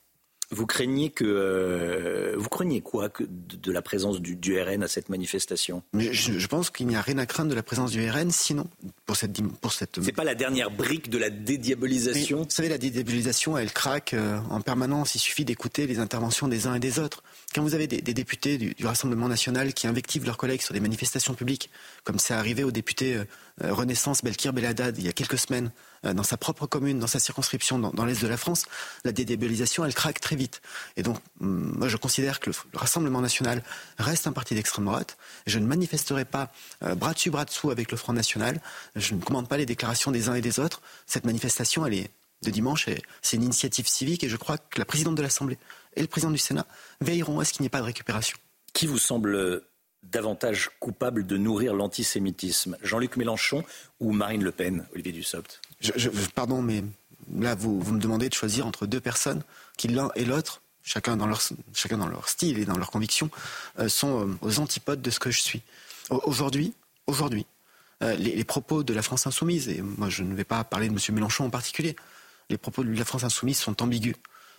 Vous 0.51 0.67
craignez 0.67 1.11
que 1.11 1.25
euh, 1.25 2.35
vous 2.37 2.49
craignez 2.49 2.81
quoi 2.81 3.09
que 3.09 3.25
de, 3.25 3.73
la 3.73 3.83
présence 3.83 4.21
du, 4.21 4.61
RN 4.61 4.83
à 4.83 4.89
cette 4.89 5.09
manifestation? 5.09 5.83
Je, 5.95 6.47
pense 6.47 6.71
qu'il 6.71 6.87
n'y 6.87 6.97
a 6.97 7.01
rien 7.01 7.19
à 7.19 7.27
craindre 7.27 7.51
de 7.51 7.55
la 7.55 7.63
présence 7.63 7.91
du 7.91 8.09
RN, 8.09 8.31
sinon 8.31 8.67
pour 9.07 9.17
cette 9.17 9.41
pour 9.61 9.73
cette. 9.73 10.03
C'est 10.03 10.13
pas 10.13 10.25
la 10.25 10.35
dernière 10.35 10.71
brique 10.71 11.09
de 11.11 11.19
la 11.19 11.31
dédiabolisation? 11.31 12.43
vous 12.43 12.51
savez, 12.51 12.69
la 12.69 12.79
dédiabolisation, 12.79 13.57
elle 13.57 13.73
craque 13.73 14.15
euh, 14.15 14.39
en 14.51 14.61
permanence. 14.61 15.15
Il 15.15 15.19
suffit 15.19 15.45
d'écouter 15.45 15.87
les 15.87 15.99
interventions 15.99 16.49
des 16.49 16.67
uns 16.67 16.75
et 16.75 16.81
des 16.81 16.99
autres. 16.99 17.23
Quand 17.55 17.63
vous 17.63 17.75
avez 17.75 17.87
des, 17.87 18.01
députés 18.15 18.59
du, 18.59 18.75
Rassemblement 18.85 19.29
national 19.29 19.73
qui 19.73 19.87
invectivent 19.87 20.27
leurs 20.27 20.37
collègues 20.37 20.61
sur 20.61 20.75
des 20.75 20.81
manifestations 20.81 21.35
publiques, 21.35 21.71
comme 22.05 22.19
c'est 22.19 22.35
arrivé 22.35 22.65
au 22.65 22.71
député 22.71 23.17
euh, 23.17 23.25
Renaissance 23.73 24.23
Belkir 24.23 24.53
Beladad 24.53 24.99
il 24.99 25.05
y 25.05 25.09
a 25.09 25.13
quelques 25.13 25.39
semaines 25.39 25.71
dans 26.13 26.23
sa 26.23 26.37
propre 26.37 26.67
commune, 26.67 26.99
dans 26.99 27.07
sa 27.07 27.19
circonscription, 27.19 27.79
dans, 27.79 28.05
l'est 28.05 28.21
de 28.21 28.29
la 28.29 28.37
France, 28.37 28.67
la 29.05 29.13
dédébilisation, 29.13 29.85
elle 29.85 29.95
craque 29.95 30.21
très 30.21 30.37
vite. 30.37 30.61
Et 30.97 31.03
donc, 31.03 31.19
hum, 31.41 31.75
moi, 31.79 31.89
je 31.89 31.97
considère 31.97 32.41
que 32.41 32.51
le, 32.51 32.57
Rassemblement 32.75 33.21
national 33.21 33.63
reste 33.99 34.27
un 34.27 34.33
parti 34.33 34.55
d'extrême 34.55 34.85
droite. 34.85 35.17
Je 35.47 35.59
ne 35.59 35.67
manifesterai 35.67 36.25
pas 36.25 36.53
euh, 36.83 36.95
bras 36.95 37.15
dessus, 37.15 37.31
bras 37.31 37.45
dessous 37.45 37.71
avec 37.71 37.91
le 37.91 37.97
Front 37.97 38.13
national. 38.13 38.61
Je 38.97 39.15
ne 39.15 39.21
commande 39.21 39.49
pas 39.49 39.57
les 39.57 39.67
déclarations 39.67 40.11
des 40.11 40.29
uns 40.29 40.35
et 40.35 40.41
des 40.41 40.61
autres. 40.61 40.83
Cette 41.07 41.25
manifestation, 41.25 41.87
elle 41.87 41.95
est 41.95 42.11
de 42.43 42.51
dimanche, 42.51 42.89
c'est 43.23 43.37
une 43.37 43.45
initiative 43.45 43.89
civique 43.89 44.23
et 44.23 44.29
je 44.29 44.37
crois 44.37 44.59
que 44.59 44.79
la 44.79 44.85
présidente 44.85 45.15
de 45.15 45.23
l'Assemblée 45.23 45.59
et 45.97 46.03
le 46.03 46.07
président 46.07 46.31
du 46.31 46.39
Sénat 46.39 46.67
veilleront 47.01 47.41
à 47.41 47.45
ce 47.45 47.53
qu'il 47.53 47.63
n'y 47.63 47.67
ait 47.67 47.71
pas 47.71 47.81
de 47.81 47.85
récupération. 47.85 48.37
Qui 48.75 48.87
vous 48.87 48.99
semble 48.99 49.63
davantage 50.11 50.71
coupable 50.81 51.27
de 51.27 51.37
nourrir 51.37 51.75
l'antisémitisme 51.75 52.77
Jean-Luc 52.83 53.17
Mélenchon 53.17 53.65
ou 54.01 54.13
Marine 54.13 54.43
Le 54.43 54.53
Pen, 54.53 54.87
Olivier 54.93 55.13
Dussopt 55.13 55.61
pardon, 56.35 56.63
mais 56.63 56.85
là, 57.39 57.55
vous, 57.55 57.83
me 57.93 57.99
demandez 57.99 58.29
de 58.29 58.35
choisir 58.35 58.67
entre 58.67 58.87
deux 58.87 59.01
personnes 59.01 59.43
qui, 59.77 59.89
l'un 59.89 60.11
et 60.15 60.25
l'autre, 60.25 60.63
chacun 60.83 61.17
dans, 61.17 61.27
leur, 61.27 61.41
chacun 61.75 61.99
dans 61.99 62.07
leur 62.07 62.29
style 62.29 62.59
et 62.59 62.65
dans 62.65 62.77
leurs 62.77 62.91
convictions, 62.91 63.31
euh, 63.79 63.89
sont 63.89 64.29
euh, 64.29 64.39
aux 64.43 64.59
antipodes 64.59 65.03
de 65.03 65.11
ce 65.11 65.19
que 65.19 65.31
je 65.31 65.41
suis. 65.41 65.63
Aujourd'hui, 66.11 66.75
aujourd'hui, 67.07 67.47
euh, 68.03 68.15
les, 68.17 68.45
propos 68.45 68.83
de 68.83 68.93
la 68.93 69.03
France 69.03 69.27
insoumise, 69.27 69.69
et 69.69 69.81
moi 69.81 70.11
je 70.11 70.23
ne 70.23 70.35
vais 70.35 70.45
pas 70.45 70.63
parler 70.65 70.89
de 70.89 70.93
M. 70.93 70.99
Mélenchon 71.15 71.45
en 71.45 71.51
particulier, 71.51 71.97
les 72.51 72.59
propos 72.59 72.85
de 72.85 72.93
la 72.93 73.05
France 73.05 73.25
insoumise 73.25 73.59
sont 73.59 73.83
ambigus. 73.83 74.17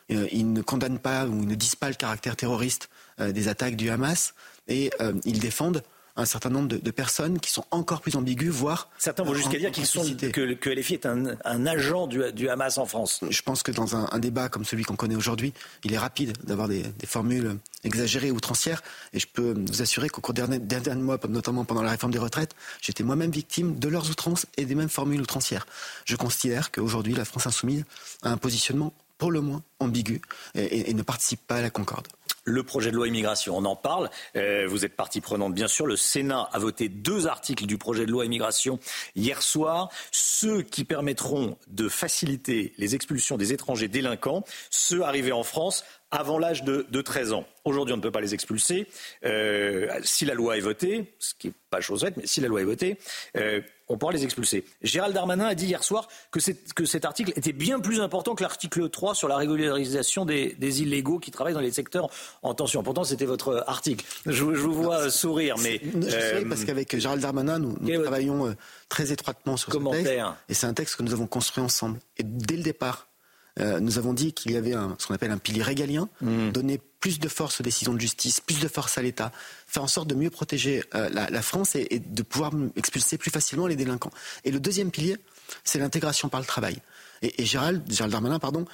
ils 0.10 0.52
ne 0.52 0.62
condamnent 0.64 1.00
pas 1.00 1.26
ou 1.28 1.46
ne 1.46 1.54
disent 1.54 1.76
pas 1.76 1.90
le 1.90 1.96
caractère 1.96 2.36
terroriste 2.36 2.90
des 3.20 3.48
attaques 3.48 3.76
du 3.76 3.92
Hamas 3.92 4.34
et 4.68 4.92
ils 5.26 5.40
défendent 5.40 5.84
un 6.18 6.26
certain 6.26 6.50
nombre 6.50 6.70
de, 6.70 6.92
personnes 6.92 7.40
qui 7.40 7.52
sont 7.52 7.66
encore 7.72 8.02
plus 8.02 8.16
ambiguës, 8.16 8.54
voire... 8.54 8.90
Certains 8.98 9.24
vont 9.24 9.34
jusqu'à 9.34 9.58
dire 9.58 9.72
qu'ils 9.72 9.86
sont, 9.86 10.04
que, 10.04 10.54
que 10.54 10.70
LFI 10.70 10.94
est 10.94 11.06
un, 11.06 11.66
agent 11.66 12.08
du, 12.08 12.50
Hamas 12.50 12.78
en 12.78 12.86
France. 12.86 13.20
Je 13.30 13.42
pense 13.42 13.64
que 13.64 13.72
dans 13.72 13.96
un, 13.96 14.20
débat 14.20 14.48
comme 14.48 14.64
celui 14.64 14.84
qu'on 14.84 14.96
connaît 14.96 15.16
aujourd'hui, 15.16 15.54
il 15.84 15.94
est 15.94 15.98
rapide 15.98 16.38
d'avoir 16.44 16.70
des, 16.70 16.86
formules 17.06 17.58
exagérées 17.84 18.32
ou 18.32 18.36
outrancières. 18.36 18.82
Et 19.14 19.20
je 19.20 19.28
peux 19.28 19.56
vous 19.58 19.82
assurer 19.82 20.08
qu'au 20.08 20.22
cours 20.22 20.34
des 20.34 20.60
derniers 20.60 21.02
mois, 21.02 21.20
notamment 21.28 21.66
pendant 21.66 21.84
la 21.84 21.92
réforme 21.92 22.14
des 22.14 22.20
retraites, 22.20 22.56
j'étais 22.82 23.04
moi-même 23.04 23.32
victime 23.32 23.78
de 23.78 23.90
leurs 23.90 24.10
outrances 24.10 24.46
et 24.58 24.66
des 24.66 24.76
mêmes 24.76 24.90
formules 24.90 25.22
outrancières. 25.22 25.68
Je 26.06 26.16
considère 26.16 26.72
qu'aujourd'hui, 26.72 27.14
la 27.14 27.26
France 27.26 27.46
insoumise 27.48 27.84
a 28.24 28.30
un 28.30 28.38
positionnement 28.38 28.94
pour 29.18 29.32
le 29.32 29.42
moins 29.42 29.64
ambigu 29.80 30.22
et 30.56 30.94
ne 30.94 31.02
participe 31.02 31.40
pas 31.46 31.58
à 31.58 31.62
la 31.62 31.70
concorde 31.70 32.08
le 32.46 32.64
projet 32.64 32.92
de 32.92 32.96
loi 32.96 33.08
immigration. 33.08 33.58
On 33.58 33.66
en 33.66 33.76
parle. 33.76 34.10
Euh, 34.36 34.66
vous 34.68 34.86
êtes 34.86 34.96
partie 34.96 35.20
prenante, 35.20 35.54
bien 35.54 35.68
sûr. 35.68 35.86
Le 35.86 35.98
Sénat 35.98 36.48
a 36.54 36.60
voté 36.60 36.88
deux 36.88 37.28
articles 37.28 37.66
du 37.66 37.78
projet 37.78 38.06
de 38.06 38.12
loi 38.12 38.26
immigration 38.26 38.80
hier 39.16 39.42
soir, 39.42 39.90
ceux 40.12 40.62
qui 40.62 40.86
permettront 40.86 41.58
de 41.68 41.90
faciliter 41.90 42.74
les 42.78 42.96
expulsions 42.96 43.38
des 43.38 43.52
étrangers 43.52 43.88
délinquants, 43.88 44.44
ceux 44.70 45.02
arrivés 45.02 45.32
en 45.32 45.44
France 45.44 45.84
avant 46.16 46.40
l'âge 46.40 46.64
de, 46.64 47.02
13 47.02 47.34
ans. 47.34 47.46
Aujourd'hui, 47.66 47.94
on 47.94 47.98
ne 47.98 48.02
peut 48.02 48.12
pas 48.12 48.22
les 48.22 48.34
expulser. 48.34 48.88
Euh, 49.26 49.88
si 50.04 50.26
la 50.26 50.34
loi 50.34 50.58
est 50.58 50.62
votée, 50.62 51.14
ce 51.20 51.34
qui 51.38 51.48
n'est 51.48 51.54
pas 51.70 51.82
chose 51.82 52.02
faite, 52.02 52.16
mais 52.18 52.26
si 52.26 52.40
la 52.42 52.48
loi 52.48 52.62
est 52.62 52.66
votée, 52.66 52.98
euh, 53.38 53.62
on 53.90 53.98
pourra 53.98 54.14
les 54.14 54.24
expulser. 54.24 54.64
Gérald 54.82 55.14
Darmanin 55.14 55.46
a 55.46 55.56
dit 55.56 55.68
hier 55.68 55.84
soir 55.84 56.08
que, 56.32 56.40
que 56.74 56.86
cet 56.86 57.06
article 57.06 57.34
était 57.36 57.52
bien 57.52 57.80
plus 57.80 58.00
important 58.00 58.34
que 58.34 58.44
l'article 58.44 58.90
3 58.90 59.14
sur 59.14 59.28
la 59.28 59.36
régularisation 59.36 60.26
des, 60.26 60.82
illégaux 60.82 61.20
qui 61.20 61.32
travaillent 61.32 61.54
dans 61.54 61.60
les 61.60 61.72
secteurs 61.72 62.10
en 62.42 62.54
tension. 62.54 62.82
Pourtant, 62.82 63.04
c'était 63.04 63.26
votre 63.26 63.64
article. 63.68 64.06
Je, 64.26 64.44
vous 64.44 64.74
vois 64.74 65.10
sourire, 65.10 65.56
mais... 65.62 65.82
Je 65.84 66.10
sais, 66.10 66.46
parce 66.48 66.64
qu'avec 66.64 66.98
Gérald 66.98 67.22
Darmanin, 67.22 67.60
nous, 67.60 67.76
travaillons 68.04 68.48
euh, 68.48 68.54
très 68.90 69.12
étroitement 69.12 69.58
sur 69.58 69.72
ce 69.72 69.78
texte. 69.78 70.14
Et 70.50 70.54
c'est 70.54 70.68
un 70.68 70.74
texte 70.74 70.96
que 70.96 71.04
nous 71.04 71.14
avons 71.14 71.28
construit 71.28 71.64
ensemble. 71.64 72.00
Et 72.18 72.24
dès 72.24 72.56
le 72.56 72.64
départ, 72.64 73.08
euh, 73.60 73.80
nous 73.80 73.98
avons 73.98 74.14
dit 74.14 74.34
qu'il 74.34 74.52
y 74.52 74.58
avait 74.58 74.74
un, 74.74 74.96
ce 75.00 75.08
qu'on 75.08 75.14
appelle 75.14 75.32
un 75.32 75.38
pilier 75.38 75.64
régalien, 75.64 76.10
mmh. 76.22 76.52
donner 76.52 76.82
plus 77.00 77.20
de 77.20 77.30
force 77.30 77.62
aux 77.62 77.64
décisions 77.64 77.94
de 77.94 78.02
justice, 78.02 78.42
plus 78.42 78.60
de 78.60 78.68
force 78.68 78.98
à 78.98 79.02
l'État, 79.02 79.32
faire 79.68 79.84
en 79.84 79.88
sorte 79.88 80.08
de 80.08 80.16
mieux 80.16 80.30
protéger 80.30 80.84
euh, 80.96 81.10
la, 81.10 81.42
France 81.42 81.76
et, 81.76 82.00
de 82.00 82.24
pouvoir 82.24 82.52
expulser 82.76 83.18
plus 83.18 83.32
facilement 83.32 83.68
les 83.68 83.76
délinquants. 83.76 84.12
Et 84.44 84.52
le 84.52 84.60
deuxième 84.60 84.92
pilier, 84.92 85.18
c'est 85.64 85.80
l'intégration 85.80 86.30
par 86.30 86.40
le 86.40 86.46
travail. 86.46 86.78
Et, 87.22 87.46
Gérald, 87.46 87.84
Gérald 87.90 88.12
Darmanin, 88.12 88.40
pardon, 88.40 88.66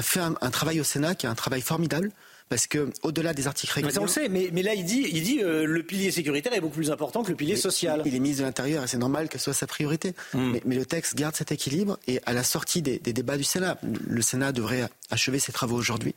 fait 0.00 0.20
un, 0.20 0.50
travail 0.50 0.80
au 0.80 0.84
Sénat 0.84 1.14
qui 1.14 1.26
est 1.26 1.28
un 1.28 1.34
travail 1.34 1.60
formidable 1.60 2.12
parce 2.50 2.66
que 2.66 2.90
au-delà 3.02 3.32
des 3.32 3.46
articles 3.46 3.72
régaliens, 3.72 3.94
mais 3.94 4.00
on 4.00 4.04
le 4.06 4.08
sait, 4.08 4.28
mais, 4.28 4.50
mais 4.52 4.62
là 4.62 4.74
il 4.74 4.84
dit, 4.84 5.06
il 5.12 5.22
dit 5.22 5.40
euh, 5.40 5.64
le 5.64 5.82
pilier 5.84 6.10
sécuritaire 6.10 6.52
est 6.52 6.60
beaucoup 6.60 6.74
plus 6.74 6.90
important 6.90 7.22
que 7.22 7.30
le 7.30 7.36
pilier 7.36 7.56
social. 7.56 8.02
Il 8.04 8.14
est 8.14 8.18
ministre 8.18 8.42
de 8.42 8.46
l'Intérieur 8.46 8.82
et 8.82 8.88
c'est 8.88 8.98
normal 8.98 9.28
que 9.28 9.38
ce 9.38 9.44
soit 9.44 9.54
sa 9.54 9.68
priorité. 9.68 10.14
Hmm. 10.34 10.50
Mais, 10.50 10.62
mais, 10.64 10.74
le 10.74 10.84
texte 10.84 11.14
garde 11.14 11.36
cet 11.36 11.52
équilibre 11.52 11.98
et 12.08 12.20
à 12.26 12.32
la 12.32 12.42
sortie 12.42 12.82
des, 12.82 12.98
des 12.98 13.12
débats 13.12 13.36
du 13.36 13.44
Sénat, 13.44 13.78
le 13.82 14.20
Sénat 14.20 14.50
devrait 14.50 14.88
achever 15.10 15.38
ses 15.38 15.52
travaux 15.52 15.76
aujourd'hui. 15.76 16.16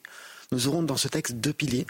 Nous 0.51 0.67
aurons 0.67 0.81
dans 0.81 0.97
ce 0.97 1.07
texte 1.07 1.35
deux 1.35 1.53
piliers, 1.53 1.85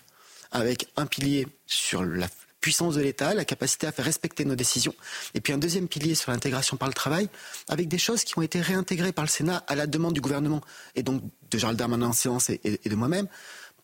avec 0.51 0.87
un 0.97 1.05
pilier 1.05 1.47
sur 1.65 2.03
la 2.03 2.27
puissance 2.59 2.95
de 2.95 3.01
l'État, 3.01 3.33
la 3.33 3.45
capacité 3.45 3.87
à 3.87 3.91
faire 3.93 4.05
respecter 4.05 4.45
nos 4.45 4.55
décisions, 4.55 4.95
et 5.33 5.41
puis 5.41 5.51
un 5.53 5.57
deuxième 5.57 5.87
pilier 5.87 6.15
sur 6.15 6.31
l'intégration 6.31 6.77
par 6.77 6.87
le 6.87 6.93
travail, 6.93 7.29
avec 7.69 7.87
des 7.87 7.97
choses 7.97 8.23
qui 8.23 8.37
ont 8.37 8.41
été 8.41 8.61
réintégrées 8.61 9.11
par 9.11 9.25
le 9.25 9.29
Sénat 9.29 9.63
à 9.67 9.75
la 9.75 9.87
demande 9.87 10.13
du 10.13 10.21
gouvernement, 10.21 10.61
et 10.95 11.03
donc 11.03 11.21
de 11.51 11.57
Gérald 11.57 11.77
Darmanin 11.77 12.07
en 12.07 12.13
séance 12.13 12.49
et 12.49 12.59
de 12.85 12.95
moi-même. 12.95 13.27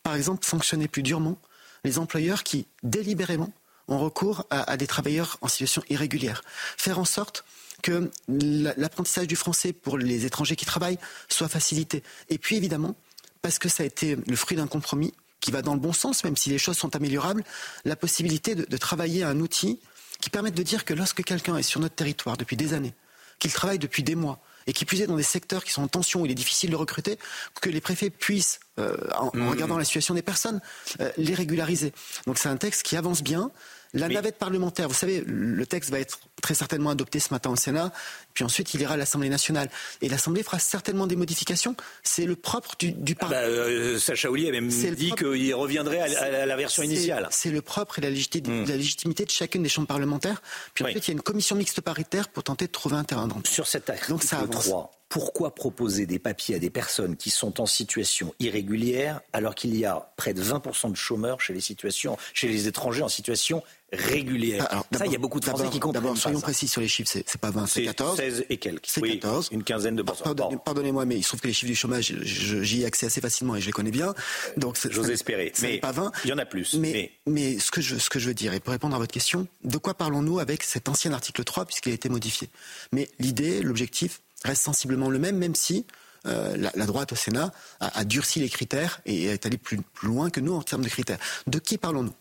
Par 0.03 0.15
exemple, 0.15 0.45
sanctionner 0.45 0.87
plus 0.87 1.03
durement 1.03 1.37
les 1.83 1.99
employeurs 1.99 2.43
qui, 2.43 2.67
délibérément, 2.83 3.51
ont 3.87 3.99
recours 3.99 4.45
à, 4.49 4.77
des 4.77 4.87
travailleurs 4.87 5.37
en 5.41 5.47
situation 5.47 5.81
irrégulière. 5.89 6.43
Faire 6.77 6.99
en 6.99 7.05
sorte 7.05 7.43
que 7.81 8.11
l'apprentissage 8.27 9.27
du 9.27 9.35
français 9.35 9.73
pour 9.73 9.97
les 9.97 10.25
étrangers 10.25 10.55
qui 10.55 10.65
travaillent 10.65 10.99
soit 11.27 11.47
facilité. 11.47 12.03
Et 12.29 12.37
puis, 12.37 12.57
évidemment, 12.57 12.95
parce 13.41 13.57
que 13.57 13.69
ça 13.69 13.83
a 13.83 13.85
été 13.85 14.15
le 14.15 14.35
fruit 14.35 14.57
d'un 14.57 14.67
compromis, 14.67 15.13
qui 15.39 15.51
va 15.51 15.61
dans 15.61 15.73
le 15.73 15.79
bon 15.79 15.93
sens, 15.93 16.23
même 16.25 16.35
si 16.35 16.49
les 16.49 16.57
choses 16.57 16.77
sont 16.77 16.95
améliorables, 16.97 17.45
la 17.85 17.95
possibilité 17.95 18.55
de, 18.55 18.65
de 18.65 18.77
travailler 18.77 19.23
à 19.23 19.29
un 19.29 19.39
outil 19.39 19.79
qui 20.19 20.29
permette 20.29 20.53
de 20.53 20.63
dire 20.63 20.83
que 20.83 20.93
lorsque 20.93 21.23
quelqu'un 21.23 21.57
est 21.57 21.63
sur 21.63 21.79
notre 21.79 21.95
territoire 21.95 22.35
depuis 22.35 22.57
des 22.57 22.73
années, 22.73 22.93
qu'il 23.39 23.53
travaille 23.53 23.79
depuis 23.79 24.03
des 24.03 24.15
mois, 24.15 24.39
et 24.69 24.73
qui 24.73 24.85
est 25.01 25.07
dans 25.07 25.17
des 25.17 25.23
secteurs 25.23 25.63
qui 25.63 25.71
sont 25.71 25.81
en 25.81 25.87
tension, 25.87 26.21
où 26.21 26.25
il 26.27 26.31
est 26.31 26.35
difficile 26.35 26.69
de 26.69 26.75
recruter, 26.75 27.17
que 27.59 27.71
les 27.71 27.81
préfets 27.81 28.11
puissent, 28.11 28.59
euh, 28.77 28.95
en, 29.17 29.31
mmh. 29.33 29.49
regardant 29.49 29.77
la 29.79 29.83
situation 29.83 30.13
des 30.13 30.21
personnes, 30.21 30.61
euh, 31.01 31.11
les 31.17 31.33
régulariser. 31.33 31.91
Donc 32.27 32.37
c'est 32.37 32.49
un 32.49 32.57
texte 32.57 32.83
qui 32.83 32.95
avance 32.95 33.23
bien. 33.23 33.49
La 33.93 34.07
navette 34.07 34.37
parlementaire, 34.37 34.87
vous 34.87 34.93
savez, 34.93 35.23
le 35.25 35.65
texte 35.65 35.89
va 35.89 35.99
être 35.99 36.19
très 36.41 36.53
certainement 36.53 36.91
adopté 36.91 37.19
ce 37.19 37.33
matin 37.33 37.49
au 37.49 37.55
Sénat, 37.55 37.91
puis 38.33 38.43
ensuite 38.43 38.73
il 38.73 38.81
ira 38.81 38.93
à 38.93 38.97
l'Assemblée 38.97 39.29
nationale. 39.29 39.69
Et 40.01 40.09
l'Assemblée 40.09 40.43
fera 40.43 40.59
certainement 40.59 41.07
des 41.07 41.15
modifications. 41.15 41.75
C'est 42.03 42.25
le 42.25 42.35
propre 42.35 42.75
du, 42.77 42.91
du 42.91 43.15
Parlement. 43.15 43.41
Ah 43.41 43.47
bah, 43.47 43.51
euh, 43.51 43.97
Sacha 43.97 44.29
Oulier 44.29 44.49
a 44.49 44.51
même 44.51 44.69
dit 44.69 45.11
qu'il 45.17 45.55
reviendrait 45.55 45.99
à, 45.99 46.41
à, 46.41 46.45
la 46.45 46.55
version 46.55 46.83
initiale. 46.83 47.27
C'est 47.31 47.49
le 47.49 47.61
propre 47.61 47.97
et 47.97 48.01
la 48.01 48.09
légitimité, 48.11 48.51
mmh. 48.51 48.65
la 48.67 48.77
légitimité, 48.77 49.25
de 49.25 49.31
chacune 49.31 49.63
des 49.63 49.69
chambres 49.69 49.87
parlementaires. 49.87 50.41
Puis 50.75 50.83
ensuite, 50.83 51.07
il 51.07 51.11
y 51.11 51.13
a 51.13 51.15
une 51.15 51.21
commission 51.21 51.55
mixte 51.55 51.81
paritaire 51.81 52.29
pour 52.29 52.43
tenter 52.43 52.67
de 52.67 52.71
trouver 52.71 52.95
un 52.95 53.03
terrain 53.03 53.27
d'entente. 53.27 53.47
Sur 53.47 53.67
cet 53.67 53.89
article 53.89 54.09
Donc, 54.09 54.23
ça 54.23 54.45
3, 54.49 54.98
pourquoi 55.09 55.55
proposer 55.55 56.05
des 56.05 56.19
papiers 56.19 56.55
à 56.55 56.59
des 56.59 56.69
personnes 56.69 57.17
qui 57.17 57.31
sont 57.31 57.59
en 57.59 57.65
situation 57.65 58.33
irrégulière 58.39 59.21
alors 59.33 59.55
qu'il 59.55 59.75
y 59.75 59.83
a 59.83 60.11
près 60.15 60.35
de 60.35 60.41
20% 60.41 60.91
de 60.91 60.95
chômeurs 60.95 61.41
chez 61.41 61.51
les, 61.51 61.61
situations, 61.61 62.15
chez 62.35 62.47
les 62.47 62.67
étrangers 62.67 63.01
en 63.01 63.09
situation 63.09 63.63
régulière? 63.91 64.67
Alors, 64.69 64.85
Ça, 64.95 65.07
il 65.07 65.11
y 65.11 65.15
a 65.15 65.19
beaucoup 65.19 65.39
de 65.39 65.45
Français 65.45 65.67
qui 65.71 65.79
comprennent 65.79 66.03
D'abord, 66.03 66.15
soyons 66.15 66.39
précis 66.39 66.67
sur 66.67 66.79
les 66.79 66.87
chiffres, 66.87 67.09
c'est 67.11 67.41
pas 67.41 67.49
20, 67.49 67.65
c'est 67.65 67.83
14. 67.85 68.17
16 68.17 68.45
et 68.51 68.57
quelques. 68.57 68.85
C'est 68.85 69.01
oui, 69.01 69.19
14. 69.19 69.49
Une 69.51 69.63
quinzaine 69.63 69.95
de 69.95 70.03
pourcents. 70.03 70.25
Pardonnez, 70.25 70.57
Pardonnez-moi, 70.63 71.05
mais 71.05 71.17
il 71.17 71.23
se 71.23 71.29
trouve 71.29 71.41
que 71.41 71.47
les 71.47 71.53
chiffres 71.53 71.71
du 71.71 71.75
chômage, 71.75 72.13
j'y 72.21 72.83
ai 72.83 72.85
accès 72.85 73.07
assez 73.07 73.19
facilement 73.19 73.55
et 73.55 73.61
je 73.61 73.65
les 73.65 73.71
connais 73.71 73.91
bien. 73.91 74.13
Donc, 74.57 74.77
J'ose 74.91 75.09
espérer. 75.09 75.51
Mais 75.63 75.79
pas 75.79 75.91
20. 75.91 76.11
Il 76.25 76.29
y 76.29 76.33
en 76.33 76.37
a 76.37 76.45
plus. 76.45 76.75
Mais, 76.75 76.91
mais... 76.91 77.11
mais, 77.25 77.59
ce, 77.59 77.71
que 77.71 77.81
je, 77.81 77.97
ce 77.97 78.11
que 78.11 78.19
je 78.19 78.27
veux 78.27 78.35
dire, 78.35 78.53
et 78.53 78.59
pour 78.59 78.73
répondre 78.73 78.95
à 78.95 78.99
votre 78.99 79.11
question, 79.11 79.47
de 79.63 79.77
quoi 79.79 79.95
parlons-nous 79.95 80.37
avec 80.37 80.61
cet 80.61 80.87
ancien 80.87 81.13
article 81.13 81.43
3 81.43 81.65
puisqu'il 81.65 81.91
a 81.91 81.95
été 81.95 82.09
modifié? 82.09 82.49
Mais 82.91 83.09
l'idée, 83.17 83.63
l'objectif, 83.63 84.21
reste 84.47 84.63
sensiblement 84.63 85.09
le 85.09 85.19
même, 85.19 85.37
même 85.37 85.55
si 85.55 85.85
euh, 86.25 86.69
la, 86.75 86.85
droite 86.85 87.11
au 87.13 87.15
Sénat 87.15 87.51
a, 87.79 88.03
durci 88.03 88.39
les 88.39 88.49
critères 88.49 89.01
et 89.05 89.25
est 89.25 89.45
allée 89.45 89.57
plus, 89.57 89.79
loin 90.03 90.29
que 90.29 90.39
nous 90.39 90.53
en 90.53 90.61
termes 90.61 90.83
de 90.83 90.89
critères. 90.89 91.19
De 91.47 91.59
qui 91.59 91.77
parlons-nous? 91.77 92.13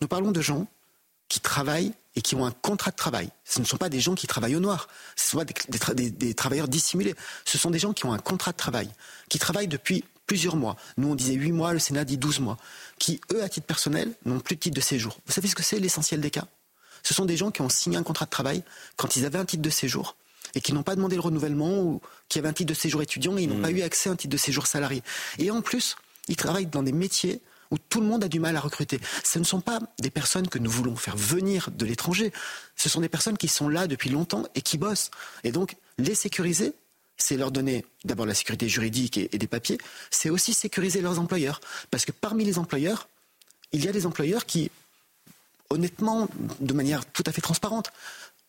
Nous 0.00 0.08
parlons 0.08 0.32
de 0.32 0.40
gens 0.40 0.66
qui 1.28 1.40
travaillent 1.40 1.92
et 2.14 2.22
qui 2.22 2.34
ont 2.34 2.44
un 2.44 2.50
contrat 2.50 2.90
de 2.90 2.96
travail. 2.96 3.30
Ce 3.44 3.60
ne 3.60 3.64
sont 3.64 3.76
pas 3.76 3.88
des 3.88 4.00
gens 4.00 4.14
qui 4.14 4.26
travaillent 4.26 4.56
au 4.56 4.60
noir, 4.60 4.88
ce 5.16 5.30
sont 5.30 5.44
des, 5.94 6.10
des 6.10 6.34
travailleurs 6.34 6.68
dissimulés. 6.68 7.14
Ce 7.44 7.58
sont 7.58 7.70
des 7.70 7.78
gens 7.78 7.92
qui 7.92 8.06
ont 8.06 8.12
un 8.12 8.18
contrat 8.18 8.52
de 8.52 8.56
travail, 8.56 8.90
qui 9.28 9.38
travaillent 9.38 9.68
depuis 9.68 10.04
plusieurs 10.28 10.56
mois. 10.56 10.76
Nous, 10.96 11.08
on 11.08 11.14
disait 11.16 11.34
8 11.34 11.50
mois, 11.52 11.72
le 11.72 11.80
Sénat 11.80 12.04
dit 12.04 12.18
12 12.18 12.40
mois. 12.40 12.58
Qui, 12.98 13.20
eux, 13.32 13.42
à 13.42 13.48
titre 13.48 13.66
personnel, 13.66 14.12
n'ont 14.24 14.38
plus 14.38 14.54
de 14.54 14.60
titre 14.60 14.76
de 14.76 14.80
séjour. 14.80 15.18
Vous 15.26 15.32
savez 15.32 15.48
ce 15.48 15.56
que 15.56 15.64
c'est 15.64 15.80
l'essentiel 15.80 16.20
des 16.20 16.30
cas? 16.30 16.44
Ce 17.02 17.14
sont 17.14 17.24
des 17.24 17.36
gens 17.36 17.50
qui 17.50 17.62
ont 17.62 17.68
signé 17.68 17.96
un 17.96 18.02
contrat 18.02 18.26
de 18.26 18.30
travail 18.30 18.62
quand 18.96 19.16
ils 19.16 19.24
avaient 19.24 19.38
un 19.38 19.44
titre 19.44 19.62
de 19.62 19.70
séjour 19.70 20.16
et 20.54 20.60
qui 20.60 20.72
n'ont 20.72 20.82
pas 20.82 20.96
demandé 20.96 21.16
le 21.16 21.22
renouvellement 21.22 21.80
ou 21.80 22.00
qui 22.28 22.38
avaient 22.38 22.48
un 22.48 22.52
titre 22.52 22.68
de 22.68 22.74
séjour 22.74 23.02
étudiant 23.02 23.36
et 23.38 23.42
ils 23.42 23.48
n'ont 23.48 23.58
mmh. 23.58 23.62
pas 23.62 23.70
eu 23.70 23.82
accès 23.82 24.08
à 24.08 24.12
un 24.12 24.16
titre 24.16 24.32
de 24.32 24.38
séjour 24.38 24.66
salarié. 24.66 25.02
Et 25.38 25.50
en 25.50 25.62
plus, 25.62 25.96
ils 26.28 26.36
travaillent 26.36 26.66
dans 26.66 26.82
des 26.82 26.92
métiers 26.92 27.40
où 27.70 27.78
tout 27.78 28.00
le 28.00 28.06
monde 28.06 28.24
a 28.24 28.28
du 28.28 28.40
mal 28.40 28.56
à 28.56 28.60
recruter. 28.60 29.00
Ce 29.24 29.38
ne 29.38 29.44
sont 29.44 29.60
pas 29.60 29.80
des 29.98 30.10
personnes 30.10 30.48
que 30.48 30.58
nous 30.58 30.70
voulons 30.70 30.96
faire 30.96 31.16
venir 31.16 31.70
de 31.70 31.84
l'étranger. 31.84 32.32
Ce 32.76 32.88
sont 32.88 33.00
des 33.00 33.08
personnes 33.08 33.36
qui 33.36 33.48
sont 33.48 33.68
là 33.68 33.86
depuis 33.86 34.10
longtemps 34.10 34.44
et 34.54 34.62
qui 34.62 34.78
bossent. 34.78 35.10
Et 35.44 35.52
donc, 35.52 35.76
les 35.98 36.14
sécuriser, 36.14 36.72
c'est 37.16 37.36
leur 37.36 37.50
donner 37.50 37.84
d'abord 38.04 38.26
la 38.26 38.34
sécurité 38.34 38.68
juridique 38.68 39.18
et, 39.18 39.28
et 39.32 39.38
des 39.38 39.46
papiers, 39.46 39.78
c'est 40.10 40.30
aussi 40.30 40.54
sécuriser 40.54 41.00
leurs 41.00 41.18
employeurs. 41.18 41.60
Parce 41.90 42.04
que 42.04 42.12
parmi 42.12 42.44
les 42.44 42.58
employeurs, 42.58 43.08
il 43.72 43.84
y 43.84 43.88
a 43.88 43.92
des 43.92 44.06
employeurs 44.06 44.46
qui, 44.46 44.70
honnêtement, 45.68 46.28
de 46.60 46.72
manière 46.72 47.04
tout 47.04 47.24
à 47.26 47.32
fait 47.32 47.42
transparente, 47.42 47.92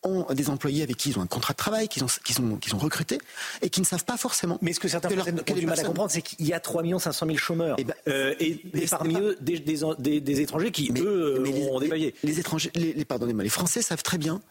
ont 0.03 0.25
des 0.33 0.49
employés 0.49 0.83
avec 0.83 0.97
qui 0.97 1.09
ils 1.09 1.19
ont 1.19 1.21
un 1.21 1.27
contrat 1.27 1.53
de 1.53 1.57
travail, 1.57 1.87
qu'ils 1.87 2.03
ont, 2.03 2.07
qu'ils 2.23 2.39
ont, 2.41 2.55
qu'ils 2.57 2.75
ont 2.75 2.77
recruté, 2.77 3.17
et 3.61 3.69
qui 3.69 3.81
ne 3.81 3.85
savent 3.85 4.05
pas 4.05 4.17
forcément. 4.17 4.57
Mais 4.61 4.73
ce 4.73 4.79
que 4.79 4.87
certains 4.87 5.09
Français 5.09 5.33
ont 5.33 5.53
du 5.53 5.65
mal 5.65 5.79
à 5.79 5.83
comprendre, 5.83 6.11
c'est 6.11 6.21
qu'il 6.21 6.45
y 6.45 6.53
a 6.53 6.59
3 6.59 6.83
500 6.99 7.25
000 7.25 7.37
chômeurs. 7.37 7.79
Et, 7.79 7.83
ben, 7.83 7.93
euh, 8.07 8.33
et, 8.39 8.61
et 8.73 8.87
parmi 8.87 9.15
eux, 9.15 9.37
des, 9.41 9.59
des, 9.59 9.79
des, 9.99 10.21
des, 10.21 10.41
étrangers 10.41 10.71
qui, 10.71 10.91
mais, 10.91 11.01
eux, 11.01 11.39
mais 11.41 11.69
ont 11.69 11.79
les, 11.79 11.89
des 11.89 11.97
Les, 11.97 12.15
les 12.23 12.39
étrangers, 12.39 12.71
les, 12.75 12.93
les, 12.93 13.05
pardonnez-moi, 13.05 13.43
les 13.43 13.49
Français 13.49 13.81
savent 13.81 14.03
très 14.03 14.17
bien 14.17 14.41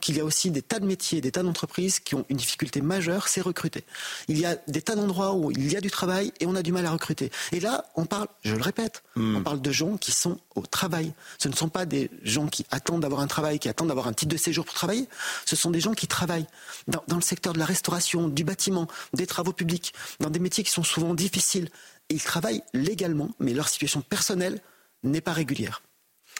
qu'il 0.00 0.16
y 0.16 0.20
a 0.20 0.24
aussi 0.24 0.50
des 0.50 0.62
tas 0.62 0.78
de 0.78 0.86
métiers, 0.86 1.20
des 1.20 1.32
tas 1.32 1.42
d'entreprises 1.42 1.98
qui 1.98 2.14
ont 2.14 2.24
une 2.28 2.36
difficulté 2.36 2.80
majeure, 2.80 3.26
c'est 3.28 3.40
recruter. 3.40 3.84
Il 4.28 4.38
y 4.38 4.46
a 4.46 4.56
des 4.68 4.80
tas 4.80 4.94
d'endroits 4.94 5.34
où 5.34 5.50
il 5.50 5.72
y 5.72 5.76
a 5.76 5.80
du 5.80 5.90
travail 5.90 6.32
et 6.40 6.46
on 6.46 6.54
a 6.54 6.62
du 6.62 6.72
mal 6.72 6.86
à 6.86 6.92
recruter. 6.92 7.30
Et 7.52 7.58
là, 7.58 7.84
on 7.96 8.06
parle, 8.06 8.28
je 8.42 8.54
le 8.54 8.62
répète, 8.62 9.02
mmh. 9.16 9.36
on 9.36 9.42
parle 9.42 9.60
de 9.60 9.72
gens 9.72 9.96
qui 9.96 10.12
sont 10.12 10.38
au 10.54 10.62
travail. 10.62 11.12
Ce 11.38 11.48
ne 11.48 11.54
sont 11.54 11.68
pas 11.68 11.84
des 11.84 12.10
gens 12.22 12.46
qui 12.46 12.64
attendent 12.70 13.02
d'avoir 13.02 13.20
un 13.20 13.26
travail, 13.26 13.58
qui 13.58 13.68
attendent 13.68 13.88
d'avoir 13.88 14.06
un 14.06 14.12
titre 14.12 14.32
de 14.32 14.36
séjour 14.36 14.64
pour 14.64 14.74
travailler. 14.74 15.08
Ce 15.44 15.56
sont 15.56 15.70
des 15.70 15.80
gens 15.80 15.94
qui 15.94 16.06
travaillent 16.06 16.46
dans, 16.86 17.02
dans 17.08 17.16
le 17.16 17.22
secteur 17.22 17.52
de 17.52 17.58
la 17.58 17.64
restauration, 17.64 18.28
du 18.28 18.44
bâtiment, 18.44 18.86
des 19.14 19.26
travaux 19.26 19.52
publics, 19.52 19.94
dans 20.20 20.30
des 20.30 20.38
métiers 20.38 20.62
qui 20.62 20.70
sont 20.70 20.84
souvent 20.84 21.14
difficiles. 21.14 21.70
Ils 22.08 22.22
travaillent 22.22 22.62
légalement, 22.72 23.30
mais 23.40 23.52
leur 23.52 23.68
situation 23.68 24.00
personnelle 24.00 24.60
n'est 25.02 25.20
pas 25.20 25.32
régulière. 25.32 25.82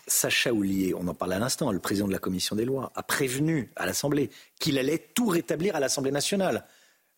Sacha 0.07 0.53
Oulier, 0.53 0.95
on 0.95 1.07
en 1.09 1.15
parle 1.15 1.33
à 1.35 1.39
l'instant, 1.39 1.71
le 1.73 1.79
président 1.79 2.07
de 2.07 2.13
la 2.13 2.19
commission 2.19 2.57
des 2.57 2.65
lois, 2.65 2.93
a 2.95 3.03
prévenu 3.03 3.71
à 3.77 3.87
l'Assemblée 3.87 4.31
qu'il 4.59 4.79
allait 4.79 4.99
tout 5.15 5.27
rétablir 5.27 5.77
à 5.77 5.81
l'Assemblée 5.81 6.11
nationale. 6.11 6.65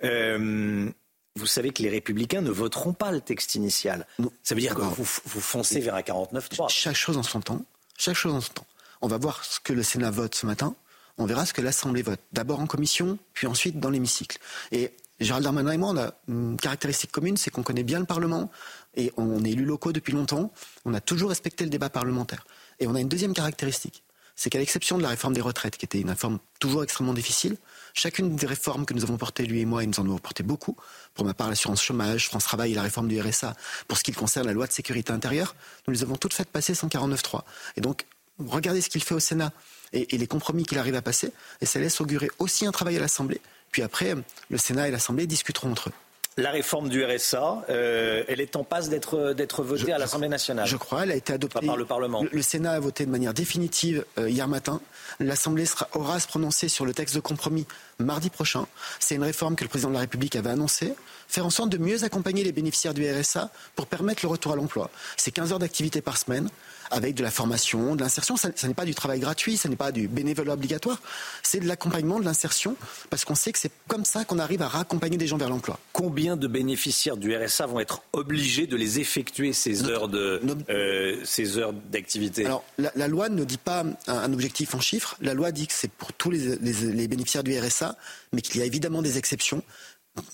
Euh, 0.03 0.91
vous 1.37 1.47
savez 1.47 1.71
que 1.71 1.83
les 1.83 1.89
républicains 1.89 2.41
ne 2.41 2.51
voteront 2.51 2.93
pas 2.93 3.13
le 3.13 3.21
texte 3.21 3.55
initial. 3.55 4.07
Ça 4.43 4.55
veut 4.55 4.61
dire 4.61 4.75
que 4.75 4.81
vous, 4.81 5.07
vous 5.25 5.41
foncez 5.41 5.81
vers 5.81 5.95
un 5.95 6.01
49-3. 6.01 6.69
Chaque 6.69 6.97
chose 6.97 7.17
en 7.17 7.23
son 7.23 7.41
temps. 7.41 7.65
Chaque 7.97 8.17
chose 8.17 8.35
en 8.35 8.41
son 8.41 8.53
temps. 8.53 8.67
On 9.01 9.09
va 9.09 9.19
voir 9.19 9.45
ce 9.45 9.61
que 9.61 9.73
le 9.73 9.83
Sénat 9.83 10.11
vote 10.11 10.35
ce 10.35 10.47
matin. 10.47 10.75
On 11.19 11.27
verra 11.27 11.47
ce 11.47 11.53
que 11.53 11.63
l'Assemblée 11.63 12.03
vote. 12.03 12.21
D'abord 12.33 12.61
en 12.61 12.67
commission, 12.67 13.19
puis 13.33 13.47
ensuite 13.47 13.79
dans 13.79 13.91
l'hémicycle. 13.91 14.39
Et 14.73 14.93
Gérald 15.21 15.45
Darmanin 15.45 15.73
et 15.73 15.77
moi, 15.77 15.91
on 15.91 15.99
a 15.99 16.15
une 16.29 16.57
caractéristique 16.57 17.13
commune, 17.13 17.37
c'est 17.37 17.51
qu'on 17.51 17.63
connaît 17.63 17.83
bien 17.83 17.99
le 17.99 18.07
Parlement 18.07 18.51
et 18.95 19.13
on 19.17 19.45
est 19.45 19.51
élus 19.51 19.67
locaux 19.67 19.93
depuis 19.93 20.13
longtemps. 20.13 20.51
On 20.87 20.95
a 20.95 21.01
toujours 21.01 21.29
respecté 21.29 21.65
le 21.65 21.71
débat 21.71 21.91
parlementaire. 21.91 22.47
Et 22.81 22.87
on 22.87 22.95
a 22.95 23.01
une 23.01 23.09
deuxième 23.09 23.35
caractéristique, 23.35 24.03
c'est 24.37 24.49
qu'à 24.49 24.59
l'exception 24.59 24.97
de 24.97 25.03
la 25.03 25.11
réforme 25.11 25.35
des 25.35 25.43
retraites, 25.43 25.77
qui 25.77 25.85
était 25.85 26.01
une 26.01 26.09
réforme 26.09 26.39
toujours 26.59 26.83
extrêmement 26.83 27.13
difficile, 27.13 27.59
chacune 27.93 28.37
des 28.37 28.47
réformes 28.47 28.87
que 28.87 28.95
nous 28.95 29.03
avons 29.03 29.19
portées, 29.19 29.45
lui 29.45 29.61
et 29.61 29.67
moi, 29.67 29.83
et 29.83 29.87
nous 29.87 30.01
en 30.01 30.05
avons 30.05 30.19
porté 30.19 30.43
beaucoup, 30.43 30.77
pour 31.15 31.27
ma 31.27 31.35
part 31.35 31.51
l'assurance 31.51 31.83
chômage, 31.83 32.27
France 32.27 32.45
Travail 32.45 32.73
et 32.73 32.75
la 32.75 32.83
réforme 32.83 33.09
du 33.09 33.21
RSA, 33.21 33.55
pour 33.87 33.99
ce 33.99 34.03
qui 34.03 34.13
concerne 34.13 34.47
la 34.47 34.55
loi 34.55 34.67
de 34.67 34.73
sécurité 34.73 35.13
intérieure, 35.13 35.55
nous 35.87 35.93
les 35.93 36.03
avons 36.03 36.17
toutes 36.17 36.33
faites 36.33 36.49
passer 36.49 36.75
sans 36.75 36.89
49.3. 36.89 37.43
Et 37.77 37.83
donc, 37.83 38.07
regardez 38.39 38.81
ce 38.81 38.89
qu'il 38.89 39.03
fait 39.05 39.15
au 39.15 39.21
Sénat 39.21 39.53
et 39.93 40.17
les 40.17 40.27
compromis 40.27 40.65
qu'il 40.65 40.79
arrive 40.79 40.95
à 40.95 41.03
passer, 41.03 41.33
et 41.61 41.67
ça 41.67 41.79
laisse 41.81 42.01
augurer 42.01 42.31
aussi 42.39 42.65
un 42.65 42.73
travail 42.73 42.97
à 42.97 43.01
l'Assemblée. 43.01 43.41
Puis 43.73 43.83
après, 43.83 44.15
le 44.49 44.59
Sénat 44.59 44.89
et 44.89 44.91
l'Assemblée 44.91 45.27
discuteront 45.27 45.71
entre 45.71 45.91
eux. 45.91 45.93
La 46.37 46.53
réforme 46.53 46.89
du 46.89 47.05
RSA, 47.05 47.65
euh, 47.71 48.23
elle 48.29 48.41
est 48.41 48.55
en 48.55 48.63
passe 48.63 48.89
d'être 48.89 49.33
d'être 49.33 49.65
votée 49.65 49.87
je, 49.89 49.93
à 49.93 49.99
l'Assemblée 49.99 50.29
nationale. 50.29 50.67
Je 50.67 50.77
crois, 50.77 51.03
elle 51.03 51.11
a 51.11 51.17
été 51.17 51.33
adoptée 51.33 51.61
Pas 51.61 51.67
par 51.67 51.77
le 51.77 51.85
Parlement. 51.85 52.23
Le, 52.23 52.31
le, 52.33 52.43
Sénat 52.43 52.73
a 52.73 52.81
voté 52.81 53.05
de 53.05 53.11
manière 53.11 53.35
définitive 53.35 54.05
euh, 54.17 54.31
hier 54.31 54.47
matin. 54.47 54.81
L'Assemblée 55.19 55.65
aura 55.93 56.15
à 56.15 56.21
se 56.21 56.29
prononcer 56.29 56.69
sur 56.69 56.87
le 56.87 56.95
texte 56.95 57.17
de 57.17 57.21
compromis 57.21 57.67
mardi 57.99 58.31
prochain. 58.31 58.67
C'est 59.01 59.17
une 59.17 59.25
réforme 59.25 59.57
que 59.57 59.65
le 59.65 59.69
président 59.69 59.89
de 59.89 59.95
la 59.95 60.01
République 60.01 60.37
avait 60.37 60.51
annoncée. 60.51 60.95
faire 61.29 61.45
en 61.45 61.51
sorte 61.51 61.69
de 61.69 61.79
mieux 61.79 62.05
accompagner 62.05 62.45
les 62.45 62.53
bénéficiaires 62.53 62.95
du 62.95 63.11
RSA 63.11 63.51
pour 63.75 63.87
permettre 63.87 64.25
le 64.25 64.29
retour 64.29 64.53
à 64.53 64.57
l'emploi. 64.57 64.91
C'est 65.17 65.33
15 65.33 65.53
heures 65.53 65.59
d'activité 65.59 66.01
par 66.01 66.17
semaine 66.17 66.49
avec 66.91 67.15
de 67.15 67.23
la 67.23 67.31
formation, 67.31 67.95
de 67.97 68.01
l'insertion. 68.01 68.37
Ça, 68.37 68.51
n'est 68.65 68.75
pas 68.75 68.85
du 68.85 68.95
travail 68.95 69.21
gratuit, 69.21 69.57
ce 69.57 69.69
n'est 69.69 69.77
pas 69.77 69.93
du 69.93 70.09
bénévolat 70.09 70.55
obligatoire, 70.55 71.01
c'est 71.43 71.61
de 71.61 71.67
l'accompagnement, 71.67 72.19
de 72.19 72.25
l'insertion, 72.25 72.77
parce 73.09 73.25
qu'on 73.25 73.35
sait 73.35 73.53
que 73.53 73.59
c'est 73.59 73.73
comme 73.89 74.05
ça 74.05 74.25
qu'on 74.25 74.39
arrive 74.39 74.63
à 74.63 74.69
raccompagner 74.69 75.17
des 75.17 75.27
gens 75.27 75.37
vers 75.37 75.49
l'emploi. 75.49 75.79
Combien 75.93 76.37
de 76.37 76.47
bénéficiaires 76.47 77.17
du 77.17 77.37
RSA 77.37 77.67
vont 77.67 77.81
être 77.81 78.03
obligés 78.13 78.67
de 78.67 78.77
les 78.77 79.01
effectuer 79.01 79.53
ces 79.53 79.85
heures 79.85 80.09
de 80.09 80.41
euh, 80.69 81.21
ces 81.25 81.59
heures 81.59 81.73
d'activité? 81.73 82.47
Alors 82.47 82.65
la, 82.79 83.09
loi 83.09 83.29
ne 83.29 83.45
dit 83.45 83.59
pas 83.59 83.85
un, 84.07 84.33
objectif 84.33 84.75
en 84.75 84.81
chiffres. 84.81 85.17
La 85.21 85.35
loi 85.35 85.53
dit 85.53 85.67
que 85.67 85.73
c'est 85.75 85.91
pour 85.91 86.13
tous 86.13 86.31
les, 86.31 86.57
les 86.57 87.09
bénéficiaires 87.09 87.45
du 87.45 87.59
RSA, 87.59 87.97
mais 88.33 88.41
qu'il 88.41 88.61
y 88.61 88.63
a 88.63 88.67
évidemment 88.67 89.03
des 89.03 89.19
exceptions. 89.19 89.63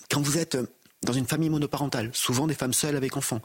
Quand 0.09 0.21
vous 0.21 0.37
êtes 0.37 0.57
dans 1.03 1.13
une 1.13 1.27
famille 1.27 1.49
monoparentale, 1.49 2.09
souvent 2.13 2.47
des 2.47 2.55
femmes 2.55 2.73
seules 2.73 2.95
avec 2.95 3.17
enfants, 3.17 3.41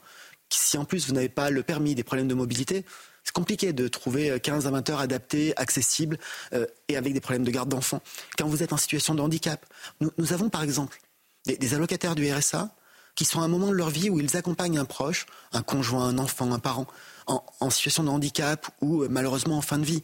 si 0.54 0.78
en 0.78 0.84
plus 0.84 1.06
vous 1.06 1.14
n'avez 1.14 1.28
pas 1.28 1.50
le 1.50 1.62
permis, 1.62 1.94
des 1.94 2.04
problèmes 2.04 2.28
de 2.28 2.34
mobilité, 2.34 2.84
c'est 3.24 3.34
compliqué 3.34 3.72
de 3.72 3.88
trouver 3.88 4.38
15 4.40 4.66
à 4.66 4.70
20 4.70 4.90
heures 4.90 5.00
adaptées, 5.00 5.52
accessibles 5.56 6.18
euh, 6.52 6.66
et 6.88 6.96
avec 6.96 7.12
des 7.12 7.20
problèmes 7.20 7.44
de 7.44 7.50
garde 7.50 7.68
d'enfants. 7.68 8.02
Quand 8.36 8.46
vous 8.46 8.62
êtes 8.62 8.72
en 8.72 8.76
situation 8.76 9.14
de 9.14 9.20
handicap, 9.20 9.64
nous, 10.00 10.32
avons 10.32 10.48
par 10.48 10.62
exemple 10.62 11.00
des, 11.46 11.74
allocataires 11.74 12.14
du 12.14 12.30
RSA 12.30 12.74
qui 13.14 13.24
sont 13.24 13.40
à 13.40 13.44
un 13.44 13.48
moment 13.48 13.68
de 13.68 13.74
leur 13.74 13.90
vie 13.90 14.10
où 14.10 14.18
ils 14.18 14.36
accompagnent 14.36 14.78
un 14.78 14.84
proche, 14.84 15.26
un 15.52 15.62
conjoint, 15.62 16.06
un 16.08 16.18
enfant, 16.18 16.50
un 16.52 16.58
parent, 16.58 16.86
en, 17.26 17.70
situation 17.70 18.02
de 18.02 18.08
handicap 18.08 18.66
ou 18.80 19.02
euh, 19.02 19.08
malheureusement 19.08 19.58
en 19.58 19.62
fin 19.62 19.78
de 19.78 19.84
vie. 19.84 20.02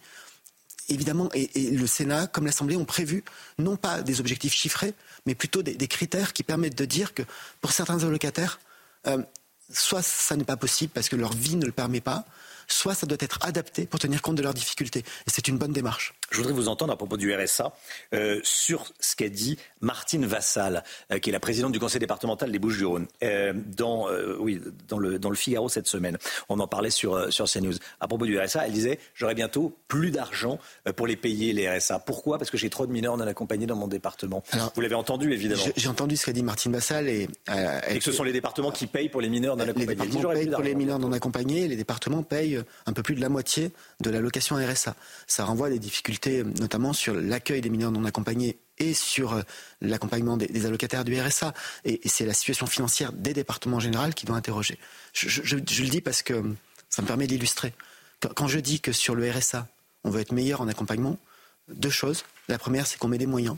Évidemment, 0.88 1.28
et, 1.34 1.50
le 1.70 1.86
Sénat, 1.86 2.28
comme 2.28 2.46
l'Assemblée, 2.46 2.76
ont 2.76 2.84
prévu 2.84 3.24
non 3.58 3.76
pas 3.76 4.02
des 4.02 4.20
objectifs 4.20 4.54
chiffrés, 4.54 4.94
mais 5.26 5.34
plutôt 5.34 5.62
des, 5.62 5.88
critères 5.88 6.32
qui 6.32 6.42
permettent 6.42 6.78
de 6.78 6.84
dire 6.84 7.12
que 7.12 7.22
pour 7.60 7.72
certains 7.72 8.04
allocataires, 8.04 8.58
euh, 9.06 9.22
soit 9.72 10.02
ça 10.02 10.36
n'est 10.36 10.44
pas 10.44 10.56
possible 10.56 10.92
parce 10.94 11.08
que 11.08 11.16
leur 11.16 11.32
vie 11.32 11.56
ne 11.56 11.66
le 11.66 11.72
permet 11.72 12.00
pas, 12.00 12.24
soit 12.66 12.94
ça 12.94 13.06
doit 13.06 13.18
être 13.20 13.38
adapté 13.42 13.86
pour 13.86 13.98
tenir 13.98 14.22
compte 14.22 14.36
de 14.36 14.42
leurs 14.42 14.54
difficultés. 14.54 15.00
Et 15.00 15.30
c'est 15.30 15.48
une 15.48 15.58
bonne 15.58 15.72
démarche. 15.72 16.14
Je 16.30 16.36
voudrais 16.38 16.52
vous 16.52 16.68
entendre 16.68 16.92
à 16.92 16.96
propos 16.96 17.16
du 17.16 17.34
RSA 17.34 17.72
euh, 18.14 18.40
sur 18.42 18.92
ce 19.00 19.16
qu'a 19.16 19.28
dit 19.30 19.58
Martine 19.80 20.26
Vassal, 20.26 20.84
euh, 21.10 21.18
qui 21.18 21.30
est 21.30 21.32
la 21.32 21.40
présidente 21.40 21.72
du 21.72 21.80
conseil 21.80 22.00
départemental 22.00 22.52
des 22.52 22.58
Bouches-du-Rhône, 22.58 23.06
euh, 23.22 23.54
dans, 23.54 24.08
oui, 24.38 24.60
dans, 24.88 24.98
le, 24.98 25.18
dans 25.18 25.30
le 25.30 25.36
Figaro 25.36 25.68
cette 25.68 25.86
semaine. 25.86 26.18
On 26.48 26.60
en 26.60 26.66
parlait 26.66 26.90
sur, 26.90 27.32
sur 27.32 27.46
CNews. 27.46 27.74
À 28.00 28.08
propos 28.08 28.26
du 28.26 28.38
RSA, 28.38 28.66
elle 28.66 28.72
disait 28.72 28.98
J'aurai 29.14 29.34
bientôt 29.34 29.74
plus 29.88 30.10
d'argent 30.10 30.58
pour 30.96 31.06
les 31.06 31.16
payer, 31.16 31.52
les 31.52 31.68
RSA. 31.68 32.00
Pourquoi? 32.00 32.38
Parce 32.38 32.50
que 32.50 32.58
j'ai 32.58 32.68
trop 32.70 32.86
de 32.86 32.92
mineurs 32.92 33.16
non 33.16 33.26
accompagnés 33.26 33.66
dans 33.66 33.76
mon 33.76 33.88
département. 33.88 34.42
vous 34.74 34.80
l'avez 34.80 34.94
entendu, 34.94 35.32
évidemment. 35.32 35.62
J'ai 35.76 35.88
entendu 35.88 36.16
ce 36.16 36.26
qu'a 36.26 36.32
dit 36.32 36.42
Martine 36.42 36.72
Vassal. 36.72 37.08
Et, 37.08 37.28
et 37.88 37.98
que 37.98 38.04
ce 38.04 38.12
sont 38.12 38.24
les 38.24 38.32
départements 38.32 38.70
qui 38.70 38.86
payent 38.86 39.08
pour 39.08 39.20
les 39.20 39.28
mineurs 39.28 39.56
non 39.56 39.64
accompagnés. 39.64 39.86
Les 39.86 39.94
départements 39.94 40.32
payent 40.32 40.50
pour 40.50 40.62
les 40.62 40.74
mineurs 40.74 40.98
non 40.98 41.12
accompagnés. 41.12 41.68
Les 41.68 41.76
départements 41.76 42.22
payent 42.22 42.60
un 42.86 42.92
peu 42.92 43.02
plus 43.02 43.14
de 43.14 43.20
la 43.20 43.28
moitié 43.28 43.72
de 44.00 44.10
l'allocation 44.10 44.56
RSA. 44.56 44.94
Ça 45.26 45.44
renvoie 45.44 45.68
à 45.68 45.70
des 45.70 45.78
difficultés, 45.78 46.17
notamment 46.26 46.92
sur 46.92 47.14
l'accueil 47.14 47.60
des 47.60 47.70
mineurs 47.70 47.92
non 47.92 48.04
accompagnés 48.04 48.58
et 48.78 48.94
sur 48.94 49.32
euh, 49.32 49.42
l'accompagnement 49.80 50.36
des, 50.36 50.66
allocataires 50.66 51.04
du 51.04 51.20
RSA. 51.20 51.52
Et, 51.84 52.00
c'est 52.06 52.26
la 52.26 52.34
situation 52.34 52.66
financière 52.66 53.12
des 53.12 53.32
départements 53.32 53.78
en 53.78 53.80
général 53.80 54.14
qui 54.14 54.26
doit 54.26 54.36
interroger. 54.36 54.78
Je, 55.12 55.56
le 55.56 55.88
dis 55.88 56.00
parce 56.00 56.22
que 56.22 56.54
ça 56.88 57.02
me 57.02 57.06
permet 57.06 57.26
d'illustrer. 57.26 57.74
Quand, 58.34 58.48
je 58.48 58.58
dis 58.58 58.80
que 58.80 58.92
sur 58.92 59.14
le 59.14 59.30
RSA, 59.30 59.68
on 60.04 60.10
veut 60.10 60.20
être 60.20 60.32
meilleur 60.32 60.60
en 60.60 60.68
accompagnement, 60.68 61.18
deux 61.68 61.90
choses. 61.90 62.24
La 62.48 62.58
première, 62.58 62.86
c'est 62.86 62.98
qu'on 62.98 63.08
met 63.08 63.18
des 63.18 63.26
moyens. 63.26 63.56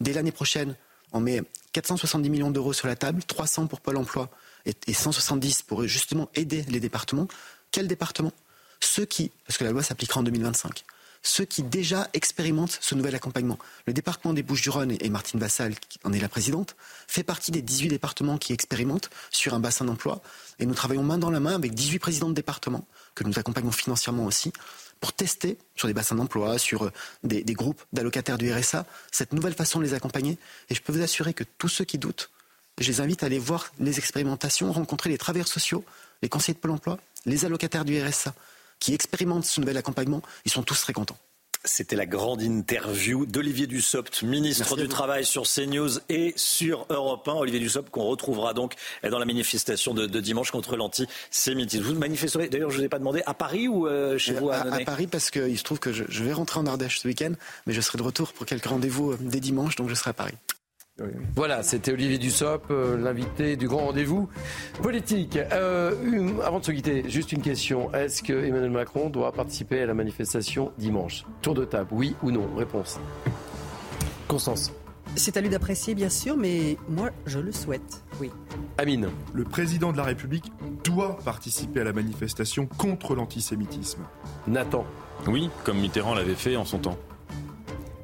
Dès 0.00 0.12
l'année 0.12 0.32
prochaine, 0.32 0.74
on 1.12 1.20
met 1.20 1.42
470 1.72 2.28
millions 2.28 2.50
d'euros 2.50 2.72
sur 2.72 2.88
la 2.88 2.96
table, 2.96 3.22
300 3.24 3.66
pour 3.66 3.80
Pôle 3.80 3.96
emploi 3.96 4.30
et, 4.66 4.74
et 4.86 4.94
170 4.94 5.62
pour 5.62 5.86
justement 5.86 6.28
aider 6.34 6.64
les 6.68 6.80
départements. 6.80 7.28
Quel 7.70 7.86
département? 7.86 8.32
Ceux 8.80 9.04
qui, 9.04 9.30
parce 9.46 9.58
que 9.58 9.64
la 9.64 9.70
loi 9.70 9.82
s'appliquera 9.82 10.20
en 10.20 10.22
2025, 10.24 10.84
ceux 11.22 11.44
qui 11.44 11.62
déjà 11.62 12.08
expérimentent 12.12 12.78
ce 12.80 12.94
nouvel 12.94 13.14
accompagnement. 13.14 13.58
Le 13.86 13.92
département 13.92 14.34
des 14.34 14.42
Bouches-du-Rhône, 14.42 14.96
et 15.00 15.08
Martine 15.08 15.38
Vassal, 15.38 15.78
qui 15.78 15.98
en 16.04 16.12
est 16.12 16.20
la 16.20 16.28
présidente, 16.28 16.76
fait 17.06 17.22
partie 17.22 17.52
des 17.52 17.62
18 17.62 17.88
départements 17.88 18.38
qui 18.38 18.52
expérimentent 18.52 19.10
sur 19.30 19.54
un 19.54 19.60
bassin 19.60 19.84
d'emploi. 19.84 20.20
Et 20.58 20.66
nous 20.66 20.74
travaillons 20.74 21.02
main 21.02 21.18
dans 21.18 21.30
la 21.30 21.40
main 21.40 21.54
avec 21.54 21.74
18 21.74 21.98
présidents 21.98 22.28
de 22.28 22.34
départements, 22.34 22.86
que 23.14 23.24
nous 23.24 23.38
accompagnons 23.38 23.72
financièrement 23.72 24.24
aussi, 24.24 24.52
pour 25.00 25.12
tester 25.12 25.58
sur 25.74 25.88
des 25.88 25.94
bassins 25.94 26.14
d'emploi, 26.14 26.58
sur 26.58 26.84
euh, 26.84 26.92
des, 27.24 27.42
des 27.42 27.54
groupes 27.54 27.82
d'allocataires 27.92 28.38
du 28.38 28.52
RSA, 28.52 28.86
cette 29.10 29.32
nouvelle 29.32 29.54
façon 29.54 29.80
de 29.80 29.84
les 29.84 29.94
accompagner. 29.94 30.38
Et 30.70 30.74
je 30.74 30.82
peux 30.82 30.92
vous 30.92 31.02
assurer 31.02 31.34
que 31.34 31.44
tous 31.58 31.68
ceux 31.68 31.84
qui 31.84 31.98
doutent, 31.98 32.30
je 32.80 32.88
les 32.88 33.00
invite 33.00 33.22
à 33.22 33.26
aller 33.26 33.38
voir 33.38 33.72
les 33.78 33.98
expérimentations, 33.98 34.72
rencontrer 34.72 35.10
les 35.10 35.18
travailleurs 35.18 35.48
sociaux, 35.48 35.84
les 36.22 36.28
conseillers 36.28 36.54
de 36.54 36.60
Pôle 36.60 36.70
emploi, 36.70 36.98
les 37.26 37.44
allocataires 37.44 37.84
du 37.84 38.00
RSA 38.00 38.34
qui 38.82 38.94
expérimentent 38.94 39.44
ce 39.44 39.60
nouvel 39.60 39.76
accompagnement, 39.76 40.22
ils 40.44 40.50
sont 40.50 40.64
tous 40.64 40.80
très 40.80 40.92
contents. 40.92 41.16
C'était 41.64 41.94
la 41.94 42.06
grande 42.06 42.42
interview 42.42 43.24
d'Olivier 43.24 43.68
Dussopt, 43.68 44.24
ministre 44.24 44.76
du 44.76 44.88
Travail 44.88 45.24
sur 45.24 45.44
CNews 45.44 46.00
et 46.08 46.32
sur 46.34 46.86
Europe 46.90 47.28
1. 47.28 47.34
Olivier 47.34 47.60
Dussopt 47.60 47.88
qu'on 47.90 48.02
retrouvera 48.02 48.52
donc 48.52 48.74
dans 49.08 49.20
la 49.20 49.24
manifestation 49.24 49.94
de, 49.94 50.06
dimanche 50.18 50.50
contre 50.50 50.76
l'antisémitisme. 50.76 51.84
Vous 51.84 51.94
manifesterez, 51.94 52.48
d'ailleurs 52.48 52.70
je 52.70 52.78
ne 52.78 52.80
vous 52.80 52.86
ai 52.86 52.88
pas 52.88 52.98
demandé, 52.98 53.22
à 53.24 53.34
Paris 53.34 53.68
ou 53.68 53.86
euh, 53.86 54.18
chez 54.18 54.32
vous 54.32 54.50
à, 54.50 54.56
à, 54.56 54.80
Paris 54.80 55.06
parce 55.06 55.30
qu'il 55.30 55.56
se 55.56 55.62
trouve 55.62 55.78
que 55.78 55.92
je, 55.92 56.02
je, 56.08 56.24
vais 56.24 56.32
rentrer 56.32 56.58
en 56.58 56.66
Ardèche 56.66 56.98
ce 56.98 57.06
week-end, 57.06 57.34
mais 57.68 57.72
je 57.74 57.80
serai 57.80 57.98
de 57.98 58.02
retour 58.02 58.32
pour 58.32 58.44
quelques 58.44 58.66
rendez-vous 58.66 59.12
euh, 59.12 59.18
dès 59.20 59.38
dimanche, 59.38 59.76
donc 59.76 59.88
je 59.88 59.94
serai 59.94 60.10
à 60.10 60.14
Paris. 60.14 60.34
Voilà, 61.34 61.62
c'était 61.62 61.92
Olivier 61.92 62.18
Dussopt, 62.18 62.70
euh, 62.70 62.96
l'invité 62.96 63.56
du 63.56 63.68
grand 63.68 63.86
rendez-vous 63.86 64.28
politique. 64.82 65.36
Euh, 65.36 65.92
avant 66.44 66.60
de 66.60 66.64
se 66.64 66.72
quitter, 66.72 67.08
juste 67.08 67.32
une 67.32 67.42
question. 67.42 67.92
Est-ce 67.94 68.22
que 68.22 68.32
Emmanuel 68.32 68.70
Macron 68.70 69.10
doit 69.10 69.32
participer 69.32 69.82
à 69.82 69.86
la 69.86 69.94
manifestation 69.94 70.72
dimanche? 70.78 71.24
Tour 71.40 71.54
de 71.54 71.64
table, 71.64 71.88
oui 71.92 72.14
ou 72.22 72.30
non? 72.30 72.48
Réponse. 72.56 73.00
Constance. 74.28 74.72
C'est 75.14 75.36
à 75.36 75.42
lui 75.42 75.50
d'apprécier, 75.50 75.94
bien 75.94 76.08
sûr, 76.08 76.36
mais 76.38 76.78
moi, 76.88 77.10
je 77.26 77.38
le 77.38 77.52
souhaite, 77.52 78.02
oui. 78.18 78.30
Amine. 78.78 79.08
Le 79.34 79.44
président 79.44 79.92
de 79.92 79.98
la 79.98 80.04
République 80.04 80.50
doit 80.84 81.18
participer 81.18 81.80
à 81.82 81.84
la 81.84 81.92
manifestation 81.92 82.66
contre 82.66 83.14
l'antisémitisme. 83.14 84.00
Nathan. 84.46 84.86
Oui, 85.26 85.50
comme 85.64 85.78
Mitterrand 85.78 86.14
l'avait 86.14 86.34
fait 86.34 86.56
en 86.56 86.64
son 86.64 86.78
temps. 86.78 86.96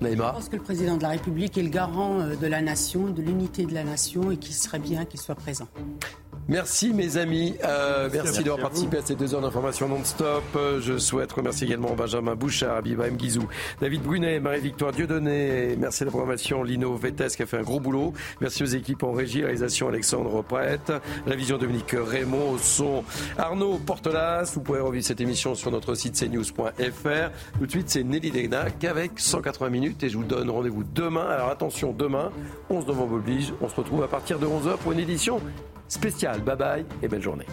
Je 0.01 0.15
pense 0.15 0.49
que 0.49 0.57
le 0.57 0.63
président 0.63 0.97
de 0.97 1.03
la 1.03 1.09
République 1.11 1.59
est 1.59 1.63
le 1.63 1.71
garant 1.71 2.21
euh, 2.21 2.37
de 2.37 2.47
la 2.47 2.63
nation, 2.63 3.11
de 3.11 3.21
l'unité 3.21 3.67
de 3.67 3.75
la 3.75 3.83
nation 3.83 4.31
et 4.31 4.37
qu'il 4.37 4.55
serait 4.55 4.79
bien 4.79 5.05
qu'il 5.05 5.21
soit 5.21 5.35
présent. 5.35 5.69
Merci 6.49 6.95
mes 6.95 7.19
amis, 7.19 7.57
euh, 7.63 8.09
merci, 8.11 8.43
d'avoir 8.43 8.61
participé 8.61 8.97
à 8.97 9.03
ces 9.03 9.15
deux 9.15 9.35
heures 9.35 9.43
d'information 9.43 9.87
non-stop. 9.87 10.43
Je 10.81 10.97
souhaite 10.97 11.31
remercier 11.31 11.67
également 11.67 11.95
Benjamin 11.95 12.37
Bouchard, 12.37 12.77
Abiba 12.77 13.07
M. 13.07 13.19
Guizou, 13.19 13.47
David 13.83 14.03
Brunet, 14.03 14.41
Marie-Victoire 14.41 14.93
Dieudonné. 14.93 15.77
Merci 15.79 16.05
à 16.05 16.07
la 16.07 16.11
programmation 16.11 16.63
Lino 16.63 16.97
Vettes 16.97 17.37
qui 17.37 17.43
a 17.43 17.47
fait 17.47 17.59
un 17.59 17.63
gros 17.63 17.81
boulot. 17.81 18.15
Merci 18.41 18.63
aux 18.63 18.67
équipes 18.67 19.03
en 19.03 19.13
régie, 19.13 19.43
réalisation 19.43 19.89
Alexandre 19.89 20.41
Prête, 20.41 20.91
la 21.27 21.37
vision 21.37 21.59
Dominique 21.59 21.95
Raymond, 21.95 22.53
au 22.53 22.59
son 22.59 23.05
Arnaud 23.37 23.77
Portelas. 23.77 24.53
Vous 24.55 24.63
pouvez 24.63 24.81
revivre 24.81 25.05
cette 25.05 25.21
émission 25.21 25.55
sur 25.55 25.71
notre 25.71 25.95
site 25.95 26.15
cnews.fr. 26.15 27.59
Tout 27.59 27.67
de 27.67 27.71
suite, 27.71 27.91
c'est 27.91 28.05
Nelly 28.05 28.31
Degnac 28.31 28.83
avec 28.85 29.21
180 29.21 29.69
minutes 29.69 30.03
et 30.03 30.09
je 30.09 30.17
vous 30.17 30.25
donne 30.25 30.49
rendez-vous 30.49 30.85
demain. 30.95 31.27
Alors 31.29 31.51
attention, 31.51 31.93
demain, 31.93 32.33
11 32.71 32.87
novembre 32.87 33.17
oblige, 33.17 33.53
on 33.61 33.69
se 33.69 33.75
retrouve 33.75 34.03
à 34.03 34.09
partir 34.09 34.39
de 34.39 34.47
11h 34.47 34.79
pour 34.79 34.93
une 34.93 35.01
édition 35.01 35.43
spécial. 35.89 36.41
Bye 36.43 36.57
bye 36.57 36.87
et 37.03 37.09
belle 37.09 37.23
journée. 37.23 37.47